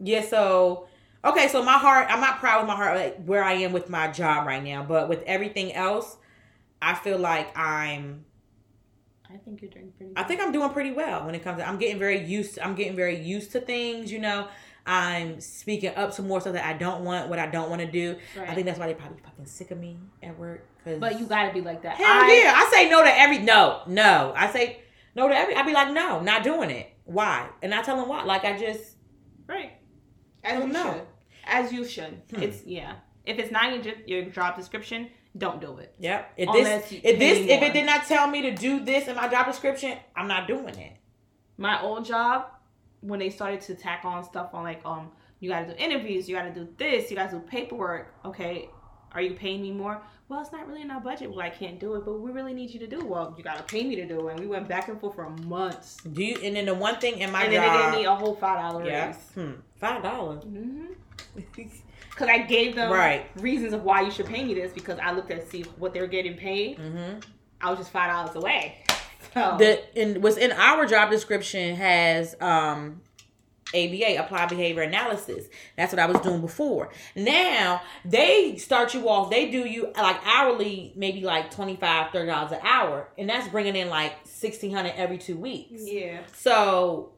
Yeah, 0.00 0.22
so 0.22 0.88
okay, 1.24 1.46
so 1.46 1.62
my 1.62 1.78
heart, 1.78 2.08
I'm 2.10 2.20
not 2.20 2.40
proud 2.40 2.62
of 2.62 2.66
my 2.66 2.74
heart 2.74 2.96
like 2.96 3.24
where 3.24 3.44
I 3.44 3.52
am 3.52 3.72
with 3.72 3.88
my 3.88 4.08
job 4.10 4.48
right 4.48 4.64
now, 4.64 4.82
but 4.82 5.08
with 5.08 5.22
everything 5.28 5.72
else, 5.74 6.16
I 6.82 6.94
feel 6.94 7.18
like 7.18 7.56
I'm 7.56 8.24
I 9.32 9.36
think 9.36 9.62
you're 9.62 9.70
doing 9.70 9.92
pretty. 9.96 10.12
I 10.16 10.24
think 10.24 10.40
I'm 10.40 10.52
doing 10.52 10.70
pretty 10.70 10.90
well 10.90 11.24
when 11.24 11.34
it 11.34 11.44
comes 11.44 11.58
to 11.58 11.68
I'm 11.68 11.78
getting 11.78 11.98
very 11.98 12.24
used 12.24 12.58
I'm 12.58 12.74
getting 12.74 12.96
very 12.96 13.20
used 13.20 13.52
to 13.52 13.60
things, 13.60 14.10
you 14.10 14.18
know. 14.18 14.48
I'm 14.86 15.40
speaking 15.40 15.94
up 15.94 16.14
to 16.14 16.22
more 16.22 16.40
stuff 16.40 16.54
that 16.54 16.64
I 16.64 16.72
don't 16.72 17.04
want, 17.04 17.28
what 17.28 17.38
I 17.38 17.46
don't 17.46 17.68
want 17.68 17.82
to 17.82 17.90
do. 17.90 18.16
Right. 18.36 18.48
I 18.48 18.54
think 18.54 18.66
that's 18.66 18.78
why 18.78 18.86
they 18.86 18.94
probably 18.94 19.18
fucking 19.18 19.46
sick 19.46 19.70
of 19.70 19.78
me 19.78 19.98
at 20.22 20.36
work. 20.38 20.66
Cause 20.84 20.98
but 20.98 21.20
you 21.20 21.26
gotta 21.26 21.52
be 21.52 21.60
like 21.60 21.82
that. 21.82 21.96
hell 21.96 22.06
I, 22.06 22.42
yeah, 22.42 22.52
I 22.56 22.70
say 22.72 22.88
no 22.88 23.04
to 23.04 23.18
every 23.18 23.38
no, 23.38 23.82
no. 23.86 24.32
I 24.34 24.50
say 24.50 24.80
no 25.14 25.28
to 25.28 25.34
every. 25.34 25.54
I'd 25.54 25.66
be 25.66 25.74
like 25.74 25.92
no, 25.92 26.20
not 26.20 26.42
doing 26.42 26.70
it. 26.70 26.90
Why? 27.04 27.48
And 27.62 27.74
I 27.74 27.82
tell 27.82 27.96
them 27.98 28.08
why. 28.08 28.24
Like 28.24 28.44
I 28.44 28.58
just 28.58 28.96
Right. 29.46 29.72
As 30.42 30.58
don't 30.58 30.68
you 30.68 30.72
know. 30.72 30.92
should. 30.92 31.02
As 31.44 31.72
you 31.72 31.84
should. 31.84 32.22
Hmm. 32.34 32.42
It's 32.42 32.64
yeah. 32.64 32.94
If 33.26 33.38
it's 33.38 33.52
not 33.52 33.84
your 33.84 33.94
your 34.06 34.24
job 34.30 34.56
description, 34.56 35.10
don't 35.36 35.60
do 35.60 35.78
it. 35.78 35.94
Yep. 35.98 36.32
If 36.36 36.48
Unless 36.48 36.82
this 36.82 36.92
you 36.92 37.00
if 37.04 37.18
this 37.18 37.38
if 37.38 37.62
it 37.62 37.72
did 37.72 37.86
not 37.86 38.06
tell 38.06 38.26
me 38.26 38.42
to 38.42 38.54
do 38.54 38.84
this 38.84 39.08
in 39.08 39.16
my 39.16 39.28
job 39.28 39.46
description, 39.46 39.96
I'm 40.16 40.26
not 40.26 40.48
doing 40.48 40.74
it. 40.76 40.92
My 41.56 41.80
old 41.82 42.04
job, 42.04 42.46
when 43.00 43.18
they 43.20 43.30
started 43.30 43.60
to 43.62 43.74
tack 43.74 44.04
on 44.04 44.24
stuff 44.24 44.50
on 44.54 44.64
like 44.64 44.80
um, 44.84 45.10
you 45.38 45.48
gotta 45.48 45.66
do 45.66 45.74
interviews, 45.78 46.28
you 46.28 46.34
gotta 46.34 46.52
do 46.52 46.68
this, 46.76 47.10
you 47.10 47.16
gotta 47.16 47.30
do 47.30 47.40
paperwork. 47.40 48.14
Okay, 48.24 48.68
are 49.12 49.22
you 49.22 49.34
paying 49.34 49.62
me 49.62 49.72
more? 49.72 50.02
Well, 50.28 50.40
it's 50.40 50.52
not 50.52 50.66
really 50.68 50.82
in 50.82 50.90
our 50.90 51.00
budget. 51.00 51.30
Well, 51.30 51.40
I 51.40 51.50
can't 51.50 51.80
do 51.80 51.94
it, 51.94 52.04
but 52.04 52.20
we 52.20 52.30
really 52.30 52.54
need 52.54 52.70
you 52.70 52.78
to 52.80 52.86
do. 52.86 53.04
Well, 53.04 53.34
you 53.36 53.42
gotta 53.44 53.62
pay 53.64 53.84
me 53.84 53.96
to 53.96 54.06
do 54.06 54.28
it. 54.28 54.32
And 54.32 54.40
we 54.40 54.46
went 54.46 54.68
back 54.68 54.88
and 54.88 55.00
forth 55.00 55.16
for 55.16 55.28
months. 55.28 55.96
Do 56.12 56.22
you? 56.24 56.36
And 56.42 56.56
then 56.56 56.66
the 56.66 56.74
one 56.74 56.98
thing 56.98 57.18
in 57.18 57.30
my 57.30 57.44
and 57.44 57.52
then 57.52 57.60
they 57.60 57.78
gave 57.78 58.00
me 58.00 58.04
a 58.04 58.14
whole 58.14 58.34
five 58.34 58.58
dollar 58.58 58.84
yeah, 58.84 59.12
hmm, 59.34 59.52
five 59.76 60.02
dollars. 60.02 60.44
Mm-hmm. 60.44 61.60
Because 62.20 62.34
I 62.34 62.42
gave 62.46 62.74
them 62.74 62.92
Right. 62.92 63.26
reasons 63.36 63.72
of 63.72 63.82
why 63.82 64.02
you 64.02 64.10
should 64.10 64.26
pay 64.26 64.44
me 64.44 64.52
this 64.54 64.72
because 64.72 64.98
I 64.98 65.12
looked 65.12 65.30
at 65.30 65.48
see 65.50 65.62
what 65.78 65.94
they're 65.94 66.06
getting 66.06 66.36
paid. 66.36 66.78
mm-hmm. 66.78 67.20
I 67.62 67.70
was 67.70 67.78
just 67.78 67.90
five 67.90 68.10
dollars 68.10 68.36
away. 68.36 68.84
So 69.34 69.56
The 69.58 69.80
in 70.00 70.22
what's 70.22 70.36
in 70.38 70.50
our 70.50 70.86
job 70.86 71.10
description 71.10 71.76
has 71.76 72.34
um 72.40 73.00
ABA, 73.72 74.16
applied 74.18 74.48
behavior 74.48 74.82
analysis. 74.82 75.44
That's 75.76 75.92
what 75.92 76.00
I 76.00 76.06
was 76.06 76.20
doing 76.20 76.40
before. 76.40 76.90
Now 77.14 77.82
they 78.04 78.56
start 78.56 78.92
you 78.94 79.08
off. 79.08 79.30
They 79.30 79.48
do 79.50 79.58
you 79.60 79.92
like 79.96 80.16
hourly, 80.26 80.92
maybe 80.96 81.20
like 81.22 81.52
25 81.52 82.10
30 82.12 82.26
dollars 82.26 82.52
an 82.52 82.58
hour, 82.64 83.08
and 83.16 83.28
that's 83.28 83.46
bringing 83.48 83.76
in 83.76 83.88
like 83.88 84.14
sixteen 84.24 84.72
hundred 84.72 84.94
every 84.96 85.18
two 85.18 85.36
weeks. 85.36 85.82
yeah, 85.84 86.20
So 86.34 87.12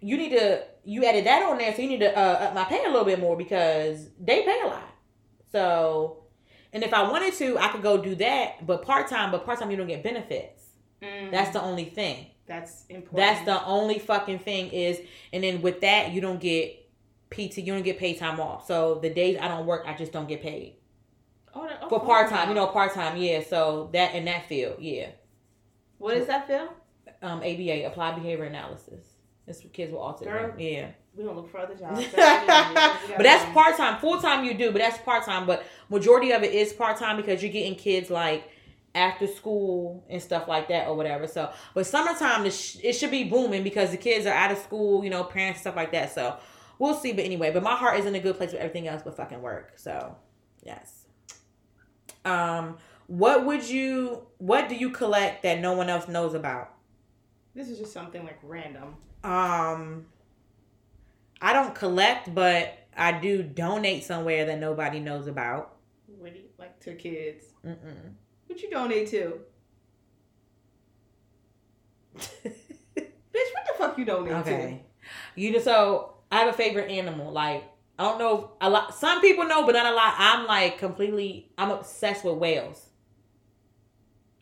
you 0.00 0.16
need 0.16 0.30
to 0.30 0.62
you 0.84 1.04
added 1.04 1.26
that 1.26 1.42
on 1.42 1.58
there, 1.58 1.74
so 1.74 1.82
you 1.82 1.88
need 1.88 2.00
to 2.00 2.16
uh, 2.16 2.46
up 2.46 2.54
my 2.54 2.64
pay 2.64 2.84
a 2.84 2.88
little 2.88 3.04
bit 3.04 3.20
more 3.20 3.36
because 3.36 4.08
they 4.18 4.42
pay 4.42 4.60
a 4.64 4.66
lot. 4.66 4.94
So, 5.52 6.24
and 6.72 6.82
if 6.82 6.94
I 6.94 7.10
wanted 7.10 7.34
to, 7.34 7.58
I 7.58 7.68
could 7.68 7.82
go 7.82 8.02
do 8.02 8.14
that, 8.16 8.66
but 8.66 8.82
part 8.82 9.08
time. 9.08 9.30
But 9.30 9.44
part 9.44 9.58
time, 9.58 9.70
you 9.70 9.76
don't 9.76 9.86
get 9.86 10.02
benefits. 10.02 10.64
Mm, 11.02 11.30
That's 11.30 11.50
the 11.52 11.62
only 11.62 11.84
thing. 11.84 12.26
that's 12.46 12.84
important. 12.88 13.16
That's 13.16 13.44
the 13.44 13.64
only 13.66 13.98
fucking 13.98 14.40
thing 14.40 14.70
is, 14.70 15.00
and 15.32 15.44
then 15.44 15.62
with 15.62 15.80
that, 15.82 16.12
you 16.12 16.20
don't 16.20 16.40
get 16.40 16.88
PT. 17.30 17.58
You 17.58 17.72
don't 17.74 17.82
get 17.82 17.98
paid 17.98 18.18
time 18.18 18.40
off. 18.40 18.66
So 18.66 18.96
the 18.96 19.10
days 19.10 19.38
I 19.40 19.48
don't 19.48 19.66
work, 19.66 19.84
I 19.86 19.94
just 19.94 20.12
don't 20.12 20.26
get 20.28 20.42
paid 20.42 20.76
oh, 21.54 21.66
that- 21.68 21.80
oh, 21.82 21.88
for 21.88 22.00
part 22.00 22.30
time. 22.30 22.48
You 22.48 22.54
know, 22.54 22.66
part 22.66 22.94
time. 22.94 23.16
Yeah. 23.16 23.42
So 23.42 23.90
that 23.92 24.14
in 24.14 24.24
that 24.24 24.46
field, 24.48 24.76
yeah. 24.80 25.08
what 25.98 26.14
does 26.14 26.26
that 26.26 26.46
feel? 26.46 26.72
Um, 27.20 27.40
ABA, 27.40 27.86
applied 27.86 28.14
behavior 28.16 28.44
analysis. 28.44 29.04
It's 29.48 29.62
for 29.62 29.68
kids 29.68 29.92
with 29.92 30.00
autism. 30.00 30.24
Girl. 30.24 30.54
Yeah. 30.58 30.90
We 31.16 31.24
don't 31.24 31.34
look 31.34 31.50
for 31.50 31.58
other 31.58 31.74
jobs. 31.74 32.04
but 32.14 33.22
that's 33.22 33.44
part 33.52 33.76
time. 33.76 33.98
Full 34.00 34.20
time 34.20 34.44
you 34.44 34.54
do, 34.54 34.70
but 34.70 34.78
that's 34.78 34.98
part 34.98 35.24
time. 35.24 35.46
But 35.46 35.64
majority 35.90 36.32
of 36.32 36.42
it 36.42 36.52
is 36.52 36.72
part 36.72 36.98
time 36.98 37.16
because 37.16 37.42
you're 37.42 37.52
getting 37.52 37.74
kids 37.74 38.08
like 38.08 38.48
after 38.94 39.26
school 39.26 40.04
and 40.08 40.22
stuff 40.22 40.46
like 40.46 40.68
that 40.68 40.86
or 40.86 40.96
whatever. 40.96 41.26
So, 41.26 41.50
but 41.74 41.86
summertime 41.86 42.46
it, 42.46 42.52
sh- 42.52 42.76
it 42.82 42.92
should 42.92 43.10
be 43.10 43.24
booming 43.24 43.64
because 43.64 43.90
the 43.90 43.96
kids 43.96 44.26
are 44.26 44.34
out 44.34 44.52
of 44.52 44.58
school, 44.58 45.02
you 45.02 45.10
know, 45.10 45.24
parents 45.24 45.60
stuff 45.60 45.76
like 45.76 45.92
that. 45.92 46.14
So 46.14 46.36
we'll 46.78 46.94
see. 46.94 47.12
But 47.12 47.24
anyway, 47.24 47.50
but 47.52 47.62
my 47.62 47.74
heart 47.74 47.98
is 47.98 48.06
in 48.06 48.14
a 48.14 48.20
good 48.20 48.36
place 48.36 48.52
with 48.52 48.60
everything 48.60 48.86
else 48.86 49.02
but 49.04 49.16
fucking 49.16 49.42
work. 49.42 49.72
So 49.76 50.16
yes. 50.62 51.06
Um, 52.24 52.76
what 53.08 53.46
would 53.46 53.68
you? 53.68 54.26
What 54.38 54.68
do 54.68 54.76
you 54.76 54.90
collect 54.90 55.42
that 55.42 55.60
no 55.60 55.72
one 55.72 55.88
else 55.88 56.06
knows 56.06 56.34
about? 56.34 56.74
This 57.54 57.68
is 57.68 57.78
just 57.78 57.92
something 57.92 58.22
like 58.24 58.38
random. 58.42 58.96
Um, 59.28 60.06
I 61.42 61.52
don't 61.52 61.74
collect, 61.74 62.34
but 62.34 62.78
I 62.96 63.12
do 63.12 63.42
donate 63.42 64.04
somewhere 64.04 64.46
that 64.46 64.58
nobody 64.58 65.00
knows 65.00 65.26
about. 65.26 65.76
What 66.06 66.32
do 66.32 66.38
you 66.38 66.46
like 66.58 66.80
to 66.80 66.94
kids? 66.94 67.44
Mm-mm. 67.64 68.14
What 68.46 68.62
you 68.62 68.70
donate 68.70 69.08
to? 69.08 69.40
Bitch, 72.18 72.54
what 72.94 73.66
the 73.66 73.74
fuck 73.76 73.98
you 73.98 74.06
donate 74.06 74.32
to? 74.32 74.38
okay, 74.38 74.82
you 75.36 75.52
know. 75.52 75.58
So 75.58 76.14
I 76.32 76.38
have 76.40 76.48
a 76.48 76.56
favorite 76.56 76.90
animal. 76.90 77.30
Like 77.30 77.64
I 77.98 78.04
don't 78.04 78.18
know, 78.18 78.38
if 78.38 78.44
a 78.62 78.70
lot. 78.70 78.94
Some 78.94 79.20
people 79.20 79.44
know, 79.44 79.66
but 79.66 79.72
not 79.72 79.86
a 79.86 79.94
lot. 79.94 80.14
I'm 80.16 80.46
like 80.46 80.78
completely. 80.78 81.52
I'm 81.58 81.70
obsessed 81.70 82.24
with 82.24 82.36
whales. 82.36 82.86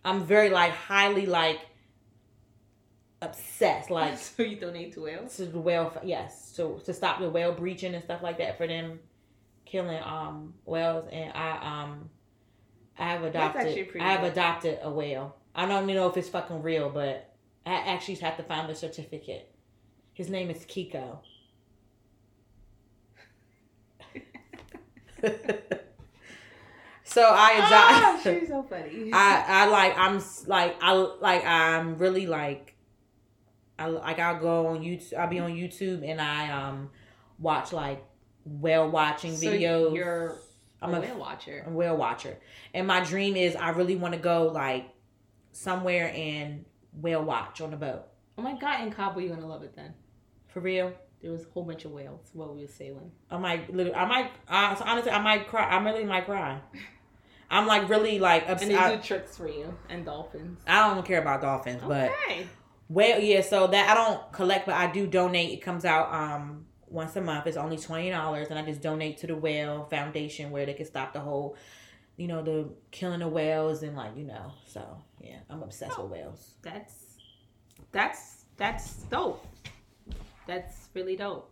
I'm 0.05 0.25
very 0.25 0.51
like 0.51 0.73
highly 0.73 1.27
like 1.27 1.61
obsessed. 3.23 3.91
Like 3.99 4.19
so 4.19 4.43
you 4.43 4.57
donate 4.57 4.93
to 4.95 5.03
whales? 5.03 5.37
to 5.37 5.47
the 5.47 5.59
whale 5.59 5.93
yes 6.05 6.53
So 6.55 6.75
to 6.85 6.93
stop 6.93 7.21
the 7.21 7.31
whale 7.31 7.53
breaching 7.53 7.95
and 7.95 8.03
stuff 8.05 8.23
like 8.23 8.39
that 8.39 8.57
for 8.59 8.67
them 8.67 9.01
killing 9.65 10.01
um 10.03 10.55
whales 10.65 11.09
and 11.11 11.33
i 11.33 11.83
um 11.83 12.09
I 12.99 13.11
have 13.11 13.25
adopted. 13.25 13.67
I 14.01 14.13
have 14.13 14.21
good. 14.23 14.33
adopted 14.33 14.79
a 14.83 14.91
whale. 14.91 15.37
I 15.55 15.67
don't 15.67 15.83
even 15.83 15.97
know 15.97 16.09
if 16.09 16.17
it's 16.17 16.31
fucking 16.31 16.63
real, 16.63 16.89
but 16.89 17.31
I 17.67 17.75
actually 17.75 18.15
have 18.17 18.39
to 18.39 18.43
find 18.43 18.71
the 18.71 18.75
certificate. 18.75 19.55
His 20.15 20.31
name 20.31 20.49
is 20.49 20.65
Kiko. 20.65 21.19
so 27.05 27.23
I 27.23 27.61
Ah, 27.61 28.21
adopt. 28.21 28.23
she's 28.23 28.49
so 28.49 28.63
funny. 28.63 29.11
I 29.13 29.45
I 29.47 29.67
like 29.67 29.97
I'm 29.99 30.23
like 30.47 30.77
I 30.81 30.93
like 30.93 31.45
I'm 31.45 31.99
really 31.99 32.27
like 32.27 32.76
I 33.79 33.87
like 33.87 34.19
I'll 34.19 34.39
go 34.41 34.69
on 34.69 34.81
YouTube. 34.81 35.19
I'll 35.19 35.29
be 35.29 35.39
on 35.39 35.53
YouTube 35.53 36.09
and 36.09 36.21
I 36.21 36.51
um 36.51 36.91
watch 37.39 37.73
like 37.73 38.03
whale 38.45 38.89
watching 38.89 39.37
So 39.37 39.47
videos. 39.47 39.95
You're 39.95 40.37
I'm 40.81 40.95
a 40.95 40.99
a 40.99 41.01
whale 41.01 41.19
watcher. 41.19 41.65
I'm 41.67 41.73
a 41.73 41.77
whale 41.77 41.97
watcher, 41.97 42.37
and 42.75 42.87
my 42.87 43.01
dream 43.01 43.37
is 43.37 43.57
I 43.57 43.71
really 43.71 43.97
want 43.97 44.15
to 44.15 44.21
go 44.21 44.49
like 44.49 44.89
somewhere 45.53 46.13
and 46.15 46.65
whale 46.93 47.23
watch 47.25 47.61
on 47.61 47.73
a 47.73 47.77
boat. 47.77 48.05
Oh 48.39 48.43
my 48.43 48.57
god, 48.59 48.83
in 48.83 48.93
Cabo, 48.93 49.21
you're 49.21 49.35
gonna 49.35 49.47
love 49.47 49.63
it 49.63 49.75
then. 49.75 49.95
For 50.49 50.61
real. 50.61 50.93
There 51.23 51.33
was 51.33 51.43
a 51.45 51.49
whole 51.49 51.65
bunch 51.65 51.85
of 51.87 51.93
whales 51.93 52.29
while 52.35 52.55
we 52.55 52.61
were 52.61 52.69
sailing. 52.69 53.11
I 53.31 53.39
might 53.39 53.75
literally, 53.75 53.97
I 53.97 54.05
might, 54.07 54.31
uh, 54.49 54.77
honestly, 54.85 55.11
I 55.11 55.21
might 55.21 55.49
cry. 55.49 55.65
I 55.67 55.83
really 55.83 56.05
might 56.05 56.27
cry. 56.27 56.61
I'm 57.51 57.67
like 57.67 57.89
really 57.89 58.19
like 58.19 58.43
And 58.43 58.53
upset. 58.53 58.69
they 58.69 58.75
I, 58.77 58.97
do 58.97 59.03
tricks 59.03 59.37
for 59.37 59.49
you 59.49 59.75
and 59.89 60.05
dolphins. 60.05 60.61
I 60.67 60.93
don't 60.95 61.07
care 61.07 61.21
about 61.21 61.41
dolphins, 61.41 61.83
but 61.87 62.11
okay. 62.11 62.47
Well, 62.89 63.21
yeah. 63.21 63.41
So 63.41 63.67
that 63.67 63.91
I 63.91 63.95
don't 63.95 64.33
collect, 64.33 64.67
but 64.67 64.75
I 64.75 64.91
do 64.91 65.07
donate. 65.07 65.51
It 65.53 65.63
comes 65.63 65.85
out 65.85 66.13
um 66.13 66.67
once 66.89 67.17
a 67.17 67.21
month. 67.21 67.47
It's 67.47 67.57
only 67.57 67.77
twenty 67.79 68.11
dollars, 68.11 68.49
and 68.49 68.59
I 68.59 68.63
just 68.63 68.81
donate 68.81 69.19
to 69.19 69.27
the 69.27 69.37
Whale 69.37 69.87
Foundation 69.91 70.51
where 70.51 70.67
they 70.67 70.75
can 70.75 70.87
stop 70.87 71.13
the 71.13 71.21
whole, 71.21 71.57
you 72.17 72.29
know, 72.29 72.43
the 72.43 72.69
killing 72.91 73.23
of 73.23 73.33
whales 73.33 73.83
and 73.83 73.97
like 73.97 74.17
you 74.17 74.25
know. 74.25 74.53
So 74.67 75.03
yeah, 75.21 75.39
I'm 75.51 75.63
obsessed 75.63 75.99
with 75.99 76.11
whales. 76.11 76.55
That's 76.63 77.19
that's 77.93 78.45
that's 78.57 78.95
dope. 79.05 79.45
That's 80.47 80.89
really 80.95 81.17
dope. 81.17 81.51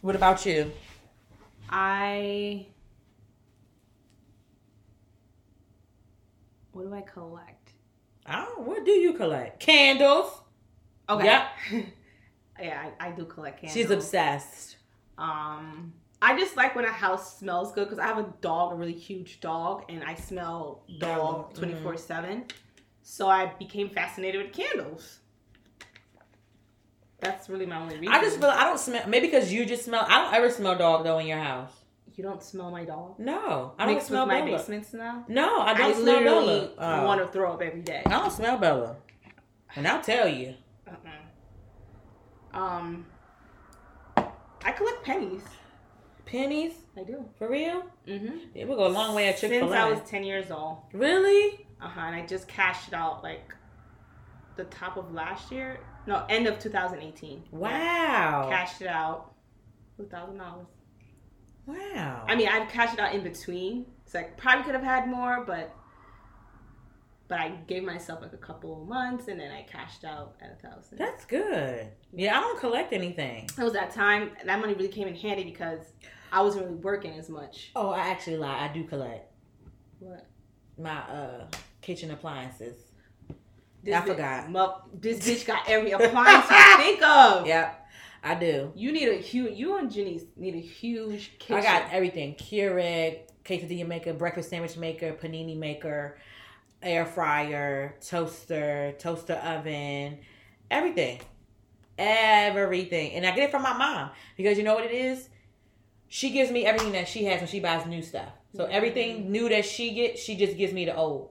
What 0.00 0.16
about 0.16 0.44
you? 0.44 0.70
I 1.70 2.66
what 6.72 6.84
do 6.84 6.92
I 6.92 7.00
collect? 7.00 7.63
Don't. 8.30 8.60
What 8.60 8.84
do 8.84 8.90
you 8.92 9.12
collect? 9.14 9.60
Candles. 9.60 10.30
Okay. 11.08 11.24
Yep. 11.24 11.46
yeah, 12.62 12.90
I, 13.00 13.08
I 13.08 13.10
do 13.12 13.24
collect 13.24 13.60
candles. 13.60 13.74
She's 13.74 13.90
obsessed. 13.90 14.76
Um, 15.18 15.92
I 16.22 16.38
just 16.38 16.56
like 16.56 16.74
when 16.74 16.84
a 16.86 16.90
house 16.90 17.38
smells 17.38 17.72
good 17.72 17.84
because 17.84 17.98
I 17.98 18.06
have 18.06 18.18
a 18.18 18.32
dog, 18.40 18.72
a 18.72 18.74
really 18.76 18.94
huge 18.94 19.40
dog, 19.40 19.84
and 19.88 20.02
I 20.02 20.14
smell 20.14 20.82
dog 20.98 21.50
Mhm. 21.52 21.54
twenty 21.58 21.74
four 21.74 21.96
seven. 21.96 22.44
So 23.02 23.28
I 23.28 23.52
became 23.58 23.90
fascinated 23.90 24.42
with 24.42 24.52
candles. 24.54 25.18
That's 27.20 27.48
really 27.48 27.66
my 27.66 27.78
only 27.80 27.98
reason. 27.98 28.14
I 28.14 28.20
just 28.22 28.38
feel 28.38 28.48
I 28.50 28.64
don't 28.64 28.78
smell. 28.78 29.06
Maybe 29.06 29.26
because 29.26 29.52
you 29.52 29.66
just 29.66 29.84
smell. 29.84 30.04
I 30.08 30.22
don't 30.22 30.34
ever 30.34 30.50
smell 30.50 30.76
dog 30.76 31.04
though 31.04 31.18
in 31.18 31.26
your 31.26 31.38
house. 31.38 31.72
You 32.16 32.24
don't 32.24 32.42
smell 32.42 32.70
my 32.70 32.84
dog. 32.84 33.18
No, 33.18 33.72
I 33.78 33.84
don't 33.86 33.94
Mixed 33.94 34.08
smell 34.08 34.26
with 34.26 34.34
my 34.34 34.40
Bella. 34.44 34.58
basement 34.58 34.86
smell. 34.86 35.24
No, 35.28 35.60
I 35.60 35.72
I, 35.72 35.74
don't 35.74 35.94
smell 35.94 36.04
literally 36.16 36.70
Bella. 36.76 37.02
Oh. 37.02 37.06
want 37.06 37.20
to 37.22 37.28
throw 37.28 37.52
up 37.52 37.62
every 37.62 37.82
day. 37.82 38.02
I 38.06 38.10
don't 38.10 38.32
smell 38.32 38.58
Bella, 38.58 38.96
and 39.76 39.86
I'll 39.88 40.02
tell 40.02 40.28
you. 40.28 40.54
Uh-uh. 40.86 42.58
Um, 42.58 43.06
I 44.16 44.72
collect 44.72 45.02
pennies. 45.04 45.42
Pennies 46.26 46.72
I 46.96 47.02
do. 47.02 47.24
for 47.38 47.48
real? 47.50 47.82
Mm-hmm. 48.08 48.38
Yeah, 48.54 48.64
we 48.64 48.74
go 48.74 48.86
a 48.86 48.88
long 48.88 49.14
way 49.14 49.28
at 49.28 49.38
Chick 49.38 49.50
Fil 49.50 49.64
A. 49.64 49.68
Since 49.68 49.74
I 49.74 49.90
was 49.90 50.00
ten 50.08 50.24
years 50.24 50.50
old. 50.50 50.78
Really? 50.92 51.66
Uh 51.82 51.88
huh. 51.88 52.00
And 52.06 52.16
I 52.16 52.24
just 52.26 52.48
cashed 52.48 52.88
it 52.88 52.94
out 52.94 53.22
like 53.22 53.54
the 54.56 54.64
top 54.64 54.96
of 54.96 55.12
last 55.12 55.50
year. 55.52 55.80
No, 56.06 56.24
end 56.28 56.46
of 56.46 56.58
2018. 56.58 57.44
Wow. 57.50 58.46
Cashed 58.50 58.80
it 58.82 58.86
out. 58.88 59.34
Two 59.96 60.04
thousand 60.06 60.38
dollars. 60.38 60.66
Wow. 61.66 62.24
I 62.28 62.34
mean, 62.36 62.48
I've 62.48 62.68
cashed 62.68 62.94
it 62.94 63.00
out 63.00 63.14
in 63.14 63.22
between. 63.22 63.86
So 64.06 64.18
I 64.20 64.24
probably 64.24 64.64
could 64.64 64.74
have 64.74 64.84
had 64.84 65.08
more, 65.08 65.44
but 65.46 65.74
but 67.26 67.40
I 67.40 67.48
gave 67.66 67.82
myself 67.84 68.20
like 68.20 68.34
a 68.34 68.36
couple 68.38 68.82
of 68.82 68.86
months, 68.88 69.28
and 69.28 69.40
then 69.40 69.50
I 69.50 69.62
cashed 69.62 70.04
out 70.04 70.34
at 70.42 70.52
a 70.62 70.68
thousand. 70.68 70.98
That's 70.98 71.24
good. 71.24 71.88
Yeah, 72.12 72.36
I 72.38 72.40
don't 72.42 72.60
collect 72.60 72.92
anything. 72.92 73.48
It 73.58 73.62
was 73.62 73.72
that 73.72 73.92
time. 73.94 74.32
That 74.44 74.60
money 74.60 74.74
really 74.74 74.88
came 74.88 75.08
in 75.08 75.14
handy 75.16 75.42
because 75.44 75.80
I 76.30 76.42
wasn't 76.42 76.66
really 76.66 76.76
working 76.76 77.18
as 77.18 77.30
much. 77.30 77.70
Oh, 77.74 77.88
I 77.90 78.08
actually 78.08 78.36
lie. 78.36 78.68
I 78.68 78.72
do 78.72 78.84
collect 78.84 79.32
What? 80.00 80.26
my 80.78 80.98
uh 80.98 81.46
kitchen 81.80 82.10
appliances. 82.10 82.76
This 83.82 83.94
I 83.94 84.00
bitch- 84.02 84.06
forgot. 84.06 84.50
mu- 84.50 84.98
this 85.00 85.18
bitch 85.26 85.46
got 85.46 85.68
every 85.68 85.92
appliance 85.92 86.44
you 86.50 86.76
think 86.76 87.02
of. 87.02 87.46
Yep, 87.46 87.83
I 88.24 88.34
do. 88.34 88.72
You 88.74 88.90
need 88.90 89.08
a 89.10 89.16
huge. 89.16 89.58
You 89.58 89.76
and 89.76 89.92
Janice 89.92 90.24
need 90.34 90.54
a 90.54 90.60
huge 90.60 91.38
kitchen. 91.38 91.56
I 91.56 91.62
got 91.62 91.92
everything: 91.92 92.34
Keurig, 92.36 93.18
quesadilla 93.44 93.86
maker, 93.86 94.14
breakfast 94.14 94.48
sandwich 94.48 94.78
maker, 94.78 95.12
panini 95.12 95.56
maker, 95.58 96.16
air 96.82 97.04
fryer, 97.04 97.96
toaster, 98.00 98.94
toaster 98.98 99.34
oven, 99.34 100.18
everything, 100.70 101.20
everything. 101.98 103.12
And 103.12 103.26
I 103.26 103.32
get 103.32 103.44
it 103.44 103.50
from 103.50 103.62
my 103.62 103.76
mom 103.76 104.10
because 104.38 104.56
you 104.56 104.64
know 104.64 104.74
what 104.74 104.86
it 104.86 104.92
is. 104.92 105.28
She 106.08 106.30
gives 106.30 106.50
me 106.50 106.64
everything 106.64 106.92
that 106.92 107.08
she 107.08 107.24
has 107.24 107.40
when 107.40 107.48
she 107.48 107.60
buys 107.60 107.84
new 107.86 108.00
stuff. 108.00 108.32
So 108.56 108.64
mm-hmm. 108.64 108.72
everything 108.72 109.32
new 109.32 109.50
that 109.50 109.66
she 109.66 109.92
gets, 109.92 110.22
she 110.22 110.36
just 110.36 110.56
gives 110.56 110.72
me 110.72 110.86
the 110.86 110.96
old. 110.96 111.30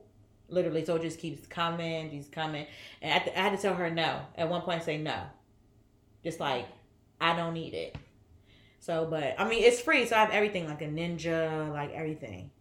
Literally, 0.49 0.85
so 0.85 0.97
it 0.97 1.01
just 1.01 1.19
keeps 1.19 1.47
coming, 1.47 2.11
keeps 2.11 2.27
coming, 2.27 2.67
and 3.01 3.13
I, 3.13 3.31
I 3.35 3.39
had 3.39 3.55
to 3.55 3.57
tell 3.57 3.73
her 3.73 3.89
no. 3.89 4.21
At 4.37 4.49
one 4.49 4.61
point, 4.61 4.83
say 4.83 4.97
no, 4.99 5.19
just 6.23 6.39
like 6.39 6.67
I 7.23 7.35
don't 7.35 7.53
need 7.53 7.73
it. 7.73 7.95
So, 8.79 9.07
but 9.09 9.35
I 9.39 9.47
mean, 9.47 9.63
it's 9.63 9.79
free, 9.79 10.05
so 10.05 10.15
I 10.17 10.19
have 10.19 10.31
everything 10.31 10.67
like 10.67 10.81
a 10.81 10.87
ninja, 10.87 11.71
like 11.71 11.93
everything. 11.93 12.51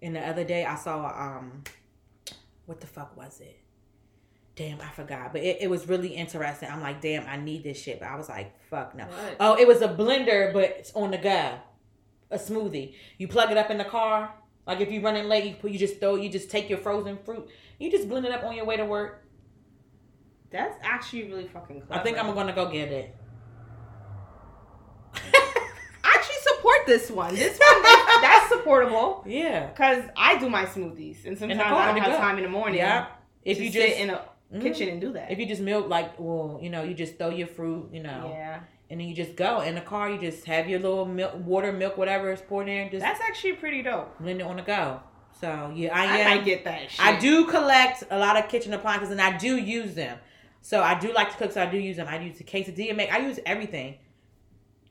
And 0.00 0.14
the 0.14 0.20
other 0.20 0.44
day, 0.44 0.64
I 0.64 0.76
saw 0.76 1.06
um, 1.06 1.64
what 2.66 2.80
the 2.80 2.86
fuck 2.86 3.16
was 3.16 3.40
it? 3.40 3.58
Damn, 4.54 4.80
I 4.80 4.88
forgot. 4.90 5.32
But 5.32 5.42
it, 5.42 5.58
it 5.62 5.68
was 5.68 5.88
really 5.88 6.10
interesting. 6.10 6.70
I'm 6.70 6.80
like, 6.80 7.00
damn, 7.00 7.26
I 7.26 7.36
need 7.36 7.64
this 7.64 7.82
shit. 7.82 7.98
But 7.98 8.08
I 8.08 8.16
was 8.16 8.28
like, 8.28 8.56
fuck 8.70 8.94
no. 8.94 9.04
What? 9.04 9.36
Oh, 9.40 9.58
it 9.58 9.66
was 9.66 9.82
a 9.82 9.88
blender, 9.88 10.52
but 10.52 10.62
it's 10.62 10.92
on 10.92 11.10
the 11.10 11.18
go. 11.18 11.58
A 12.30 12.38
smoothie. 12.38 12.94
You 13.18 13.26
plug 13.26 13.50
it 13.50 13.56
up 13.56 13.70
in 13.70 13.78
the 13.78 13.84
car. 13.84 14.32
Like 14.66 14.80
if 14.80 14.90
you're 14.90 15.02
running 15.02 15.28
late, 15.28 15.44
you 15.44 15.54
put, 15.54 15.72
you 15.72 15.78
just 15.78 16.00
throw, 16.00 16.14
you 16.14 16.28
just 16.28 16.50
take 16.50 16.68
your 16.68 16.78
frozen 16.78 17.18
fruit, 17.18 17.48
you 17.78 17.90
just 17.90 18.08
blend 18.08 18.26
it 18.26 18.32
up 18.32 18.44
on 18.44 18.54
your 18.56 18.64
way 18.64 18.76
to 18.76 18.84
work. 18.84 19.24
That's 20.50 20.76
actually 20.82 21.28
really 21.30 21.46
fucking 21.46 21.82
clever. 21.82 22.00
I 22.00 22.04
think 22.04 22.18
I'm 22.18 22.34
gonna 22.34 22.52
go 22.52 22.70
get 22.70 22.90
it. 22.90 23.14
I 25.14 26.22
this 26.86 27.10
one. 27.10 27.34
This 27.34 27.58
one, 27.58 27.82
that's, 27.82 28.20
that's 28.22 28.48
supportable. 28.48 29.22
Yeah. 29.26 29.66
Because 29.66 30.04
I 30.16 30.38
do 30.38 30.48
my 30.48 30.64
smoothies, 30.64 31.24
and 31.26 31.36
sometimes 31.38 31.60
I 31.60 31.68
don't 31.92 32.02
have 32.02 32.12
cup. 32.12 32.20
time 32.20 32.36
in 32.38 32.44
the 32.44 32.50
morning. 32.50 32.78
Yeah. 32.78 33.06
If 33.44 33.60
you 33.60 33.70
sit 33.70 33.88
just 33.88 33.98
in 34.00 34.10
a 34.10 34.22
Mhm. 34.54 34.62
kitchen 34.62 34.88
and 34.88 35.00
do 35.00 35.12
that. 35.14 35.30
if 35.32 35.40
you 35.40 35.46
just 35.46 35.60
milk 35.60 35.88
like 35.88 36.18
well, 36.20 36.60
you 36.62 36.70
know, 36.70 36.84
you 36.84 36.94
just 36.94 37.18
throw 37.18 37.30
your 37.30 37.48
fruit, 37.48 37.88
you 37.92 38.00
know, 38.00 38.30
yeah, 38.32 38.60
and 38.88 39.00
then 39.00 39.08
you 39.08 39.14
just 39.14 39.34
go 39.34 39.60
in 39.62 39.74
the 39.74 39.80
car. 39.80 40.08
You 40.08 40.18
just 40.20 40.44
have 40.44 40.68
your 40.68 40.78
little 40.78 41.04
milk, 41.04 41.32
water, 41.44 41.72
milk, 41.72 41.96
whatever 41.98 42.32
is 42.32 42.40
poured 42.42 42.68
in, 42.68 42.88
just 42.90 43.00
that's 43.02 43.20
actually 43.20 43.54
pretty 43.54 43.82
dope. 43.82 44.16
blend 44.20 44.40
it 44.40 44.44
on 44.46 44.54
the 44.56 44.62
go. 44.62 45.00
So 45.40 45.72
yeah, 45.74 45.90
I 45.92 46.04
I, 46.04 46.16
am. 46.18 46.36
might 46.36 46.44
get 46.44 46.64
that. 46.64 46.90
Shit. 46.92 47.00
I 47.04 47.18
do 47.18 47.44
collect 47.46 48.04
a 48.08 48.18
lot 48.18 48.36
of 48.36 48.48
kitchen 48.48 48.72
appliances 48.72 49.10
and 49.10 49.20
I 49.20 49.36
do 49.36 49.56
use 49.56 49.94
them. 49.94 50.16
So 50.62 50.80
I 50.82 50.98
do 50.98 51.12
like 51.12 51.30
to 51.32 51.36
cook, 51.36 51.50
so 51.52 51.62
I 51.62 51.66
do 51.66 51.78
use 51.78 51.96
them. 51.96 52.06
I 52.08 52.18
use 52.20 52.38
the 52.38 52.44
quesadilla 52.44 52.94
make. 52.96 53.12
I 53.12 53.18
use 53.18 53.38
everything. 53.46 53.96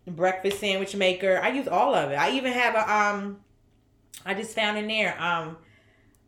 Breakfast 0.08 0.60
sandwich 0.60 0.96
maker. 0.96 1.40
I 1.42 1.50
use 1.50 1.68
all 1.68 1.96
of 1.96 2.12
it. 2.12 2.16
I 2.16 2.32
even 2.32 2.54
have 2.54 2.76
a 2.76 2.94
um. 2.94 3.40
I 4.26 4.34
just 4.34 4.56
found 4.56 4.78
in 4.78 4.88
there 4.88 5.20
um, 5.22 5.58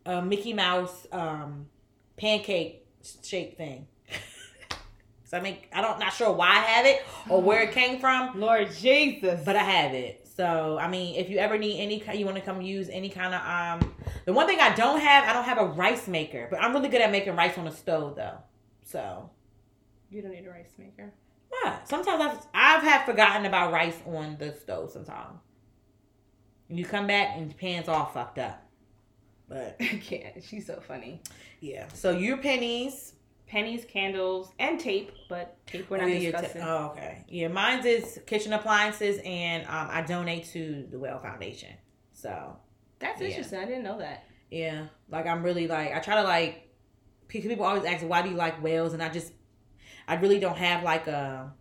a 0.06 0.22
Mickey 0.22 0.54
Mouse 0.54 1.08
um, 1.12 1.68
pancake 2.18 2.86
shake 3.24 3.58
thing. 3.58 3.88
so 5.26 5.38
I 5.38 5.42
make. 5.42 5.70
I 5.74 5.82
don't 5.82 6.00
not 6.00 6.14
sure 6.14 6.32
why 6.32 6.50
I 6.50 6.60
have 6.60 6.86
it 6.86 7.06
or 7.30 7.42
where 7.42 7.62
it 7.62 7.72
came 7.72 8.00
from, 8.00 8.40
Lord 8.40 8.72
Jesus. 8.72 9.42
but 9.46 9.56
I 9.56 9.64
have 9.64 9.94
it. 9.94 10.28
So 10.36 10.78
I 10.80 10.88
mean, 10.88 11.16
if 11.16 11.30
you 11.30 11.38
ever 11.38 11.58
need 11.58 11.80
any, 11.80 12.18
you 12.18 12.26
want 12.26 12.38
to 12.38 12.44
come 12.44 12.62
use 12.62 12.90
any 12.90 13.10
kind 13.10 13.36
of 13.36 13.42
um. 13.82 13.96
The 14.26 14.34
one 14.34 14.48
thing 14.48 14.60
I 14.60 14.74
don't 14.76 15.00
have, 15.00 15.24
I 15.24 15.34
don't 15.34 15.46
have 15.46 15.58
a 15.58 15.66
rice 15.66 16.08
maker, 16.08 16.48
but 16.50 16.62
I'm 16.62 16.74
really 16.74 16.90
good 16.90 17.02
at 17.02 17.12
making 17.12 17.36
rice 17.36 17.58
on 17.58 17.66
the 17.66 17.72
stove 17.72 18.16
though. 18.16 18.40
So 18.84 19.30
you 20.10 20.22
don't 20.22 20.32
need 20.32 20.46
a 20.46 20.50
rice 20.50 20.74
maker. 20.78 21.14
Yeah, 21.64 21.84
sometimes 21.86 22.22
I've 22.22 22.48
I've 22.54 22.84
had 22.84 23.06
forgotten 23.06 23.46
about 23.46 23.72
rice 23.72 23.98
on 24.06 24.38
the 24.40 24.54
stove. 24.54 24.92
Sometimes 24.92 25.40
you 26.70 26.86
come 26.86 27.08
back 27.08 27.36
and 27.38 27.56
pan's 27.58 27.88
all 27.88 28.06
fucked 28.06 28.40
up. 28.40 28.64
But 29.48 29.78
I 29.82 30.02
can't. 30.04 30.44
She's 30.44 30.66
so 30.68 30.82
funny. 30.86 31.22
yeah, 31.62 31.88
so 31.94 32.12
your 32.12 32.38
pennies. 32.38 33.14
Pennies, 33.50 33.86
candles, 33.86 34.52
and 34.60 34.78
tape, 34.78 35.10
but 35.30 35.56
tape 35.66 35.90
we're 35.90 35.96
not 36.00 36.08
Oh, 36.08 36.12
your 36.12 36.34
ta- 36.34 36.42
discussing. 36.42 36.64
oh, 36.64 36.92
okay. 36.92 37.24
Yeah, 37.30 37.48
mine's 37.48 37.86
is 37.86 38.20
kitchen 38.28 38.52
appliances, 38.52 39.22
and 39.24 39.64
um, 39.68 39.88
I 39.90 40.02
donate 40.02 40.48
to 40.48 40.86
the 40.92 41.00
Whale 41.00 41.20
Foundation. 41.20 41.70
So 42.12 42.58
That's 43.00 43.22
Yeah. 43.22 43.28
interesting. 43.30 43.60
I 43.60 43.64
didn't 43.64 43.84
know 43.84 44.00
that. 44.00 44.26
yeah, 44.52 44.88
like 45.10 45.28
I'm 45.28 45.44
really 45.44 45.66
like 45.70 45.94
I 45.94 46.00
try 46.00 46.16
to 46.16 46.24
like 46.24 46.68
pe- 47.30 47.40
people 47.40 47.64
always 47.66 47.86
ask 47.86 48.06
why 48.06 48.22
do 48.22 48.32
you 48.32 48.36
like 48.36 48.62
whales, 48.62 48.92
and 48.92 49.02
I 49.02 49.08
just 49.08 49.32
I 50.08 50.16
really 50.16 50.40
don't 50.40 50.58
have 50.58 50.84
like 50.84 51.08
a 51.08 51.52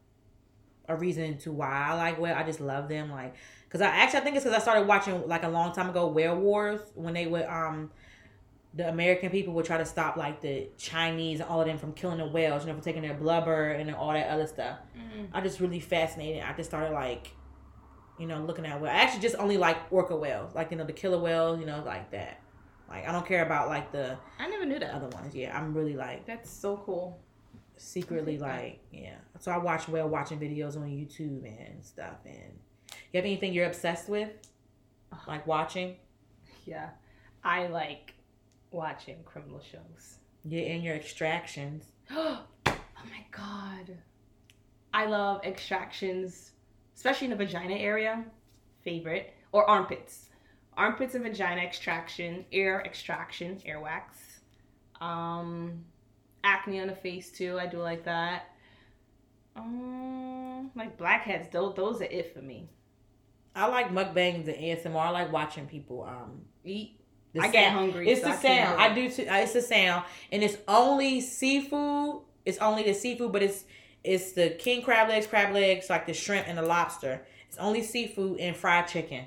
a 0.89 0.97
reason 0.97 1.37
to 1.39 1.53
why 1.53 1.89
I 1.91 1.95
like 1.95 2.21
whale. 2.21 2.35
I 2.35 2.45
just 2.45 2.61
love 2.61 2.89
them, 2.89 3.11
like 3.11 3.35
because 3.65 3.81
I 3.81 3.87
actually 3.89 4.21
I 4.21 4.23
think 4.23 4.37
it's 4.37 4.45
because 4.45 4.57
I 4.57 4.61
started 4.63 4.87
watching 4.87 5.27
like 5.27 5.43
a 5.43 5.49
long 5.49 5.73
time 5.73 5.91
ago 5.91 6.07
Whale 6.07 6.37
Wars 6.37 6.81
when 6.95 7.15
they 7.15 7.27
would 7.27 7.45
um 7.47 7.91
the 8.75 8.89
American 8.89 9.31
people 9.31 9.55
would 9.55 9.65
try 9.65 9.79
to 9.79 9.87
stop 9.87 10.17
like 10.17 10.41
the 10.43 10.69
Chinese 10.77 11.41
and 11.41 11.49
all 11.49 11.61
of 11.63 11.67
them 11.67 11.79
from 11.79 11.93
killing 11.95 12.19
the 12.19 12.27
whales, 12.27 12.63
you 12.63 12.71
know, 12.71 12.79
for 12.79 12.85
taking 12.85 13.01
their 13.03 13.15
blubber 13.15 13.71
and 13.71 13.93
all 13.95 14.13
that 14.13 14.29
other 14.29 14.47
stuff. 14.47 14.79
I 15.33 15.41
just 15.41 15.61
really 15.61 15.81
fascinated. 15.81 16.43
I 16.43 16.53
just 16.53 16.69
started 16.69 16.93
like, 16.93 17.33
you 18.19 18.27
know, 18.27 18.41
looking 18.43 18.67
at 18.67 18.79
whale. 18.81 18.93
I 18.93 18.97
actually 18.97 19.23
just 19.23 19.37
only 19.37 19.57
like 19.57 19.79
orca 19.91 20.15
whales, 20.15 20.55
like 20.55 20.71
you 20.71 20.77
know 20.77 20.85
the 20.85 20.93
killer 20.93 21.19
whales, 21.19 21.59
you 21.59 21.67
know, 21.67 21.83
like 21.87 22.11
that. 22.11 22.41
Like 22.89 23.09
I 23.09 23.13
don't 23.13 23.27
care 23.27 23.45
about 23.45 23.69
like 23.69 23.91
the 23.93 24.17
I 24.39 24.47
never 24.49 24.65
knew 24.67 24.79
that. 24.79 24.95
other 24.95 25.09
ones. 25.09 25.35
Yeah, 25.35 25.57
I'm 25.57 25.75
really 25.75 25.97
like 25.97 26.27
That's 26.27 26.51
so 26.51 26.77
cool. 26.85 27.19
Secretly 27.77 28.39
like 28.39 28.81
yeah. 28.93 29.17
So 29.39 29.53
I 29.53 29.59
watch 29.59 29.89
whale 29.89 30.09
watching 30.09 30.39
videos 30.39 30.77
on 30.77 30.89
YouTube 30.89 31.45
and 31.45 31.85
stuff. 31.85 32.17
And 32.25 32.59
you 33.13 33.19
have 33.19 33.25
anything 33.25 33.53
you're 33.53 33.67
obsessed 33.67 34.09
with, 34.09 34.31
like 35.27 35.47
watching? 35.47 35.97
Yeah. 36.65 36.91
I 37.45 37.69
like 37.69 38.15
watching 38.71 39.17
criminal 39.25 39.61
shows. 39.61 40.19
Yeah, 40.45 40.63
and 40.63 40.83
your 40.83 40.95
extractions. 40.95 41.85
oh 42.11 42.45
my 42.67 43.25
god. 43.31 43.97
I 44.93 45.07
love 45.07 45.45
extractions, 45.45 46.53
especially 46.95 47.27
in 47.27 47.31
the 47.31 47.37
vagina 47.37 47.75
area. 47.75 48.25
Favorite. 48.83 49.35
Or 49.53 49.69
armpits. 49.69 50.31
Armpits 50.77 51.15
and 51.15 51.25
vagina 51.25 51.61
extraction, 51.63 52.45
ear 52.53 52.83
extraction, 52.85 53.61
ear 53.65 53.81
wax. 53.81 54.19
Um 55.01 55.85
acne 56.47 56.81
on 56.81 56.87
the 56.87 56.95
face 56.95 57.31
too. 57.31 57.59
I 57.59 57.67
do 57.67 57.79
like 57.79 58.05
that. 58.05 58.51
Um 59.55 60.71
like 60.75 60.97
blackheads, 60.99 61.49
those 61.51 61.75
those 61.75 62.01
are 62.01 62.05
it 62.05 62.33
for 62.35 62.41
me. 62.43 62.69
I 63.55 63.67
like 63.69 63.91
mukbangs 63.91 64.47
and 64.49 64.57
ASMR. 64.57 64.97
I 64.97 65.11
like 65.11 65.33
watching 65.33 65.67
people 65.67 66.05
um 66.05 66.43
Eat. 66.65 67.01
I 67.39 67.49
get 67.49 67.73
hungry. 67.73 68.09
It's 68.11 68.23
so 68.23 68.29
the 68.29 68.33
I 68.35 68.37
sound. 68.37 68.81
I 68.81 68.95
do 68.95 69.11
too. 69.11 69.27
uh, 69.29 69.35
It's 69.37 69.53
the 69.53 69.61
sound, 69.63 70.05
and 70.33 70.43
it's 70.43 70.57
only 70.67 71.21
seafood. 71.21 72.23
It's 72.45 72.59
only 72.59 72.83
the 72.85 72.95
seafood, 72.95 73.33
but 73.33 73.43
it's 73.43 73.65
it's 74.05 74.33
the 74.33 74.51
king 74.51 74.83
crab 74.83 75.09
legs, 75.09 75.27
crab 75.27 75.53
legs, 75.55 75.91
like 75.91 76.07
the 76.07 76.15
shrimp 76.15 76.49
and 76.49 76.57
the 76.57 76.63
lobster. 76.63 77.27
It's 77.49 77.59
only 77.59 77.83
seafood 77.83 78.41
and 78.41 78.57
fried 78.57 78.89
chicken. 78.89 79.27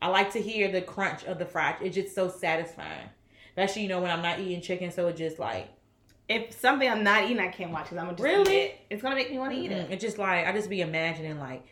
I 0.00 0.08
like 0.08 0.30
to 0.32 0.40
hear 0.40 0.70
the 0.70 0.80
crunch 0.80 1.24
of 1.24 1.38
the 1.38 1.44
fried. 1.46 1.76
It's 1.82 1.94
just 1.94 2.14
so 2.14 2.28
satisfying, 2.28 3.08
especially 3.50 3.82
you 3.82 3.88
know 3.88 4.00
when 4.00 4.10
I'm 4.10 4.22
not 4.22 4.38
eating 4.40 4.60
chicken. 4.62 4.90
So 4.90 5.08
it 5.08 5.16
just 5.16 5.38
like 5.38 5.68
If 6.28 6.52
something 6.60 6.88
I'm 6.88 7.02
not 7.02 7.24
eating, 7.24 7.40
I 7.40 7.48
can't 7.48 7.70
watch 7.70 7.84
because 7.84 7.98
I'm 7.98 8.04
gonna 8.06 8.16
just 8.16 8.24
Really? 8.24 8.56
eat 8.56 8.64
it. 8.66 8.80
It's 8.90 9.02
gonna 9.02 9.14
make 9.14 9.30
me 9.30 9.38
want 9.38 9.52
to 9.54 9.58
eat 9.58 9.70
it. 9.72 9.90
it 9.90 10.00
just 10.00 10.18
like 10.18 10.46
I 10.46 10.52
just 10.52 10.68
be 10.68 10.80
imagining 10.82 11.38
like 11.38 11.64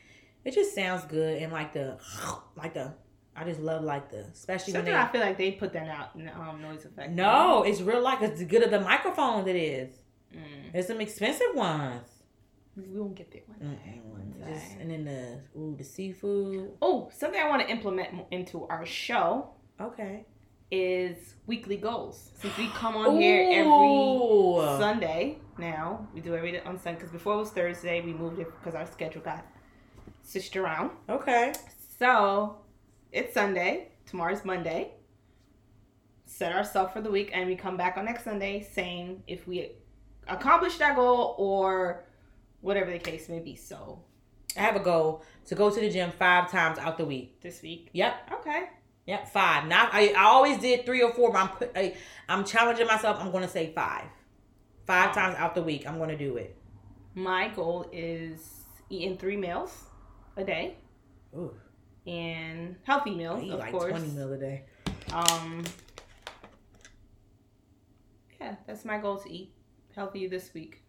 it 0.44 0.54
just 0.54 0.74
sounds 0.74 1.04
good 1.04 1.42
and 1.42 1.52
like 1.52 1.72
the 1.72 1.98
like 2.56 2.74
the 2.74 2.94
I 3.34 3.44
just 3.44 3.60
love 3.60 3.84
like 3.84 4.10
the 4.10 4.20
especially 4.32 4.72
when 4.72 4.78
Something 4.80 4.94
I 4.94 5.08
feel 5.08 5.20
like 5.20 5.36
they 5.36 5.52
put 5.52 5.72
that 5.74 5.88
out 5.88 6.10
in 6.14 6.26
um, 6.30 6.62
noise 6.62 6.84
effect. 6.86 7.12
No, 7.12 7.64
it's 7.64 7.82
real 7.82 8.00
like 8.00 8.22
as 8.22 8.42
good 8.44 8.62
of 8.62 8.70
the 8.70 8.80
microphones 8.80 9.46
it 9.46 9.56
is. 9.56 9.94
Mm. 10.34 10.72
There's 10.72 10.86
some 10.86 11.00
expensive 11.02 11.48
ones. 11.54 12.08
We 12.76 12.84
won't 12.98 13.14
get 13.14 13.30
there 13.32 13.42
one 13.46 13.58
day. 13.76 14.00
One 14.04 14.34
Mm-mm. 14.40 14.54
Just- 14.54 14.76
and 14.80 14.90
then 14.90 15.04
the 15.04 15.58
ooh 15.58 15.74
the 15.76 15.84
seafood. 15.84 16.72
Oh, 16.80 17.10
something 17.14 17.40
I 17.40 17.48
want 17.48 17.60
to 17.62 17.68
implement 17.70 18.26
into 18.30 18.66
our 18.68 18.86
show 18.86 19.50
Okay. 19.78 20.24
Is 20.70 21.34
weekly 21.46 21.76
goals. 21.76 22.30
Since 22.40 22.56
we 22.58 22.68
come 22.68 22.96
on 22.96 23.16
here 23.20 23.42
every 23.52 24.78
Sunday 24.78 25.38
now, 25.58 26.06
we 26.14 26.20
do 26.20 26.34
every 26.34 26.60
on 26.62 26.78
Sunday. 26.78 26.98
Because 26.98 27.12
before 27.12 27.34
it 27.34 27.38
was 27.38 27.50
Thursday, 27.50 28.00
we 28.00 28.12
moved 28.12 28.38
it 28.38 28.48
because 28.58 28.74
our 28.74 28.86
schedule 28.86 29.22
got 29.22 29.44
switched 30.22 30.56
around. 30.56 30.90
Okay. 31.08 31.52
So 31.98 32.58
it's 33.12 33.34
Sunday. 33.34 33.88
Tomorrow's 34.06 34.44
Monday. 34.44 34.92
Set 36.26 36.52
ourselves 36.52 36.92
for 36.92 37.00
the 37.00 37.10
week, 37.10 37.30
and 37.32 37.46
we 37.48 37.56
come 37.56 37.76
back 37.76 37.96
on 37.96 38.04
next 38.04 38.24
Sunday 38.24 38.66
saying 38.72 39.22
if 39.26 39.46
we 39.46 39.70
accomplished 40.28 40.78
that 40.80 40.96
goal 40.96 41.34
or 41.38 42.04
whatever 42.60 42.90
the 42.90 42.98
case 42.98 43.28
may 43.28 43.38
be. 43.38 43.54
So 43.54 44.02
I 44.56 44.60
have 44.60 44.76
a 44.76 44.80
goal 44.80 45.22
to 45.46 45.54
go 45.54 45.70
to 45.70 45.80
the 45.80 45.88
gym 45.88 46.10
five 46.10 46.50
times 46.50 46.78
out 46.78 46.98
the 46.98 47.04
week. 47.04 47.40
this 47.40 47.62
week, 47.62 47.90
Yep. 47.92 48.30
okay. 48.40 48.64
Yep. 49.06 49.28
Five. 49.28 49.66
Now 49.68 49.88
I, 49.92 50.12
I 50.16 50.24
always 50.24 50.58
did 50.58 50.84
three 50.84 51.02
or 51.02 51.12
four, 51.12 51.32
but 51.32 51.38
I'm 51.38 51.48
put, 51.48 51.72
I, 51.76 51.94
I'm 52.28 52.44
challenging 52.44 52.86
myself. 52.86 53.18
I'm 53.20 53.30
gonna 53.30 53.48
say 53.48 53.72
five. 53.72 54.04
Five 54.86 55.10
Oh. 55.10 55.14
times 55.14 55.36
out 55.36 55.54
the 55.54 55.62
week. 55.62 55.86
I'm 55.88 55.98
gonna 55.98 56.16
do 56.18 56.36
it. 56.36 56.56
My 57.14 57.48
goal 57.48 57.88
is 57.92 58.64
eating 58.90 59.16
three 59.16 59.36
meals 59.36 59.84
a 60.36 60.44
day 60.44 60.76
Ooh. 61.34 61.54
and 62.06 62.76
healthy 62.84 63.12
I 63.12 63.14
meals, 63.14 63.42
eat 63.42 63.52
of 63.52 63.58
like 63.60 63.70
course. 63.72 63.90
twenty 63.90 64.08
meals 64.08 64.32
a 64.32 64.38
day. 64.38 64.64
Um, 65.12 65.64
yeah, 68.40 68.56
that's 68.66 68.84
my 68.84 68.98
goal 68.98 69.18
to 69.18 69.30
eat 69.32 69.52
healthy 69.94 70.26
this 70.26 70.52
week. 70.52 70.82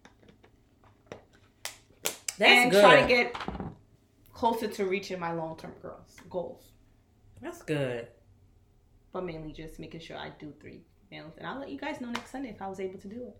That's 2.38 2.42
and 2.42 2.72
good. 2.72 2.82
try 2.82 3.02
to 3.02 3.08
get 3.08 3.36
closer 4.34 4.68
to 4.68 4.86
reaching 4.86 5.20
my 5.20 5.32
long 5.34 5.58
term 5.58 5.74
goals. 5.82 6.16
Goals, 6.30 6.72
That's 7.42 7.62
good. 7.62 8.08
but 9.14 9.24
mainly 9.26 9.52
just 9.52 9.80
making 9.80 10.02
sure 10.02 10.18
I 10.18 10.30
do 10.40 10.54
three 10.60 10.82
meals, 11.10 11.34
and 11.38 11.48
I'll 11.48 11.60
let 11.60 11.70
you 11.70 11.78
guys 11.80 12.02
know 12.02 12.10
next 12.10 12.32
Sunday 12.32 12.50
if 12.50 12.62
I 12.62 12.68
was 12.68 12.80
able 12.80 13.00
to 13.00 13.08
do 13.08 13.24
it. 13.28 13.38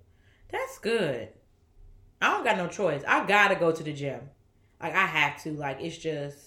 That's 0.50 0.78
good. 0.80 1.30
I 2.22 2.32
don't 2.32 2.44
got 2.44 2.58
no 2.58 2.68
choice. 2.68 3.04
I 3.08 3.26
gotta 3.28 3.56
go 3.56 3.72
to 3.72 3.84
the 3.84 3.94
gym. 3.94 4.22
Like 4.82 4.96
I 4.96 5.06
have 5.06 5.42
to. 5.44 5.52
Like 5.52 5.78
it's 5.82 5.98
just. 5.98 6.38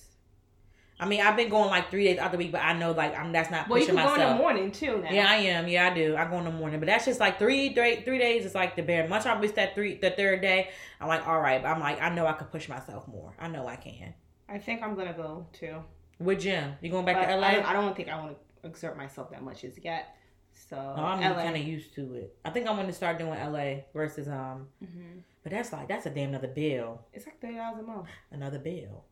I 0.98 1.07
mean, 1.07 1.22
I've 1.22 1.36
been 1.36 1.48
going 1.48 1.70
like 1.70 1.90
three 1.90 2.05
days 2.05 2.18
out 2.18 2.30
the 2.30 2.36
week, 2.38 2.53
but 2.53 2.61
I 2.61 2.74
know 2.74 2.92
like 2.92 3.16
I'm 3.18 3.32
that's 3.32 3.51
not 3.51 3.68
Well, 3.68 3.78
you 3.80 3.86
can 3.86 3.96
go 3.96 4.14
in 4.14 4.20
the 4.20 4.34
morning 4.34 4.70
too 4.70 5.01
now. 5.03 5.11
Yeah, 5.11 5.26
I 5.30 5.36
am. 5.36 5.66
Yeah, 5.68 5.90
I 5.90 5.94
do. 5.94 6.14
I 6.16 6.24
go 6.26 6.38
in 6.38 6.44
the 6.44 6.51
morning, 6.51 6.78
but 6.78 6.86
that's 6.86 7.07
just 7.07 7.20
like 7.20 7.38
three, 7.38 7.72
three, 7.74 8.03
three 8.03 8.18
days 8.18 8.44
is 8.44 8.55
like 8.55 8.76
the 8.76 8.82
bare. 8.82 9.09
Much 9.09 9.24
I 9.26 9.38
miss 9.40 9.53
that 9.53 9.74
three, 9.74 9.94
the 9.96 10.11
third 10.11 10.42
day. 10.42 10.70
I'm 11.01 11.09
like, 11.09 11.26
all 11.26 11.40
right, 11.40 11.62
but 11.62 11.68
I'm 11.68 11.80
like, 11.80 12.03
I 12.03 12.11
know 12.14 12.26
I 12.26 12.32
could 12.34 12.51
push 12.51 12.68
myself 12.68 13.09
more. 13.09 13.34
I 13.38 13.48
know 13.48 13.66
I 13.66 13.76
can. 13.76 14.12
I 14.48 14.59
think 14.59 14.82
I'm 14.82 14.94
gonna 14.94 15.14
go 15.14 15.46
too. 15.53 15.76
What 16.20 16.38
gym? 16.38 16.74
You 16.82 16.90
going 16.90 17.06
back 17.06 17.16
But 17.16 17.26
to 17.32 17.36
LA? 17.36 17.46
I 17.46 17.54
don't, 17.54 17.66
I 17.66 17.72
don't 17.72 17.96
think 17.96 18.08
I 18.10 18.16
want 18.18 18.36
to 18.62 18.68
exert 18.68 18.94
myself 18.96 19.30
that 19.30 19.42
much 19.42 19.64
as 19.64 19.78
yet. 19.82 20.14
So 20.52 20.76
Oh, 20.76 21.02
I'm 21.02 21.22
kind 21.34 21.56
of 21.56 21.62
used 21.62 21.94
to 21.94 22.14
it. 22.14 22.36
I 22.44 22.50
think 22.50 22.68
I'm 22.68 22.76
going 22.76 22.88
to 22.88 22.92
start 22.92 23.18
doing 23.18 23.32
LA 23.32 23.84
versus 23.94 24.28
um. 24.28 24.68
Mhm. 24.84 25.22
But 25.42 25.52
that's 25.52 25.72
like 25.72 25.88
that's 25.88 26.04
a 26.04 26.10
damn 26.10 26.28
another 26.28 26.48
bill. 26.48 27.00
It's 27.14 27.24
like 27.24 27.40
thirty 27.40 27.54
dollars 27.54 27.80
a 27.80 27.86
month. 27.86 28.08
Another 28.30 28.58
bill. 28.58 29.04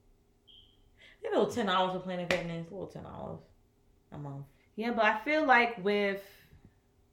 A 1.27 1.31
little 1.31 1.47
ten 1.47 1.65
dollars 1.67 1.95
for 1.95 2.01
Planet 2.01 2.31
Fitness. 2.31 2.67
A 2.71 2.75
little 2.75 2.87
ten 2.89 3.05
dollars 3.05 3.41
a 4.13 4.19
month. 4.19 4.45
Yeah, 4.77 4.93
but 4.93 5.07
I 5.07 5.19
feel 5.21 5.47
like 5.47 5.83
with 5.83 6.23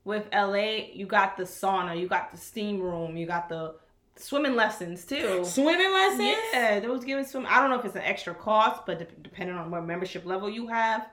with 0.03 0.27
LA, 0.33 0.89
you 0.93 1.05
got 1.05 1.37
the 1.37 1.43
sauna, 1.43 1.97
you 1.97 2.07
got 2.09 2.31
the 2.31 2.37
steam 2.37 2.81
room, 2.81 3.15
you 3.15 3.25
got 3.25 3.47
the 3.47 3.75
swimming 4.17 4.55
lessons 4.55 5.05
too. 5.05 5.43
Swimming 5.45 5.91
lessons. 5.93 6.35
Yeah, 6.53 6.79
those 6.79 7.03
giving 7.03 7.25
swim. 7.25 7.45
I 7.49 7.59
don't 7.59 7.69
know 7.69 7.79
if 7.79 7.85
it's 7.85 7.95
an 7.95 8.01
extra 8.03 8.33
cost, 8.33 8.85
but 8.85 8.99
de- 8.99 9.07
depending 9.21 9.55
on 9.55 9.71
what 9.71 9.85
membership 9.85 10.25
level 10.25 10.49
you 10.49 10.67
have. 10.67 11.07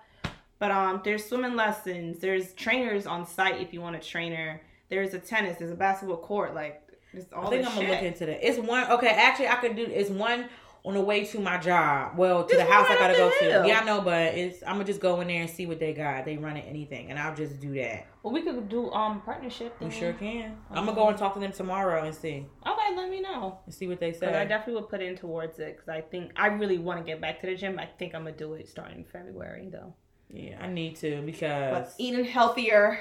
But 0.59 0.71
um, 0.71 1.01
there's 1.05 1.25
swimming 1.25 1.57
lessons. 1.57 2.21
There's 2.21 2.53
trainers 2.53 3.07
on 3.07 3.27
site 3.27 3.61
if 3.61 3.73
you 3.75 3.81
want 3.81 3.97
a 3.97 3.99
trainer. 3.99 4.61
There's 4.91 5.15
a 5.15 5.19
tennis. 5.19 5.59
There's 5.59 5.73
a 5.73 5.77
basketball 5.77 6.19
court. 6.19 6.55
Like 6.55 6.83
there's 7.13 7.27
all 7.33 7.47
I 7.47 7.51
think 7.51 7.67
I'm 7.67 7.73
shit. 7.73 7.81
gonna 7.83 7.93
look 7.95 8.03
into 8.03 8.27
that. 8.27 8.47
It's 8.49 8.59
one. 8.59 8.89
Okay, 8.91 9.09
actually, 9.09 9.49
I 9.49 9.57
could 9.57 9.75
do. 9.75 9.85
It's 9.85 10.11
one 10.11 10.47
on 10.85 10.95
the 10.95 11.01
way 11.01 11.25
to 11.25 11.39
my 11.39 11.59
job. 11.59 12.17
Well, 12.19 12.45
to 12.45 12.57
the 12.57 12.65
house 12.65 12.87
I 12.91 12.97
gotta 12.97 13.15
go 13.15 13.31
to. 13.31 13.69
Yeah, 13.69 13.81
I 13.81 13.85
know, 13.85 14.01
but 14.01 14.35
it's. 14.35 14.63
I'm 14.63 14.75
gonna 14.75 14.85
just 14.85 15.01
go 15.01 15.21
in 15.21 15.29
there 15.29 15.43
and 15.43 15.51
see 15.51 15.67
what 15.67 15.79
they 15.79 15.93
got. 15.93 16.25
They 16.25 16.37
running 16.37 16.65
anything, 16.65 17.11
and 17.11 17.19
I'll 17.19 17.35
just 17.35 17.61
do 17.61 17.73
that. 17.75 18.07
well, 18.23 18.33
we 18.33 18.43
could 18.43 18.69
do 18.69 18.91
um 18.91 19.21
partnership. 19.23 19.77
We 19.81 19.91
sure 19.91 20.13
can. 20.13 20.57
I'm 20.71 20.85
gonna 20.87 20.97
go 20.97 21.09
and 21.09 21.17
talk 21.17 21.35
to 21.35 21.41
them 21.41 21.53
tomorrow 21.53 22.05
and 22.05 22.15
see 22.15 22.47
Okay, 22.67 22.97
let 22.97 23.09
me 23.11 23.21
know. 23.21 23.59
and 23.67 23.75
see 23.75 23.87
what 23.87 24.01
they 24.01 24.11
Because 24.11 24.35
I 24.35 24.45
definitely 24.45 24.81
would 24.81 24.89
put 24.91 25.01
in 25.01 25.17
towards 25.17 25.59
it 25.61 25.77
because 25.77 25.89
I 25.89 26.01
think 26.01 26.33
I 26.37 26.49
really 26.49 26.79
want 26.79 26.99
to 26.99 27.05
get 27.05 27.21
back 27.21 27.41
to 27.43 27.47
the 27.47 27.55
gym. 27.55 27.79
I 27.79 27.87
think 27.87 28.15
I'm 28.15 28.25
gonna 28.25 28.37
do 28.37 28.55
it 28.55 28.69
starting 28.69 29.05
February 29.05 29.69
though. 29.71 29.95
Yeah, 30.31 30.59
I 30.61 30.67
need 30.67 30.97
to 30.97 31.17
But 31.17 31.27
because. 31.27 31.95
eating 31.99 32.25
healthier 32.25 32.99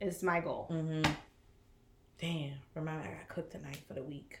is 0.00 0.22
my 0.22 0.40
goal. 0.40 0.68
Mm-hmm. 0.70 1.10
Damn, 2.20 2.52
remember 2.74 3.02
I 3.02 3.08
got 3.08 3.28
cooked 3.28 3.52
tonight 3.52 3.78
for 3.86 3.94
the 3.94 4.02
week. 4.02 4.40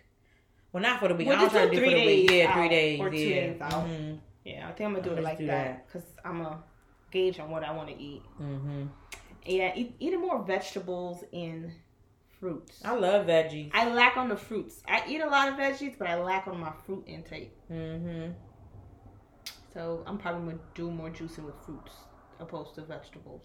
Well, 0.80 0.90
not 0.90 1.00
for 1.00 1.08
the 1.08 1.14
week. 1.14 1.26
Well, 1.26 1.36
I 1.36 1.40
don't 1.40 1.46
just 1.46 1.56
try 1.56 1.64
to 1.66 1.70
do 1.70 1.76
three 1.78 1.88
the 1.94 2.06
week. 2.06 2.28
days 2.28 2.38
Yeah, 2.38 2.54
three 2.54 2.68
days. 2.68 3.00
or 3.00 3.10
two 3.10 3.16
yeah. 3.16 3.34
days 3.46 3.60
out. 3.60 3.72
hmm 3.86 4.14
Yeah, 4.44 4.68
I 4.68 4.72
think 4.72 4.86
I'm 4.86 4.92
gonna 4.94 5.02
do 5.04 5.10
I'll 5.10 5.18
it 5.18 5.24
like 5.24 5.38
do 5.38 5.46
that 5.46 5.86
because 5.86 6.08
I'm 6.24 6.40
a 6.42 6.62
gauge 7.10 7.40
on 7.40 7.50
what 7.50 7.64
I 7.64 7.72
want 7.72 7.88
to 7.88 8.00
eat. 8.00 8.22
hmm 8.36 8.84
Yeah, 9.44 9.72
eat, 9.74 9.96
eating 9.98 10.20
more 10.20 10.42
vegetables 10.44 11.24
and 11.32 11.72
fruits. 12.38 12.80
I 12.84 12.94
love 12.94 13.26
veggies. 13.26 13.70
I 13.74 13.90
lack 13.92 14.16
on 14.16 14.28
the 14.28 14.36
fruits. 14.36 14.82
I 14.86 15.02
eat 15.08 15.20
a 15.20 15.26
lot 15.28 15.48
of 15.48 15.54
veggies, 15.54 15.98
but 15.98 16.06
I 16.06 16.14
lack 16.20 16.46
on 16.46 16.60
my 16.60 16.72
fruit 16.86 17.04
intake. 17.08 17.52
hmm 17.68 18.28
So 19.74 20.02
I'm 20.06 20.18
probably 20.18 20.52
gonna 20.52 20.62
do 20.74 20.90
more 20.90 21.10
juicing 21.10 21.44
with 21.44 21.56
fruits. 21.66 21.92
opposed 22.40 22.76
to 22.76 22.82
vegetables. 22.82 23.42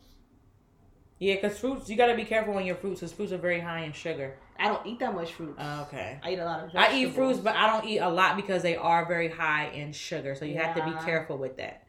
Yeah, 1.23 1.35
because 1.35 1.57
fruits, 1.57 1.89
you 1.89 1.95
got 1.95 2.07
to 2.07 2.15
be 2.15 2.25
careful 2.25 2.55
on 2.55 2.65
your 2.65 2.75
fruits 2.75 2.99
because 2.99 3.13
fruits 3.13 3.31
are 3.31 3.37
very 3.37 3.61
high 3.61 3.85
in 3.85 3.93
sugar. 3.93 4.35
I 4.59 4.67
don't 4.67 4.85
eat 4.85 4.99
that 4.99 5.15
much 5.15 5.31
fruit. 5.31 5.55
Oh, 5.57 5.81
okay. 5.83 6.19
I 6.21 6.33
eat 6.33 6.39
a 6.39 6.43
lot 6.43 6.65
of 6.65 6.73
vegetables. 6.73 6.93
I 6.93 6.97
eat 6.97 7.15
fruits, 7.15 7.39
but 7.39 7.55
I 7.55 7.67
don't 7.67 7.85
eat 7.85 7.99
a 7.99 8.09
lot 8.09 8.35
because 8.35 8.61
they 8.61 8.75
are 8.75 9.05
very 9.05 9.29
high 9.29 9.67
in 9.67 9.93
sugar. 9.93 10.35
So 10.35 10.43
you 10.43 10.55
have 10.55 10.75
to 10.75 10.83
be 10.83 10.91
careful 11.05 11.37
with 11.37 11.55
that. 11.57 11.87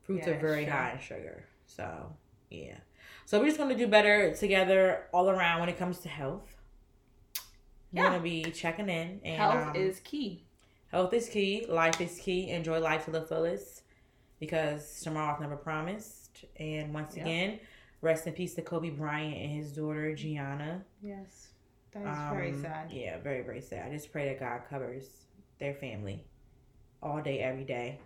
Fruits 0.00 0.26
Yeah, 0.26 0.32
are 0.34 0.40
very 0.40 0.64
true. 0.64 0.72
high 0.72 0.94
in 0.94 0.98
sugar. 0.98 1.44
So, 1.64 2.12
yeah. 2.50 2.74
So 3.24 3.38
we're 3.38 3.46
just 3.46 3.56
going 3.56 3.68
to 3.70 3.76
do 3.76 3.86
better 3.86 4.34
together 4.34 5.04
all 5.12 5.30
around 5.30 5.60
when 5.60 5.68
it 5.68 5.78
comes 5.78 6.00
to 6.00 6.08
health. 6.08 6.56
We're 7.92 8.02
Yeah. 8.02 8.08
going 8.08 8.18
to 8.20 8.24
be 8.24 8.50
checking 8.50 8.88
in. 8.88 9.20
And, 9.22 9.36
Health 9.36 9.68
um, 9.68 9.76
is 9.76 10.00
key. 10.00 10.42
Health 10.90 11.12
is 11.12 11.28
key. 11.28 11.66
Life 11.68 12.00
is 12.00 12.18
key. 12.18 12.50
Enjoy 12.50 12.80
life 12.80 13.04
to 13.04 13.12
the 13.12 13.22
fullest 13.22 13.82
because 14.40 15.00
tomorrow's 15.02 15.40
never 15.40 15.56
promised. 15.56 16.46
And 16.58 16.92
once 16.92 17.16
Yep. 17.16 17.26
again, 17.26 17.60
rest 18.02 18.26
in 18.26 18.34
peace 18.34 18.54
to 18.54 18.62
Kobe 18.62 18.90
Bryant 18.90 19.36
and 19.36 19.50
his 19.52 19.72
daughter 19.72 20.14
Gianna. 20.14 20.84
Yes. 21.02 21.48
That 21.92 22.00
is 22.02 22.18
very 22.34 22.50
Um, 22.50 22.62
sad. 22.62 22.90
Yeah, 22.92 23.18
very 23.18 23.42
very 23.42 23.60
sad. 23.62 23.86
I 23.88 23.90
just 23.94 24.12
pray 24.12 24.28
that 24.28 24.40
God 24.40 24.62
covers 24.68 25.08
their 25.58 25.74
family 25.74 26.24
all 27.02 27.20
day, 27.22 27.38
every 27.40 27.64
day. 27.64 27.98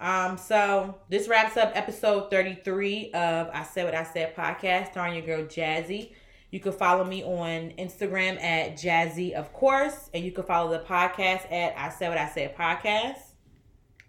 Um, 0.00 0.36
so 0.38 0.94
this 1.08 1.26
wraps 1.28 1.56
up 1.56 1.72
episode 1.74 2.30
33 2.30 3.10
of 3.12 3.50
I 3.52 3.64
Said 3.64 3.84
What 3.84 3.94
I 3.94 4.04
Said 4.04 4.36
podcast, 4.36 4.92
starring 4.92 5.14
your 5.16 5.24
girl 5.26 5.44
Jazzy. 5.46 6.12
You 6.50 6.60
can 6.60 6.72
follow 6.72 7.04
me 7.04 7.22
on 7.24 7.72
Instagram 7.78 8.40
at 8.42 8.74
Jazzy, 8.74 9.32
of 9.32 9.52
course, 9.52 10.08
and 10.14 10.24
you 10.24 10.30
can 10.32 10.44
follow 10.44 10.70
the 10.70 10.84
podcast 10.84 11.50
at 11.52 11.74
I 11.76 11.88
Said 11.90 12.08
What 12.10 12.18
I 12.18 12.28
Said 12.28 12.56
podcast. 12.56 13.18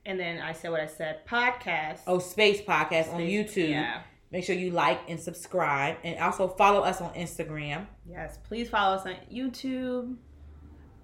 And 0.06 0.20
then 0.20 0.40
I 0.42 0.54
said 0.54 0.72
what 0.72 0.80
I 0.80 0.88
said. 0.88 1.26
Podcast. 1.28 2.00
Oh, 2.08 2.20
Space 2.20 2.62
Podcast 2.62 3.14
on 3.14 3.20
YouTube. 3.22 3.70
Yeah. 3.70 4.02
Make 4.32 4.44
sure 4.44 4.56
you 4.56 4.72
like 4.72 5.02
and 5.10 5.20
subscribe, 5.20 5.98
and 6.04 6.20
also 6.20 6.48
follow 6.48 6.82
us 6.82 7.02
on 7.02 7.14
Instagram. 7.14 7.88
Yes. 8.08 8.38
Please 8.48 8.70
follow 8.70 8.96
us 8.96 9.06
on 9.06 9.16
YouTube. 9.34 10.16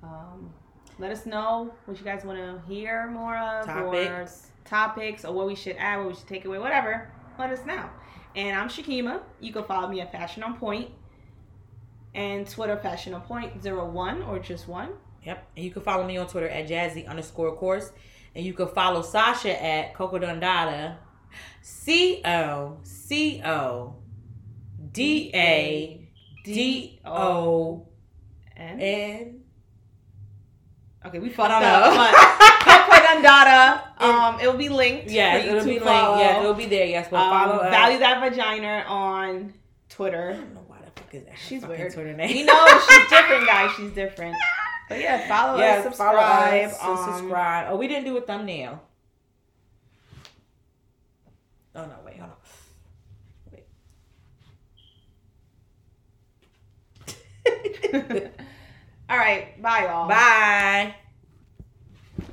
Um, 0.04 0.54
let 1.00 1.12
us 1.12 1.26
know 1.26 1.74
what 1.86 1.98
you 1.98 2.06
guys 2.06 2.24
want 2.24 2.38
to 2.38 2.62
hear 2.72 3.10
more 3.10 3.36
of, 3.36 3.66
Topics. 3.66 4.52
or 4.66 4.70
topics, 4.70 5.26
or 5.26 5.34
what 5.34 5.48
we 5.48 5.56
should 5.56 5.76
add, 5.78 5.98
what 5.98 6.10
we 6.10 6.14
should 6.14 6.28
take 6.28 6.46
away, 6.46 6.60
whatever. 6.60 7.12
Let 7.40 7.50
us 7.50 7.66
know. 7.66 7.90
And 8.36 8.58
I'm 8.58 8.70
Shakima. 8.70 9.22
You 9.40 9.52
can 9.52 9.64
follow 9.64 9.88
me 9.88 10.02
at 10.02 10.12
Fashion 10.12 10.44
on 10.44 10.58
Point 10.58 10.92
and 12.14 12.48
Twitter 12.48 12.78
Fashion 12.78 13.14
on 13.14 13.22
Point 13.22 13.62
zero 13.62 13.90
one 13.90 14.22
or 14.24 14.40
just 14.40 14.68
one. 14.68 14.92
Yep. 15.24 15.48
And 15.56 15.66
you 15.66 15.72
can 15.72 15.82
follow 15.82 16.06
me 16.06 16.18
on 16.18 16.28
Twitter 16.28 16.48
at 16.48 16.68
Jazzy 16.68 17.08
underscore 17.08 17.56
course. 17.56 17.92
And 18.36 18.46
you 18.46 18.54
can 18.54 18.68
follow 18.68 19.02
Sasha 19.02 19.62
at 19.62 19.94
Coco 19.96 20.20
Dundada. 20.20 20.98
C 21.62 22.22
O 22.26 22.78
C 22.84 23.42
O 23.46 23.96
D 24.92 25.32
A 25.34 26.08
D 26.44 27.00
O 27.06 27.88
N. 28.58 29.42
okay, 31.06 31.20
we 31.20 31.30
fucked 31.30 31.52
up. 31.52 31.94
Coco 32.64 32.92
Um, 33.98 34.40
it 34.40 34.48
will 34.48 34.58
be 34.58 34.70
linked. 34.70 35.10
Yes, 35.10 35.46
you 35.46 35.52
it'll 35.52 35.66
be 35.66 35.80
follow. 35.80 36.16
linked. 36.18 36.24
Yes, 36.26 36.40
it'll 36.44 36.54
be 36.54 36.66
there. 36.66 36.86
Yes, 36.86 37.08
but 37.10 37.18
Um, 37.20 37.30
follow 37.30 37.62
us. 37.64 37.72
Value 37.72 38.00
that 38.00 38.20
vagina 38.30 38.84
on 38.88 39.54
Twitter. 39.90 40.32
I 40.32 40.36
don't 40.38 40.54
know 40.54 40.64
why 40.68 40.78
the 40.84 40.92
fuck 41.02 41.14
is 41.14 41.24
that. 41.26 41.38
She's 41.48 41.66
weird. 41.66 41.94
Twitter 41.94 42.10
We 42.12 42.16
name. 42.16 42.46
know 42.46 42.80
she's 42.88 43.10
different, 43.10 43.48
guys. 43.48 43.72
She's 43.78 43.92
different. 43.92 44.36
But 44.90 45.00
yeah, 45.00 45.28
follow 45.28 45.58
yeah, 45.60 45.84
us, 45.86 45.96
follow 45.98 46.20
subscribe. 46.20 46.70
us, 46.70 46.84
um, 46.84 46.98
subscribe. 47.20 47.68
Oh, 47.72 47.76
we 47.78 47.88
didn't 47.88 48.06
do 48.06 48.18
a 48.18 48.22
thumbnail. 48.22 48.82
Oh 51.76 51.86
no, 51.86 51.96
wait, 52.06 52.18
hold 52.18 52.32
on. 52.32 52.38
Wait. 53.52 53.66
All 59.10 59.18
right, 59.18 59.62
bye, 59.62 59.84
y'all. 59.84 60.08
Bye. 60.08 60.96